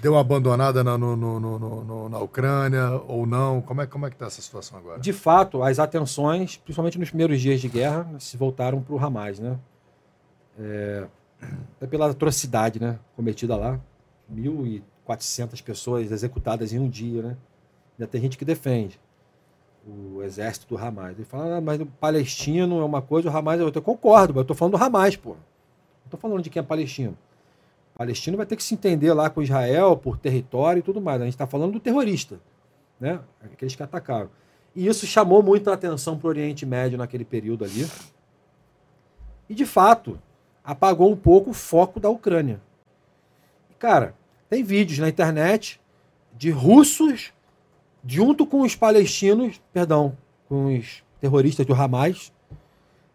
[0.00, 3.60] Deu uma abandonada na, no, no, no, na Ucrânia ou não?
[3.60, 5.00] Como é, como é que está essa situação agora?
[5.00, 9.38] De fato, as atenções, principalmente nos primeiros dias de guerra, se voltaram para o Hamas,
[9.38, 9.58] né?
[10.58, 11.06] É,
[11.88, 13.80] pela atrocidade né, cometida lá.
[14.32, 17.22] 1.400 pessoas executadas em um dia.
[17.22, 17.36] Né?
[17.98, 19.00] Ainda tem gente que defende
[19.86, 21.12] o exército do Hamas.
[21.16, 23.78] Ele fala, ah, mas o palestino é uma coisa, o Hamas é outra.
[23.78, 25.30] Eu concordo, mas eu estou falando do Hamas, pô.
[25.30, 25.36] Não
[26.06, 27.16] estou falando de quem é palestino.
[27.94, 31.20] O palestino vai ter que se entender lá com Israel por território e tudo mais.
[31.20, 32.40] A gente está falando do terrorista,
[32.98, 33.20] né?
[33.42, 34.30] aqueles que atacaram.
[34.74, 37.88] E isso chamou muita atenção para o Oriente Médio naquele período ali.
[39.48, 40.18] E, de fato,
[40.64, 42.60] apagou um pouco o foco da Ucrânia.
[43.78, 44.14] Cara,
[44.48, 45.80] tem vídeos na internet
[46.36, 47.32] de russos
[48.04, 50.16] junto com os palestinos, perdão,
[50.48, 52.32] com os terroristas do Hamas,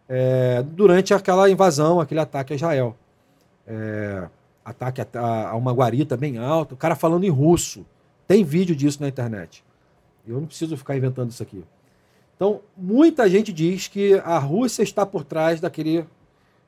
[0.08, 2.96] é, durante aquela invasão, aquele ataque a Israel.
[3.66, 4.28] É,
[4.64, 5.06] ataque a,
[5.50, 7.84] a, uma guarita bem alta, o cara falando em russo.
[8.26, 9.64] Tem vídeo disso na internet.
[10.26, 11.64] Eu não preciso ficar inventando isso aqui.
[12.34, 16.04] Então, muita gente diz que a Rússia está por trás daquele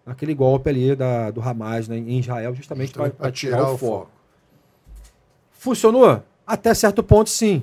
[0.09, 3.79] aquele golpe ali da, do Hamas né, em Israel, justamente para tirar, tirar, o foco.
[3.79, 4.11] foco.
[5.53, 6.23] Funcionou?
[6.47, 7.63] Até certo ponto, sim.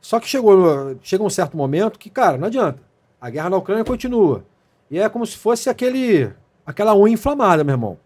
[0.00, 2.80] Só que chegou, chega um certo momento que, cara, não adianta.
[3.20, 4.44] A guerra na Ucrânia continua.
[4.90, 6.30] E é como se fosse aquele,
[6.64, 7.98] aquela unha inflamada, meu irmão.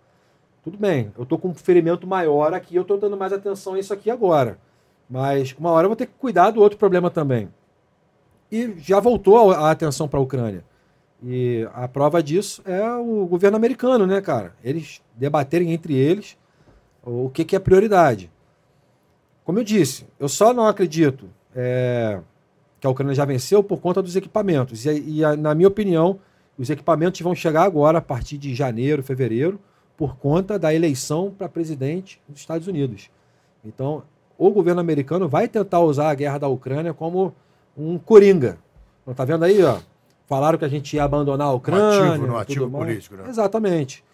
[0.62, 3.78] Tudo bem, eu tô com um ferimento maior aqui, eu tô dando mais atenção a
[3.78, 4.58] isso aqui agora.
[5.08, 7.48] Mas uma hora eu vou ter que cuidar do outro problema também.
[8.52, 10.64] e já voltou a atenção para a Ucrânia.
[11.22, 14.54] E a prova disso é o governo americano, né, cara?
[14.64, 16.36] Eles debaterem entre eles
[17.02, 18.30] o que, que é prioridade.
[19.44, 22.20] Como eu disse, eu só não acredito é,
[22.80, 24.86] que a Ucrânia já venceu por conta dos equipamentos.
[24.86, 26.18] E, e, na minha opinião,
[26.56, 29.60] os equipamentos vão chegar agora, a partir de janeiro, fevereiro,
[29.96, 33.10] por conta da eleição para presidente dos Estados Unidos.
[33.62, 34.02] Então,
[34.38, 37.34] o governo americano vai tentar usar a guerra da Ucrânia como
[37.76, 38.58] um coringa.
[39.02, 39.78] Então, tá vendo aí, ó?
[40.30, 41.82] Falaram que a gente ia abandonar a Ucrânia.
[41.82, 43.24] No ativo, no ativo político, né?
[43.28, 44.04] Exatamente.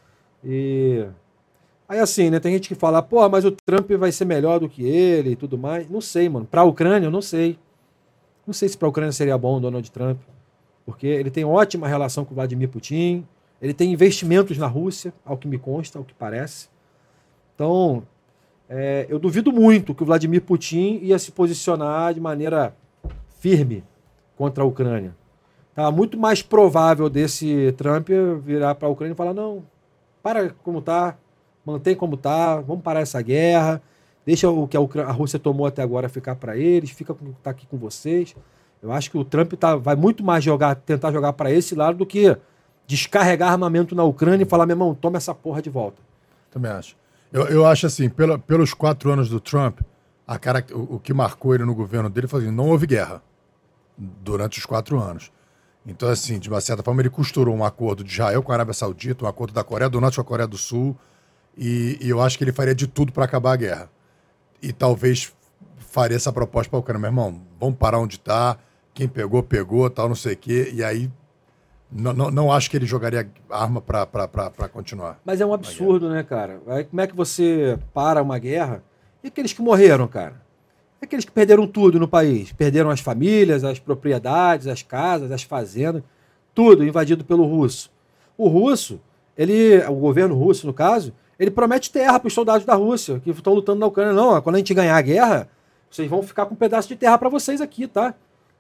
[0.43, 1.05] E
[1.87, 2.41] aí assim, né?
[2.41, 5.37] Tem gente que fala, pô, mas o Trump vai ser melhor do que ele e
[5.37, 5.91] tudo mais.
[5.91, 6.47] Não sei, mano.
[6.47, 7.59] Para a Ucrânia, eu não sei.
[8.47, 10.19] Não sei se para a Ucrânia seria bom o Donald Trump,
[10.87, 13.27] porque ele tem ótima relação com o Vladimir Putin.
[13.61, 16.71] Ele tem investimentos na Rússia, ao que me consta, ao que parece.
[17.55, 18.05] Então,
[18.71, 22.75] é, eu duvido muito que o Vladimir Putin ia se posicionar de maneira
[23.39, 23.85] firme
[24.35, 25.15] contra a Ucrânia.
[25.77, 28.09] Tá muito mais provável desse Trump
[28.43, 29.63] virar para a Ucrânia e falar: não,
[30.23, 31.19] para como tá,
[31.67, 33.83] mantém como tá, vamos parar essa guerra,
[34.25, 37.31] deixa o que a, Ucrânia, a Rússia tomou até agora ficar para eles, fica com
[37.43, 38.35] tá aqui com vocês.
[38.83, 41.99] Eu acho que o Trump tá, vai muito mais jogar, tentar jogar para esse lado
[41.99, 42.35] do que
[42.87, 46.01] descarregar armamento na Ucrânia e falar, meu irmão, toma essa porra de volta.
[46.51, 46.97] Também acho.
[47.31, 49.81] Eu, eu acho assim, pela, pelos quatro anos do Trump,
[50.27, 53.21] a cara, o, o que marcou ele no governo dele foi assim, não houve guerra
[53.99, 55.36] durante os quatro anos.
[55.87, 58.75] Então, assim, de uma certa forma, ele costurou um acordo de Israel com a Arábia
[58.75, 60.97] Saudita, um acordo da Coreia do Norte com a Coreia do Sul,
[61.57, 63.91] e, e eu acho que ele faria de tudo para acabar a guerra.
[64.61, 65.33] E talvez
[65.79, 68.59] faria essa proposta para o Ucrânia, meu irmão, vamos parar onde está,
[68.93, 71.11] quem pegou, pegou, tal, não sei o quê, e aí
[71.91, 75.21] não, não, não, acho que ele jogaria arma para continuar.
[75.25, 76.61] Mas é um absurdo, né, cara?
[76.91, 78.83] Como é que você para uma guerra?
[79.23, 80.46] E aqueles que morreram, cara?
[81.07, 82.53] Aqueles que perderam tudo no país.
[82.53, 86.03] Perderam as famílias, as propriedades, as casas, as fazendas,
[86.53, 87.93] tudo invadido pelo russo.
[88.37, 89.01] O russo,
[89.39, 93.31] ele, o governo russo, no caso, ele promete terra para os soldados da Rússia que
[93.31, 94.13] estão lutando na Ucrânia.
[94.13, 95.49] Não, quando a gente ganhar a guerra,
[95.89, 98.13] vocês vão ficar com um pedaço de terra para vocês aqui, tá?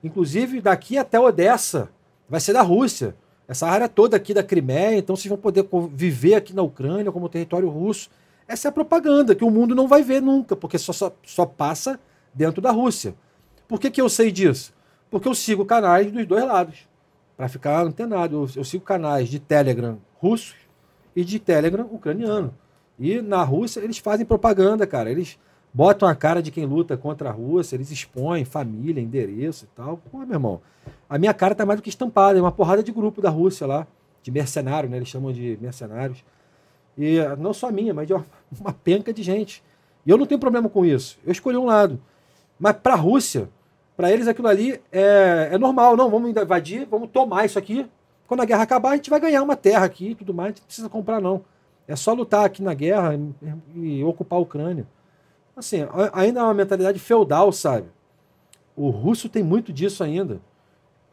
[0.04, 1.90] Inclusive, daqui até Odessa,
[2.28, 3.16] vai ser da Rússia.
[3.48, 7.28] Essa área toda aqui da Crimeia, então vocês vão poder viver aqui na Ucrânia como
[7.28, 8.08] território russo.
[8.46, 11.44] Essa é a propaganda que o mundo não vai ver nunca, porque só, só, só
[11.44, 11.98] passa
[12.36, 13.14] dentro da Rússia.
[13.66, 14.72] Por que, que eu sei disso?
[15.10, 16.86] Porque eu sigo canais dos dois lados,
[17.36, 18.36] para ficar antenado.
[18.36, 20.54] Eu, eu sigo canais de Telegram russos
[21.14, 22.54] e de Telegram ucraniano.
[22.98, 25.10] E na Rússia eles fazem propaganda, cara.
[25.10, 25.38] Eles
[25.72, 29.98] botam a cara de quem luta contra a Rússia, eles expõem família, endereço e tal.
[30.10, 30.60] Pô, meu irmão,
[31.08, 33.66] a minha cara tá mais do que estampada, é uma porrada de grupo da Rússia
[33.66, 33.86] lá,
[34.22, 34.96] de mercenário, né?
[34.96, 36.24] Eles chamam de mercenários.
[36.96, 38.24] E não só minha, mas de uma,
[38.60, 39.62] uma penca de gente.
[40.04, 41.18] E eu não tenho problema com isso.
[41.24, 42.00] Eu escolhi um lado.
[42.58, 43.48] Mas para a Rússia,
[43.96, 45.96] para eles aquilo ali é, é normal.
[45.96, 47.86] Não, vamos invadir, vamos tomar isso aqui.
[48.26, 50.46] Quando a guerra acabar, a gente vai ganhar uma terra aqui e tudo mais.
[50.46, 51.44] A gente não precisa comprar, não.
[51.86, 54.86] É só lutar aqui na guerra e, e ocupar a Ucrânia
[55.56, 55.78] assim,
[56.12, 57.88] ainda é uma mentalidade feudal, sabe?
[58.76, 60.38] O russo tem muito disso ainda.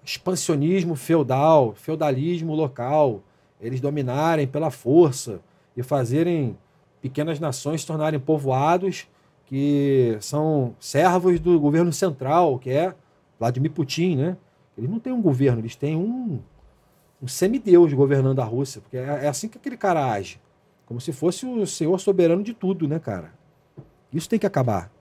[0.03, 3.22] Expansionismo feudal, feudalismo local,
[3.61, 5.39] eles dominarem pela força
[5.77, 6.57] e fazerem
[7.01, 9.07] pequenas nações se tornarem povoados
[9.45, 12.93] que são servos do governo central, que é
[13.39, 14.38] Vladimir Putin, né?
[14.77, 16.39] Eles não têm um governo, eles têm um,
[17.22, 20.39] um semideus governando a Rússia, porque é, é assim que aquele cara age.
[20.85, 23.33] Como se fosse o senhor soberano de tudo, né, cara?
[24.11, 24.91] Isso tem que acabar.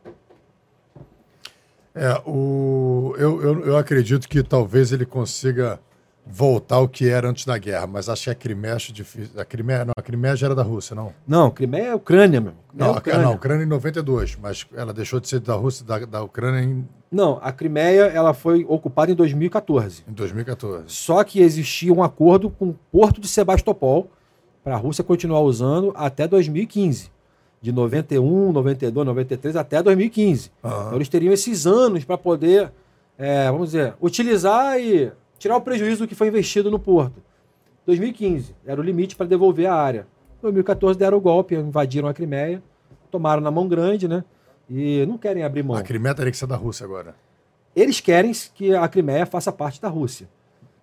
[1.95, 5.79] É, o, eu, eu, eu acredito que talvez ele consiga
[6.25, 9.39] voltar ao que era antes da guerra, mas acho que a Crimeia acho difícil.
[9.41, 11.12] A Crimeia, não, a Crimeia já era da Rússia, não?
[11.26, 12.55] Não, a Crimeia é a Ucrânia, meu.
[12.73, 13.23] Não, é a Ucrânia.
[13.23, 16.89] não, Ucrânia em 92, mas ela deixou de ser da Rússia, da, da Ucrânia em...
[17.10, 20.05] Não, a Crimeia ela foi ocupada em 2014.
[20.09, 20.84] Em 2014.
[20.86, 24.10] Só que existia um acordo com o Porto de Sebastopol
[24.65, 27.10] para a Rússia continuar usando até 2015
[27.60, 30.51] de 91, 92, 93 até 2015.
[30.62, 30.70] Uhum.
[30.70, 32.73] Então eles teriam esses anos para poder,
[33.18, 35.12] é, vamos dizer, utilizar e
[35.43, 37.21] tirar o prejuízo do que foi investido no porto.
[37.85, 40.07] 2015 era o limite para devolver a área.
[40.41, 42.62] 2014 deram o golpe, invadiram a Crimeia,
[43.11, 44.25] tomaram na mão grande, né?
[44.71, 45.77] E não querem abrir mão.
[45.77, 47.17] A Crimeia teria que ser da Rússia agora.
[47.75, 50.29] Eles querem que a Crimeia faça parte da Rússia.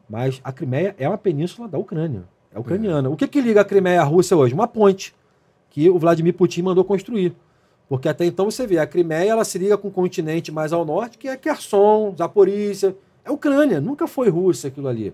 [0.09, 2.23] Mas a Crimeia é uma península da Ucrânia.
[2.53, 3.07] É ucraniana.
[3.07, 3.11] É.
[3.11, 4.53] O que, que liga a Crimeia à Rússia hoje?
[4.53, 5.15] Uma ponte
[5.69, 7.33] que o Vladimir Putin mandou construir.
[7.87, 10.83] Porque até então você vê, a Crimeia ela se liga com o continente mais ao
[10.83, 12.95] norte, que é Kherson, Zaporícia,
[13.29, 15.13] é Ucrânia, nunca foi Rússia aquilo ali.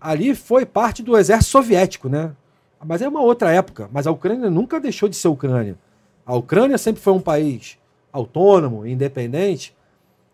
[0.00, 2.34] Ali foi parte do exército soviético, né?
[2.84, 3.88] Mas é uma outra época.
[3.92, 5.78] Mas a Ucrânia nunca deixou de ser Ucrânia.
[6.26, 7.78] A Ucrânia sempre foi um país
[8.12, 9.74] autônomo, independente,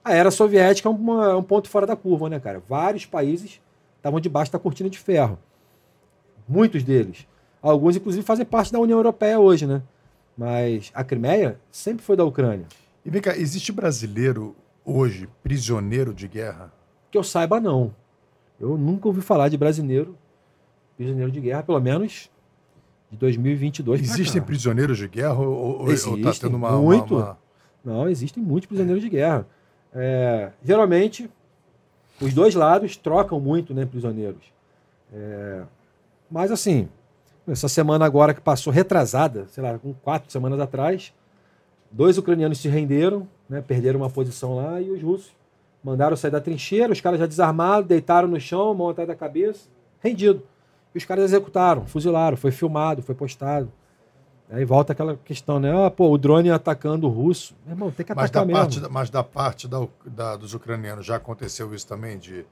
[0.03, 2.63] A era soviética é uma- um ponto fora da curva, né, cara?
[2.67, 3.61] Vários países
[3.99, 5.39] estavam debaixo da cortina de ferro.
[6.49, 7.27] Muitos deles.
[7.61, 9.83] Alguns, inclusive, fazem parte da União Europeia hoje, né?
[10.39, 12.65] Mas a Crimeia sempre foi da Ucrânia.
[13.05, 14.57] E vem cá, existe brasileiro
[14.93, 16.73] hoje prisioneiro de guerra?
[17.11, 17.95] Que eu saiba, não.
[18.59, 20.17] Eu nunca ouvi falar de brasileiro
[20.97, 22.31] prisioneiro de guerra, pelo menos
[23.11, 27.15] de 2022 pra Existem prisioneiros de guerra ou, tá Existem, tendo uma, muito.
[27.17, 27.39] uma- uma-
[27.83, 29.47] Não, existem muitos prisioneiros de guerra.
[29.95, 31.31] É, geralmente,
[32.21, 34.43] os dois lados trocam muito, né, prisioneiros.
[35.13, 35.63] É,
[36.31, 36.89] mas assim,
[37.49, 41.13] essa semana agora que passou retrasada, sei lá, com quatro semanas atrás,
[41.91, 45.33] dois ucranianos se renderam, né, perderam uma posição lá e os russos
[45.85, 49.69] mandaram sair da trincheira, os caras já desarmados, deitaram no chão, mão atrás da cabeça,
[50.01, 50.43] rendido.
[50.95, 53.71] E os caras executaram, fuzilaram, foi filmado, foi postado.
[54.51, 55.71] Aí volta aquela questão, né?
[55.87, 57.55] Ah, pô, o drone atacando o russo.
[57.65, 58.61] Meu irmão, tem que Mas da atacar mesmo.
[58.63, 62.45] parte, da- mas da parte da, da- dos ucranianos já aconteceu isso também de,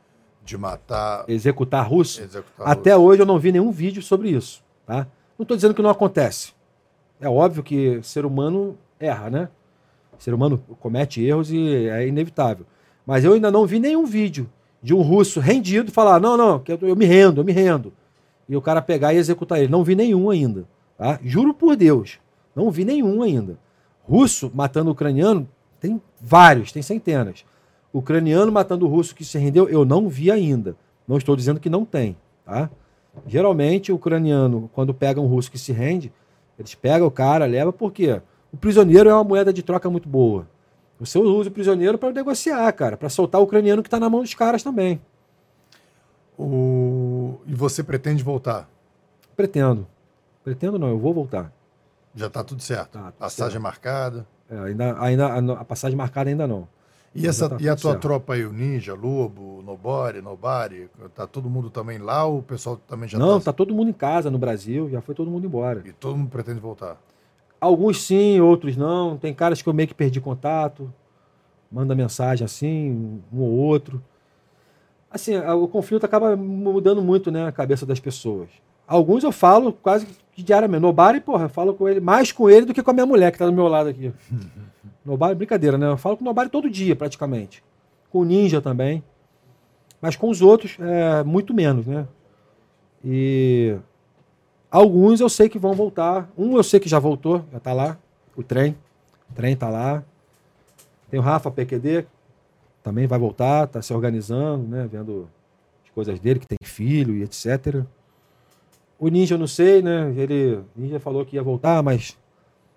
[0.44, 2.22] de matar, Executar russo.
[2.22, 3.06] executar Até russos?
[3.08, 5.06] hoje eu não vi nenhum vídeo sobre isso, tá?
[5.36, 6.52] Não estou dizendo que não acontece.
[7.20, 9.48] É óbvio que ser humano erra, né?
[10.18, 12.66] Ser humano comete erros e é inevitável.
[13.06, 14.48] Mas eu ainda não vi nenhum vídeo
[14.82, 17.92] de um russo rendido falar: não, não, eu me rendo, eu me rendo.
[18.48, 19.68] E o cara pegar e executar ele.
[19.68, 20.66] Não vi nenhum ainda.
[20.96, 21.18] Tá?
[21.22, 22.18] Juro por Deus.
[22.54, 23.58] Não vi nenhum ainda.
[24.02, 25.46] Russo matando ucraniano,
[25.80, 27.44] tem vários, tem centenas.
[27.92, 30.76] Ucraniano matando o russo que se rendeu, eu não vi ainda.
[31.06, 32.16] Não estou dizendo que não tem.
[32.44, 32.70] Tá?
[33.26, 36.12] Geralmente, o ucraniano, quando pega um russo que se rende,
[36.58, 38.20] eles pegam o cara, leva, por quê?
[38.52, 40.46] O prisioneiro é uma moeda de troca muito boa.
[40.98, 44.20] Você usa o prisioneiro para negociar, cara, para soltar o ucraniano que está na mão
[44.22, 45.00] dos caras também.
[46.36, 47.38] O...
[47.46, 48.68] E você pretende voltar?
[49.36, 49.86] Pretendo.
[50.44, 51.52] Pretendo não, eu vou voltar.
[52.14, 52.92] Já está tudo certo?
[52.92, 53.62] Tá, tudo Passagem certo.
[53.62, 54.26] marcada?
[54.50, 56.66] É, ainda, ainda, a- passagem marcada ainda não.
[57.14, 58.02] E, Mas essa, tá e a tua certo.
[58.02, 62.76] tropa aí, o Ninja, Lobo, Nobori, Nobari, tá todo mundo também lá ou o pessoal
[62.76, 63.46] também já não, tá...
[63.46, 65.82] tá todo mundo em casa no Brasil, já foi todo mundo embora.
[65.84, 66.96] E todo mundo pretende voltar?
[67.60, 69.16] Alguns sim, outros não.
[69.16, 70.92] Tem caras que eu meio que perdi contato.
[71.70, 74.02] Manda mensagem assim, um ou outro.
[75.10, 78.48] Assim, o conflito acaba mudando muito, né, a cabeça das pessoas.
[78.86, 80.82] Alguns eu falo quase que diariamente.
[80.82, 83.32] Nobari, porra, eu falo com ele, mais com ele do que com a minha mulher,
[83.32, 84.12] que tá do meu lado aqui.
[85.04, 85.88] Nobari, brincadeira, né?
[85.88, 87.62] Eu falo com o Nobari todo dia, praticamente.
[88.10, 89.02] Com o Ninja também.
[90.00, 92.06] Mas com os outros, é, muito menos, né?
[93.04, 93.76] E
[94.70, 96.28] Alguns eu sei que vão voltar.
[96.36, 97.98] Um eu sei que já voltou, já tá lá.
[98.36, 98.76] O trem.
[99.30, 100.04] O trem tá lá.
[101.10, 102.06] Tem o Rafa PQD,
[102.82, 104.86] também vai voltar, tá se organizando, né?
[104.90, 105.28] Vendo
[105.84, 107.82] as coisas dele, que tem filho e etc.
[108.98, 110.12] O Ninja eu não sei, né?
[110.16, 110.60] Ele.
[110.76, 112.18] Ninja falou que ia voltar, mas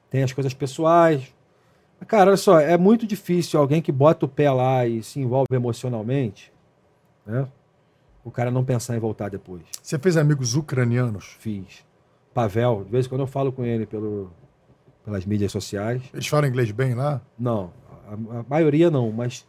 [0.10, 1.34] tem as coisas pessoais.
[2.08, 5.48] Cara, olha só, é muito difícil alguém que bota o pé lá e se envolve
[5.53, 6.52] emocionalmente,
[7.26, 7.48] né?
[8.24, 11.35] O cara não pensar em voltar depois Você fez amigos ucranianos?
[11.40, 11.83] fiz.
[12.33, 14.32] Pavel, de vez em quando eu falo com ele pelo,
[15.03, 16.01] pelas mídias sociais.
[16.14, 17.22] Eles falam inglês bem lá?
[17.38, 17.72] Não,
[18.08, 19.45] a, a maioria não, mas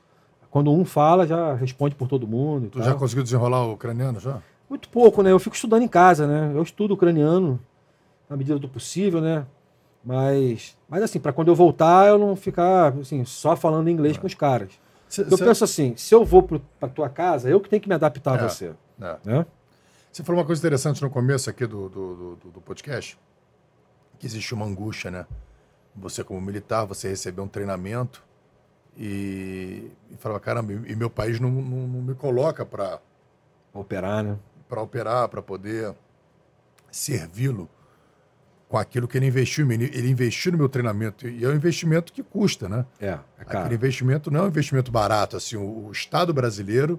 [0.51, 2.69] quando um fala, já responde por todo mundo.
[2.69, 2.89] Tu tal.
[2.89, 4.43] já conseguiu desenrolar o ucraniano já?
[4.69, 5.31] Muito pouco, né?
[5.31, 6.53] Eu fico estudando em casa, né?
[6.55, 7.61] Eu estudo ucraniano
[8.29, 9.47] na medida do possível, né?
[10.05, 14.27] Mas, mas assim, para quando eu voltar, eu não ficar assim, só falando inglês com
[14.27, 14.71] os caras.
[15.13, 17.89] Cê- Eu cê- penso assim, se eu vou para tua casa, eu que tenho que
[17.89, 18.45] me adaptar É.
[18.45, 19.17] a você, é.
[19.25, 19.47] né?
[20.11, 23.19] Você falou uma coisa interessante no começo aqui do, do, do- do- podcast,
[24.19, 25.27] que existe uma angústia, né?
[25.95, 28.25] Você como militar, você recebeu um treinamento
[28.97, 32.99] e, e falava, caramba, e e meu país não, não, não me coloca para
[33.75, 34.39] Operar, né?
[34.67, 35.95] para operar, para poder
[36.91, 37.69] servi-lo
[38.73, 39.85] com aquilo que ele investiu em mim.
[39.85, 42.87] Ele investiu no meu treinamento e é um investimento que custa, né?
[42.99, 43.75] É, é Aquele caro.
[43.75, 45.37] investimento não é um investimento barato.
[45.37, 46.99] Assim, o, o Estado brasileiro,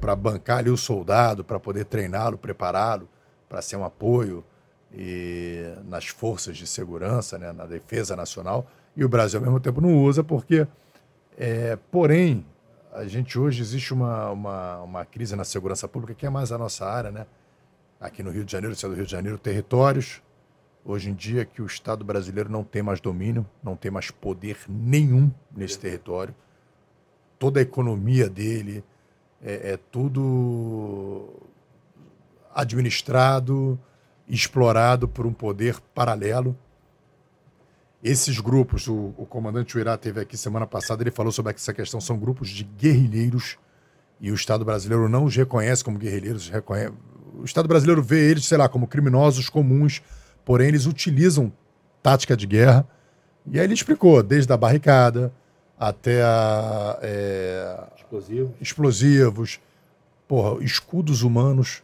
[0.00, 3.08] para bancar ali o soldado, para poder treiná-lo, prepará-lo,
[3.48, 4.44] para ser um apoio
[4.92, 9.80] e nas forças de segurança, né, na defesa nacional, e o Brasil ao mesmo tempo
[9.80, 10.66] não usa, porque,
[11.38, 12.44] é, porém,
[12.92, 16.58] a gente hoje existe uma, uma, uma crise na segurança pública que é mais a
[16.58, 17.26] nossa área, né?
[18.00, 20.20] Aqui no Rio de Janeiro, sendo do Rio de Janeiro, territórios,
[20.84, 24.58] hoje em dia que o Estado brasileiro não tem mais domínio, não tem mais poder
[24.68, 26.34] nenhum nesse território.
[27.38, 28.84] Toda a economia dele
[29.42, 31.28] é, é tudo
[32.54, 33.78] administrado,
[34.28, 36.56] explorado por um poder paralelo.
[38.02, 42.00] Esses grupos, o, o comandante Uirá teve aqui semana passada, ele falou sobre essa questão,
[42.00, 43.56] são grupos de guerrilheiros
[44.20, 46.92] e o Estado brasileiro não os reconhece como guerrilheiros, reconhece,
[47.34, 50.02] o Estado brasileiro vê eles, sei lá, como criminosos comuns,
[50.44, 51.52] porém eles utilizam
[52.02, 52.86] tática de guerra.
[53.50, 55.32] E aí ele explicou, desde a barricada,
[55.78, 58.54] até a, é, Explosivo.
[58.60, 59.60] explosivos,
[60.28, 61.82] porra, escudos humanos.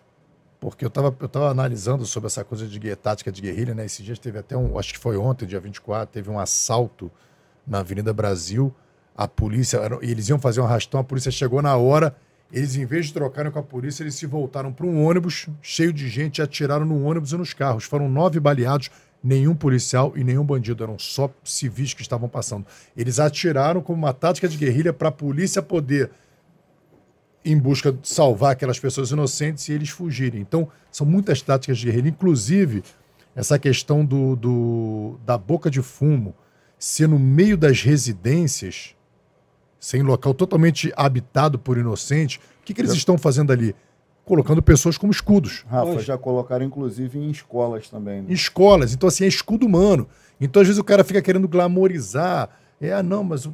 [0.59, 3.87] Porque eu estava eu tava analisando sobre essa coisa de tática de guerrilha, né?
[3.87, 7.11] Esses dias teve até um, acho que foi ontem, dia 24, teve um assalto
[7.67, 8.75] na Avenida Brasil.
[9.17, 12.15] A polícia, eles iam fazer um arrastão, a polícia chegou na hora.
[12.53, 15.93] Eles, em vez de trocarem com a polícia, eles se voltaram para um ônibus cheio
[15.93, 17.85] de gente e atiraram no ônibus e nos carros.
[17.85, 18.91] Foram nove baleados,
[19.23, 22.67] nenhum policial e nenhum bandido, eram só civis que estavam passando.
[22.97, 26.11] Eles atiraram como uma tática de guerrilha para a polícia poder
[27.45, 30.41] em busca de salvar aquelas pessoas inocentes e eles fugirem.
[30.41, 32.83] Então, são muitas táticas de guerrilha, inclusive
[33.35, 36.35] essa questão do, do- da boca de fumo
[36.79, 38.95] ser no meio das residências,
[39.81, 42.36] ser em local totalmente habitado por inocentes.
[42.60, 43.75] O que, que eles estão fazendo ali?
[44.25, 45.65] Colocando pessoas como escudos.
[45.68, 46.05] Rafa, Hoje.
[46.07, 48.18] já colocaram inclusive em escolas também.
[48.20, 48.33] Em Né?
[48.33, 48.92] escolas.
[48.92, 50.07] Então, assim, é escudo humano.
[50.41, 52.50] Então, às vezes, o cara fica querendo glamorizar.
[52.81, 53.47] É, ah, não, mas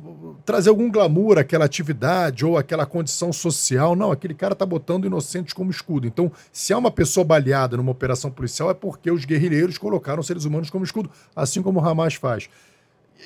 [0.44, 3.96] trazer algum glamour àquela atividade ou aquela condição social.
[3.96, 6.06] Não, aquele cara tá botando inocentes como escudo.
[6.06, 10.44] Então, se há uma pessoa baleada numa operação policial, é porque os guerrilheiros colocaram seres
[10.44, 12.48] humanos como escudo, assim como o Hamas faz.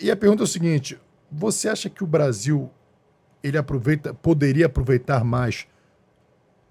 [0.00, 0.98] E a pergunta é o seguinte:
[1.30, 2.70] você acha que o Brasil
[3.42, 5.66] ele aproveita, poderia aproveitar mais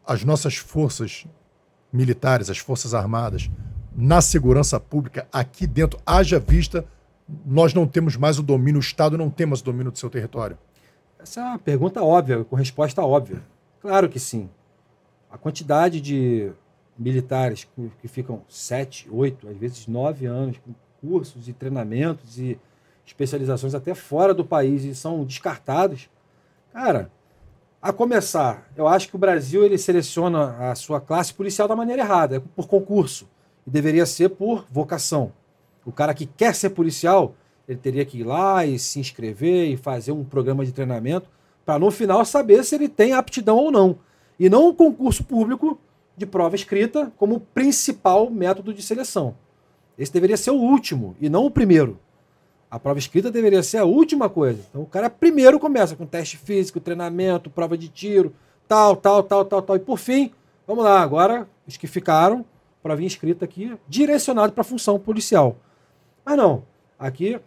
[0.05, 1.25] as nossas forças
[1.91, 3.49] militares, as forças armadas,
[3.95, 6.85] na segurança pública aqui dentro, haja vista,
[7.45, 10.09] nós não temos mais o domínio, o Estado não tem mais o domínio do seu
[10.09, 10.57] território?
[11.19, 13.41] Essa é uma pergunta óbvia, com resposta óbvia.
[13.81, 14.49] Claro que sim.
[15.29, 16.51] A quantidade de
[16.97, 20.73] militares que, que ficam sete, oito, às vezes nove anos com
[21.07, 22.59] cursos e treinamentos e
[23.05, 26.09] especializações até fora do país e são descartados.
[26.71, 27.11] Cara,
[27.81, 32.01] a começar, eu acho que o Brasil ele seleciona a sua classe policial da maneira
[32.01, 33.27] errada, é por concurso.
[33.65, 35.31] E deveria ser por vocação.
[35.85, 37.35] O cara que quer ser policial,
[37.67, 41.29] ele teria que ir lá e se inscrever e fazer um programa de treinamento
[41.65, 43.97] para no final saber se ele tem aptidão ou não.
[44.39, 45.79] E não um concurso público
[46.15, 49.35] de prova escrita como principal método de seleção.
[49.97, 51.99] Esse deveria ser o último e não o primeiro.
[52.69, 54.61] A prova escrita deveria ser a última coisa.
[54.69, 58.33] Então o cara primeiro começa com teste físico, treinamento, prova de tiro,
[58.67, 59.75] tal, tal, tal, tal, tal.
[59.75, 60.31] E por fim,
[60.67, 62.45] vamos lá, agora os que ficaram,
[62.83, 65.57] prova escrita aqui, direcionado para a função policial.
[66.23, 66.63] Mas não,
[66.97, 67.39] aqui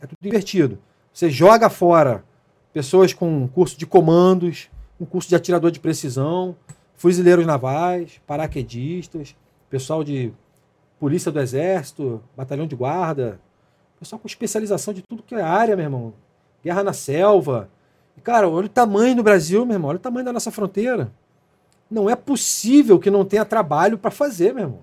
[0.00, 0.78] é tudo invertido.
[1.12, 2.24] Você joga fora
[2.72, 6.54] pessoas com curso de comandos, um curso de atirador de precisão,
[6.94, 9.34] fuzileiros navais, paraquedistas,
[9.68, 10.32] pessoal de
[11.00, 13.40] polícia do exército, batalhão de guarda,
[13.98, 16.14] pessoal com especialização de tudo que é área, meu irmão.
[16.62, 17.68] Guerra na selva.
[18.16, 21.12] E, cara, olha o tamanho do Brasil, meu irmão, olha o tamanho da nossa fronteira.
[21.90, 24.80] Não é possível que não tenha trabalho para fazer, meu irmão.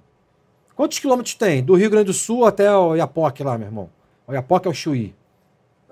[0.76, 1.64] Quantos quilômetros tem?
[1.64, 3.90] Do Rio Grande do Sul até o Iapoque lá, meu irmão.
[4.28, 5.14] O Iapoque é o Chuí.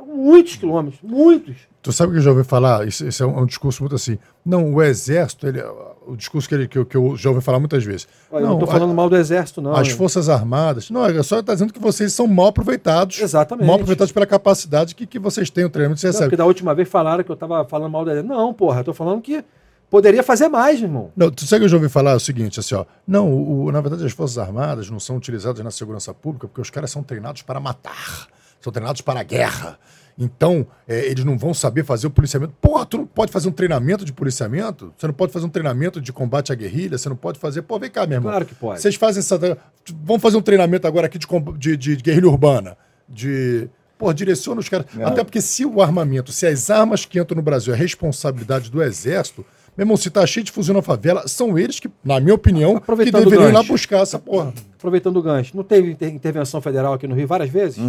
[0.06, 1.56] Muitos quilômetros, muitos.
[1.82, 3.95] Tu sabe que eu já ouvi falar, isso, isso é, um, é um discurso muito
[3.95, 4.17] assim.
[4.45, 5.61] Não, o exército, ele,
[6.07, 8.07] o discurso que, ele, que, eu, que eu já ouvi falar muitas vezes.
[8.32, 9.75] Olha, eu não a- falando mal do exército, não.
[9.75, 9.93] As hein?
[9.95, 10.90] forças armadas.
[10.90, 13.19] Não, é só está dizendo que vocês são mal aproveitados.
[13.19, 13.65] Exatamente.
[13.67, 16.27] Mal aproveitados pela capacidade que, que vocês têm, o treinamento que você Não, recebe.
[16.30, 18.33] porque da última vez falaram que eu tava falando mal do exército.
[18.33, 19.43] Não, porra, eu tô falando que
[19.90, 21.11] poderia fazer mais, irmão.
[21.15, 22.85] Não, tu sabe que eu já ouvi falar o seguinte, assim, ó.
[23.06, 26.61] Não, o, o- na verdade as Forças Armadas não são utilizadas na segurança pública porque
[26.61, 28.27] os caras são treinados para matar,
[28.64, 29.77] são treinados para a guerra.
[30.17, 32.53] Então, é, eles não vão saber fazer o policiamento.
[32.61, 34.93] Porra, tu não pode fazer um treinamento de policiamento?
[34.95, 36.98] Você não pode fazer um treinamento de combate à guerrilha?
[37.00, 37.64] Você não pode fazer.
[37.64, 38.32] Pô, vem cá, meu irmão.
[38.32, 38.80] Claro que pode.
[38.80, 39.58] Vocês fazem essa.
[40.03, 41.27] Vamos fazer um treinamento agora aqui de,
[41.58, 42.77] de, de guerrilha urbana.
[43.09, 43.67] De.
[43.98, 44.85] Pô, direciona os caras.
[44.98, 45.03] É.
[45.03, 48.83] Até porque se o armamento, se as armas que entram no Brasil é responsabilidade do
[48.83, 49.43] Exército,
[49.75, 52.80] meu irmão, se tá cheio de fuzil na favela, são eles que, na minha opinião,
[52.80, 54.53] que deveriam ir lá buscar essa porra.
[54.77, 55.58] Aproveitando o gancho.
[55.58, 57.80] Não teve inter- intervenção federal aqui no Rio várias vezes?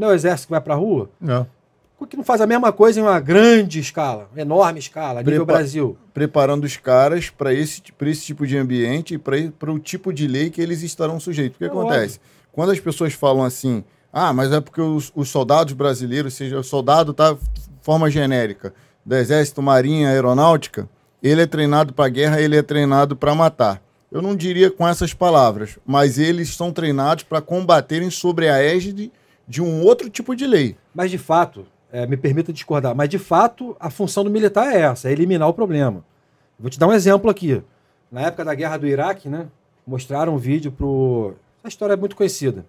[0.00, 1.10] Não é o exército que vai pra rua?
[1.26, 1.44] É.
[1.98, 5.58] Por que não faz a mesma coisa em uma grande escala, enorme escala, nível Prepa-
[5.58, 5.98] Brasil?
[6.14, 10.26] Preparando os caras para esse, pra esse tipo de ambiente e para o tipo de
[10.26, 11.56] lei que eles estarão sujeitos.
[11.56, 12.18] O que É acontece?
[12.50, 16.64] Quando as pessoas falam assim, ah, mas é porque os, os soldados brasileiros, seja o
[16.64, 17.36] soldado tá
[17.82, 18.72] forma genérica,
[19.04, 20.88] do Exército, Marinha, Aeronáutica,
[21.22, 23.82] ele é treinado para guerra, ele é treinado para matar.
[24.10, 29.12] Eu não diria com essas palavras, mas eles são treinados para combaterem sobre a égide
[29.50, 30.76] de um outro tipo de lei.
[30.94, 34.82] Mas de fato, é, me permita discordar, mas de fato a função do militar é
[34.82, 36.04] essa, é eliminar o problema.
[36.56, 37.60] Vou te dar um exemplo aqui.
[38.12, 39.48] Na época da guerra do Iraque, né,
[39.84, 41.34] mostraram um vídeo pro.
[41.58, 42.64] Essa história é muito conhecida.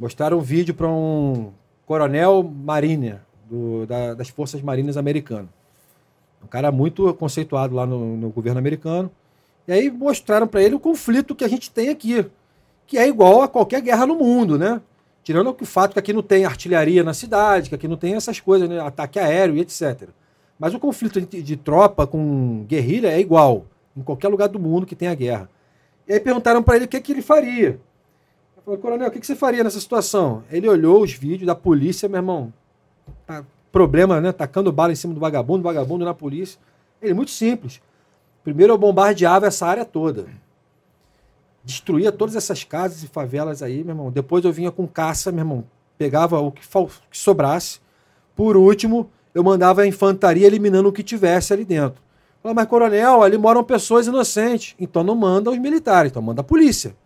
[0.00, 1.50] Mostraram um vídeo para um
[1.84, 3.20] coronel marinha
[3.50, 5.50] do- da- das forças marinhas americanas.
[6.42, 9.10] Um cara muito conceituado lá no, no governo americano.
[9.68, 12.24] E aí mostraram para ele o conflito que a gente tem aqui,
[12.86, 14.80] que é igual a qualquer guerra no mundo, né?
[15.26, 18.38] Tirando o fato que aqui não tem artilharia na cidade, que aqui não tem essas
[18.38, 18.78] coisas, né?
[18.78, 20.08] Ataque aéreo e etc.
[20.56, 24.86] Mas o conflito de, de tropa com guerrilha é igual em qualquer lugar do mundo
[24.86, 25.50] que tenha guerra.
[26.06, 27.80] E aí perguntaram para ele o que, que ele faria.
[28.56, 30.44] Eu falei, coronel, o que, que você faria nessa situação?
[30.48, 32.52] Ele olhou os vídeos da polícia, meu irmão.
[33.26, 34.30] Tá, problema, né?
[34.30, 36.56] Tacando bala em cima do vagabundo, vagabundo na polícia.
[37.02, 37.82] Ele, muito simples.
[38.44, 40.26] Primeiro eu bombardeava essa área toda.
[41.66, 44.08] Destruía todas essas casas e favelas aí, meu irmão.
[44.12, 45.64] Depois eu vinha com caça, meu irmão.
[45.98, 47.80] Pegava o que, que sobrasse.
[48.36, 52.00] Por último, eu mandava a infantaria eliminando o que tivesse ali dentro.
[52.40, 54.76] Fala, mas coronel, ali moram pessoas inocentes.
[54.78, 56.96] Então não manda os militares, então manda a polícia.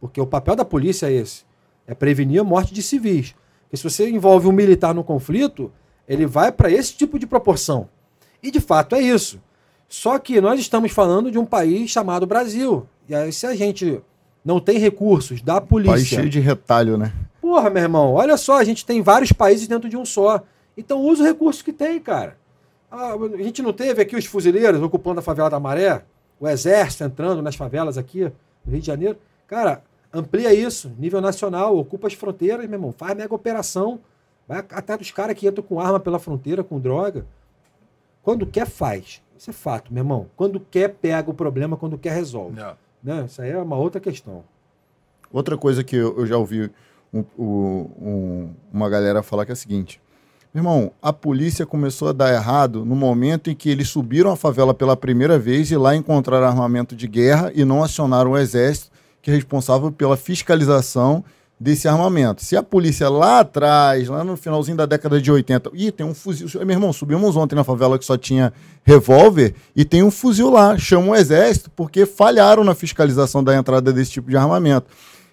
[0.00, 1.44] Porque o papel da polícia é esse:
[1.86, 3.36] é prevenir a morte de civis.
[3.62, 5.70] Porque se você envolve um militar no conflito,
[6.08, 7.88] ele vai para esse tipo de proporção.
[8.42, 9.40] E de fato é isso.
[9.88, 12.88] Só que nós estamos falando de um país chamado Brasil.
[13.10, 14.00] E aí, se a gente
[14.44, 15.94] não tem recursos da polícia.
[15.94, 17.12] País cheio de retalho, né?
[17.40, 20.44] Porra, meu irmão, olha só, a gente tem vários países dentro de um só.
[20.76, 22.38] Então usa o recurso que tem, cara.
[22.88, 26.04] Ah, a gente não teve aqui os fuzileiros ocupando a favela da Maré,
[26.38, 28.30] o exército entrando nas favelas aqui
[28.64, 29.18] no Rio de Janeiro.
[29.48, 29.82] Cara,
[30.14, 33.98] amplia isso, nível nacional, ocupa as fronteiras, meu irmão, faz mega operação,
[34.46, 37.26] vai atrás dos caras que entram com arma pela fronteira, com droga.
[38.22, 39.20] Quando quer, faz.
[39.36, 40.26] Isso é fato, meu irmão.
[40.36, 42.54] Quando quer, pega o problema, quando quer, resolve.
[42.54, 42.76] Não.
[43.02, 43.24] Né?
[43.26, 44.44] Isso aí é uma outra questão.
[45.32, 46.70] Outra coisa que eu já ouvi
[47.12, 50.00] um, um, uma galera falar que é a seguinte:
[50.52, 54.74] Irmão, a polícia começou a dar errado no momento em que eles subiram a favela
[54.74, 58.90] pela primeira vez e lá encontraram armamento de guerra e não acionaram o exército,
[59.22, 61.24] que é responsável pela fiscalização
[61.60, 62.42] desse armamento.
[62.42, 66.14] Se a polícia lá atrás, lá no finalzinho da década de 80, ih, tem um
[66.14, 66.48] fuzil.
[66.64, 68.50] Meu irmão, subimos ontem na favela que só tinha
[68.82, 70.78] revólver e tem um fuzil lá.
[70.78, 74.86] Chama o exército porque falharam na fiscalização da entrada desse tipo de armamento.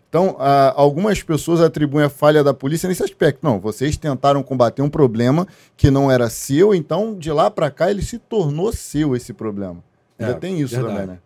[0.10, 0.36] Então,
[0.76, 3.40] algumas pessoas atribuem a falha da polícia nesse aspecto.
[3.42, 7.90] Não, vocês tentaram combater um problema que não era seu, então de lá para cá
[7.90, 9.78] ele se tornou seu esse problema.
[10.20, 10.96] É, Já tem isso verdade.
[10.96, 11.20] também, né?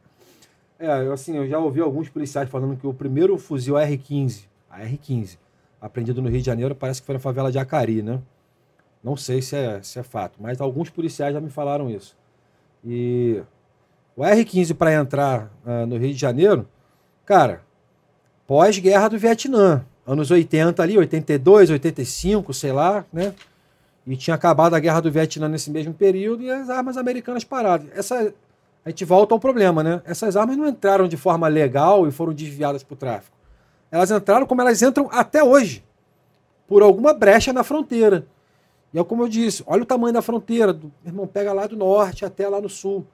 [0.80, 4.82] É, eu, assim, eu já ouvi alguns policiais falando que o primeiro fuzil R15, a
[4.82, 5.38] R15,
[5.80, 8.19] apreendido no Rio de Janeiro, parece que foi na favela de Acari, né?
[9.03, 12.16] Não sei se é, se é fato, mas alguns policiais já me falaram isso.
[12.85, 13.41] E
[14.16, 16.67] o R15 para entrar uh, no Rio de Janeiro,
[17.25, 17.61] cara,
[18.48, 23.33] pós-guerra do Vietnã, anos 80 ali, 82, 85, sei lá, né?
[24.06, 27.88] E tinha acabado a guerra do Vietnã nesse mesmo período e as armas americanas paradas.
[27.95, 28.33] Essa,
[28.83, 30.01] a gente volta ao problema, né?
[30.06, 33.41] Essas armas não entraram de forma legal e foram desviadas para o tráfico.
[33.92, 35.84] Elas entraram como elas entram até hoje,
[36.68, 38.26] por alguma brecha na fronteira.
[38.94, 40.74] E é como eu disse, olha o tamanho da fronteira.
[40.74, 43.06] Do, meu irmão, pega lá do norte até lá no sul.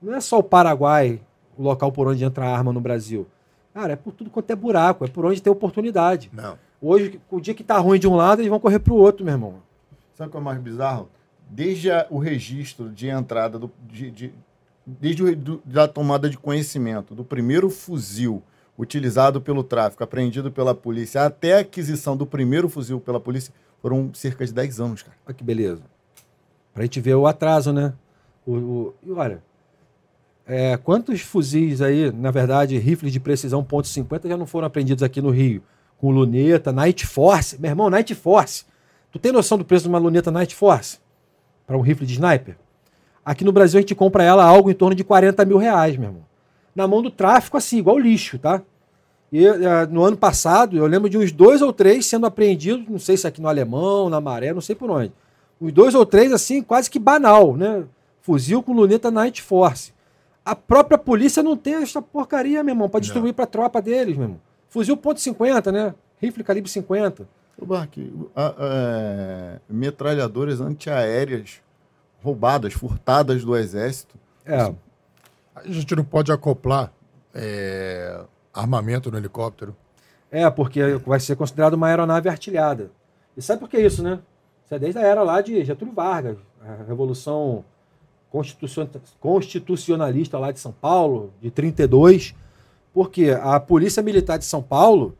[0.00, 1.20] Não é só o Paraguai
[1.56, 3.26] o local por onde entra a arma no Brasil.
[3.72, 6.30] Cara, é por tudo quanto é buraco, é por onde tem oportunidade.
[6.32, 6.58] Não.
[6.80, 9.34] Hoje, o dia que tá ruim de um lado, eles vão correr pro outro, meu
[9.34, 9.54] irmão.
[10.14, 11.08] Sabe o que é mais bizarro?
[11.48, 14.34] Desde a, o registro de entrada, do, de, de,
[14.86, 18.42] desde o, do, da tomada de conhecimento do primeiro fuzil
[18.78, 24.12] utilizado pelo tráfico, apreendido pela polícia, até a aquisição do primeiro fuzil pela polícia, foram
[24.14, 25.16] cerca de 10 anos, cara.
[25.26, 25.82] Olha que beleza.
[26.72, 27.92] Pra gente ver o atraso, né?
[28.46, 29.42] O, o, e olha,
[30.46, 35.22] é, quantos fuzis aí, na verdade, rifles de precisão .50 já não foram apreendidos aqui
[35.22, 35.62] no Rio?
[35.98, 37.58] Com luneta, Night Force.
[37.60, 38.64] Meu irmão, Night Force.
[39.10, 40.98] Tu tem noção do preço de uma luneta Night Force?
[41.66, 42.56] Para um rifle de sniper?
[43.24, 46.08] Aqui no Brasil a gente compra ela algo em torno de 40 mil reais, meu
[46.08, 46.33] irmão.
[46.74, 48.62] Na mão do tráfico, assim, igual lixo, tá?
[49.32, 49.56] E uh,
[49.90, 53.26] no ano passado, eu lembro de uns dois ou três sendo apreendidos, não sei se
[53.26, 55.12] aqui no Alemão, na Maré, não sei por onde.
[55.60, 57.84] Uns dois ou três, assim, quase que banal, né?
[58.20, 59.92] Fuzil com luneta Night Force.
[60.44, 64.16] A própria polícia não tem essa porcaria, meu irmão, para distribuir para a tropa deles,
[64.16, 64.40] meu irmão.
[64.68, 65.94] Fuzil ponto .50, né?
[66.20, 67.26] Rifle calibre 50.
[67.56, 71.60] O Barque, é, metralhadoras antiaéreas
[72.22, 74.16] roubadas, furtadas do exército.
[74.44, 74.72] É.
[75.64, 76.92] A gente não pode acoplar
[77.34, 78.20] é,
[78.52, 79.74] armamento no helicóptero.
[80.30, 82.90] É, porque vai ser considerado uma aeronave artilhada.
[83.36, 84.20] E sabe por que isso, né?
[84.64, 87.64] Isso é desde a era lá de Getúlio Vargas, a Revolução
[89.20, 92.34] constitucionalista lá de São Paulo, de 32,
[92.92, 95.16] porque a Polícia Militar de São Paulo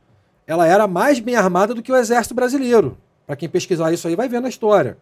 [0.47, 2.97] ela era mais bem armada do que o Exército Brasileiro.
[3.27, 4.99] Para quem pesquisar isso aí vai ver na história.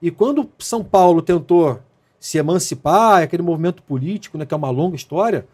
[0.00, 1.80] E quando São Paulo tentou
[2.20, 5.46] se emancipar, aquele movimento político, né, que é uma longa história,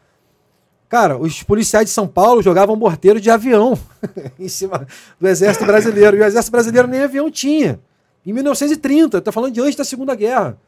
[0.88, 3.78] cara, os policiais de São Paulo jogavam morteiro de avião
[4.38, 4.86] em cima
[5.18, 6.16] do Exército Brasileiro.
[6.16, 7.78] E o Exército Brasileiro nem avião tinha.
[8.26, 10.58] Em 1930, estou falando de antes da Segunda Guerra.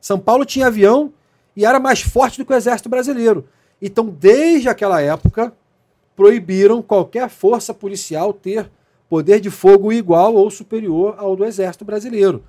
[0.00, 1.12] São Paulo tinha avião
[1.54, 3.46] e era mais forte do que o exército brasileiro.
[3.80, 5.52] Então, desde aquela época,
[6.16, 8.70] proibiram qualquer força policial ter
[9.08, 12.42] poder de fogo igual ou superior ao do Exército Brasileiro.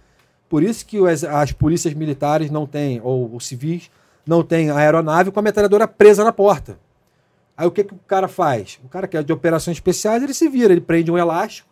[0.54, 1.00] Por isso que
[1.32, 3.90] as polícias militares não têm, ou os civis,
[4.24, 6.78] não têm a aeronave com a metralhadora presa na porta.
[7.58, 8.80] Aí o que, que o cara faz?
[8.84, 11.68] O cara que é de operações especiais, ele se vira, ele prende um elástico,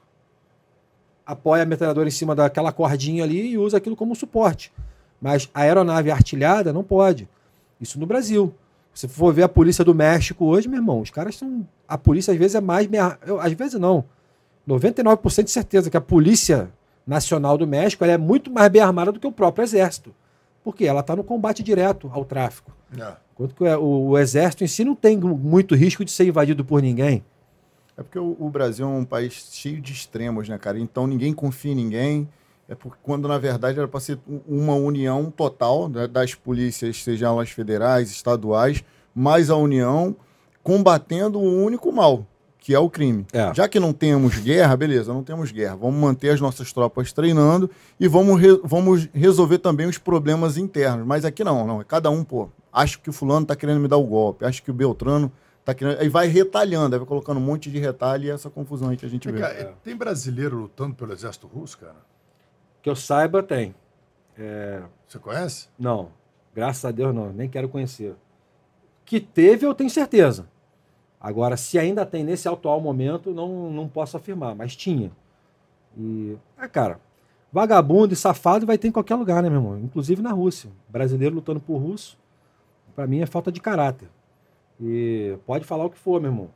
[1.23, 4.73] apoia a metralhadora em cima daquela cordinha ali e usa aquilo como suporte.
[5.21, 7.29] Mas a aeronave artilhada não pode.
[7.79, 8.51] Isso no Brasil.
[8.95, 11.67] Se for ver a polícia do México hoje, meu irmão, os caras são.
[11.87, 12.89] A polícia às vezes é mais.
[13.27, 14.05] Eu, às vezes não.
[14.67, 16.71] 99% de certeza que a polícia
[17.05, 20.13] nacional do México é muito mais bem armada do que o próprio exército.
[20.63, 22.71] Porque ela está no combate direto ao tráfico.
[22.97, 23.13] É.
[23.33, 26.81] Enquanto que o, o, exército em si não tem muito risco de ser invadido por
[26.81, 27.23] ninguém.
[27.97, 30.79] É porque o, o, Brasil é um país cheio de extremos, né, cara?
[30.79, 32.29] Então ninguém confia em ninguém.
[32.67, 37.33] É porque quando, na verdade, era para ser uma união total né, das polícias, sejam
[37.33, 40.15] elas federais, estaduais, mais a união,
[40.63, 42.25] combatendo o único mal,
[42.61, 43.25] que é o crime.
[43.33, 43.51] É.
[43.55, 45.75] Já que não temos guerra, beleza, não temos guerra.
[45.75, 51.05] Vamos manter as nossas tropas treinando e vamos, re vamos resolver também os problemas internos.
[51.05, 51.81] Mas aqui não, não.
[51.81, 54.61] É cada um, pô, acho que o fulano tá querendo me dar o golpe, acho
[54.61, 55.31] que o Beltrano
[55.65, 55.99] tá querendo.
[55.99, 59.07] Aí vai retalhando, aí vai colocando um monte de retalho e essa confusão aí que
[59.07, 59.39] a gente vê.
[59.39, 61.97] Cara, tem brasileiro lutando pelo exército russo, cara?
[62.83, 63.73] Que eu saiba, tem.
[64.37, 64.83] É...
[65.07, 65.67] Você conhece?
[65.79, 66.09] Não.
[66.53, 67.33] Graças a Deus, não.
[67.33, 68.13] Nem quero conhecer.
[69.03, 70.45] Que teve, eu tenho certeza.
[71.21, 75.11] Agora, se ainda tem nesse atual momento, não, não posso afirmar, mas tinha.
[75.95, 76.99] E, é, cara,
[77.51, 79.79] vagabundo e safado vai ter em qualquer lugar, né, meu irmão?
[79.79, 80.71] Inclusive na Rússia.
[80.89, 82.17] Brasileiro lutando por russo,
[82.95, 84.09] para mim é falta de caráter.
[84.81, 86.49] E pode falar o que for, meu irmão.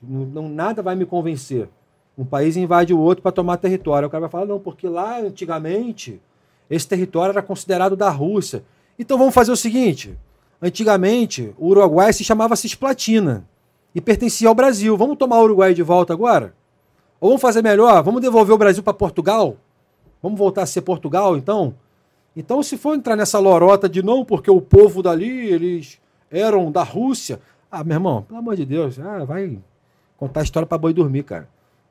[0.00, 1.68] Não, não nada vai me convencer
[2.16, 4.06] um país invade o outro para tomar território.
[4.06, 6.20] O cara vai falar, não, porque lá antigamente
[6.68, 8.62] esse território era considerado da Rússia.
[8.98, 10.16] Então vamos fazer o seguinte:
[10.62, 13.44] antigamente o Uruguai se chamava Cisplatina
[13.94, 14.96] e pertencia ao Brasil.
[14.96, 16.54] Vamos tomar o Uruguai de volta agora?
[17.20, 18.02] Ou vamos fazer melhor?
[18.02, 19.56] Vamos devolver o Brasil para Portugal?
[20.22, 21.74] Vamos voltar a ser Portugal, então?
[22.36, 26.82] Então, se for entrar nessa lorota de não, porque o povo dali, eles eram da
[26.82, 27.40] Rússia.
[27.70, 29.58] Ah, meu irmão, pelo amor de Deus, ah, vai
[30.16, 31.48] contar a história para boi dormir, cara.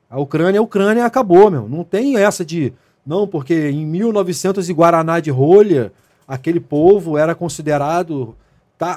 [0.08, 1.68] A Ucrânia, a Ucrânia acabou, meu.
[1.68, 2.72] Não tem essa de.
[3.06, 5.92] Não, porque em 1900 e Guaraná de rolha,
[6.26, 8.34] aquele povo era considerado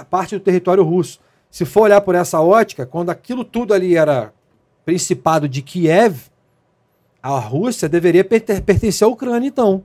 [0.09, 1.19] parte do território russo.
[1.53, 4.33] Se for olhar por essa ótica, quando aquilo tudo ali era
[4.83, 6.19] principado de Kiev,
[7.21, 9.83] a Rússia deveria pertencer à Ucrânia, então.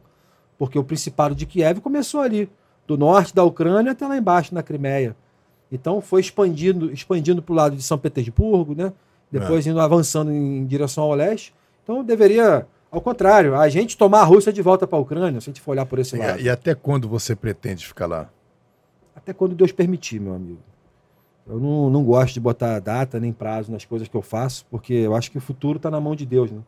[0.57, 2.49] Porque o principado de Kiev começou ali,
[2.87, 5.15] do norte da Ucrânia até lá embaixo, na Crimeia.
[5.71, 8.91] Então foi expandindo, expandindo para o lado de São Petersburgo, né?
[9.31, 9.71] depois é.
[9.71, 11.53] indo avançando em direção ao leste.
[11.85, 15.51] Então deveria, ao contrário, a gente tomar a Rússia de volta para a Ucrânia, se
[15.51, 16.41] a gente for olhar por esse lado.
[16.41, 18.31] E até quando você pretende ficar lá?
[19.15, 20.63] Até quando Deus permitir, meu amigo.
[21.49, 24.93] Eu não, não gosto de botar data nem prazo nas coisas que eu faço, porque
[24.93, 26.51] eu acho que o futuro está na mão de Deus.
[26.51, 26.60] Né?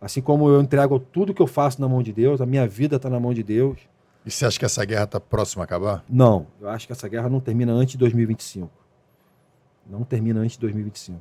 [0.00, 2.96] Assim como eu entrego tudo que eu faço na mão de Deus, a minha vida
[2.96, 3.78] está na mão de Deus.
[4.24, 6.04] E você acha que essa guerra está próxima a acabar?
[6.08, 8.70] Não, eu acho que essa guerra não termina antes de 2025.
[9.90, 11.20] Não termina antes de 2025.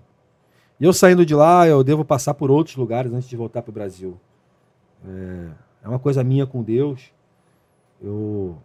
[0.80, 3.72] E eu saindo de lá, eu devo passar por outros lugares antes de voltar para
[3.72, 4.20] o Brasil.
[5.06, 5.48] É,
[5.84, 7.12] é, uma coisa minha com Deus.
[8.02, 8.58] Eu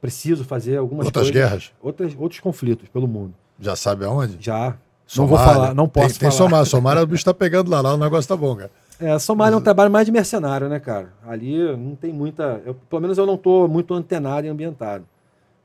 [0.00, 3.34] preciso fazer algumas outras coisas, guerras, outras, outros conflitos pelo mundo.
[3.58, 4.36] Já sabe aonde?
[4.40, 4.76] Já.
[5.06, 5.16] Somália.
[5.16, 6.32] Não vou falar, não posso tem, tem falar.
[6.32, 8.70] Somália, Somália o bicho está pegando lá, lá o negócio tá bom, cara.
[9.00, 11.12] É, Somália é um trabalho mais de mercenário, né, cara?
[11.26, 12.62] Ali não tem muita.
[12.64, 15.04] Eu, pelo menos eu não estou muito antenado e ambientado.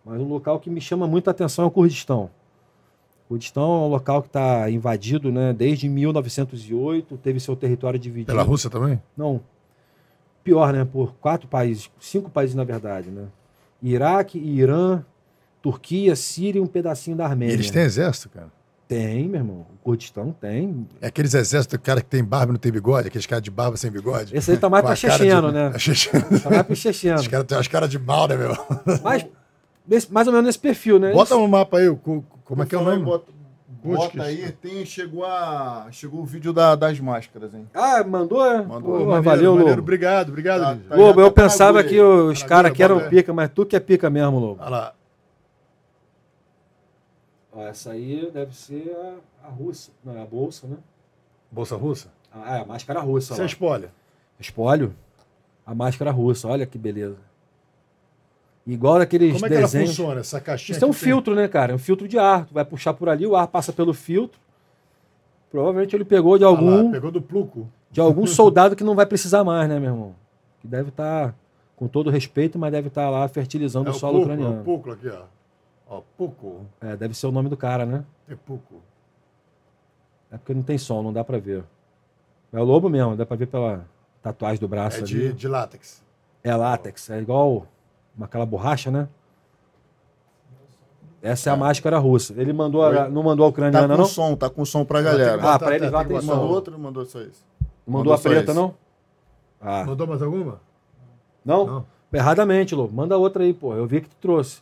[0.04, 2.30] Mas um local que me chama muita atenção é o Kurdistão.
[3.26, 8.28] O Kurdistão é um local que está invadido né, desde 1908, teve seu território dividido.
[8.28, 9.02] Pela Rússia também?
[9.18, 9.42] Não.
[10.44, 10.86] Pior, né?
[10.86, 13.26] Por quatro países, cinco países na verdade, né?
[13.92, 15.04] Iraque, Irã,
[15.62, 17.54] Turquia, Síria e um pedacinho da Armênia.
[17.54, 18.52] E eles têm exército, cara?
[18.88, 19.66] Tem, meu irmão.
[19.74, 20.88] O Kurdistão tem.
[21.02, 23.50] É aqueles exércitos do cara que tem barba e não tem bigode, aqueles caras de
[23.50, 24.36] barba sem bigode.
[24.36, 25.54] Esse aí tá mais pra checheno, de...
[25.54, 25.72] né?
[25.76, 26.40] É checheno.
[26.40, 27.20] Tá mais pra checheno.
[27.20, 28.56] Os caras têm umas caras de mal, né, meu?
[29.04, 29.26] Mas,
[30.10, 31.12] mais ou menos nesse perfil, né?
[31.12, 31.96] Bota no mapa aí,
[32.44, 33.04] como é que é o nome?
[33.04, 33.32] Bota,
[33.86, 37.68] bota aí, tem, chegou, a, chegou o vídeo da, das máscaras, hein?
[37.74, 38.46] Ah, mandou?
[38.46, 38.62] É?
[38.62, 39.00] Mandou.
[39.00, 39.80] Pô, maneiro, valeu, Lobo.
[39.80, 40.62] Obrigado, obrigado.
[40.62, 43.76] Tá, tá, Lobo, eu tá pensava que os caras aqui eram pica, mas tu que
[43.76, 44.62] é pica mesmo, Lobo.
[44.62, 44.94] Olha lá.
[47.54, 48.96] Ó, essa aí deve ser
[49.44, 50.78] a, a russa, não é a bolsa, né?
[51.50, 52.10] Bolsa russa?
[52.34, 53.34] Ah, é, a máscara russa.
[53.34, 53.90] Você é espólio?
[54.40, 54.94] Espólio.
[55.66, 57.18] A máscara russa, olha que beleza.
[58.66, 59.76] Igual naqueles Como é que desenhos.
[59.76, 60.76] ela funciona, essa caixinha?
[60.76, 61.44] Isso é um filtro, tem?
[61.44, 61.72] né, cara?
[61.72, 62.46] É um filtro de ar.
[62.46, 64.40] Tu vai puxar por ali, o ar passa pelo filtro.
[65.52, 66.80] Provavelmente ele pegou de algum.
[66.80, 67.70] Ah lá, pegou do pluco.
[67.92, 70.16] De algum soldado que não vai precisar mais, né, meu irmão?
[70.60, 71.36] Que deve estar, tá,
[71.76, 74.58] com todo respeito, mas deve estar tá lá fertilizando é o, o solo ucraniano.
[74.58, 75.24] É o Puco aqui, ó.
[75.88, 76.66] Ó, Puco.
[76.82, 78.04] É, deve ser o nome do cara, né?
[78.28, 78.82] É Puco.
[80.32, 81.64] É porque não tem som, não dá pra ver.
[82.52, 83.86] É o lobo mesmo, dá pra ver pela
[84.24, 85.08] tatuagem do braço É ali.
[85.08, 86.04] de, de látex.
[86.44, 87.68] É látex, é igual
[88.22, 89.08] aquela borracha, né?
[91.22, 92.34] Essa é a máscara russa.
[92.38, 94.08] Ele mandou, a- não mandou a Tá ucraniana, com não?
[94.08, 95.42] som, tá com som pra galera.
[95.42, 96.26] Ah, pra eles lá tem botar.
[96.28, 96.54] mandou som.
[96.54, 97.44] outro, mandou só isso.
[97.88, 98.76] Mandou, mandou a preta, não?
[99.60, 99.84] Ah.
[99.86, 100.60] Mandou mais alguma?
[101.44, 101.66] Não?
[101.66, 101.86] Não.
[102.14, 102.88] Erradamente, Lô.
[102.88, 103.74] Manda outra aí, pô.
[103.74, 104.62] Eu vi que tu trouxe.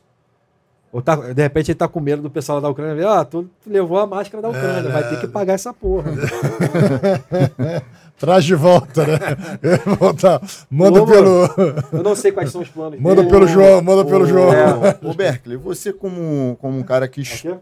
[0.93, 2.93] Ou tá, de repente ele tá com medo do pessoal lá da Ucrânia.
[2.95, 4.91] ver, Ah, tu tu levou a máscara da Ucrânia.
[4.91, 6.11] vai ter que pagar essa porra.
[8.17, 9.17] Traz de volta, né?
[9.99, 10.41] Volta.
[10.69, 11.49] Manda Ô, pelo.
[11.91, 13.29] Eu não sei quais são os planos Manda dele.
[13.29, 14.53] pelo João, manda pelo João.
[14.53, 14.99] É.
[15.03, 17.55] Ô, Berkeley, você como, como um cara que Aqui?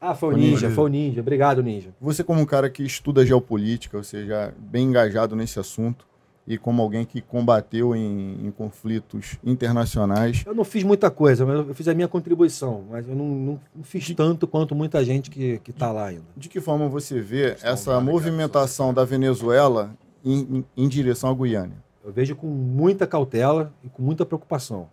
[0.00, 0.70] Ah, foi o O Ninja, Ninja.
[0.70, 1.20] foi o Ninja.
[1.22, 1.88] Obrigado, Ninja.
[2.00, 6.06] você como um cara que estuda geopolítica, ou seja, bem engajado nesse assunto
[6.48, 11.56] e como alguém que combateu em, em conflitos internacionais, Eu não fiz muita coisa, mas
[11.68, 12.84] eu fiz a minha contribuição.
[12.90, 16.24] Mas eu não, não- não fiz tanto quanto muita gente que, que tá lá ainda.
[16.36, 19.94] de que forma você vê essa movimentação da Venezuela
[20.24, 21.74] em, em- em direção à Guiana?
[22.04, 24.88] Eu vejo com muita cautela e com muita preocupação.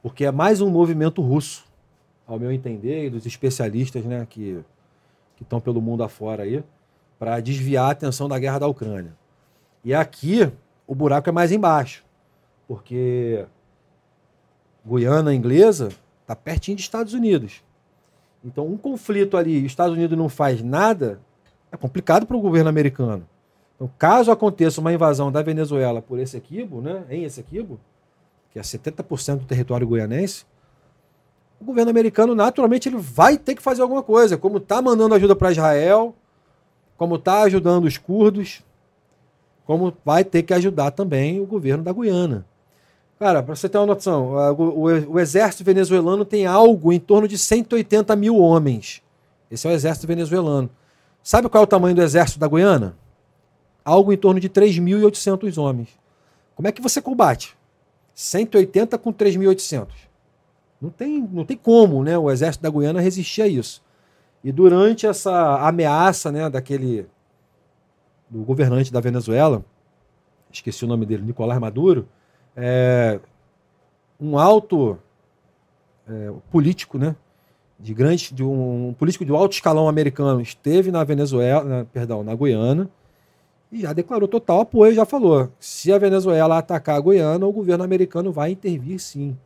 [0.00, 1.64] Porque é mais um movimento russo,
[2.26, 4.60] ao meu entender, e dos especialistas né, que
[5.40, 6.62] estão pelo mundo afora aí,
[7.18, 9.12] para desviar a atenção da guerra da Ucrânia.
[9.84, 10.50] E aqui
[10.86, 12.04] o buraco é mais embaixo,
[12.68, 13.44] porque
[14.84, 17.62] Guiana inglesa está pertinho dos Estados Unidos.
[18.44, 21.20] Então, um conflito ali e os Estados Unidos não faz nada,
[21.70, 23.26] é complicado para o governo americano.
[23.76, 27.80] Então, caso aconteça uma invasão da Venezuela por esse equibo, né, em Essequibo,
[28.50, 30.44] que é 70% do território guianense,
[31.60, 35.36] o governo americano, naturalmente, ele vai ter que fazer alguma coisa, como está mandando ajuda
[35.36, 36.12] para Israel,
[36.96, 38.64] como está ajudando os curdos,
[39.64, 42.44] como vai ter que ajudar também o governo da Guiana.
[43.18, 48.16] Cara, para você ter uma noção, o exército venezuelano tem algo em torno de 180
[48.16, 49.00] mil homens.
[49.50, 50.68] Esse é o exército venezuelano.
[51.22, 52.96] Sabe qual é o tamanho do exército da Guiana?
[53.84, 55.90] Algo em torno de 3.800 homens.
[56.56, 57.56] Como é que você combate?
[58.14, 59.86] 180 com 3.800.
[60.80, 63.80] Não tem, não tem como né, o exército da Guiana resistir a isso.
[64.42, 67.06] E durante essa ameaça né, daquele
[68.32, 69.62] do governante da Venezuela,
[70.50, 72.08] esqueci o nome dele, Nicolás Maduro,
[72.56, 73.20] é,
[74.18, 74.98] um alto
[76.08, 77.14] é, político, né,
[77.78, 82.22] de grande, de um, um político de alto escalão americano esteve na Venezuela, na- perdão,
[82.24, 82.88] na Guiana
[83.70, 87.84] e já declarou total apoio, já falou, se a Venezuela atacar a Guiana, o governo
[87.84, 89.36] americano vai intervir sim.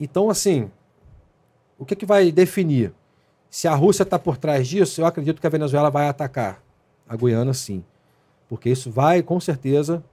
[0.00, 0.70] Então, assim,
[1.78, 2.92] o que, que vai definir?
[3.50, 6.63] Se a Rússia está por trás disso, eu acredito que a Venezuela vai atacar
[7.14, 7.82] a Guiana, sim.
[8.48, 10.04] Porque isso vai, com certeza,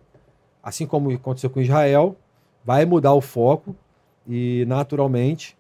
[0.64, 2.16] assim como aconteceu com Israel,
[2.64, 3.76] vai mudar o foco
[4.28, 5.58] e, naturalmente,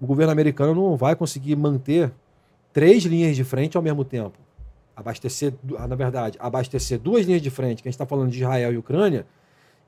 [0.00, 2.12] o governo americano não vai conseguir manter
[2.72, 4.38] três linhas de frente ao mesmo tempo.
[4.96, 8.38] Abastecer, ah, na verdade, abastecer duas linhas de frente, que a gente está falando de
[8.38, 9.26] Israel e Ucrânia,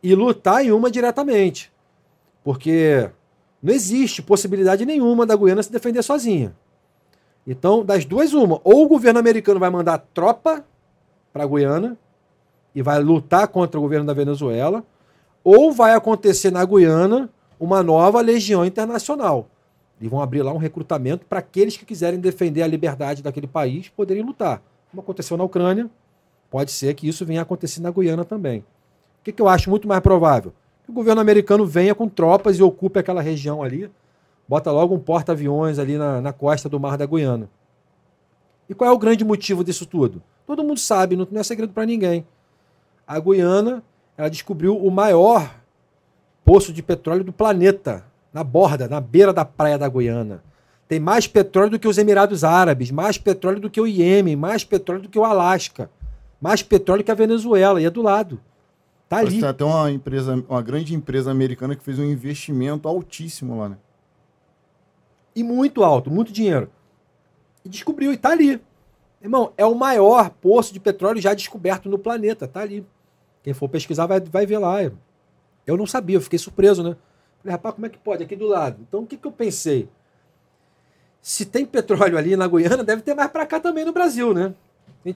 [0.02, 1.72] e lutar em uma diretamente.
[2.42, 3.08] Porque
[3.62, 6.54] não existe possibilidade nenhuma da Guiana se defender sozinha.
[7.46, 8.60] Então, das duas, uma.
[8.64, 10.64] Ou o governo americano vai mandar tropa
[11.36, 11.98] para a Guiana
[12.74, 14.82] e vai lutar contra o governo da Venezuela,
[15.44, 17.28] ou vai acontecer na Guiana
[17.60, 19.46] uma nova legião internacional.
[20.00, 23.90] E vão abrir lá um recrutamento para aqueles que quiserem defender a liberdade daquele país
[23.90, 24.62] poderem lutar.
[24.90, 25.90] Como aconteceu na Ucrânia,
[26.50, 28.60] pode ser que isso venha a acontecer na Guiana também.
[28.60, 30.54] O que, que eu acho muito mais provável?
[30.84, 33.90] Que o governo americano venha com tropas e ocupe aquela região ali,
[34.48, 37.50] bota logo um porta-aviões ali na, na costa do Mar da Guiana.
[38.70, 40.22] E qual é o grande motivo disso tudo?
[40.46, 42.26] Todo mundo sabe, não não é segredo para ninguém.
[43.06, 43.82] A Guiana
[44.16, 45.54] ela descobriu o maior
[46.44, 50.42] poço de petróleo do planeta, na borda, na beira da praia da Guiana.
[50.88, 54.62] Tem mais petróleo do que os Emirados Árabes, mais petróleo do que o Iêmen, mais
[54.62, 55.90] petróleo do que o Alasca,
[56.40, 58.40] mais petróleo que a Venezuela, e é do lado.
[59.08, 59.40] Tá ali.
[59.40, 63.76] Tem até uma empresa, uma grande empresa americana que fez um investimento altíssimo lá, né?
[65.34, 66.70] E muito alto, muito dinheiro.
[67.64, 68.60] E descobriu, e tá ali.
[69.20, 72.86] Irmão, é o maior poço de petróleo já descoberto no planeta, tá ali.
[73.42, 74.82] Quem for pesquisar vai, vai ver lá.
[75.66, 76.96] Eu não sabia, eu fiquei surpreso, né?
[77.42, 78.22] Falei, rapaz, como é que pode?
[78.22, 78.78] Aqui do lado.
[78.86, 79.88] Então, o que, que eu pensei?
[81.20, 84.54] Se tem petróleo ali na Guiana, deve ter mais pra cá também no Brasil, né?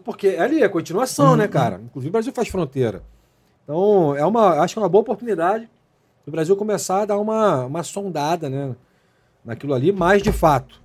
[0.04, 1.80] Porque é ali, é continuação, né, cara?
[1.84, 3.02] Inclusive, o Brasil faz fronteira.
[3.64, 5.68] Então, é uma, acho que é uma boa oportunidade
[6.24, 8.74] do Brasil começar a dar uma, uma sondada, né?
[9.44, 10.80] Naquilo ali, mas de fato,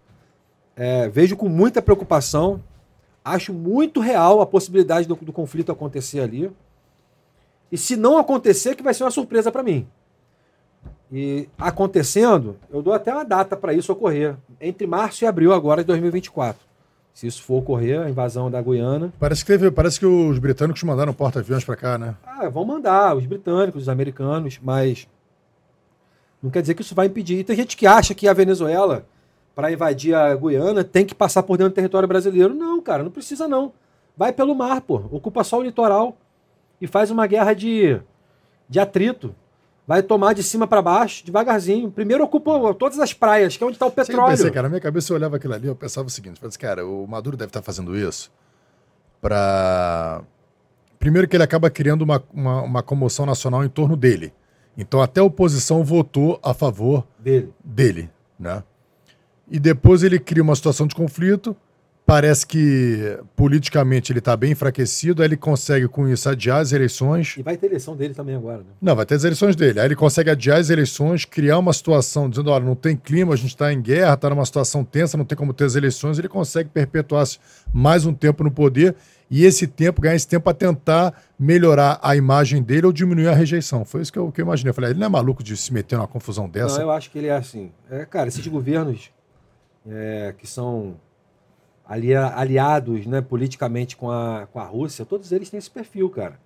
[0.76, 2.64] é, vejo com muita preocupação,
[3.26, 6.52] acho muito real a possibilidade do, do conflito acontecer ali.
[7.72, 9.88] E se não acontecer, que vai ser uma surpresa para mim.
[11.12, 15.82] E acontecendo, eu dou até uma data para isso ocorrer, entre março e abril agora
[15.82, 16.64] de 2024.
[17.14, 19.14] Se isso for ocorrer, a invasão da Guiana.
[19.20, 22.16] Parece que, teve, parece que os britânicos mandaram porta-aviões para cá, né?
[22.26, 25.08] Ah, vão mandar, os britânicos, os americanos, mas
[26.44, 27.40] não quer dizer que isso vai impedir.
[27.40, 29.06] E tem gente que acha que a Venezuela,
[29.56, 32.54] para invadir a Guiana, tem que passar por dentro do território brasileiro.
[32.54, 33.72] Não, cara, não precisa não.
[34.18, 34.96] Vai pelo mar, pô.
[35.12, 36.18] Ocupa só o litoral
[36.80, 38.00] e faz uma guerra de,
[38.68, 39.34] de atrito.
[39.88, 41.92] Vai tomar de cima para baixo, devagarzinho.
[41.92, 44.32] Primeiro ocupa todas as praias, que é onde está o petróleo.
[44.32, 46.50] pensei, cara, na minha cabeça eu olhava aquilo ali, eu pensava o seguinte, eu falei
[46.50, 48.32] assim, cara, o Maduro deve estar fazendo isso
[49.22, 50.22] para
[51.00, 54.34] primeiro que ele acaba criando uma, uma, uma comoção nacional em torno dele.
[54.78, 57.54] Então até a oposição votou a favor Dele.
[57.64, 58.10] dele,
[58.40, 58.64] né?
[59.50, 61.56] E depois ele cria uma situação de conflito,
[62.06, 67.36] parece que politicamente ele está bem enfraquecido, aí ele consegue com isso adiar as eleições.
[67.38, 68.66] E vai ter eleição dele também agora, né?
[68.80, 69.80] Não, vai ter as eleições dele.
[69.80, 73.38] Aí ele consegue adiar as eleições, criar uma situação dizendo, olha, não tem clima, a
[73.38, 76.20] gente está em guerra, está numa situação tensa, não tem como ter as eleições.
[76.20, 77.40] Ele consegue perpetuar-se
[77.74, 78.96] mais um tempo no poder
[79.30, 83.34] e esse tempo, ganhar esse tempo para tentar melhorar a imagem dele ou diminuir a
[83.34, 83.84] rejeição.
[83.84, 84.70] Foi isso que eu, que eu imaginei.
[84.70, 86.78] Eu falei, ele não é maluco de se meter numa confusão dessa.
[86.78, 87.72] Não, eu acho que ele é assim.
[87.90, 89.10] É, cara, esses governos
[89.88, 90.96] é, que são
[91.86, 96.40] ali, aliados né, politicamente com a, com a Rússia, todos eles têm esse perfil, cara.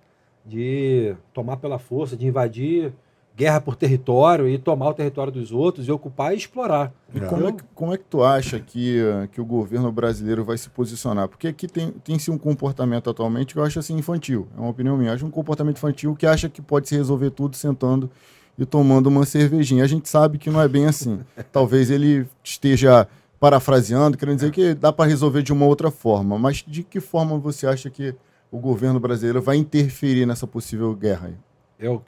[0.44, 2.92] De tomar pela força, de invadir
[3.36, 6.92] guerra por território e tomar o território dos outros e ocupar e explorar.
[7.14, 8.98] E como, é que, como é que tu acha que,
[9.32, 11.28] que o governo brasileiro vai se posicionar?
[11.28, 14.46] Porque aqui tem, tem-se um comportamento atualmente que eu acho assim infantil.
[14.56, 15.10] É uma opinião minha.
[15.10, 18.10] Eu acho um comportamento infantil que acha que pode se resolver tudo sentando
[18.58, 19.84] e tomando uma cervejinha.
[19.84, 21.20] A gente sabe que não é bem assim.
[21.50, 23.08] Talvez ele esteja
[23.40, 26.38] parafraseando, querendo dizer que dá para resolver de uma outra forma.
[26.38, 28.14] Mas de que forma você acha que
[28.52, 31.36] o governo brasileiro vai interferir nessa possível guerra aí?
[31.78, 32.02] Eu,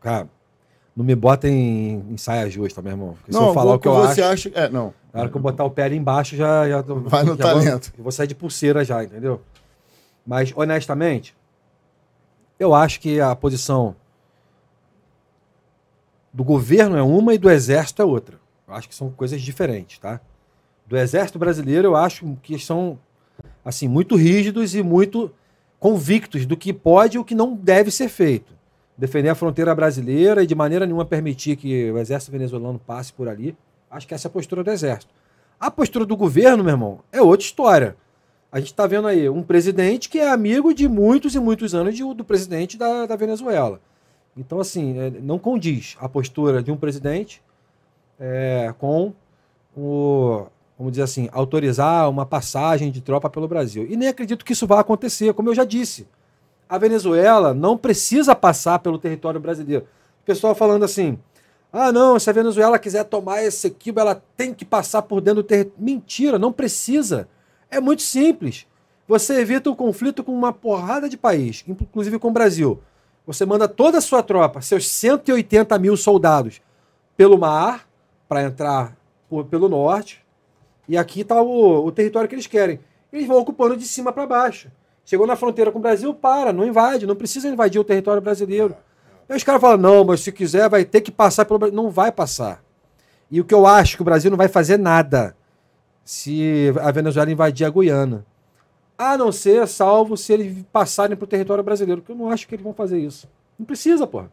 [0.00, 0.28] cara,
[0.94, 3.14] não me bota em, em saia justa, meu irmão.
[3.14, 4.60] Porque se não, eu falar o que eu você acho, acha.
[4.60, 4.94] É, não.
[5.12, 7.42] na hora que eu botar o pé ali embaixo, já, já tô- Vai no já
[7.42, 7.86] talento.
[7.90, 9.42] Vou, eu vou sair de pulseira já, entendeu?
[10.24, 11.36] Mas, honestamente,
[12.60, 13.96] eu acho que a posição
[16.32, 18.38] do governo é uma e do exército é outra.
[18.68, 20.20] Eu acho que são coisas diferentes, tá?
[20.90, 22.98] Do exército brasileiro, eu acho que são,
[23.64, 25.30] assim, muito rígidos e muito
[25.78, 28.52] convictos do que pode e o que não deve ser feito.
[28.98, 33.28] Defender a fronteira brasileira e de maneira nenhuma permitir que o exército venezuelano passe por
[33.28, 33.56] ali.
[33.88, 35.14] Acho que essa é a postura do exército.
[35.60, 37.96] A postura do governo, meu irmão, é outra história.
[38.50, 41.94] A gente está vendo aí um presidente que é amigo de muitos e muitos anos
[41.96, 43.80] de- do presidente da, da Venezuela.
[44.36, 47.40] Então, assim, é, não condiz a postura de um presidente
[48.18, 49.12] é, com
[49.76, 50.46] o,
[50.80, 53.86] vamos dizer assim, autorizar uma passagem de tropa pelo Brasil.
[53.90, 56.08] E nem acredito que isso vá acontecer, como eu já disse.
[56.66, 59.84] A Venezuela não precisa passar pelo território brasileiro.
[60.22, 61.18] O pessoal falando assim:
[61.70, 65.42] ah, não, se a Venezuela quiser tomar esse equibo, ela tem que passar por dentro
[65.42, 65.78] do território.
[65.78, 67.28] Mentira, não precisa.
[67.70, 68.66] É muito simples.
[69.06, 72.80] Você evita o conflito com uma porrada de país, inclusive com o Brasil.
[73.26, 76.62] Você manda toda a sua tropa, seus 180 mil soldados,
[77.18, 77.86] pelo mar,
[78.26, 78.96] para entrar
[79.28, 80.24] por- pelo norte.
[80.90, 82.80] E aqui está o, o território que eles querem.
[83.12, 84.72] Eles vão ocupando de cima para baixo.
[85.04, 88.74] Chegou na fronteira com o Brasil, para, não invade, não precisa invadir o território brasileiro.
[89.28, 91.76] Aí os caras falam, não, mas se quiser vai ter que passar pelo Brasil.
[91.76, 92.60] Não vai passar.
[93.30, 95.36] E o que eu acho que o Brasil não vai fazer nada
[96.04, 98.26] se a Venezuela invadir a Guiana.
[98.98, 102.48] A não ser, salvo se eles passarem para o território brasileiro, que eu não acho
[102.48, 103.28] que eles vão fazer isso.
[103.56, 104.28] Não precisa, porra.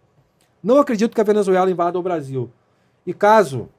[0.63, 2.49] Não acredito que a Venezuela invada o Brasil.
[3.05, 3.69] E caso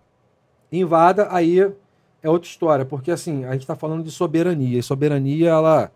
[0.71, 1.73] invada, aí
[2.23, 4.79] é outra história, porque assim, a gente está falando de soberania.
[4.79, 5.91] E soberania, ela,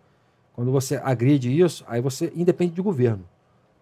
[0.53, 3.23] quando você agride isso, aí você independe de governo.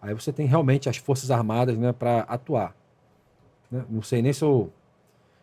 [0.00, 2.74] Aí você tem realmente as Forças Armadas né, para atuar.
[3.70, 3.84] né?
[3.88, 4.70] Não sei nem se eu,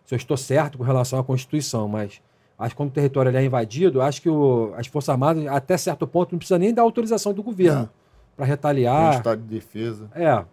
[0.05, 2.21] se eu estou certo com relação à Constituição, mas
[2.57, 6.05] acho que quando o território é invadido, acho que o- as Forças Armadas, até certo
[6.05, 7.89] ponto, não precisa nem da autorização do governo Não.
[8.35, 9.15] para Tem retaliar.
[9.15, 10.09] estado de defesa.
[10.13, 10.43] É.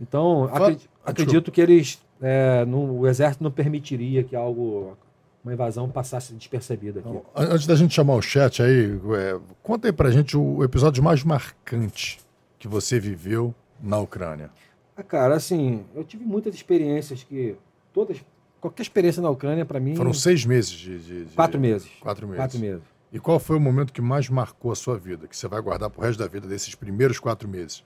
[0.00, 2.02] Então, Fala- acredi- acredito que eles.
[2.20, 4.96] é, não- o exército não permitiria que algo.
[5.44, 7.08] Uma invasão passasse despercebida aqui.
[7.08, 10.62] Então, an- antes da gente chamar o chat aí, é, conta aí pra gente o
[10.64, 12.18] episódio mais marcante
[12.58, 14.50] que você viveu na Ucrânia.
[14.96, 17.56] Ah, cara, assim, eu tive muitas experiências que.
[17.92, 18.18] Todas.
[18.60, 19.94] Qualquer experiência na Ucrânia, para mim.
[19.94, 20.98] Foram seis meses de.
[20.98, 21.88] de- de- quatro meses.
[22.00, 22.40] Quatro meses.
[22.42, 22.82] Quatro meses.
[23.12, 25.88] E qual foi o momento que mais marcou a sua vida, que você vai guardar
[25.88, 27.82] pro resto da vida desses primeiros quatro meses?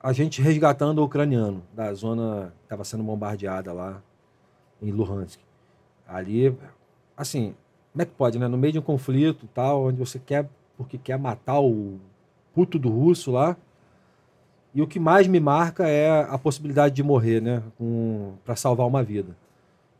[0.00, 4.00] A gente resgatando o ucraniano da zona que estava sendo bombardeada lá
[4.80, 5.40] em Luhansk.
[6.08, 6.56] Ali,
[7.16, 7.54] assim,
[7.92, 8.48] como é que pode, né?
[8.48, 11.98] No meio de um conflito e tal, onde você quer, porque quer matar o
[12.54, 13.56] puto do russo lá.
[14.74, 17.62] E o que mais me marca é a possibilidade de morrer, né?
[18.44, 19.36] para salvar uma vida.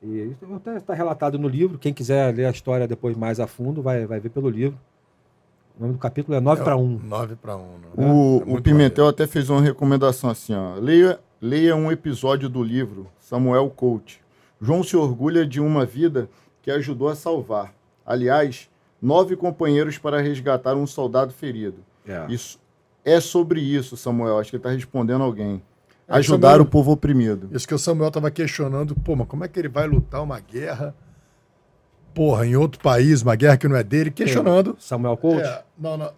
[0.02, 1.78] E isso está tá relatado no livro.
[1.78, 4.78] Quem quiser ler a história depois mais a fundo, vai, vai ver pelo livro.
[5.78, 7.00] O nome do capítulo é 9 para 1.
[7.04, 7.60] 9 para 1.
[7.60, 7.68] Né?
[7.96, 10.74] O, É o muito Pimentel até fez uma recomendação assim, ó.
[10.74, 14.20] Leia, leia um episódio do livro Samuel Coach.
[14.60, 16.28] João se orgulha de uma vida
[16.62, 17.72] que ajudou a salvar.
[18.04, 18.68] Aliás,
[19.00, 21.78] nove companheiros para resgatar um soldado ferido.
[22.06, 22.26] É.
[22.28, 22.58] Isso
[23.04, 24.38] é sobre isso, Samuel.
[24.38, 25.62] Acho que ele está respondendo alguém.
[26.08, 27.48] É, Ajudar Samuel- o povo oprimido.
[27.52, 30.40] Isso que o Samuel tava questionando, pô, mas como é que ele vai lutar uma
[30.40, 30.94] guerra,
[32.14, 34.74] porra, em outro país, uma guerra que não é dele, questionando.
[34.78, 36.10] Samuel Coach, É, não, não,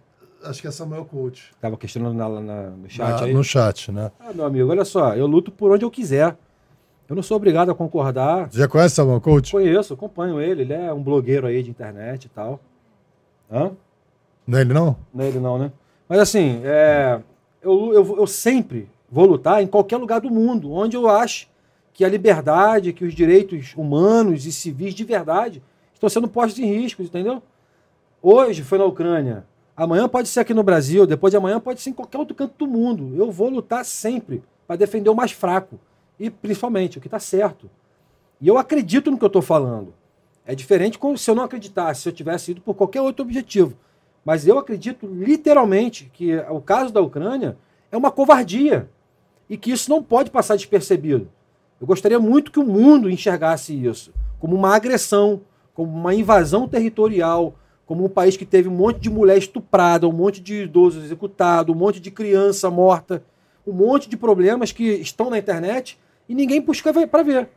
[0.45, 1.51] acho que é Samuel Coach.
[1.53, 3.33] estava questionando na- na- no chat Na- aí.
[3.33, 4.11] No chat, né?
[4.19, 6.37] Ah, meu amigo, olha só, eu luto por onde eu quiser.
[7.11, 8.49] Eu não sou obrigado a concordar.
[8.49, 9.51] Você já conhece Samuel Coach?
[9.51, 12.57] Conheço, acompanho ele, ele é um blogueiro aí de internet e tal.
[13.51, 13.73] Hã?
[14.47, 14.95] Não é ele, não?
[15.13, 15.73] Não é ele não, né?
[16.07, 17.19] Mas assim, é,
[17.61, 21.49] eu, eu, eu sempre vou lutar em qualquer lugar do mundo, onde eu acho
[21.93, 25.61] que a liberdade, que os direitos humanos e civis de verdade
[25.93, 27.43] estão sendo postos em risco, entendeu?
[28.21, 29.43] Hoje foi na Ucrânia,
[29.75, 32.53] amanhã pode ser aqui no Brasil, depois de amanhã pode ser em qualquer outro canto
[32.57, 33.13] do mundo.
[33.17, 35.77] Eu vou lutar sempre para defender o mais fraco
[36.21, 37.67] e principalmente o que está certo.
[38.39, 39.91] E eu acredito no que eu estou falando.
[40.45, 43.75] É diferente como se eu não acreditasse, se eu tivesse ido por qualquer outro objetivo.
[44.23, 47.57] Mas eu acredito literalmente que o caso da Ucrânia
[47.91, 48.87] é uma covardia
[49.49, 51.27] e que isso não pode passar despercebido.
[51.79, 55.41] Eu gostaria muito que o mundo enxergasse isso como uma agressão,
[55.73, 57.55] como uma invasão territorial,
[57.87, 61.71] como um país que teve um monte de mulher estuprada, um monte de idoso executado,
[61.71, 63.23] um monte de criança morta,
[63.65, 67.49] um monte de problemas que estão na internet e ninguém busca para ver.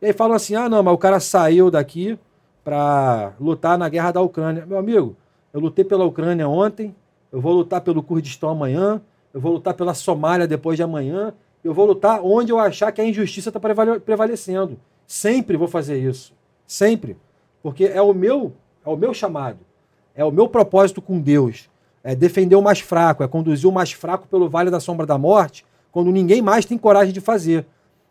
[0.00, 2.18] E aí falam assim: ah, não, mas o cara saiu daqui
[2.64, 4.66] para lutar na guerra da Ucrânia.
[4.66, 5.16] Meu amigo,
[5.52, 6.94] eu lutei pela Ucrânia ontem,
[7.32, 9.00] eu vou lutar pelo Kurdistão amanhã,
[9.32, 11.32] eu vou lutar pela Somália depois de amanhã,
[11.64, 13.60] eu vou lutar onde eu achar que a injustiça está
[14.04, 14.78] prevalecendo.
[15.06, 16.34] Sempre vou fazer isso.
[16.66, 17.16] Sempre.
[17.62, 18.52] Porque é o meu,
[18.84, 19.58] é o meu chamado.
[20.14, 21.68] É o meu propósito com Deus.
[22.04, 25.18] É defender o mais fraco, é conduzir o mais fraco pelo vale da sombra da
[25.18, 27.66] morte, quando ninguém mais tem coragem de fazer.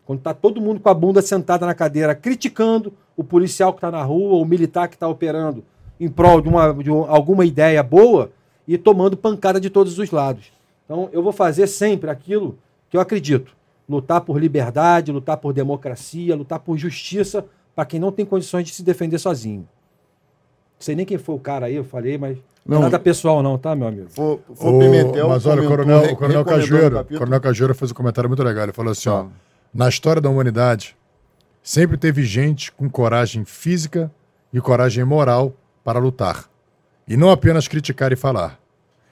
[0.08, 3.90] Quando está todo mundo com a bunda sentada na cadeira, criticando o policial que está
[3.90, 5.62] na rua, o militar que está operando
[6.00, 8.30] em prol de, uma, de um- alguma ideia boa
[8.66, 10.50] e tomando pancada de todos os lados.
[10.86, 12.56] Então, eu vou fazer sempre aquilo
[12.88, 13.52] que eu acredito:
[13.86, 17.44] lutar por liberdade, lutar por democracia, lutar por justiça
[17.76, 19.60] para quem não tem condições de se defender sozinho.
[19.60, 19.66] Não
[20.80, 23.58] sei nem quem foi o cara aí, eu falei, mas não é nada pessoal, não,
[23.58, 24.08] tá, meu amigo?
[24.08, 27.90] For, for O- Pimentel, mas olha, o Coronel, o Coronel Cajueiro, o Coronel Cajueiro fez
[27.90, 28.62] um comentário muito legal.
[28.64, 29.28] Ele falou assim: ó, Tá.
[29.72, 30.96] Na história da humanidade,
[31.62, 34.10] sempre teve gente com coragem física
[34.52, 35.52] e coragem moral
[35.84, 36.48] para lutar.
[37.06, 38.58] E não apenas criticar e falar.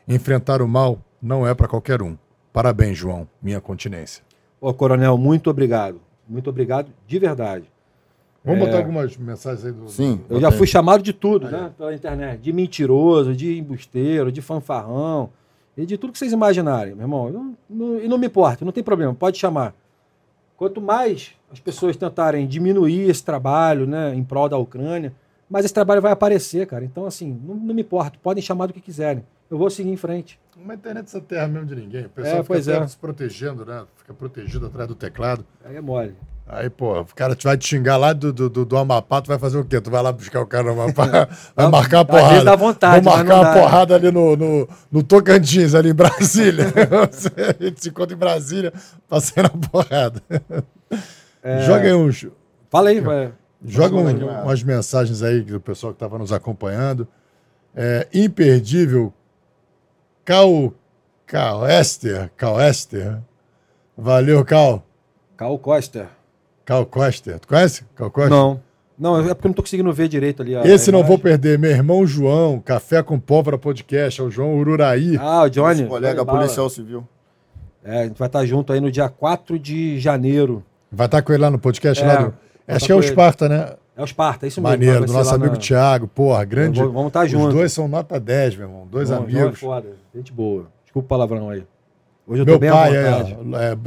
[0.08, 2.16] Enfrentar o mal não é para qualquer um.
[2.52, 4.22] Parabéns, João, minha continência.
[4.60, 6.00] Ô, coronel, muito obrigado.
[6.28, 7.64] Muito obrigado de verdade.
[8.44, 8.64] Vamos É.
[8.66, 9.88] botar algumas mensagens aí do.
[9.88, 10.20] Sim.
[10.30, 11.72] Eu já fui chamado de tudo, né?
[11.76, 12.40] Pela internet.
[12.40, 15.30] De mentiroso, de embusteiro, de fanfarrão.
[15.76, 17.26] E de tudo que vocês imaginarem, meu irmão.
[17.26, 19.74] Eu não- não- e não me importa, não tem problema, pode chamar.
[20.56, 25.12] Quanto mais as pessoas tentarem diminuir esse trabalho, né, em prol da Ucrânia,
[25.48, 26.84] mais esse trabalho vai aparecer, cara.
[26.84, 29.24] Então, assim, não, não me importa, podem chamar do que quiserem.
[29.48, 30.40] Eu vou seguir em frente.
[30.56, 32.06] Uma internet dessa terra mesmo de ninguém.
[32.06, 32.86] O pessoal É, fica é.
[32.88, 33.84] se protegendo, né?
[33.96, 35.44] Fica protegido atrás do teclado.
[35.64, 36.16] Aí é mole.
[36.48, 39.38] Aí, pô, o cara te vai te xingar lá do, do, do, Amapá, tu vai
[39.38, 39.80] fazer o quê?
[39.80, 41.26] Tu vai lá buscar o cara no Amapá,
[41.56, 42.44] vai marcar a às vezes porrada.
[42.44, 43.52] dá vontade, Vou marcar dá.
[43.60, 46.66] porrada ali no, no, no Tocantins, ali em Brasília.
[47.60, 48.72] a gente se encontra em Brasília,
[49.08, 50.22] passando a porrada.
[51.42, 51.62] É.
[51.62, 52.26] Joga aí uns...
[52.70, 53.32] Fala aí, vai.
[53.64, 57.08] Joga um- umas mensagens aí do pessoal que estava nos acompanhando.
[57.74, 59.12] É, imperdível
[60.24, 60.72] Cal,
[61.26, 63.18] Cal Ester, Cal Ester.
[63.98, 64.84] Valeu, Cal.
[65.36, 66.08] Cal Costa.
[66.66, 67.38] Cal Coster.
[67.40, 67.84] Tu conhece?
[67.94, 68.30] Cal Coster?
[68.30, 68.60] Não.
[68.98, 70.56] Não, é porque eu não tô conseguindo ver direito ali.
[70.56, 71.58] a- Esse a não vou perder.
[71.58, 75.16] Meu irmão João, Café com Pólvora Podcast, é o João Ururaí.
[75.18, 75.80] Ah, o Johnny.
[75.82, 76.38] Nosso colega Johnny Bala.
[76.40, 77.06] policial civil.
[77.84, 80.62] É, a gente vai estar junto aí no dia 4 de janeiro.
[80.90, 82.34] Vai estar com ele lá no podcast É, lá do.
[82.66, 83.00] vou Acho tá que é o.
[83.00, 83.74] Esparta, né?
[83.96, 84.70] É o Esparta, é isso mesmo.
[84.72, 86.08] Maneiro, do nosso amigo na- Thiago.
[86.08, 86.78] Porra, grande.
[86.80, 88.88] Vamos- vamos tá Os dois são nota 10, meu irmão.
[88.90, 89.58] Dois João- João amigos.
[89.58, 90.66] É foda, gente boa.
[90.84, 91.62] Desculpa o palavrão aí.
[92.26, 93.36] Hoje eu Meu tô bem pai, à é, vontade.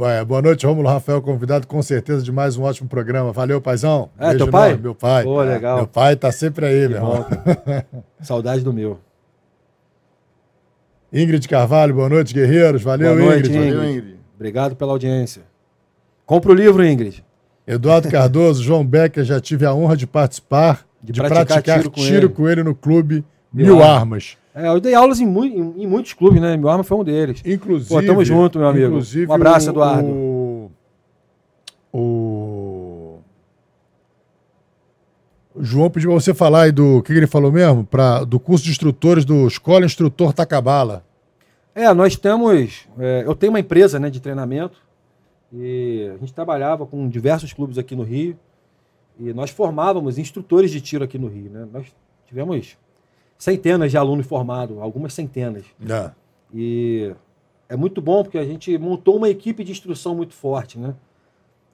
[0.08, 3.32] é, é, boa noite, Rômulo Rafael, convidado com certeza de mais um ótimo programa.
[3.32, 4.08] Valeu, paizão.
[4.18, 4.68] É, teu pai?
[4.70, 5.24] enorme, Meu pai.
[5.24, 5.76] Pô, legal.
[5.76, 7.26] Meu pai tá sempre aí, Que meu irmão.
[8.22, 8.98] Saudade do meu.
[11.12, 12.82] Ingrid Carvalho, boa noite, guerreiros.
[12.82, 13.56] Valeu, Boa noite, Ingrid.
[13.58, 13.76] Ingrid.
[13.76, 14.16] Valeu, Ingrid.
[14.36, 15.42] Obrigado pela audiência.
[16.24, 17.22] Compra o livro, Ingrid.
[17.66, 21.90] Eduardo Cardoso, João Becker, já tive a honra de participar, de, De praticar, praticar tiro,
[21.90, 22.62] tiro com, com ele.
[22.62, 24.38] no clube Mil Mil, Armas.
[24.54, 26.56] É, eu dei aulas em, mui- em- em muitos clubes, né?
[26.56, 27.40] Meu arma foi um deles.
[27.44, 27.88] Inclusive.
[27.94, 28.86] Pô, tamo junto, meu amigo.
[28.86, 30.08] inclusive Um abraço, o- Eduardo.
[30.08, 30.70] O,
[31.92, 33.18] o,
[35.54, 36.98] O João pediu pra você falar aí do.
[36.98, 37.84] O que, que ele falou mesmo?
[37.84, 41.04] Pra, do curso de instrutores do Escola Instrutor Tacabala.
[41.74, 42.86] É, nós temos.
[42.98, 44.78] é, eu tenho uma empresa né, de treinamento
[45.52, 48.36] e a gente trabalhava com diversos clubes aqui no Rio
[49.18, 51.50] e nós formávamos instrutores de tiro aqui no Rio.
[51.50, 51.66] Né?
[51.72, 51.86] Nós
[52.26, 52.76] tivemos
[53.40, 55.64] centenas de alunos formados, algumas centenas.
[55.88, 56.10] É.
[56.54, 57.10] E
[57.70, 60.94] é muito bom porque a gente montou uma equipe de instrução muito forte, né?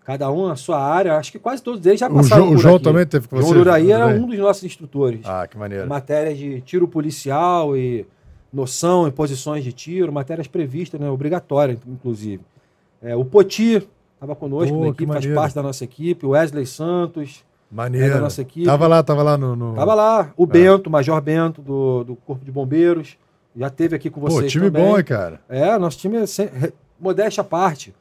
[0.04, 2.58] Cada um na sua área, acho que quase todos eles já O, passaram o por
[2.58, 2.84] João aqui.
[2.84, 3.58] também teve com João você?
[3.58, 5.22] Uraí era um dos nossos instrutores.
[5.24, 5.88] Ah, que maneiro.
[5.88, 8.06] Matérias de tiro policial e
[8.52, 12.44] noção e posições de tiro, matérias previstas, né, obrigatórias, inclusive.
[13.02, 16.24] É, o Poti estava conosco Pô, na equipe, faz parte da nossa equipe.
[16.24, 18.06] O Wesley Santos Maneiro.
[18.06, 18.66] é da nossa equipe.
[18.66, 19.56] Tava lá, tava lá no.
[19.56, 19.74] no...
[19.74, 20.32] Tava lá.
[20.36, 23.16] O Bento, o Major Bento, do, do Corpo de Bombeiros.
[23.56, 24.84] Já teve aqui com Pô, vocês time também.
[24.84, 25.40] bom, hein, cara.
[25.48, 26.50] É, nosso time, é sem-
[27.00, 27.94] modéstia à parte,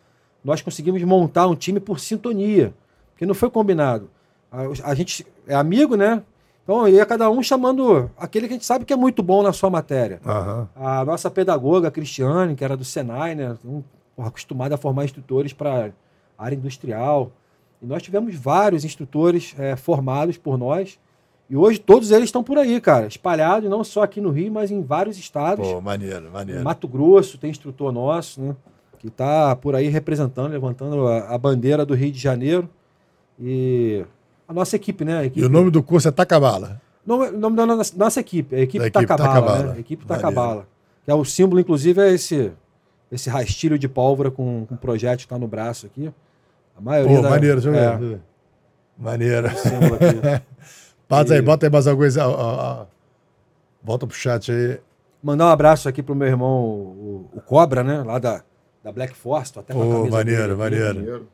[0.43, 2.73] nós conseguimos montar um time por sintonia,
[3.11, 4.09] porque não foi combinado.
[4.51, 6.21] A, a gente é amigo, né?
[6.63, 9.53] Então ia cada um chamando aquele que a gente sabe que é muito bom na
[9.53, 10.19] sua matéria.
[10.25, 10.67] Aham.
[10.75, 13.55] A nossa pedagoga, a Cristiane, que era do Senai, né?
[13.63, 13.81] Um,
[14.17, 15.91] acostumada a formar instrutores para
[16.37, 17.31] área industrial.
[17.81, 20.97] E nós tivemos vários instrutores eh, formados por nós.
[21.49, 24.71] E hoje todos eles estão por aí, cara, espalhados, não só aqui no Rio, mas
[24.71, 25.67] em vários estados.
[25.67, 26.63] Pô, maneiro, maneiro.
[26.63, 28.55] Mato Grosso tem instrutor nosso, né?
[28.97, 32.67] Que está por aí representando, levantando a, a bandeira do Rio de Janeiro.
[33.39, 34.03] E
[34.47, 35.25] a nossa equipe, né?
[35.25, 36.81] Equipe, E o nome do curso é Tacabala.
[37.05, 39.73] Nome- o nome da nossa, nossa equipe, a equipe Da equipe Tacabala, Tacabala.
[39.73, 39.79] né?
[39.79, 40.05] Equipe.
[40.05, 40.67] Tacabala.
[41.03, 42.51] Que é o símbolo, inclusive, é esse,
[43.11, 46.11] esse rastilho de pólvora com, com projétil que está no braço aqui.
[46.75, 48.19] A maioria Pô, da- maneiro, deixa eu é, ver.
[48.97, 49.47] Maneiro.
[49.47, 50.43] aqui.
[51.07, 52.27] Bota aí, E- bota aí mais alguma coisa.
[52.27, 52.31] ó,
[52.81, 52.85] ó.
[53.83, 54.79] Volta pro chat aí.
[55.21, 58.01] Mandar um abraço aqui pro meu irmão, o, o Cobra, né?
[58.03, 58.41] Lá da,
[58.83, 59.53] da Black Force.
[59.53, 60.83] Tô até com camisa maneiro, dele aqui.
[60.95, 61.27] maneiro.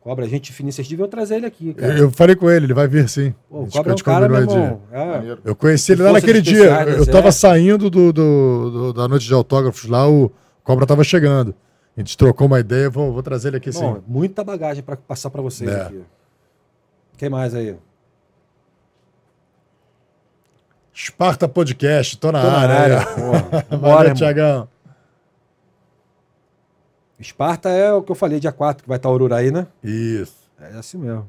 [0.00, 0.84] Cobra, gente finíssima.
[0.84, 1.94] Vocês deviam trazer ele aqui, cara.
[1.94, 3.34] Eu, eu falei com ele, ele vai vir sim.
[3.48, 4.82] Pô, o Cobra é um cara, meu irmão.
[4.92, 5.04] É.
[5.06, 5.40] Maneiro.
[5.42, 6.82] Eu conheci ele lá naquele dia.
[6.82, 7.06] Eu, eu é.
[7.06, 10.30] tava saindo do, do- do- da noite de autógrafos lá, o
[10.62, 11.54] Cobra tava chegando.
[11.96, 13.80] A gente trocou uma ideia, vou, vou trazer ele aqui sim.
[13.80, 15.82] Bom, muita bagagem para passar para vocês É.
[15.82, 16.04] aqui.
[17.16, 17.76] Quem mais aí?
[20.92, 22.76] Esparta Podcast, tô na Tô na área.
[22.98, 22.98] área.
[23.78, 24.14] Valeu, irmão.
[24.14, 24.68] Tiagão.
[27.18, 29.66] Esparta é o que eu falei, dia 4, que vai estar Ururaí, né?
[29.82, 30.36] Isso.
[30.60, 31.28] É assim mesmo.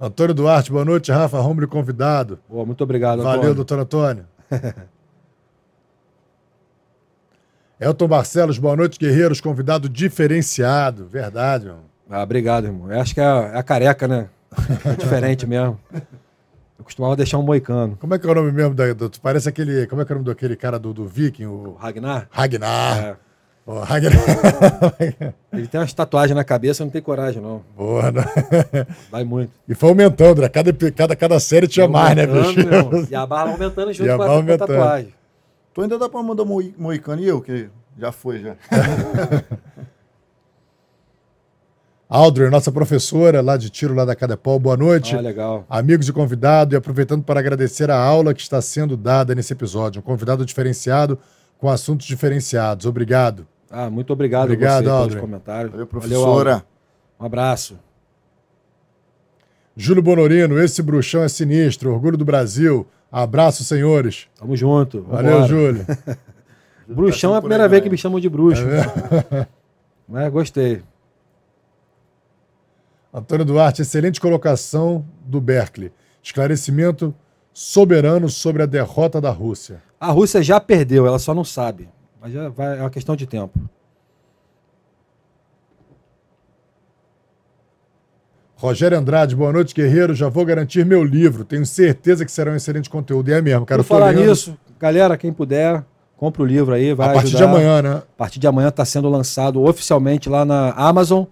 [0.00, 2.38] Antônio Duarte, boa noite, Rafa Romulo convidado.
[2.48, 3.54] Pô, muito obrigado, Valeu, Antônio.
[3.56, 4.26] doutor Antônio.
[7.82, 11.06] Elton Barcelos, boa noite, guerreiros, convidado diferenciado.
[11.06, 11.76] Verdade, meu.
[12.10, 12.92] Ah, obrigado, irmão.
[12.92, 14.26] Eu acho que é a, é a careca, né?
[14.84, 15.78] É diferente mesmo.
[15.92, 17.96] Eu costumava deixar um moicano.
[18.00, 18.74] Como é que é o nome mesmo?
[18.74, 19.86] Da, do- parece aquele.
[19.86, 21.46] Como é que é o nome daquele cara do, do Viking?
[21.46, 22.98] O Ragnar, Ragnar.
[22.98, 23.16] é,
[23.84, 24.12] Ragnar.
[25.52, 27.62] ele tem umas tatuagens na cabeça, não tem coragem, não.
[27.76, 28.22] Boa, né?
[29.10, 29.50] Vai muito.
[29.68, 30.48] E foi aumentando, né?
[30.48, 32.60] Cada, cada, cada série tinha mais, né, Aumentando, bicho?
[32.68, 33.06] irmão.
[33.10, 34.68] E a barra aumentando junto E a com a, barra com a aumentando.
[34.68, 35.14] tatuagem.
[35.74, 37.68] Tu ainda dá pra mandar moi- moicano e eu, que
[37.98, 38.56] já foi, já.
[42.08, 45.16] Audrey, nossa professora lá de tiro lá da Cadepol, boa noite.
[45.16, 45.64] Ah, legal.
[45.68, 50.00] Amigos e convidado, e aproveitando para agradecer a aula que está sendo dada nesse episódio.
[50.00, 51.18] Um convidado diferenciado
[51.56, 52.84] com assuntos diferenciados.
[52.84, 53.46] Obrigado.
[53.70, 55.20] Ah, muito obrigado, Obrigado, a você pelos Audrey.
[55.22, 55.70] comentários.
[55.72, 56.62] Valeu, professora.
[57.18, 57.78] Um abraço.
[59.74, 61.94] Júlio Bonorino, esse bruxão é sinistro.
[61.94, 62.86] Orgulho do Brasil.
[63.12, 64.26] Abraço, senhores.
[64.38, 65.02] Tamo junto.
[65.02, 65.46] Valeu, vambora.
[65.46, 65.86] Júlio.
[66.88, 68.64] Bruxão é a por primeira aí, vez que me chamam de bruxo.
[70.08, 70.82] Mas gostei.
[73.12, 75.92] Antônio Duarte, excelente colocação do Berkeley.
[76.22, 77.14] Esclarecimento
[77.52, 79.82] soberano sobre a derrota da Rússia.
[80.00, 81.90] A Rússia já perdeu, ela só não sabe.
[82.20, 83.58] Mas já vai, é uma questão de tempo.
[88.62, 90.14] Rogério Andrade, boa noite, guerreiro.
[90.14, 91.44] Já vou garantir meu livro.
[91.44, 93.28] Tenho certeza que será um excelente conteúdo.
[93.28, 93.82] E é mesmo, cara.
[93.82, 95.82] Por tô falar lendo nisso, galera, quem puder,
[96.16, 97.38] compra o livro aí, vai a partir ajudar.
[97.38, 97.94] de amanhã, né?
[97.96, 101.24] A partir de amanhã está sendo lançado oficialmente lá na Amazon.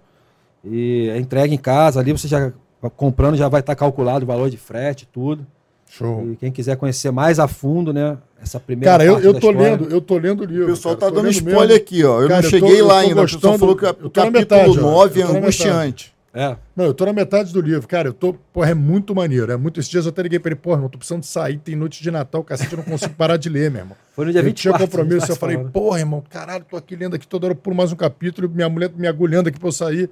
[0.65, 2.01] E é entregue em casa.
[2.01, 2.51] Ali você já
[2.97, 5.47] comprando, já vai estar calculado o valor de frete, tudo.
[5.89, 6.27] Show.
[6.33, 8.17] E quem quiser conhecer mais a fundo, né?
[8.41, 9.59] Essa primeira Cara, eu, eu tô história.
[9.71, 10.65] lendo, eu tô lendo o livro.
[10.65, 11.75] O pessoal cara, tá tô dando spoiler mesmo.
[11.75, 12.21] aqui, ó.
[12.23, 13.21] Eu Cara, não eu tô- cheguei eu lá tô ainda.
[13.21, 14.81] O pessoal gostando- falou que o tô na capítulo metade, ó.
[14.81, 16.13] 9 é tô angustiante.
[16.33, 16.55] É.
[16.75, 18.07] Não, eu tô na metade do livro, cara.
[18.07, 19.51] Eu tô, porra, é muito maneiro.
[19.51, 19.79] É muito.
[19.79, 22.09] Esses dias eu até liguei pra ele, porra, irmão, tô precisando sair, tem noite de
[22.09, 23.97] Natal, cacete, eu não consigo parar de ler, meu irmão.
[24.15, 24.77] Foi no dia eu 24.
[24.77, 27.91] tinha compromisso, eu falei, porra, irmão, caralho, tô aqui lendo aqui toda hora por mais
[27.91, 30.09] um capítulo, minha mulher me agulhando aqui pra eu sair.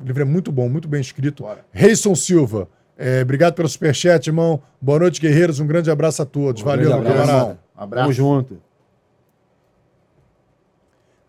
[0.00, 1.44] O livro é muito bom, muito bem escrito.
[1.70, 4.62] Reison Silva, é, obrigado pelo superchat, irmão.
[4.80, 5.60] Boa noite, guerreiros.
[5.60, 6.62] Um grande abraço a todos.
[6.62, 7.16] Um Valeu, meu abraço.
[7.16, 7.40] camarada.
[7.40, 8.04] Irmão, abraço.
[8.04, 8.71] Tamo junto.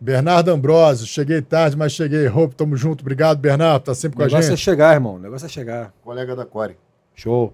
[0.04, 2.28] Bernardo Ambrosio, cheguei tarde, mas cheguei.
[2.28, 3.00] Roupa, tamo junto.
[3.00, 3.84] Obrigado, Bernardo.
[3.84, 4.60] Tá sempre O com a negócio é gente.
[4.60, 5.16] chegar, irmão.
[5.16, 5.94] O negócio é chegar.
[6.04, 6.76] Colega da Core.
[7.16, 7.54] Show.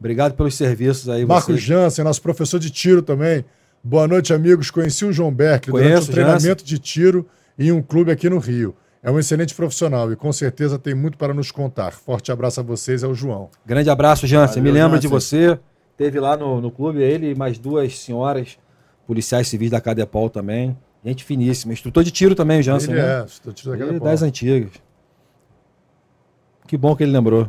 [0.00, 1.26] Obrigado pelos serviços aí.
[1.26, 1.60] Marcos.
[1.60, 3.44] Jansen, nosso professor de tiro também.
[3.84, 4.70] Boa noite, amigos.
[4.70, 8.38] Conheci o João Berkeley durante Conheço, um treinamento de tiro em um clube aqui no
[8.38, 8.74] Rio.
[9.02, 11.92] É um excelente profissional e com certeza tem muito para nos contar.
[11.92, 13.50] Forte abraço a vocês, é o João.
[13.66, 14.62] Grande abraço, Jansen.
[14.62, 15.20] Valeu, Me lembro de Jansen.
[15.50, 15.58] você.
[15.98, 18.56] Teve lá no, no clube ele e mais duas senhoras,
[19.06, 20.74] policiais civis da Cadepol também.
[21.04, 21.72] Gente finíssima.
[21.72, 22.92] Instrutor de tiro também, o Jansen.
[22.94, 23.20] Ele né?
[23.22, 24.10] é, estou tirando Ele aquela é bola.
[24.12, 24.70] das antigas.
[26.66, 27.48] Que bom que ele lembrou.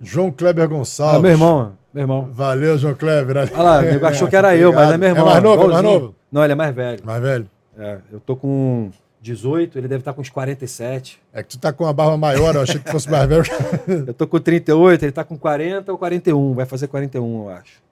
[0.00, 1.16] João Kleber Gonçalves.
[1.18, 2.28] Ah, meu irmão, meu irmão.
[2.30, 3.36] Valeu, João Kleber.
[3.38, 5.24] Olha lá, nego achou que era eu, mas é meu É irmão.
[5.26, 6.14] mais novo, é mais novo?
[6.30, 7.04] Não, ele é mais velho.
[7.04, 7.50] Mais velho.
[7.78, 8.90] É, eu tô com
[9.22, 11.20] 18, ele deve estar com uns 47.
[11.32, 13.42] É que tu tá com uma barba maior, eu achei que fosse mais velho.
[14.06, 16.52] Eu tô com 38, ele tá com 40 ou 41.
[16.54, 17.82] Vai fazer 41, eu acho.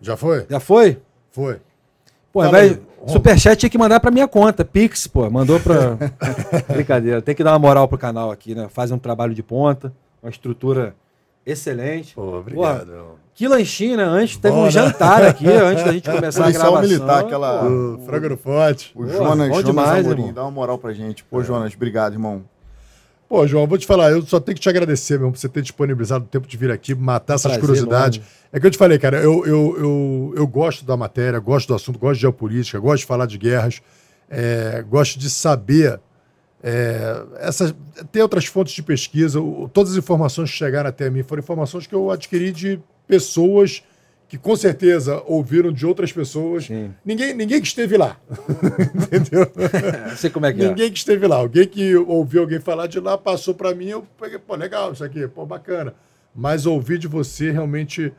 [0.00, 0.46] Já foi?
[0.50, 0.98] Já foi?
[1.30, 1.60] Foi.
[2.32, 2.80] Pô, Fala aí.
[3.06, 5.28] Superchat tinha que mandar pra minha conta, Pix, pô.
[5.30, 5.96] Mandou pra.
[6.68, 7.22] Brincadeira.
[7.22, 8.68] Tem que dar uma moral pro canal aqui, né?
[8.70, 9.92] Fazem um trabalho de ponta,
[10.22, 10.94] uma estrutura
[11.44, 12.14] excelente.
[12.14, 13.18] Pô, obrigado.
[13.34, 14.04] Que lanchinho, né?
[14.04, 16.82] Antes teve Bom, um jantar aqui, antes da gente começar a gravação.
[16.82, 18.92] militar, aquela- Pô, O frango no forte.
[18.94, 20.34] O Pô, Jonas, bom Jonas demais, Amorim, irmão.
[20.34, 21.24] dá uma moral pra gente.
[21.24, 22.42] Pô, Jonas, obrigado, irmão.
[23.30, 25.62] Pô, João, vou te falar, eu só tenho que te agradecer mesmo por você ter
[25.62, 28.20] disponibilizado o tempo de vir aqui, matar essas prazer curiosidades.
[28.52, 31.74] É que eu te falei, cara, eu, eu, eu, eu gosto da matéria, gosto do
[31.76, 33.80] assunto, gosto de geopolítica, gosto de falar de guerras,
[34.28, 36.00] é, gosto de saber
[36.60, 37.72] é, essas,
[38.10, 39.40] ter outras fontes de pesquisa.
[39.40, 43.80] O- todas as informações que chegaram até mim foram informações que eu adquiri de pessoas
[44.30, 46.66] que com certeza ouviram de outras pessoas.
[46.66, 46.94] Sim.
[47.04, 48.16] Ninguém, ninguém que esteve lá.
[48.94, 49.50] Entendeu?
[50.08, 50.68] Não sei como é que é.
[50.68, 51.34] Ninguém que esteve lá.
[51.34, 55.02] Alguém que ouviu alguém falar de lá, passou para mim, eu peguei, pô, legal isso
[55.02, 55.96] aqui, pô, bacana.
[56.32, 58.12] Mas ouvir de você realmente,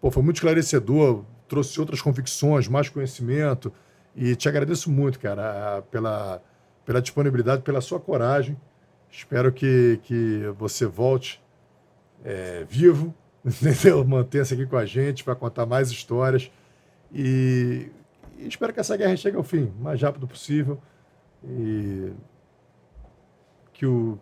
[0.00, 3.70] pô, foi muito esclarecedor, trouxe outras convicções, mais conhecimento.
[4.16, 6.42] E te agradeço muito, cara, pela,
[6.86, 8.56] pela disponibilidade, pela sua coragem.
[9.10, 11.38] Espero que, que você volte
[12.24, 13.14] é, vivo,
[13.44, 14.04] entendeu?
[14.04, 16.50] Mantenha-se aqui com a gente para contar mais histórias.
[17.12, 17.90] E,
[18.38, 20.80] e espero que essa guerra chegue ao fim, o mais rápido possível.
[21.44, 22.12] E
[23.72, 24.18] que o,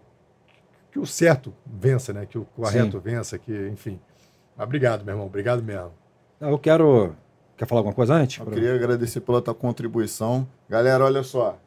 [0.92, 2.26] que o certo vença, né?
[2.26, 3.98] Que o correto vença, que, enfim.
[4.56, 5.26] Mas obrigado, meu irmão.
[5.26, 5.92] Obrigado mesmo.
[6.40, 7.14] Eu quero.
[7.56, 8.38] Quer falar alguma coisa antes?
[8.38, 10.46] Eu queria agradecer pela tua contribuição.
[10.68, 11.58] Galera, olha só.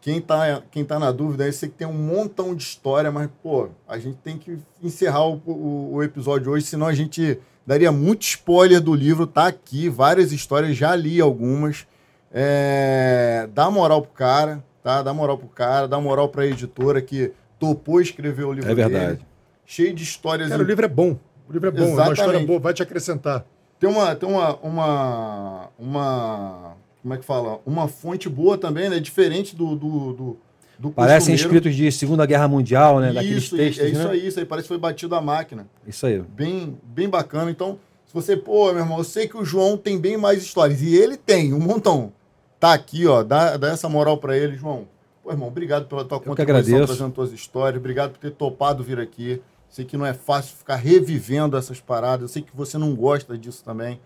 [0.00, 3.28] Quem tá, quem tá na dúvida, eu sei que tem um montão de história, mas,
[3.42, 7.90] pô, a gente tem que encerrar o, o, o episódio hoje, senão a gente daria
[7.90, 9.26] muito spoiler do livro.
[9.26, 11.86] Tá aqui, várias histórias, já li algumas.
[12.32, 15.02] É, dá moral pro cara, tá?
[15.02, 19.06] Dá moral pro cara, dá moral pra editora que topou escrever o livro É verdade.
[19.06, 19.26] dele.
[19.66, 20.48] Cheio de histórias.
[20.48, 21.18] Cara, o livro é bom.
[21.48, 22.18] O livro é bom, é uma Exatamente.
[22.20, 23.44] história boa, vai te acrescentar.
[23.78, 26.76] Tem uma, tem uma, uma, uma,
[27.08, 27.58] como é que fala?
[27.64, 29.00] Uma fonte boa também, né?
[29.00, 30.36] Diferente do, do, do,
[30.78, 33.14] do Parecem escritos de Segunda Guerra Mundial, né?
[33.14, 33.82] Daqueles Isso, textos.
[33.82, 34.10] é isso né?
[34.10, 34.44] aí, isso aí.
[34.44, 35.66] Parece que foi batido a máquina.
[35.86, 36.20] Isso aí.
[36.20, 37.50] Bem, bem bacana.
[37.50, 40.82] Então, se você, pô, meu irmão, eu sei que o João tem bem mais histórias.
[40.82, 42.12] E ele tem, um montão.
[42.60, 43.22] Tá aqui, ó.
[43.22, 44.86] Dá, dá essa moral pra ele, João.
[45.24, 46.94] Pô, irmão, obrigado pela tua que contribuição, agradeço.
[46.94, 47.80] trazendo tuas histórias.
[47.80, 49.40] Obrigado por ter topado vir aqui.
[49.70, 52.20] Sei que não é fácil ficar revivendo essas paradas.
[52.20, 53.98] Eu sei que você não gosta disso também.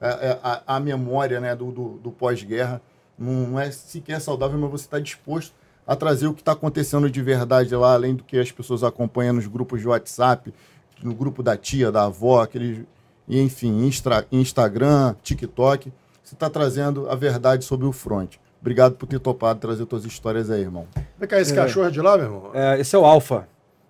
[0.00, 2.80] É, é, a, a memória né, do, do, do pós-guerra
[3.18, 5.52] não, não é sequer saudável, mas você está disposto
[5.86, 9.34] a trazer o que está acontecendo de verdade lá, além do que as pessoas acompanham
[9.34, 10.54] nos grupos de WhatsApp,
[11.02, 12.84] no grupo da tia, da avó, aqueles,
[13.28, 15.92] enfim, Instra, Instagram, TikTok.
[16.22, 18.36] Você está trazendo a verdade sobre o front.
[18.60, 20.86] Obrigado por ter topado trazer suas histórias aí, irmão.
[21.18, 22.50] Vem cá, esse cachorro é de lá, meu irmão?
[22.54, 23.48] É, esse é o Alfa.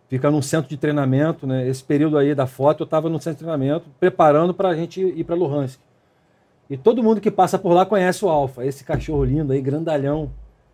[0.09, 1.69] Fica num centro de treinamento, né?
[1.69, 5.01] Esse período aí da foto eu estava no centro de treinamento, preparando para a gente
[5.01, 5.79] ir para Luhansk.
[6.71, 8.65] E todo mundo que passa por lá conhece o Alfa.
[8.65, 10.31] Esse cachorro lindo aí, grandalhão,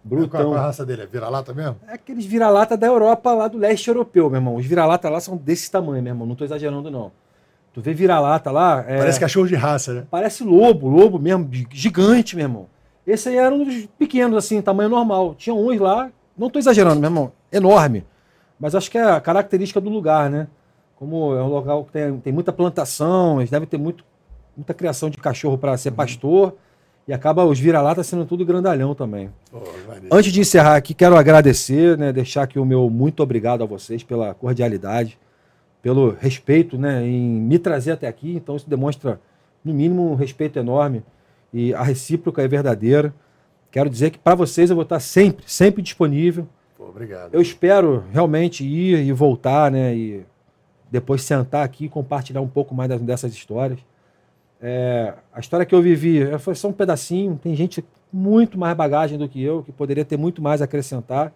[0.06, 0.54] Qual, qual brutão.
[0.54, 1.02] a raça dele?
[1.02, 1.76] É vira-lata mesmo?
[1.88, 4.56] É aqueles vira-lata da Europa lá do leste europeu, meu irmão.
[4.56, 6.26] Os vira-lata lá são desse tamanho, meu irmão.
[6.26, 7.10] Não tô exagerando, não.
[7.72, 8.84] Tu vê vira-lata lá.
[8.86, 10.04] é- Parece cachorro de raça, né?
[10.10, 12.66] Parece lobo, lobo mesmo, gigante, meu irmão.
[13.06, 15.34] Esse aí era um dos pequenos, assim, tamanho normal.
[15.34, 18.04] Tinha uns lá, não tô exagerando, meu irmão, enorme.
[18.60, 20.46] Mas acho que é a característica do lugar, né?
[20.96, 24.02] Como é um local que tem, tem muita plantação, eles devem ter muito,
[24.56, 26.56] muita criação de cachorro para ser pastor.
[27.08, 29.30] E acaba os vira-lata sendo tudo grandalhão também.
[29.86, 30.08] Maneiro.
[30.10, 34.02] Antes de encerrar aqui, quero agradecer, né, deixar aqui o meu muito obrigado a vocês
[34.02, 35.16] pela cordialidade,
[35.80, 38.34] pelo respeito né, em me trazer até aqui.
[38.34, 39.20] Então, isso demonstra,
[39.64, 41.04] no mínimo, um respeito enorme
[41.52, 43.14] e a recíproca é verdadeira.
[43.70, 46.48] Quero dizer que para vocês eu vou estar sempre, sempre disponível.
[46.76, 47.32] Pô, obrigado.
[47.32, 49.94] Eu espero realmente ir e voltar, né?
[49.94, 50.26] E
[50.90, 53.78] depois sentar aqui e compartilhar um pouco mais dessas histórias.
[54.60, 57.38] É, a história que eu vivi é, foi só um pedacinho.
[57.42, 61.32] Tem gente, muito mais bagagem do que eu, que poderia ter muito mais a acrescentar.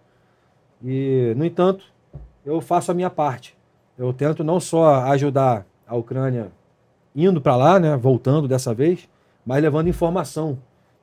[0.83, 1.85] E, no entanto,
[2.45, 3.55] eu faço a minha parte.
[3.97, 6.51] Eu tento não só ajudar a Ucrânia
[7.15, 9.07] indo para lá, né, voltando dessa vez,
[9.45, 10.57] mas levando informação.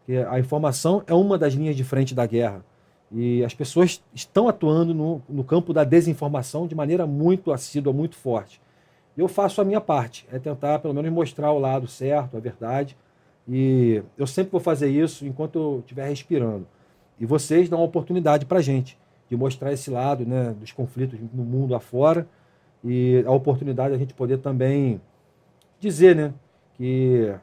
[0.04, 2.64] Que a informação é uma das linhas de frente da guerra.
[3.12, 8.16] E as pessoas estão atuando no, no campo da desinformação de maneira muito assídua, muito
[8.16, 8.60] forte.
[9.18, 12.96] Eu faço a minha parte, é tentar pelo menos mostrar o lado certo, a verdade.
[13.48, 16.64] E eu sempre vou fazer isso enquanto eu estiver respirando.
[17.18, 18.96] E vocês dão uma oportunidade para a gente
[19.28, 22.28] de mostrar esse lado né, dos conflitos no mundo afora
[22.84, 25.00] e a oportunidade de a gente poder também
[25.80, 26.32] dizer né,
[26.74, 27.34] que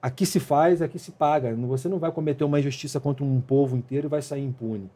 [0.00, 1.52] aqui se faz, aqui se paga.
[1.54, 4.88] Você não vai cometer uma injustiça contra um povo inteiro e vai sair impune.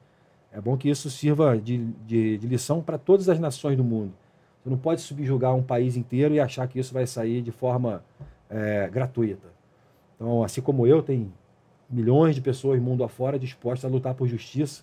[0.52, 4.12] É bom que isso sirva de, de, de lição para todas as nações do mundo.
[4.62, 8.04] Você não pode subjugar um país inteiro e achar que isso vai sair de forma
[8.48, 9.48] é, gratuita.
[10.16, 11.32] Então, assim como eu, tem
[11.88, 14.82] milhões de pessoas mundo afora dispostas a lutar por justiça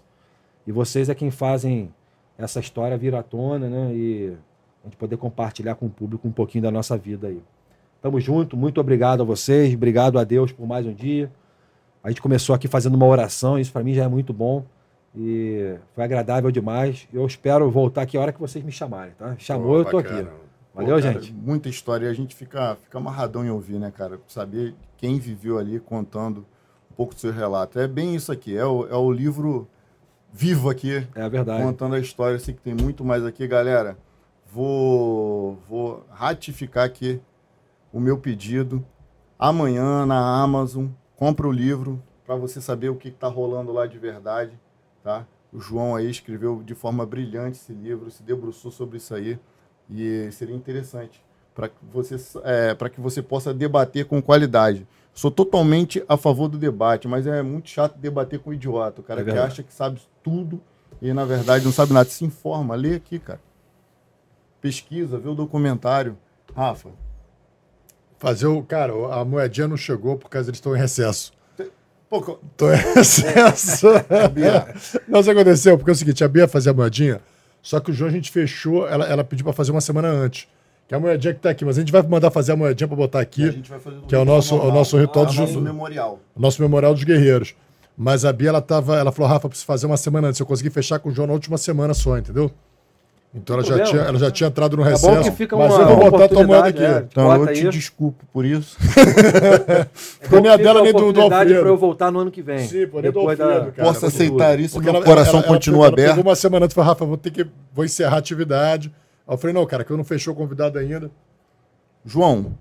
[0.66, 1.94] e vocês é quem fazem
[2.38, 3.94] essa história vir à tona, né?
[3.94, 4.38] E
[4.84, 7.42] a gente poder compartilhar com o público um pouquinho da nossa vida aí.
[8.02, 11.32] Tamo junto, muito obrigado a vocês, obrigado a Deus por mais um dia.
[12.04, 14.64] A gente começou aqui fazendo uma oração, isso para mim já é muito bom
[15.16, 17.08] e foi agradável demais.
[17.14, 19.36] Eu espero voltar aqui a hora que vocês me chamarem, tá?
[19.38, 20.28] Chamou, Pô, eu tô aqui.
[20.74, 21.34] Valeu, Pô, cara, gente.
[21.34, 24.20] Muita história e a gente fica, fica amarradão em ouvir, né, cara?
[24.28, 26.46] Saber quem viveu ali contando
[26.92, 27.80] um pouco do seu relato.
[27.80, 29.68] É bem isso aqui, é o, é o livro
[30.32, 31.08] vivo aqui.
[31.16, 31.64] É verdade.
[31.64, 32.36] Contando a história.
[32.36, 33.98] Eu sei que tem muito mais aqui, galera.
[34.52, 37.20] Vou, vou ratificar aqui
[37.92, 38.86] o meu pedido.
[39.40, 43.98] Amanhã na Amazon, compra o livro para você saber o que está rolando lá de
[43.98, 44.60] verdade,
[45.08, 45.26] tá?
[45.54, 49.40] O João aí escreveu de forma brilhante esse livro, se debruçou sobre isso aí
[49.90, 51.24] e seria interessante
[51.56, 54.86] para que você é, para que você possa debater com qualidade.
[55.14, 59.04] Sou totalmente a favor do debate, mas é muito chato debater com o idiota, o
[59.04, 60.62] cara é que acha que sabe tudo
[61.02, 62.10] e na verdade não sabe nada.
[62.10, 63.40] Se informa, lê aqui, cara.
[64.60, 66.18] Pesquisa, vê o documentário.
[66.54, 66.90] Rafa.
[68.20, 68.62] Fazer o.
[68.62, 71.32] Cara, a moedinha não chegou por causa eles estão em recesso.
[72.10, 72.22] Pô,
[72.56, 73.88] Tô em recesso.
[75.08, 77.22] não, isso aconteceu, porque é o seguinte, a Bia fazia a moedinha,
[77.62, 80.48] só que o João a gente fechou, ela, ela pediu para fazer uma semana antes.
[80.88, 82.88] Que é a moedinha que tá aqui, mas a gente vai mandar fazer a moedinha
[82.88, 83.62] para botar aqui,
[84.08, 86.20] que é o nosso, o nosso ritual ah, do nosso memorial.
[86.34, 87.54] O nosso memorial dos guerreiros.
[87.98, 90.40] Mas a Bia, ela tava, ela falou, Rafa, preciso fazer uma semana antes.
[90.40, 92.50] Eu consegui fechar com o João na última semana só, entendeu?
[93.34, 95.16] Então ela já, tinha, ela já tinha entrado no é recesso.
[95.16, 96.84] Bom que fica mas uma, eu vou botar a tua moeda aqui.
[96.84, 97.70] É, então eu te isso.
[97.70, 98.78] desculpo por isso.
[100.22, 101.60] Ficou nem a dela nem do, do Alfredo.
[101.60, 102.60] para eu voltar no ano que vem.
[102.60, 103.72] Sim, por depois do Alfredo, da...
[103.72, 106.20] cara, Posso aceitar isso, porque meu coração ela, continua ela pegou, aberto.
[106.20, 108.92] Ela uma semana antes e falou, Rafa, vou ter que vou encerrar a atividade.
[109.28, 111.12] Aí eu falei, não, cara, que eu não fechou o convidado ainda.
[112.06, 112.58] João,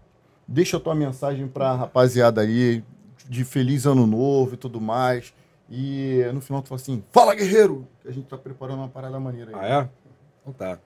[0.47, 2.83] deixa a tua mensagem para a rapaziada aí,
[3.29, 5.33] de feliz ano novo e tudo mais.
[5.71, 7.87] E no final tu fala assim, fala guerreiro!
[8.03, 9.57] Que a gente tá preparando uma parada maneira aí.
[9.59, 10.06] Ah, é?
[10.47, 10.79] Então tá.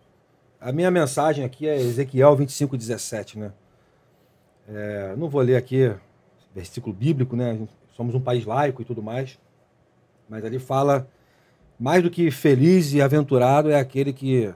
[0.59, 3.53] A minha mensagem aqui é Ezequiel 25, 17, né?
[4.67, 5.95] É, não vou ler aqui
[6.55, 7.69] versículo bíblico, né?
[7.95, 9.39] Somos um país laico e tudo mais.
[10.31, 11.07] Mas ali fala:
[11.79, 14.51] mais do que feliz e aventurado é aquele que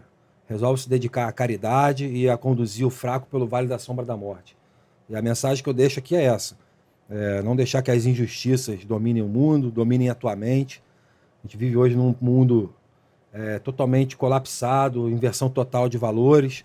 [0.47, 4.17] resolve se dedicar à caridade e a conduzir o fraco pelo vale da sombra da
[4.17, 4.57] morte.
[5.07, 6.57] E a mensagem que eu deixo aqui é essa:
[7.11, 10.83] é, não deixar que as injustiças dominem o mundo, dominem a tua mente.
[11.43, 12.75] A gente vive hoje num mundo
[13.35, 16.65] é, totalmente colapsado, inversão total de valores.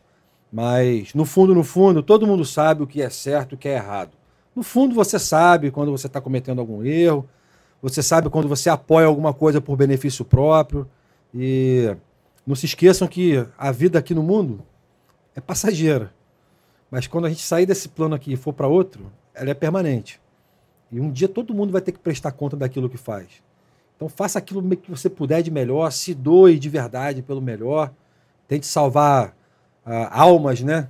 [0.53, 3.67] Mas no fundo, no fundo, todo mundo sabe o que é certo e o que
[3.67, 4.11] é errado.
[4.55, 7.27] No fundo, você sabe quando você está cometendo algum erro,
[7.81, 10.87] você sabe quando você apoia alguma coisa por benefício próprio.
[11.33, 11.95] E
[12.45, 14.63] não se esqueçam que a vida aqui no mundo
[15.35, 16.13] é passageira.
[16.91, 20.19] Mas quando a gente sair desse plano aqui e for para outro, ela é permanente.
[20.91, 23.27] E um dia todo mundo vai ter que prestar conta daquilo que faz.
[23.99, 27.91] Então faça aquilo que você puder de melhor, se doe de verdade pelo melhor,
[28.47, 29.35] tente salvar
[29.85, 30.87] uh, almas, né,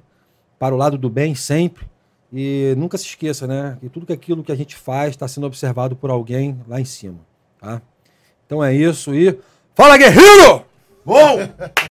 [0.59, 1.89] para o lado do bem sempre.
[2.31, 5.47] E nunca se esqueça, né, que tudo que aquilo que a gente faz está sendo
[5.47, 7.17] observado por alguém lá em cima,
[7.59, 7.81] tá?
[8.45, 9.39] Então é isso e
[9.73, 10.63] fala guerreiro!
[11.03, 11.39] Bom!